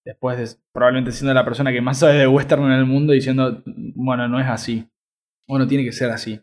después 0.05 0.38
de 0.38 0.59
probablemente 0.72 1.12
siendo 1.12 1.32
la 1.34 1.44
persona 1.44 1.72
que 1.72 1.80
más 1.80 1.98
sabe 1.98 2.14
de 2.14 2.26
western 2.26 2.64
en 2.64 2.72
el 2.72 2.86
mundo, 2.86 3.12
diciendo, 3.12 3.62
bueno, 3.66 4.28
no 4.28 4.38
es 4.40 4.46
así, 4.46 4.88
o 5.48 5.59
no 5.59 5.66
tiene 5.66 5.84
que 5.84 5.92
ser 5.92 6.11
así. 6.11 6.40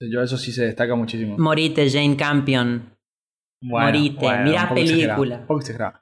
Yo 0.00 0.22
eso 0.22 0.36
sí 0.36 0.52
se 0.52 0.64
destaca 0.66 0.94
muchísimo. 0.94 1.36
Morite, 1.38 1.88
Jane 1.88 2.16
Campion. 2.16 2.90
Bueno, 3.62 3.86
morite, 3.86 4.18
bueno, 4.26 4.44
mirá 4.44 4.68
película. 4.74 5.36
un 5.38 5.46
poco 5.46 5.60
exagerado. 5.60 6.00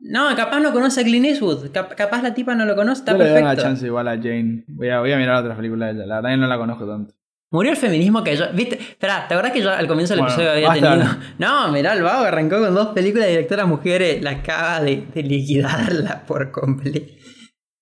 No, 0.00 0.34
capaz 0.36 0.60
no 0.60 0.72
conoce 0.72 1.00
a 1.00 1.04
Clint 1.04 1.26
Eastwood. 1.26 1.70
Cap- 1.72 1.94
capaz 1.96 2.22
la 2.22 2.32
tipa 2.34 2.54
no 2.54 2.64
lo 2.64 2.76
conoce, 2.76 3.00
está 3.00 3.12
Yo 3.12 3.18
le 3.18 3.24
doy 3.24 3.32
una 3.38 3.50
perfecto. 3.50 3.62
chance 3.68 3.86
igual 3.86 4.08
a 4.08 4.16
Jane. 4.16 4.64
Voy 4.68 4.88
a, 4.90 5.00
voy 5.00 5.12
a 5.12 5.16
mirar 5.16 5.36
otras 5.42 5.56
películas 5.56 5.88
de 5.94 5.96
ella. 6.02 6.06
La 6.06 6.20
verdad 6.20 6.36
no 6.36 6.46
la 6.46 6.56
conozco 6.58 6.86
tanto. 6.86 7.14
Murió 7.50 7.70
el 7.70 7.76
feminismo 7.78 8.22
que 8.22 8.36
yo. 8.36 8.44
¿Viste? 8.52 8.76
Espera, 8.78 9.26
¿te 9.26 9.34
acordás 9.34 9.52
que 9.52 9.62
yo 9.62 9.70
al 9.70 9.86
comienzo 9.88 10.14
del 10.14 10.20
Bueno, 10.22 10.34
episodio 10.34 10.52
había 10.52 10.68
basta. 10.68 10.90
tenido. 10.92 11.16
No, 11.38 11.72
mirá, 11.72 11.94
el 11.94 12.02
vago 12.02 12.24
arrancó 12.24 12.58
con 12.60 12.74
dos 12.74 12.88
películas 12.88 13.26
de 13.26 13.32
directoras 13.32 13.66
mujeres. 13.66 14.22
La 14.22 14.30
acaba 14.32 14.80
de, 14.82 15.06
de 15.14 15.22
liquidarla 15.22 16.24
por 16.26 16.50
completo. 16.50 17.12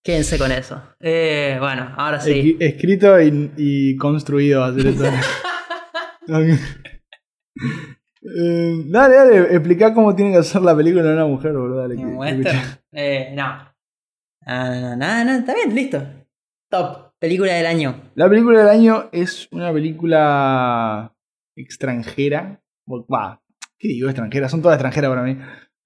Quédense 0.05 0.39
con 0.39 0.53
eso. 0.53 0.81
Eh, 1.01 1.57
bueno, 1.59 1.93
ahora 1.97 2.21
sí. 2.21 2.31
Escri- 2.31 2.57
Escrito 2.61 3.21
y, 3.21 3.51
y 3.57 3.97
construido 3.97 4.63
a 4.63 4.69
hacer 4.69 4.87
esto. 4.87 5.05
Eh, 8.23 8.83
dale, 8.87 9.15
dale, 9.17 9.39
explica 9.55 9.95
cómo 9.95 10.15
tiene 10.15 10.33
que 10.33 10.39
hacer 10.39 10.63
la 10.63 10.77
película 10.77 11.03
de 11.05 11.13
una 11.15 11.27
mujer, 11.27 11.53
boludo. 11.53 11.81
Dale, 11.83 11.97
que-. 12.43 12.53
Eh, 12.93 13.33
no. 13.35 13.45
Ah, 14.49 14.69
no, 14.71 14.81
no, 14.81 14.97
nada, 14.97 15.25
nada, 15.25 15.39
está 15.39 15.55
bien, 15.55 15.75
listo. 15.75 16.03
Top. 16.71 17.06
Película 17.19 17.55
del 17.55 17.65
año. 17.65 18.03
La 18.15 18.29
película 18.29 18.59
del 18.59 18.69
año 18.69 19.09
es 19.11 19.49
una 19.51 19.73
película 19.73 21.15
extranjera. 21.57 22.61
Va, 22.87 23.43
¿qué 23.79 23.89
digo 23.89 24.11
extranjera? 24.11 24.51
Son 24.51 24.61
todas 24.61 24.77
extranjeras 24.77 25.09
para 25.09 25.23
mí. 25.23 25.39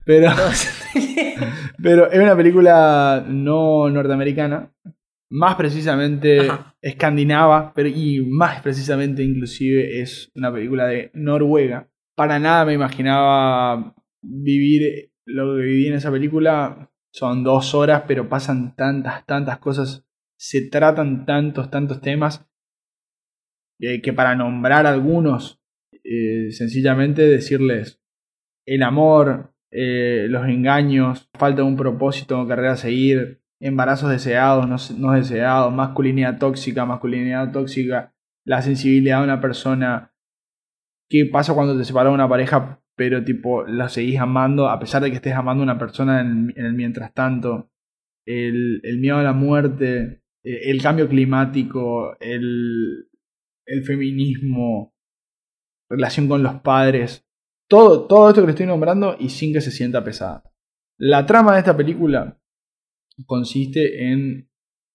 Pero, 0.05 0.29
pero 1.83 2.11
es 2.11 2.19
una 2.19 2.37
película 2.37 3.25
no 3.29 3.89
norteamericana. 3.89 4.73
Más 5.31 5.55
precisamente 5.55 6.51
Ajá. 6.51 6.75
escandinava. 6.83 7.73
Pero, 7.75 7.89
y 7.89 8.27
más 8.29 8.61
precisamente 8.61 9.23
inclusive 9.23 10.01
es 10.01 10.33
una 10.35 10.53
película 10.53 10.89
de 10.89 11.13
Noruega. 11.15 11.89
Para 12.17 12.41
nada 12.41 12.65
me 12.65 12.73
imaginaba 12.73 13.95
vivir 14.21 15.13
lo 15.27 15.55
que 15.55 15.63
viví 15.63 15.87
en 15.87 15.95
esa 15.95 16.11
película. 16.11 16.91
Son 17.13 17.45
dos 17.45 17.73
horas, 17.73 18.03
pero 18.09 18.29
pasan 18.29 18.75
tantas, 18.75 19.25
tantas 19.27 19.59
cosas 19.59 20.10
se 20.41 20.71
tratan 20.71 21.27
tantos, 21.27 21.71
tantos 21.71 22.01
temas 22.01 22.49
que 23.79 24.13
para 24.15 24.35
nombrar 24.35 24.87
algunos, 24.87 25.63
eh, 26.03 26.51
sencillamente 26.51 27.23
decirles 27.23 28.03
el 28.67 28.83
amor, 28.83 29.55
eh, 29.71 30.29
los 30.31 30.47
engaños, 30.49 31.29
falta 31.39 31.61
de 31.61 31.69
un 31.69 31.77
propósito, 31.77 32.47
carrera 32.49 32.73
a 32.73 32.77
seguir, 32.77 33.43
embarazos 33.61 34.11
deseados, 34.11 34.67
no, 34.67 34.77
no 34.99 35.13
deseados, 35.13 35.75
masculinidad 35.75 36.39
tóxica, 36.39 36.87
masculinidad 36.87 37.53
tóxica, 37.53 38.15
la 38.47 38.63
sensibilidad 38.63 39.19
de 39.19 39.25
una 39.25 39.41
persona, 39.43 40.15
qué 41.11 41.27
pasa 41.27 41.53
cuando 41.53 41.77
te 41.77 41.85
separas 41.85 42.13
de 42.13 42.15
una 42.15 42.29
pareja, 42.29 42.83
pero 42.97 43.23
tipo 43.25 43.67
la 43.67 43.91
seguís 43.91 44.19
amando 44.19 44.71
a 44.71 44.79
pesar 44.79 45.03
de 45.03 45.11
que 45.11 45.17
estés 45.17 45.35
amando 45.35 45.63
a 45.63 45.65
una 45.65 45.79
persona 45.79 46.23
en, 46.23 46.53
el 46.57 46.73
mientras 46.73 47.13
tanto, 47.13 47.71
el, 48.27 48.81
miedo 48.99 49.19
a 49.19 49.23
la 49.23 49.33
muerte, 49.33 50.20
el 50.43 50.83
cambio 50.83 51.09
climático, 51.09 52.17
el, 52.21 53.09
el 53.67 53.85
feminismo, 53.85 54.95
relación 55.89 56.29
con 56.29 56.43
los 56.43 56.61
padres, 56.61 57.27
todo, 57.69 58.07
todo 58.07 58.29
esto 58.29 58.41
que 58.41 58.47
le 58.47 58.53
estoy 58.53 58.67
nombrando 58.67 59.17
y 59.19 59.29
sin 59.29 59.53
que 59.53 59.61
se 59.61 59.71
sienta 59.71 60.05
pesada. 60.05 60.43
La 60.99 61.27
trama 61.27 61.55
de 61.55 61.61
esta 61.61 61.77
película 61.77 62.41
consiste 63.27 64.11
en 64.11 64.51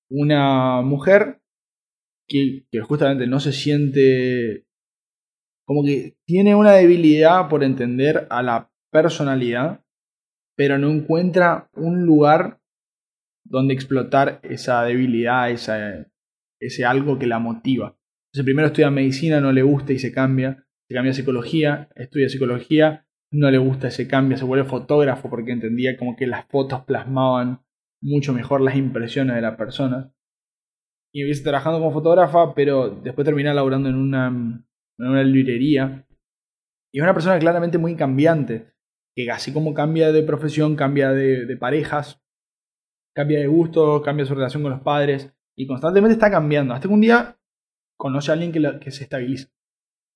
una 0.10 0.82
mujer 0.82 1.41
que, 2.28 2.68
que 2.72 2.82
justamente 2.82 3.28
no 3.28 3.39
se 3.39 3.54
siente 3.54 4.66
como 5.66 5.84
que 5.84 6.16
tiene 6.26 6.54
una 6.54 6.74
debilidad 6.74 7.50
por 7.50 7.64
entender 7.64 8.28
a 8.30 8.43
la 8.43 8.72
personalidad, 8.91 9.84
pero 10.56 10.78
no 10.78 10.91
encuentra 10.91 11.70
un 11.74 12.06
lugar 12.06 12.62
donde 13.46 13.74
explotar 13.74 14.39
esa 14.43 14.84
debilidad, 14.84 15.52
esa, 15.52 16.08
ese 16.60 16.84
algo 16.84 17.18
que 17.18 17.28
la 17.28 17.39
motiva. 17.39 17.98
Entonces 18.28 18.43
primero 18.43 18.68
estudia 18.68 18.91
medicina, 18.91 19.39
no 19.39 19.52
le 19.52 19.62
gusta 19.62 19.93
y 19.93 20.00
se 20.00 20.12
cambia, 20.12 20.66
se 20.89 20.93
cambia 20.93 21.12
a 21.12 21.16
psicología, 21.16 21.89
estudia 21.96 22.28
psicología, 22.28 23.08
no 23.32 23.50
le 23.50 23.58
gusta 23.58 23.88
y 23.88 23.91
se 23.91 24.08
cambia, 24.08 24.38
se 24.38 24.46
vuelve 24.46 24.68
fotógrafo 24.68 25.30
porque 25.30 25.52
entendía 25.52 25.98
como 25.98 26.16
que 26.16 26.28
las 26.28 26.46
fotos 26.48 26.82
plasmaban 26.82 27.62
mucho 28.02 28.34
mejor 28.34 28.62
las 28.62 28.76
impresiones 28.76 29.36
de 29.36 29.41
la 29.41 29.58
persona. 29.58 30.12
Y 31.14 31.22
empieza 31.22 31.43
trabajando 31.43 31.80
como 31.80 31.93
fotógrafa, 31.93 32.54
pero 32.54 32.89
después 32.89 33.26
termina 33.26 33.54
laburando 33.54 33.88
en 33.88 33.96
una, 33.96 34.28
en 34.28 35.08
una 35.08 35.24
librería. 35.24 36.06
Y 36.91 37.00
es 37.00 37.04
una 37.04 37.14
persona 37.14 37.39
claramente 37.39 37.78
muy 37.78 37.96
cambiante, 37.96 38.74
que 39.16 39.32
así 39.32 39.54
como 39.54 39.74
cambia 39.74 40.12
de 40.12 40.24
profesión, 40.24 40.76
cambia 40.76 41.12
de, 41.12 41.46
de 41.46 41.58
parejas, 41.58 42.24
cambia 43.16 43.39
de 43.39 43.47
gusto, 43.47 44.01
cambia 44.01 44.26
su 44.26 44.36
relación 44.36 44.61
con 44.61 44.72
los 44.72 44.82
padres 44.82 45.34
y 45.55 45.66
constantemente 45.66 46.13
está 46.13 46.30
cambiando. 46.30 46.74
Hasta 46.74 46.88
que 46.88 46.93
un 46.93 47.01
día 47.01 47.39
conoce 47.97 48.32
a 48.32 48.34
alguien 48.34 48.51
que, 48.51 48.80
que 48.80 48.91
se 48.91 49.03
estabiliza. 49.03 49.49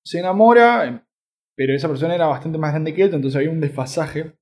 Se 0.04 0.18
enamora, 0.18 0.86
eh, 0.86 1.02
pero 1.56 1.74
esa 1.74 1.88
persona 1.88 2.14
era 2.14 2.26
bastante 2.26 2.58
más 2.58 2.72
grande 2.72 2.94
que 2.94 3.02
él, 3.02 3.14
entonces 3.14 3.36
había 3.36 3.50
un 3.50 3.60
desfasaje. 3.60 4.36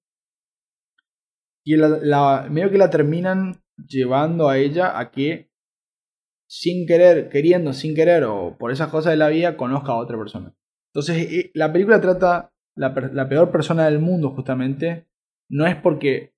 Y 1.64 1.76
la, 1.76 2.46
medio 2.50 2.70
que 2.70 2.78
la 2.78 2.90
terminan 2.90 3.62
llevando 3.76 4.48
a 4.48 4.58
ella 4.58 4.98
a 4.98 5.10
que 5.10 5.50
sin 6.48 6.86
querer, 6.86 7.28
queriendo, 7.28 7.72
sin 7.72 7.94
querer 7.94 8.24
o 8.24 8.56
por 8.58 8.72
esas 8.72 8.88
cosas 8.88 9.12
de 9.12 9.18
la 9.18 9.28
vida, 9.28 9.56
conozca 9.56 9.92
a 9.92 9.96
otra 9.98 10.16
persona. 10.16 10.54
Entonces, 10.92 11.30
eh, 11.30 11.50
la 11.54 11.72
película 11.72 12.00
trata 12.00 12.52
la, 12.74 12.94
peor 13.28 13.50
persona 13.50 13.84
del 13.84 13.98
mundo, 13.98 14.30
justamente. 14.30 15.06
No 15.50 15.66
es 15.66 15.76
porque, 15.76 16.34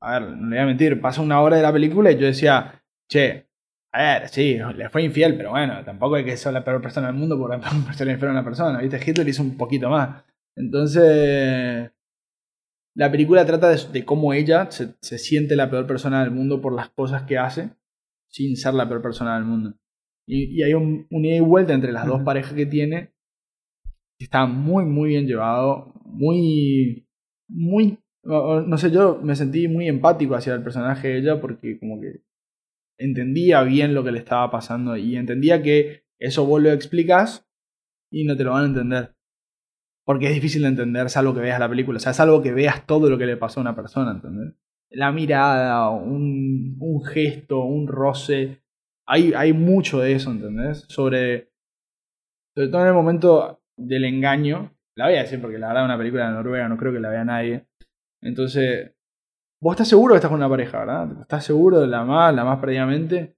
a 0.00 0.18
ver, 0.18 0.30
no 0.30 0.48
le 0.48 0.56
voy 0.56 0.58
a 0.58 0.66
mentir, 0.66 1.00
pasa 1.00 1.22
una 1.22 1.40
hora 1.40 1.56
de 1.56 1.62
la 1.62 1.72
película 1.72 2.10
y 2.10 2.18
yo 2.18 2.26
decía, 2.26 2.82
che, 3.08 3.46
a 3.92 3.98
ver, 4.20 4.28
sí, 4.28 4.58
le 4.76 4.90
fue 4.90 5.02
infiel, 5.04 5.36
pero 5.36 5.50
bueno, 5.50 5.84
tampoco 5.84 6.16
hay 6.16 6.24
que 6.24 6.36
ser 6.36 6.52
la 6.52 6.64
peor 6.64 6.82
persona 6.82 7.06
del 7.08 7.16
mundo 7.16 7.38
por 7.38 7.50
ser 7.94 8.08
infiel 8.08 8.28
a 8.30 8.32
una 8.32 8.44
persona, 8.44 8.80
¿viste? 8.80 9.00
Hitler 9.04 9.28
hizo 9.28 9.42
un 9.42 9.56
poquito 9.56 9.88
más. 9.88 10.24
Entonces, 10.56 11.90
la 12.94 13.10
película 13.10 13.44
trata 13.44 13.68
de, 13.70 13.78
de 13.92 14.04
cómo 14.04 14.32
ella 14.32 14.70
se, 14.70 14.94
se 15.00 15.18
siente 15.18 15.56
la 15.56 15.70
peor 15.70 15.86
persona 15.86 16.20
del 16.22 16.30
mundo 16.30 16.60
por 16.60 16.74
las 16.74 16.90
cosas 16.90 17.22
que 17.22 17.38
hace, 17.38 17.70
sin 18.28 18.56
ser 18.56 18.74
la 18.74 18.88
peor 18.88 19.02
persona 19.02 19.34
del 19.36 19.44
mundo. 19.44 19.74
Y, 20.26 20.58
y 20.58 20.62
hay 20.62 20.74
un, 20.74 21.06
un 21.10 21.24
ida 21.24 21.36
y 21.36 21.40
vuelta 21.40 21.72
entre 21.72 21.92
las 21.92 22.06
dos 22.06 22.16
Ujú. 22.16 22.24
parejas 22.24 22.52
que 22.54 22.66
tiene, 22.66 23.12
que 24.18 24.24
está 24.24 24.46
muy, 24.46 24.84
muy 24.84 25.10
bien 25.10 25.26
llevado, 25.26 25.92
muy, 26.04 27.06
muy, 27.48 27.98
no 28.26 28.78
sé, 28.78 28.90
yo 28.90 29.20
me 29.22 29.36
sentí 29.36 29.68
muy 29.68 29.88
empático 29.88 30.34
hacia 30.34 30.54
el 30.54 30.62
personaje 30.62 31.08
de 31.08 31.18
ella 31.18 31.40
porque 31.40 31.78
como 31.78 32.00
que 32.00 32.22
entendía 32.98 33.62
bien 33.62 33.94
lo 33.94 34.04
que 34.04 34.12
le 34.12 34.18
estaba 34.18 34.50
pasando 34.50 34.96
y 34.96 35.16
entendía 35.16 35.62
que 35.62 36.04
eso 36.18 36.46
vos 36.46 36.62
lo 36.62 36.70
explicas 36.70 37.46
y 38.10 38.24
no 38.24 38.36
te 38.36 38.44
lo 38.44 38.52
van 38.52 38.64
a 38.64 38.68
entender. 38.68 39.14
Porque 40.04 40.28
es 40.28 40.34
difícil 40.34 40.62
de 40.62 40.68
entender, 40.68 41.10
salvo 41.10 41.34
que 41.34 41.40
veas 41.40 41.58
la 41.58 41.68
película. 41.68 41.96
O 41.96 42.00
sea, 42.00 42.12
salvo 42.12 42.42
que 42.42 42.52
veas 42.52 42.86
todo 42.86 43.10
lo 43.10 43.18
que 43.18 43.26
le 43.26 43.36
pasó 43.36 43.60
a 43.60 43.62
una 43.62 43.74
persona, 43.74 44.12
¿entendés? 44.12 44.54
La 44.90 45.10
mirada, 45.10 45.90
un, 45.90 46.76
un 46.78 47.04
gesto, 47.04 47.64
un 47.64 47.88
roce. 47.88 48.62
Hay, 49.04 49.32
hay 49.34 49.52
mucho 49.52 49.98
de 49.98 50.12
eso, 50.12 50.30
¿entendés? 50.30 50.86
Sobre. 50.88 51.50
Sobre 52.54 52.68
todo 52.68 52.82
en 52.82 52.88
el 52.88 52.94
momento 52.94 53.60
del 53.76 54.04
engaño. 54.04 54.72
La 54.96 55.06
voy 55.06 55.16
a 55.16 55.22
decir 55.22 55.40
porque 55.40 55.58
la 55.58 55.68
verdad 55.68 55.82
es 55.82 55.88
una 55.88 55.98
película 55.98 56.26
de 56.28 56.32
Noruega, 56.34 56.68
no 56.68 56.78
creo 56.78 56.92
que 56.92 57.00
la 57.00 57.10
vea 57.10 57.24
nadie. 57.24 57.65
Entonces. 58.26 58.92
Vos 59.58 59.72
estás 59.72 59.88
seguro 59.88 60.12
que 60.12 60.16
estás 60.16 60.28
con 60.28 60.38
una 60.38 60.50
pareja, 60.50 60.80
¿verdad? 60.80 61.22
Estás 61.22 61.44
seguro 61.44 61.80
de 61.80 61.86
la 61.86 62.04
más, 62.04 62.34
la 62.34 62.44
más 62.44 62.58
previamente 62.60 63.36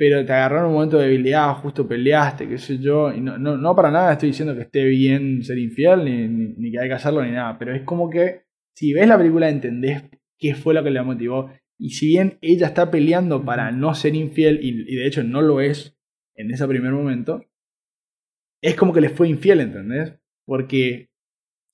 pero 0.00 0.24
te 0.24 0.32
agarraron 0.32 0.68
un 0.68 0.72
momento 0.72 0.96
de 0.96 1.08
debilidad, 1.08 1.52
justo 1.56 1.86
peleaste, 1.86 2.48
qué 2.48 2.56
sé 2.56 2.78
yo, 2.78 3.12
y 3.12 3.20
no, 3.20 3.36
no, 3.36 3.58
no 3.58 3.76
para 3.76 3.90
nada 3.90 4.12
estoy 4.14 4.30
diciendo 4.30 4.54
que 4.54 4.62
esté 4.62 4.86
bien 4.86 5.44
ser 5.44 5.58
infiel, 5.58 6.06
ni, 6.06 6.26
ni, 6.26 6.54
ni 6.56 6.72
que 6.72 6.78
hay 6.78 6.88
que 6.88 6.94
hacerlo, 6.94 7.22
ni 7.22 7.32
nada, 7.32 7.58
pero 7.58 7.74
es 7.74 7.82
como 7.82 8.08
que 8.08 8.44
si 8.74 8.94
ves 8.94 9.06
la 9.06 9.18
película 9.18 9.50
entendés 9.50 10.04
qué 10.38 10.54
fue 10.54 10.72
lo 10.72 10.82
que 10.82 10.90
le 10.90 11.02
motivó, 11.02 11.52
y 11.78 11.90
si 11.90 12.06
bien 12.06 12.38
ella 12.40 12.68
está 12.68 12.90
peleando 12.90 13.44
para 13.44 13.72
no 13.72 13.94
ser 13.94 14.14
infiel, 14.14 14.60
y, 14.62 14.90
y 14.90 14.96
de 14.96 15.06
hecho 15.06 15.22
no 15.22 15.42
lo 15.42 15.60
es 15.60 15.94
en 16.34 16.50
ese 16.50 16.66
primer 16.66 16.92
momento, 16.92 17.44
es 18.62 18.76
como 18.76 18.94
que 18.94 19.02
le 19.02 19.10
fue 19.10 19.28
infiel, 19.28 19.60
¿entendés? 19.60 20.18
Porque 20.46 21.09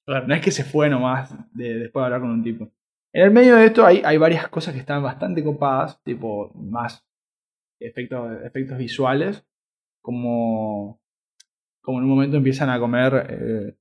no 0.06 0.34
es 0.34 0.40
que 0.40 0.50
se 0.50 0.64
fue 0.64 0.88
nomás 0.88 1.34
de, 1.52 1.74
después 1.78 2.02
de 2.02 2.04
hablar 2.04 2.20
con 2.20 2.30
un 2.30 2.42
tipo. 2.42 2.70
En 3.12 3.22
el 3.24 3.30
medio 3.30 3.56
de 3.56 3.66
esto 3.66 3.84
hay, 3.84 4.02
hay 4.04 4.18
varias 4.18 4.48
cosas 4.48 4.74
que 4.74 4.80
están 4.80 5.02
bastante 5.02 5.42
copadas, 5.42 6.02
tipo 6.02 6.52
más 6.54 7.04
efectos, 7.80 8.42
efectos 8.44 8.78
visuales, 8.78 9.44
como, 10.02 11.00
como 11.82 11.98
en 11.98 12.04
un 12.04 12.10
momento 12.10 12.36
empiezan 12.36 12.70
a 12.70 12.78
comer 12.78 13.26
eh, 13.28 13.76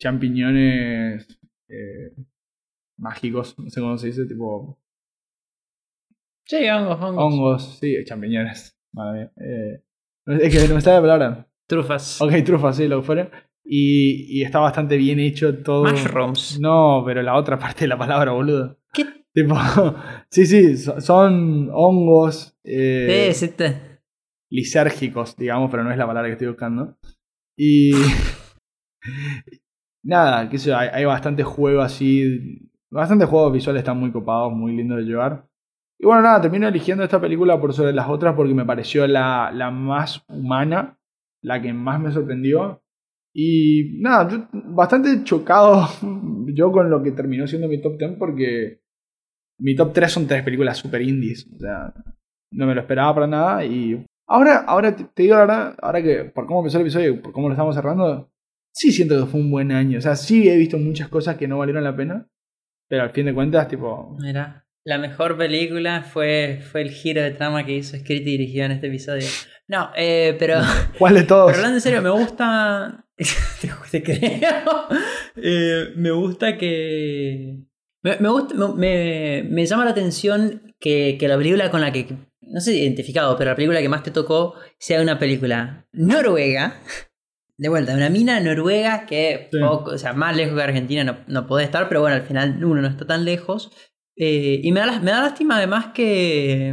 champiñones 0.00 1.38
eh, 1.68 2.14
mágicos, 2.98 3.58
no 3.58 3.70
sé 3.70 3.80
cómo 3.80 3.96
se 3.96 4.08
dice, 4.08 4.26
tipo 4.26 4.78
Sí, 6.44 6.68
hongos, 6.68 7.00
hongos. 7.00 7.24
hongos, 7.24 7.78
sí, 7.78 8.04
champiñones, 8.04 8.76
madre 8.92 9.20
mía. 9.20 9.32
Eh, 9.36 9.82
es 10.26 10.52
que 10.52 10.68
no 10.68 10.74
me 10.74 10.78
está 10.78 10.94
la 10.94 11.00
palabra. 11.00 11.48
Trufas. 11.66 12.20
Ok, 12.20 12.32
trufas, 12.44 12.76
sí, 12.76 12.88
lo 12.88 13.00
que 13.00 13.06
fuera. 13.06 13.30
Y, 13.74 14.26
y 14.28 14.42
está 14.42 14.58
bastante 14.58 14.98
bien 14.98 15.18
hecho 15.18 15.62
todo. 15.62 15.90
Mushrooms. 15.90 16.60
No, 16.60 17.02
pero 17.06 17.22
la 17.22 17.36
otra 17.36 17.58
parte 17.58 17.84
de 17.84 17.88
la 17.88 17.96
palabra, 17.96 18.32
boludo. 18.32 18.78
¿Qué? 18.92 19.06
Tipo, 19.32 19.54
sí, 20.30 20.44
sí, 20.44 20.76
so- 20.76 21.00
son 21.00 21.70
hongos 21.72 22.54
eh, 22.64 23.30
Sí, 23.32 23.46
sí, 23.46 23.52
te- 23.54 24.00
lisérgicos, 24.50 25.34
digamos, 25.38 25.70
pero 25.70 25.84
no 25.84 25.90
es 25.90 25.96
la 25.96 26.06
palabra 26.06 26.28
que 26.28 26.32
estoy 26.34 26.48
buscando. 26.48 26.98
Y 27.56 27.92
nada, 30.04 30.48
qué 30.48 30.58
sé 30.58 30.70
yo, 30.70 30.76
hay, 30.76 30.88
hay 30.92 31.04
bastante 31.04 31.42
juego 31.42 31.80
así, 31.80 32.68
bastante 32.90 33.24
juegos 33.24 33.52
visuales 33.52 33.80
están 33.80 33.98
muy 33.98 34.12
copados, 34.12 34.52
muy 34.52 34.76
lindos 34.76 34.98
de 34.98 35.04
llevar. 35.04 35.46
Y 35.98 36.06
bueno, 36.06 36.22
nada, 36.22 36.40
termino 36.40 36.66
eligiendo 36.68 37.04
esta 37.04 37.20
película 37.20 37.60
por 37.60 37.72
sobre 37.72 37.92
las 37.92 38.08
otras 38.08 38.34
porque 38.34 38.54
me 38.54 38.64
pareció 38.66 39.06
la, 39.06 39.50
la 39.54 39.70
más 39.70 40.24
humana, 40.28 40.98
la 41.42 41.62
que 41.62 41.72
más 41.72 42.00
me 42.00 42.10
sorprendió. 42.12 42.81
Y 43.34 43.98
nada, 44.00 44.28
yo 44.28 44.48
bastante 44.52 45.24
chocado 45.24 45.88
yo 46.54 46.70
con 46.70 46.90
lo 46.90 47.02
que 47.02 47.12
terminó 47.12 47.46
siendo 47.46 47.68
mi 47.68 47.80
top 47.80 47.98
10 47.98 48.12
porque 48.18 48.82
mi 49.58 49.74
top 49.74 49.92
3 49.92 50.12
son 50.12 50.26
tres 50.26 50.42
películas 50.42 50.78
super 50.78 51.00
indies. 51.00 51.48
O 51.54 51.58
sea, 51.58 51.94
no 52.50 52.66
me 52.66 52.74
lo 52.74 52.80
esperaba 52.80 53.14
para 53.14 53.26
nada. 53.26 53.64
Y 53.64 54.04
ahora, 54.26 54.58
ahora 54.66 54.94
te, 54.94 55.06
digo 55.22 55.34
la 55.34 55.40
verdad, 55.40 55.76
ahora 55.80 56.02
que 56.02 56.24
por 56.24 56.46
cómo 56.46 56.60
empezó 56.60 56.78
el 56.78 56.82
episodio 56.82 57.10
y 57.10 57.18
por 57.18 57.32
cómo 57.32 57.48
lo 57.48 57.54
estamos 57.54 57.74
cerrando, 57.74 58.30
sí 58.72 58.92
siento 58.92 59.18
que 59.18 59.30
fue 59.30 59.40
un 59.40 59.50
buen 59.50 59.72
año. 59.72 59.98
O 59.98 60.02
sea, 60.02 60.16
sí 60.16 60.48
he 60.48 60.56
visto 60.56 60.78
muchas 60.78 61.08
cosas 61.08 61.36
que 61.36 61.48
no 61.48 61.58
valieron 61.58 61.84
la 61.84 61.96
pena. 61.96 62.28
Pero 62.88 63.04
al 63.04 63.10
fin 63.10 63.26
de 63.26 63.34
cuentas, 63.34 63.68
tipo. 63.68 64.16
Mira, 64.20 64.66
la 64.84 64.98
mejor 64.98 65.38
película 65.38 66.02
fue, 66.02 66.60
fue 66.60 66.82
el 66.82 66.90
giro 66.90 67.22
de 67.22 67.30
trama 67.30 67.64
que 67.64 67.76
hizo 67.76 67.96
escrito 67.96 68.28
y 68.28 68.32
dirigido 68.32 68.66
en 68.66 68.72
este 68.72 68.88
episodio. 68.88 69.26
No, 69.68 69.90
eh, 69.96 70.36
pero, 70.38 70.56
¿Cuál 70.98 71.14
de 71.14 71.22
todos? 71.22 71.46
pero 71.46 71.58
hablando 71.58 71.76
en 71.76 71.80
serio, 71.80 72.02
me 72.02 72.10
gusta. 72.10 73.01
te, 73.90 74.02
creo. 74.02 74.88
Eh, 75.36 75.92
me 75.96 76.10
gusta 76.10 76.56
que. 76.58 77.58
Me, 78.02 78.16
me 78.18 78.28
gusta, 78.28 78.54
me, 78.74 79.66
llama 79.66 79.84
la 79.84 79.92
atención 79.92 80.74
que, 80.80 81.16
que 81.18 81.28
la 81.28 81.36
película 81.36 81.70
con 81.70 81.80
la 81.80 81.92
que. 81.92 82.06
No 82.40 82.60
sé 82.60 82.72
si 82.72 82.80
identificado, 82.80 83.36
pero 83.36 83.50
la 83.50 83.56
película 83.56 83.80
que 83.80 83.88
más 83.88 84.02
te 84.02 84.10
tocó 84.10 84.54
sea 84.78 85.00
una 85.00 85.18
película 85.18 85.86
noruega. 85.92 86.80
De 87.56 87.68
vuelta, 87.68 87.94
una 87.94 88.10
mina 88.10 88.40
noruega 88.40 89.06
que 89.06 89.48
Sí. 89.52 89.58
poco, 89.60 89.92
o 89.92 89.98
sea, 89.98 90.14
más 90.14 90.36
lejos 90.36 90.56
que 90.56 90.62
Argentina 90.62 91.04
no, 91.04 91.18
no 91.28 91.46
puede 91.46 91.64
estar, 91.64 91.88
pero 91.88 92.00
bueno, 92.00 92.16
al 92.16 92.22
final 92.22 92.64
uno 92.64 92.82
no 92.82 92.88
está 92.88 93.06
tan 93.06 93.24
lejos. 93.24 93.70
Eh, 94.16 94.60
y 94.62 94.72
me 94.72 94.80
da, 94.80 95.00
me 95.00 95.10
da 95.10 95.22
lástima 95.22 95.58
además 95.58 95.86
que. 95.94 96.72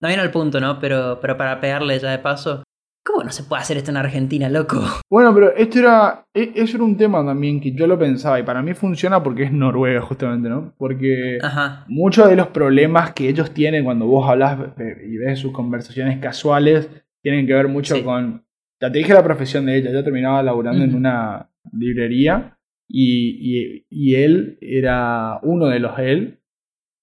No 0.00 0.08
viene 0.08 0.22
al 0.22 0.32
punto, 0.32 0.60
¿no? 0.60 0.80
Pero, 0.80 1.18
pero 1.20 1.36
para 1.36 1.60
pegarle 1.60 1.98
ya 1.98 2.10
de 2.10 2.18
paso. 2.18 2.63
¿Cómo 3.06 3.22
no 3.22 3.30
se 3.30 3.44
puede 3.44 3.60
hacer 3.62 3.76
esto 3.76 3.90
en 3.90 3.98
Argentina, 3.98 4.48
loco? 4.48 4.80
Bueno, 5.10 5.32
pero 5.34 5.54
esto 5.54 5.78
era, 5.78 6.26
e- 6.34 6.52
eso 6.56 6.76
era 6.76 6.84
un 6.84 6.96
tema 6.96 7.24
también 7.24 7.60
que 7.60 7.72
yo 7.72 7.86
lo 7.86 7.98
pensaba 7.98 8.40
y 8.40 8.42
para 8.42 8.62
mí 8.62 8.74
funciona 8.74 9.22
porque 9.22 9.44
es 9.44 9.52
Noruega 9.52 10.00
justamente, 10.00 10.48
¿no? 10.48 10.74
Porque 10.78 11.38
Ajá. 11.42 11.84
muchos 11.88 12.28
de 12.28 12.36
los 12.36 12.48
problemas 12.48 13.12
que 13.12 13.28
ellos 13.28 13.52
tienen 13.52 13.84
cuando 13.84 14.06
vos 14.06 14.28
hablas 14.28 14.58
eh, 14.78 14.96
y 15.06 15.16
ves 15.18 15.38
sus 15.38 15.52
conversaciones 15.52 16.18
casuales 16.18 16.88
tienen 17.22 17.46
que 17.46 17.54
ver 17.54 17.68
mucho 17.68 17.94
Sí. 17.96 18.02
con... 18.02 18.44
Ya 18.80 18.90
te 18.90 18.98
dije 18.98 19.14
la 19.14 19.22
profesión 19.22 19.66
de 19.66 19.76
ella, 19.78 19.90
ella 19.90 20.02
terminaba 20.04 20.42
laburando 20.42 20.82
en 20.84 20.94
una 20.94 21.48
librería 21.72 22.58
y, 22.88 23.38
y- 23.40 23.86
y 23.88 24.14
él 24.16 24.58
era 24.60 25.38
uno 25.42 25.66
de 25.66 25.78
los 25.80 25.98
él, 25.98 26.40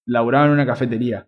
laburaba 0.06 0.46
en 0.48 0.52
una 0.52 0.66
cafetería. 0.66 1.28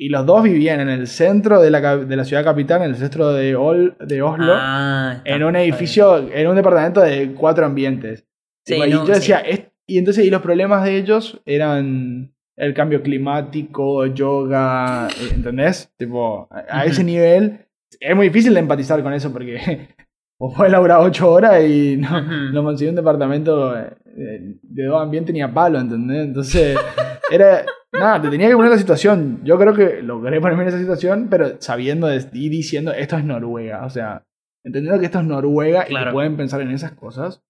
Y 0.00 0.10
los 0.10 0.24
dos 0.24 0.44
vivían 0.44 0.78
en 0.80 0.88
el 0.88 1.08
centro 1.08 1.60
de 1.60 1.70
la, 1.72 1.96
de 1.96 2.16
la 2.16 2.24
ciudad 2.24 2.44
capital, 2.44 2.82
en 2.82 2.90
el 2.90 2.96
centro 2.96 3.32
de, 3.32 3.56
Ol- 3.56 3.96
de 3.98 4.22
Oslo 4.22 4.52
Ah, 4.56 5.20
en 5.24 5.42
un 5.42 5.48
está 5.56 5.58
bien. 5.60 5.72
edificio, 5.74 6.28
en 6.32 6.46
un 6.46 6.54
departamento 6.54 7.00
de 7.00 7.32
cuatro 7.34 7.66
ambientes. 7.66 8.24
Sí, 8.64 8.74
y 8.76 8.90
no, 8.90 9.04
yo 9.06 9.14
decía, 9.14 9.42
sí. 9.50 9.64
y 9.88 9.98
entonces, 9.98 10.24
y 10.24 10.30
los 10.30 10.40
problemas 10.40 10.84
de 10.84 10.96
ellos 10.98 11.40
eran 11.46 12.32
el 12.56 12.74
cambio 12.74 13.02
climático, 13.02 14.06
yoga, 14.06 15.08
eh, 15.08 15.30
¿entendés? 15.34 15.90
Tipo, 15.96 16.46
a, 16.50 16.58
a 16.70 16.80
Ujú. 16.82 16.90
ese 16.90 17.04
nivel 17.04 17.66
es 17.98 18.14
muy 18.14 18.28
difícil 18.28 18.54
de 18.54 18.60
empatizar 18.60 19.02
con 19.02 19.12
eso 19.12 19.32
porque 19.32 19.88
vos 20.38 20.54
podés 20.54 20.70
laburar 20.70 21.00
ocho 21.00 21.30
horas 21.32 21.64
y 21.64 21.96
no, 21.96 22.18
Ujú. 22.18 22.52
no 22.52 22.62
conseguí 22.62 22.90
un 22.90 22.96
departamento 22.96 23.76
eh, 23.76 23.90
de 24.62 24.84
dos 24.84 25.02
ambientes 25.02 25.32
ni 25.34 25.42
a 25.42 25.52
palo, 25.52 25.78
¿entendés? 25.80 26.24
Entonces, 26.26 26.78
era, 27.30 27.64
nada, 27.92 28.20
te 28.22 28.28
tenía 28.30 28.48
que 28.48 28.54
poner 28.56 28.70
la 28.70 28.78
situación. 28.78 29.40
Yo 29.44 29.58
creo 29.58 29.74
que 29.74 30.02
logré 30.02 30.40
ponerme 30.40 30.62
en 30.64 30.68
esa 30.68 30.78
situación, 30.78 31.28
pero 31.30 31.60
sabiendo 31.60 32.06
de- 32.06 32.24
y 32.32 32.48
diciendo, 32.48 32.92
esto 32.92 33.16
es 33.16 33.24
Noruega, 33.24 33.84
o 33.84 33.90
sea, 33.90 34.24
entendiendo 34.64 34.98
que 35.00 35.06
esto 35.06 35.20
es 35.20 35.24
Noruega 35.24 35.86
y 35.88 35.94
que 35.94 36.12
pueden 36.12 36.36
pensar 36.36 36.60
en 36.60 36.70
esas 36.70 36.92
cosas, 36.92 37.42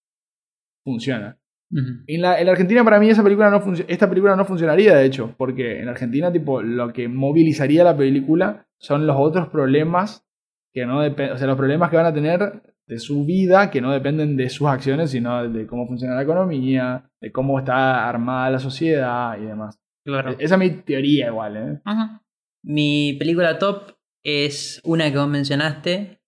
funciona. 0.85 1.39
Ujú. 1.71 2.03
En 2.07 2.23
la, 2.23 2.41
en 2.41 2.47
la 2.47 2.53
Argentina 2.53 2.83
para 2.83 2.99
mí 2.99 3.11
esa 3.11 3.23
película 3.23 3.51
no 3.51 3.63
esta 3.89 4.09
película 4.09 4.37
no 4.37 4.45
funcionaría 4.47 4.97
de 4.97 5.05
hecho, 5.05 5.35
porque 5.37 5.81
en 5.83 5.89
Argentina 5.89 6.33
tipo 6.33 6.63
lo 6.63 6.93
que 6.95 7.09
movilizaría 7.09 7.85
la 7.85 7.95
película 7.97 8.67
son 8.81 9.07
los 9.07 9.17
otros 9.19 9.49
problemas 9.49 10.25
que 10.73 10.87
no 10.87 11.03
dependen, 11.03 11.35
o 11.35 11.39
sea, 11.39 11.47
los 11.47 11.59
problemas 11.59 11.91
que 11.91 11.97
van 11.97 12.07
a 12.07 12.15
tener 12.15 12.63
de 12.87 12.99
su 12.99 13.27
vida 13.27 13.71
que 13.71 13.83
no 13.83 13.93
dependen 13.93 14.35
de 14.37 14.49
sus 14.49 14.67
acciones, 14.69 15.11
sino 15.11 15.47
de 15.47 15.67
cómo 15.67 15.87
funciona 15.87 16.15
la 16.15 16.23
economía, 16.23 17.11
de 17.21 17.33
cómo 17.33 17.59
está 17.59 18.09
armada 18.09 18.49
la 18.51 18.59
sociedad 18.61 19.37
y 19.39 19.45
demás. 19.45 19.79
Claro. 20.05 20.37
Esa 20.39 20.55
es 20.55 20.59
mi 20.59 20.71
teoría 20.83 21.27
igual, 21.27 21.57
¿eh? 21.57 21.81
Ajá. 21.85 22.25
Mi 22.65 23.15
película 23.19 23.59
top 23.59 23.93
es 24.25 24.81
una 24.85 25.11
que 25.11 25.19
vos 25.19 25.29
mencionaste, 25.29 26.21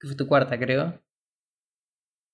que 0.00 0.06
fue 0.06 0.16
tu 0.16 0.26
cuarta, 0.26 0.58
creo. 0.58 1.02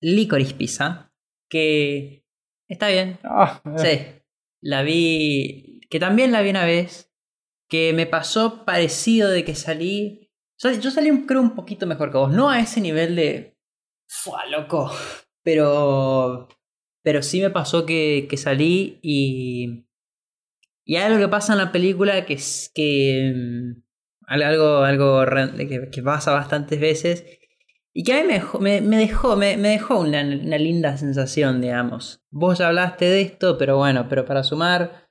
Licorice 0.01 0.53
Pizza, 0.55 1.11
que 1.49 2.25
está 2.69 2.87
bien. 2.89 3.19
Ah, 3.23 3.61
eh. 3.65 3.77
Sí. 3.77 4.21
La 4.61 4.83
vi, 4.83 5.81
que 5.89 5.99
también 5.99 6.31
la 6.31 6.41
vi 6.41 6.49
una 6.49 6.65
vez, 6.65 7.11
que 7.69 7.93
me 7.93 8.05
pasó 8.05 8.65
parecido 8.65 9.29
de 9.29 9.43
que 9.43 9.55
salí... 9.55 10.31
Yo, 10.61 10.89
salí 10.91 11.11
un- 11.11 11.25
creo 11.25 11.41
un 11.41 11.55
poquito 11.55 11.85
mejor 11.85 12.11
que 12.11 12.17
vos, 12.17 12.31
no 12.31 12.49
a 12.49 12.59
ese 12.59 12.81
nivel 12.81 13.15
de... 13.15 13.57
¡Fua, 14.09 14.45
loco! 14.47 14.91
Pero... 15.43 16.47
Pero 17.03 17.21
sí 17.21 17.39
me 17.41 17.51
pasó 17.51 17.85
que, 17.85 18.25
que 18.29 18.37
salí 18.37 18.99
y... 19.03 19.84
Y 20.85 20.97
algo 20.97 21.19
que 21.19 21.27
pasa 21.27 21.53
en 21.53 21.59
la 21.59 21.71
película 21.71 22.25
que 22.25 22.35
es 22.35 22.71
que... 22.73 23.33
mm, 23.35 23.81
Algo, 24.27 24.79
algo 24.79 25.23
que, 25.57 25.89
que 25.91 26.01
pasa 26.03 26.31
bastantes 26.33 26.79
veces 26.79 27.25
y 27.97 28.03
que 28.03 28.11
a 28.13 28.17
mí 28.21 28.27
me 28.27 28.33
dejó, 28.33 28.59
me, 29.37 29.55
dejó, 29.57 29.99
una 30.01 30.23
linda 30.57 30.97
sensación, 30.97 31.61
digamos. 31.61 32.19
Vos 32.29 32.57
ya 32.59 32.67
hablaste 32.67 33.05
de 33.05 33.21
esto, 33.21 33.57
pero 33.57 33.77
bueno, 33.77 34.07
pero 34.09 34.25
para 34.25 34.43
sumar, 34.43 35.07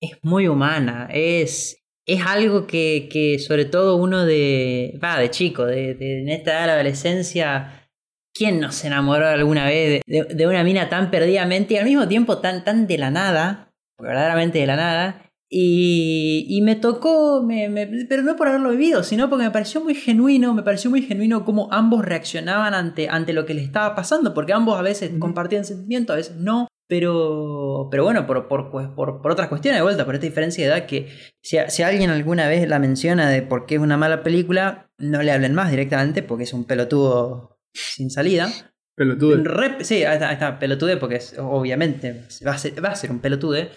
es 0.00 0.18
muy 0.22 0.48
humana, 0.48 1.08
es, 1.12 1.84
es 2.06 2.20
algo 2.26 2.66
que, 2.66 3.08
que 3.10 3.38
sobre 3.38 3.66
todo 3.66 3.96
uno 3.96 4.24
de, 4.26 4.98
va, 5.02 5.18
de 5.18 5.30
chico, 5.30 5.64
de, 5.64 5.94
de- 5.94 6.22
en 6.22 6.28
esta 6.28 6.50
edad 6.52 6.60
de 6.62 6.66
la 6.66 6.72
adolescencia, 6.74 7.88
¿quién 8.34 8.58
no 8.60 8.72
se 8.72 8.88
enamoró 8.88 9.28
alguna 9.28 9.66
vez 9.66 10.02
de, 10.06 10.24
de- 10.24 10.34
de 10.34 10.46
una 10.48 10.64
mina 10.64 10.88
tan 10.88 11.10
perdidamente 11.12 11.74
y 11.74 11.76
al 11.76 11.84
mismo 11.84 12.08
tiempo 12.08 12.38
tan, 12.38 12.64
tan 12.64 12.86
de 12.88 12.98
la 12.98 13.10
nada, 13.12 13.67
verdaderamente 13.98 14.58
de 14.58 14.66
la 14.66 14.76
nada? 14.76 15.22
Y, 15.50 16.44
y 16.48 16.60
me 16.60 16.76
tocó, 16.76 17.42
me- 17.42 17.68
me- 17.70 17.86
pero 18.08 18.22
no 18.22 18.36
por 18.36 18.48
haberlo 18.48 18.70
vivido, 18.70 19.02
sino 19.02 19.30
porque 19.30 19.44
me 19.46 19.50
pareció 19.50 19.80
muy 19.82 19.94
genuino, 19.94 20.52
me 20.52 20.62
pareció 20.62 20.90
muy 20.90 21.00
genuino 21.02 21.44
cómo 21.44 21.68
ambos 21.72 22.04
reaccionaban 22.04 22.74
ante, 22.74 23.08
ante 23.08 23.32
lo 23.32 23.46
que 23.46 23.54
les 23.54 23.64
estaba 23.64 23.94
pasando, 23.94 24.34
porque 24.34 24.52
ambos 24.52 24.78
a 24.78 24.82
veces 24.82 25.10
compartían 25.18 25.64
sentimientos, 25.64 26.12
a 26.12 26.16
veces 26.18 26.36
no, 26.36 26.68
pero, 26.86 27.88
pero 27.90 28.04
bueno, 28.04 28.26
por, 28.26 28.46
por, 28.46 28.70
pues, 28.70 28.88
por, 28.88 29.22
por 29.22 29.30
otras 29.32 29.48
cuestiones 29.48 29.78
de 29.78 29.82
vuelta, 29.82 30.04
por 30.04 30.14
esta 30.14 30.26
diferencia 30.26 30.64
de 30.66 30.70
edad 30.74 30.86
que 30.86 31.08
si, 31.42 31.56
si 31.68 31.82
alguien 31.82 32.10
alguna 32.10 32.46
vez 32.48 32.68
la 32.68 32.78
menciona 32.78 33.30
de 33.30 33.40
por 33.42 33.64
qué 33.64 33.76
es 33.76 33.80
una 33.80 33.96
mala 33.96 34.22
película, 34.22 34.90
no 34.98 35.22
le 35.22 35.32
hablen 35.32 35.54
más 35.54 35.70
directamente 35.70 36.22
porque 36.22 36.44
es 36.44 36.52
un 36.52 36.64
pelotudo 36.66 37.58
sin 37.72 38.10
salida. 38.10 38.48
Pelotudo. 38.94 39.42
Re- 39.44 39.82
sí, 39.84 40.04
ahí 40.04 40.14
está, 40.14 40.28
ahí 40.28 40.34
está, 40.34 40.58
pelotude, 40.58 40.96
porque 40.98 41.16
es- 41.16 41.36
obviamente 41.38 42.24
va 42.46 42.52
a, 42.52 42.58
ser, 42.58 42.84
va 42.84 42.88
a 42.90 42.96
ser 42.96 43.10
un 43.12 43.20
pelotude. 43.20 43.70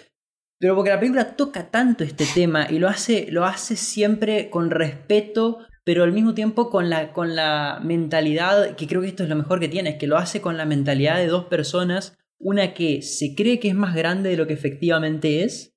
Pero 0.61 0.75
porque 0.75 0.91
la 0.91 0.99
película 0.99 1.35
toca 1.35 1.71
tanto 1.71 2.03
este 2.03 2.27
tema 2.35 2.67
y 2.69 2.77
lo 2.77 2.87
hace, 2.87 3.25
lo 3.31 3.45
hace 3.45 3.75
siempre 3.75 4.51
con 4.51 4.69
respeto, 4.69 5.57
pero 5.83 6.03
al 6.03 6.13
mismo 6.13 6.35
tiempo 6.35 6.69
con 6.69 6.87
la, 6.87 7.13
con 7.13 7.35
la 7.35 7.79
mentalidad, 7.83 8.75
que 8.75 8.85
creo 8.85 9.01
que 9.01 9.07
esto 9.07 9.23
es 9.23 9.29
lo 9.29 9.35
mejor 9.35 9.59
que 9.59 9.69
tiene, 9.69 9.89
es 9.89 9.95
que 9.97 10.05
lo 10.05 10.19
hace 10.19 10.39
con 10.39 10.57
la 10.57 10.65
mentalidad 10.65 11.17
de 11.17 11.25
dos 11.25 11.45
personas, 11.45 12.15
una 12.37 12.75
que 12.75 13.01
se 13.01 13.33
cree 13.33 13.59
que 13.59 13.69
es 13.69 13.75
más 13.75 13.95
grande 13.95 14.29
de 14.29 14.37
lo 14.37 14.45
que 14.45 14.53
efectivamente 14.53 15.43
es, 15.43 15.75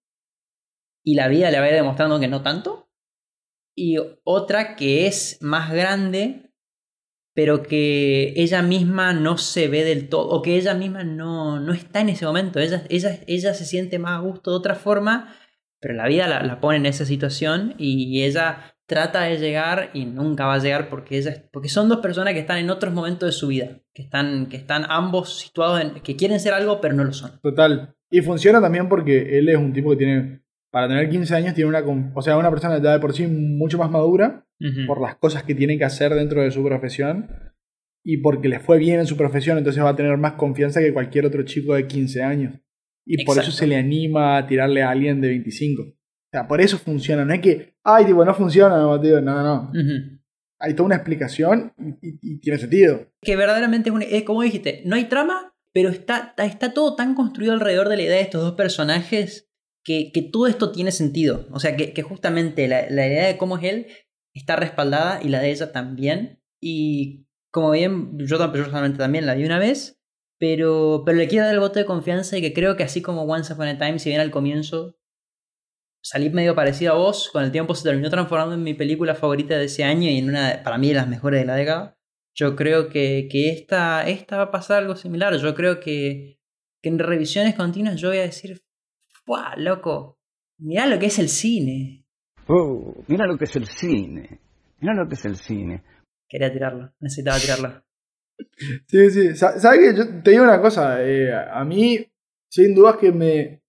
y 1.02 1.14
la 1.14 1.28
vida 1.28 1.50
le 1.50 1.60
va 1.60 1.64
a 1.64 1.68
ir 1.70 1.74
demostrando 1.74 2.20
que 2.20 2.28
no 2.28 2.42
tanto, 2.42 2.90
y 3.74 3.96
otra 4.22 4.76
que 4.76 5.06
es 5.06 5.38
más 5.40 5.72
grande, 5.72 6.52
pero 7.34 7.62
que 7.62 8.32
ella 8.36 8.62
misma 8.62 9.12
no 9.12 9.36
se 9.38 9.68
ve 9.68 9.84
del 9.84 10.08
todo, 10.08 10.28
o 10.28 10.40
que 10.40 10.56
ella 10.56 10.74
misma 10.74 11.04
no, 11.04 11.60
no 11.60 11.72
está 11.72 12.00
en 12.00 12.10
ese 12.10 12.24
momento, 12.24 12.60
ella, 12.60 12.84
ella, 12.88 13.18
ella 13.26 13.54
se 13.54 13.64
siente 13.64 13.98
más 13.98 14.18
a 14.18 14.22
gusto 14.22 14.52
de 14.52 14.56
otra 14.56 14.74
forma, 14.76 15.36
pero 15.80 15.94
la 15.94 16.06
vida 16.06 16.26
la, 16.28 16.60
pone 16.60 16.78
en 16.78 16.86
esa 16.86 17.04
situación 17.04 17.74
y 17.76 18.22
ella 18.22 18.74
trata 18.86 19.22
de 19.22 19.38
llegar 19.38 19.90
y 19.94 20.04
nunca 20.04 20.46
va 20.46 20.54
a 20.54 20.58
llegar 20.58 20.88
porque, 20.88 21.18
ella, 21.18 21.44
porque 21.52 21.68
son 21.68 21.88
dos 21.88 21.98
personas 21.98 22.34
que 22.34 22.40
están 22.40 22.58
en 22.58 22.70
otros 22.70 22.92
momentos 22.92 23.28
de 23.28 23.32
su 23.32 23.48
vida, 23.48 23.80
que 23.92 24.02
están, 24.02 24.46
que 24.46 24.56
están 24.56 24.84
ambos 24.88 25.38
situados 25.38 25.80
en, 25.80 26.00
que 26.02 26.16
quieren 26.16 26.40
ser 26.40 26.54
algo 26.54 26.80
pero 26.80 26.94
no 26.94 27.04
lo 27.04 27.12
son. 27.12 27.40
Total. 27.42 27.94
Y 28.10 28.20
funciona 28.20 28.60
también 28.60 28.88
porque 28.88 29.38
él 29.38 29.48
es 29.48 29.56
un 29.56 29.72
tipo 29.72 29.90
que 29.90 29.96
tiene, 29.96 30.43
para 30.74 30.88
tener 30.88 31.08
15 31.08 31.34
años, 31.36 31.54
tiene 31.54 31.68
una, 31.70 31.84
o 32.14 32.20
sea, 32.22 32.36
una 32.36 32.50
persona 32.50 32.78
ya 32.82 32.92
de 32.92 32.98
por 32.98 33.12
sí 33.14 33.26
mucho 33.28 33.78
más 33.78 33.90
madura 33.90 34.44
por 34.86 35.00
las 35.00 35.16
cosas 35.16 35.42
que 35.44 35.54
tiene 35.54 35.78
que 35.78 35.84
hacer 35.84 36.12
dentro 36.14 36.42
de 36.42 36.50
su 36.50 36.64
profesión 36.64 37.28
y 38.04 38.18
porque 38.18 38.48
le 38.48 38.58
fue 38.60 38.78
bien 38.78 38.98
en 39.00 39.06
su 39.06 39.16
profesión, 39.16 39.56
entonces 39.58 39.82
va 39.84 39.90
a 39.90 39.96
tener 39.96 40.16
más 40.18 40.32
confianza 40.32 40.80
que 40.80 40.92
cualquier 40.92 41.26
otro 41.26 41.42
chico 41.44 41.74
de 41.74 41.86
15 41.86 42.22
años. 42.22 42.54
Y 43.06 43.24
por 43.24 43.36
eso 43.38 43.52
se 43.52 43.66
le 43.66 43.76
anima 43.76 44.36
a 44.36 44.46
tirarle 44.46 44.82
a 44.82 44.90
alguien 44.90 45.20
de 45.20 45.28
25. 45.28 45.82
O 45.82 45.86
sea, 46.32 46.48
por 46.48 46.60
eso 46.60 46.76
funciona. 46.78 47.24
No 47.24 47.32
es 47.34 47.40
que, 47.40 47.74
ay, 47.84 48.04
tipo, 48.06 48.24
no 48.24 48.34
funciona, 48.34 48.76
no, 48.78 49.00
tío. 49.00 49.20
No, 49.20 49.42
no. 49.42 49.70
Hay 50.58 50.74
toda 50.74 50.86
una 50.86 50.96
explicación 50.96 51.72
y, 51.78 52.08
y- 52.08 52.18
y 52.22 52.40
tiene 52.40 52.58
sentido. 52.58 53.06
que 53.22 53.36
verdaderamente 53.36 53.90
es, 53.90 53.94
un- 53.94 54.02
es 54.02 54.22
como 54.24 54.42
dijiste, 54.42 54.82
no 54.86 54.96
hay 54.96 55.04
trama, 55.04 55.54
pero 55.72 55.88
está, 55.90 56.34
está 56.38 56.72
todo 56.74 56.96
tan 56.96 57.14
construido 57.14 57.52
alrededor 57.52 57.88
de 57.88 57.96
la 57.96 58.02
idea 58.02 58.16
de 58.16 58.22
estos 58.22 58.42
dos 58.42 58.54
personajes 58.54 59.50
que, 59.84 60.30
todo 60.32 60.46
esto 60.46 60.72
tiene 60.72 60.92
sentido. 60.92 61.46
O 61.52 61.60
sea, 61.60 61.76
que, 61.76 62.02
justamente 62.02 62.66
la, 62.68 62.88
idea 62.88 63.26
de 63.26 63.36
cómo 63.36 63.58
es 63.58 63.64
él 63.64 63.86
está 64.34 64.56
respaldada 64.56 65.20
y 65.22 65.28
la 65.28 65.40
de 65.40 65.50
ella 65.50 65.72
también. 65.72 66.42
Y 66.60 67.26
como 67.52 67.70
bien, 67.70 68.18
yo 68.18 68.38
personalmente 68.52 68.98
también 68.98 69.26
la 69.26 69.34
vi 69.34 69.44
una 69.44 69.58
vez, 69.58 70.00
pero, 70.40 71.02
pero 71.04 71.18
le 71.18 71.28
quiero 71.28 71.44
dar 71.44 71.54
el 71.54 71.60
voto 71.60 71.78
de 71.78 71.84
confianza 71.84 72.36
y 72.36 72.40
que 72.40 72.52
creo 72.52 72.76
que 72.76 72.82
así 72.82 73.02
como 73.02 73.22
Once 73.22 73.52
Upon 73.52 73.68
a 73.68 73.78
Time, 73.78 73.98
si 73.98 74.08
bien 74.08 74.20
al 74.20 74.30
comienzo 74.30 74.96
salí 76.02 76.28
medio 76.30 76.54
parecido 76.54 76.92
a 76.92 76.96
vos, 76.96 77.30
con 77.32 77.44
el 77.44 77.52
tiempo 77.52 77.74
se 77.74 77.84
terminó 77.84 78.10
transformando 78.10 78.54
en 78.54 78.62
mi 78.62 78.74
película 78.74 79.14
favorita 79.14 79.56
de 79.56 79.64
ese 79.64 79.84
año 79.84 80.10
y 80.10 80.18
en 80.18 80.28
una, 80.28 80.60
para 80.62 80.76
mí, 80.76 80.88
de 80.88 80.94
las 80.94 81.08
mejores 81.08 81.40
de 81.40 81.46
la 81.46 81.56
década. 81.56 81.98
Yo 82.34 82.56
creo 82.56 82.88
que, 82.88 83.28
que 83.30 83.50
esta, 83.50 84.06
esta 84.08 84.36
va 84.36 84.42
a 84.44 84.50
pasar 84.50 84.78
algo 84.78 84.96
similar. 84.96 85.34
Yo 85.36 85.54
creo 85.54 85.80
que 85.80 86.40
en 86.82 86.98
revisiones 86.98 87.54
continuas 87.54 88.00
yo 88.00 88.08
voy 88.08 88.18
a 88.18 88.22
decir, 88.22 88.64
¡Fua, 89.24 89.54
loco! 89.56 90.18
Mirá 90.58 90.86
lo 90.86 90.98
que 90.98 91.06
es 91.06 91.18
el 91.18 91.28
cine. 91.28 92.04
Oh, 92.46 92.94
mira 93.08 93.26
lo 93.26 93.36
que 93.38 93.44
es 93.44 93.56
el 93.56 93.66
cine. 93.66 94.40
Mira 94.80 94.94
lo 94.94 95.08
que 95.08 95.14
es 95.14 95.24
el 95.24 95.36
cine. 95.36 95.82
Quería 96.28 96.52
tirarlo, 96.52 96.92
necesitaba 97.00 97.38
tirarlo. 97.38 97.82
Sí, 98.88 99.10
sí. 99.10 99.36
Sa- 99.36 99.60
¿Sabes 99.60 99.78
qué? 99.78 99.96
Yo 99.96 100.22
te 100.22 100.32
digo 100.32 100.42
una 100.42 100.60
cosa. 100.60 101.04
eh, 101.04 101.32
a 101.32 101.64
mí, 101.64 102.04
sin 102.50 102.74
dudas 102.74 102.96
que 102.96 103.12
me... 103.12 103.62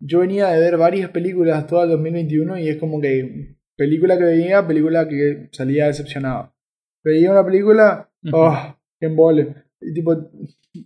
Yo 0.00 0.20
venía 0.20 0.46
de 0.48 0.60
ver 0.60 0.76
varias 0.76 1.10
películas 1.10 1.66
todo 1.66 1.82
el 1.82 1.90
2021 1.90 2.56
y 2.58 2.68
es 2.68 2.76
como 2.76 3.00
que 3.00 3.56
película 3.76 4.16
que 4.16 4.22
veía, 4.24 4.64
película 4.64 5.08
que 5.08 5.48
salía 5.50 5.86
decepcionado. 5.86 6.54
Veía 7.02 7.32
una 7.32 7.44
película, 7.44 8.08
oh, 8.32 8.76
qué 9.00 9.06
embole. 9.06 9.64
Y 9.80 9.92
tipo, 9.92 10.14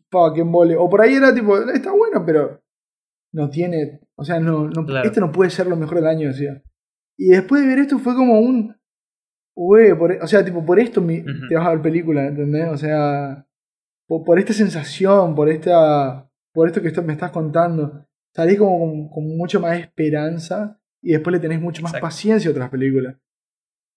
pa, 0.09 0.33
qué 0.35 0.41
embole. 0.41 0.75
O 0.75 0.89
por 0.89 1.03
ahí 1.03 1.13
era 1.15 1.35
tipo, 1.35 1.59
está 1.71 1.93
bueno, 1.93 2.25
pero 2.25 2.63
no 3.33 3.51
tiene, 3.51 4.01
o 4.17 4.25
sea, 4.25 4.41
no, 4.41 4.69
no 4.69 4.85
Claro. 4.87 5.07
esto 5.07 5.21
no 5.21 5.31
puede 5.33 5.51
ser 5.51 5.67
lo 5.67 5.77
mejor 5.77 5.97
del 5.97 6.07
año, 6.07 6.29
decía. 6.29 6.63
Y 7.17 7.31
después 7.31 7.63
de 7.63 7.69
ver 7.69 7.79
esto 7.81 7.99
fue 7.99 8.15
como 8.15 8.39
un, 8.41 8.75
por- 9.55 10.19
o 10.23 10.27
sea, 10.27 10.45
tipo, 10.45 10.65
por 10.65 10.79
esto 10.79 11.01
mi- 11.01 11.23
te 11.49 11.55
vas 11.57 11.67
a 11.67 11.71
ver 11.71 11.83
película, 11.83 12.27
¿entendés? 12.27 12.69
O 12.69 12.77
sea, 12.77 13.47
por, 14.07 14.25
por 14.25 14.39
esta 14.39 14.53
sensación, 14.53 15.35
por 15.35 15.49
esta, 15.49 16.31
por 16.53 16.69
esto 16.69 16.81
que 16.81 16.89
esto 16.89 17.03
me 17.03 17.13
estás 17.13 17.31
contando, 17.31 18.07
salís 18.35 18.59
como 18.59 18.79
con, 18.79 19.09
con 19.11 19.37
mucho 19.37 19.61
más 19.61 19.79
esperanza 19.79 20.81
y 21.03 21.13
después 21.13 21.33
le 21.35 21.41
tenés 21.41 21.61
mucho 21.61 21.83
más 21.83 21.91
Exacto. 21.93 22.07
paciencia 22.07 22.49
a 22.49 22.53
otras 22.53 22.71
películas. 22.71 23.17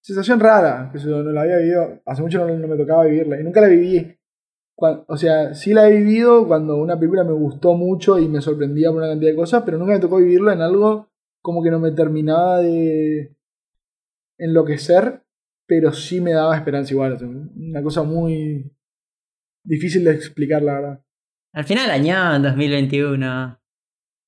Sensación 0.03 0.39
rara, 0.39 0.89
que 0.91 0.97
yo 0.99 1.21
no 1.23 1.31
la 1.31 1.41
había 1.43 1.57
vivido, 1.57 2.01
hace 2.05 2.21
mucho 2.23 2.39
no, 2.45 2.57
no 2.57 2.67
me 2.67 2.75
tocaba 2.77 3.05
vivirla 3.05 3.39
y 3.39 3.43
nunca 3.43 3.61
la 3.61 3.67
viví. 3.67 4.17
O 5.07 5.17
sea, 5.17 5.53
sí 5.53 5.73
la 5.73 5.87
he 5.87 5.95
vivido 5.97 6.47
cuando 6.47 6.77
una 6.77 6.97
película 6.97 7.23
me 7.23 7.33
gustó 7.33 7.75
mucho 7.75 8.17
y 8.17 8.27
me 8.27 8.41
sorprendía 8.41 8.89
por 8.89 8.97
una 8.97 9.09
cantidad 9.09 9.31
de 9.31 9.37
cosas, 9.37 9.63
pero 9.63 9.77
nunca 9.77 9.93
me 9.93 9.99
tocó 9.99 10.17
vivirla 10.17 10.53
en 10.53 10.61
algo 10.61 11.11
como 11.41 11.63
que 11.63 11.71
no 11.71 11.79
me 11.79 11.91
terminaba 11.91 12.59
de 12.59 13.35
enloquecer, 14.37 15.23
pero 15.67 15.91
sí 15.91 16.21
me 16.21 16.33
daba 16.33 16.55
esperanza 16.55 16.93
igual. 16.93 17.17
una 17.55 17.83
cosa 17.83 18.03
muy 18.03 18.71
difícil 19.63 20.03
de 20.03 20.11
explicar, 20.11 20.61
la 20.61 20.73
verdad. 20.73 21.05
Al 21.53 21.63
final 21.65 21.91
año 21.91 22.39
2021. 22.39 23.59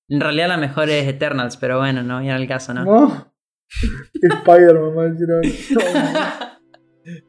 En 0.09 0.19
realidad 0.19 0.49
la 0.49 0.57
mejor 0.57 0.89
es 0.89 1.07
Eternals, 1.07 1.57
pero 1.57 1.80
bueno, 1.80 2.03
no 2.03 2.19
viene 2.19 2.34
al 2.34 2.47
caso, 2.47 2.73
¿no? 2.73 2.84
¿No? 2.84 3.34
Spider-Man. 4.21 5.17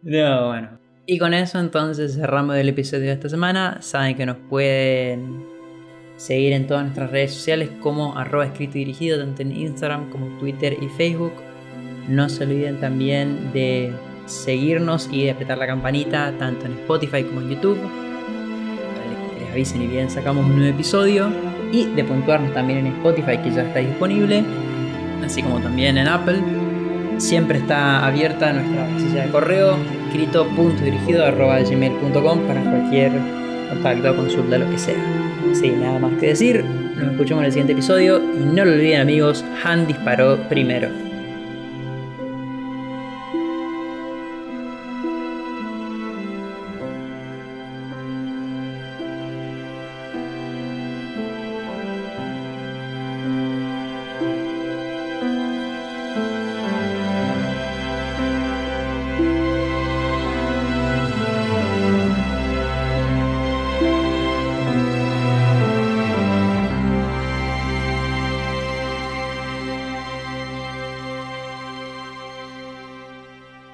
No, 0.03 0.49
bueno. 0.51 0.79
Y 1.07 1.19
con 1.19 1.35
eso 1.35 1.59
entonces 1.59 2.15
cerramos 2.15 2.57
el 2.57 2.69
episodio 2.71 3.05
de 3.05 3.13
esta 3.13 3.29
semana. 3.29 3.79
Saben 3.83 4.17
que 4.17 4.25
nos 4.25 4.39
pueden 4.49 5.45
seguir 6.17 6.55
en 6.55 6.67
todas 6.67 6.85
nuestras 6.85 7.11
redes 7.11 7.35
sociales 7.35 7.69
como 7.81 8.17
arroba 8.17 8.47
escrito 8.47 8.79
y 8.79 8.81
dirigido, 8.81 9.19
tanto 9.19 9.43
en 9.43 9.53
Instagram 9.55 10.09
como 10.09 10.39
Twitter 10.39 10.79
y 10.81 10.89
Facebook. 10.89 11.33
No 12.09 12.31
se 12.31 12.45
olviden 12.45 12.81
también 12.81 13.53
de 13.53 13.93
seguirnos 14.25 15.11
y 15.13 15.25
de 15.25 15.33
apretar 15.33 15.59
la 15.59 15.67
campanita 15.67 16.33
tanto 16.39 16.65
en 16.65 16.73
Spotify 16.73 17.23
como 17.25 17.43
en 17.43 17.51
YouTube. 17.51 17.79
Para 17.79 19.35
que 19.35 19.41
les 19.41 19.51
avisen 19.51 19.83
y 19.83 19.87
bien 19.87 20.09
sacamos 20.09 20.47
un 20.47 20.57
nuevo 20.57 20.75
episodio. 20.75 21.29
y 21.71 21.87
de 21.87 22.05
puntuarnos 22.05 22.55
también 22.55 22.87
en 22.87 22.87
Spotify 22.99 23.37
que 23.39 23.51
ya 23.51 23.63
está 23.63 23.81
disponible, 23.81 24.45
así 25.25 25.43
como 25.43 25.59
también 25.59 25.99
en 25.99 26.07
Apple. 26.07 26.39
Siempre 27.19 27.59
está 27.59 28.07
abierta 28.07 28.53
nuestra 28.53 28.87
casilla 28.87 29.27
de 29.27 29.33
correo, 29.33 29.77
escrito 30.15 30.47
punto 30.51 30.85
dirigido 30.85 31.25
arroba 31.25 31.59
gmail.com 31.59 32.47
para 32.47 32.63
cualquier 32.63 33.11
contacto, 33.69 34.15
consulta, 34.15 34.59
lo 34.59 34.71
que 34.71 34.79
sea. 34.79 34.95
Sin 35.53 35.81
nada 35.81 35.99
más 35.99 36.13
que 36.21 36.29
decir, 36.29 36.65
nos 36.65 37.11
escuchamos 37.11 37.43
en 37.43 37.47
el 37.47 37.53
siguiente 37.53 37.73
episodio 37.73 38.23
y 38.23 38.45
no 38.45 38.65
lo 38.65 38.75
olviden 38.75 39.01
amigos, 39.01 39.45
Han 39.65 39.89
disparó 39.89 40.39
primero. 40.49 40.89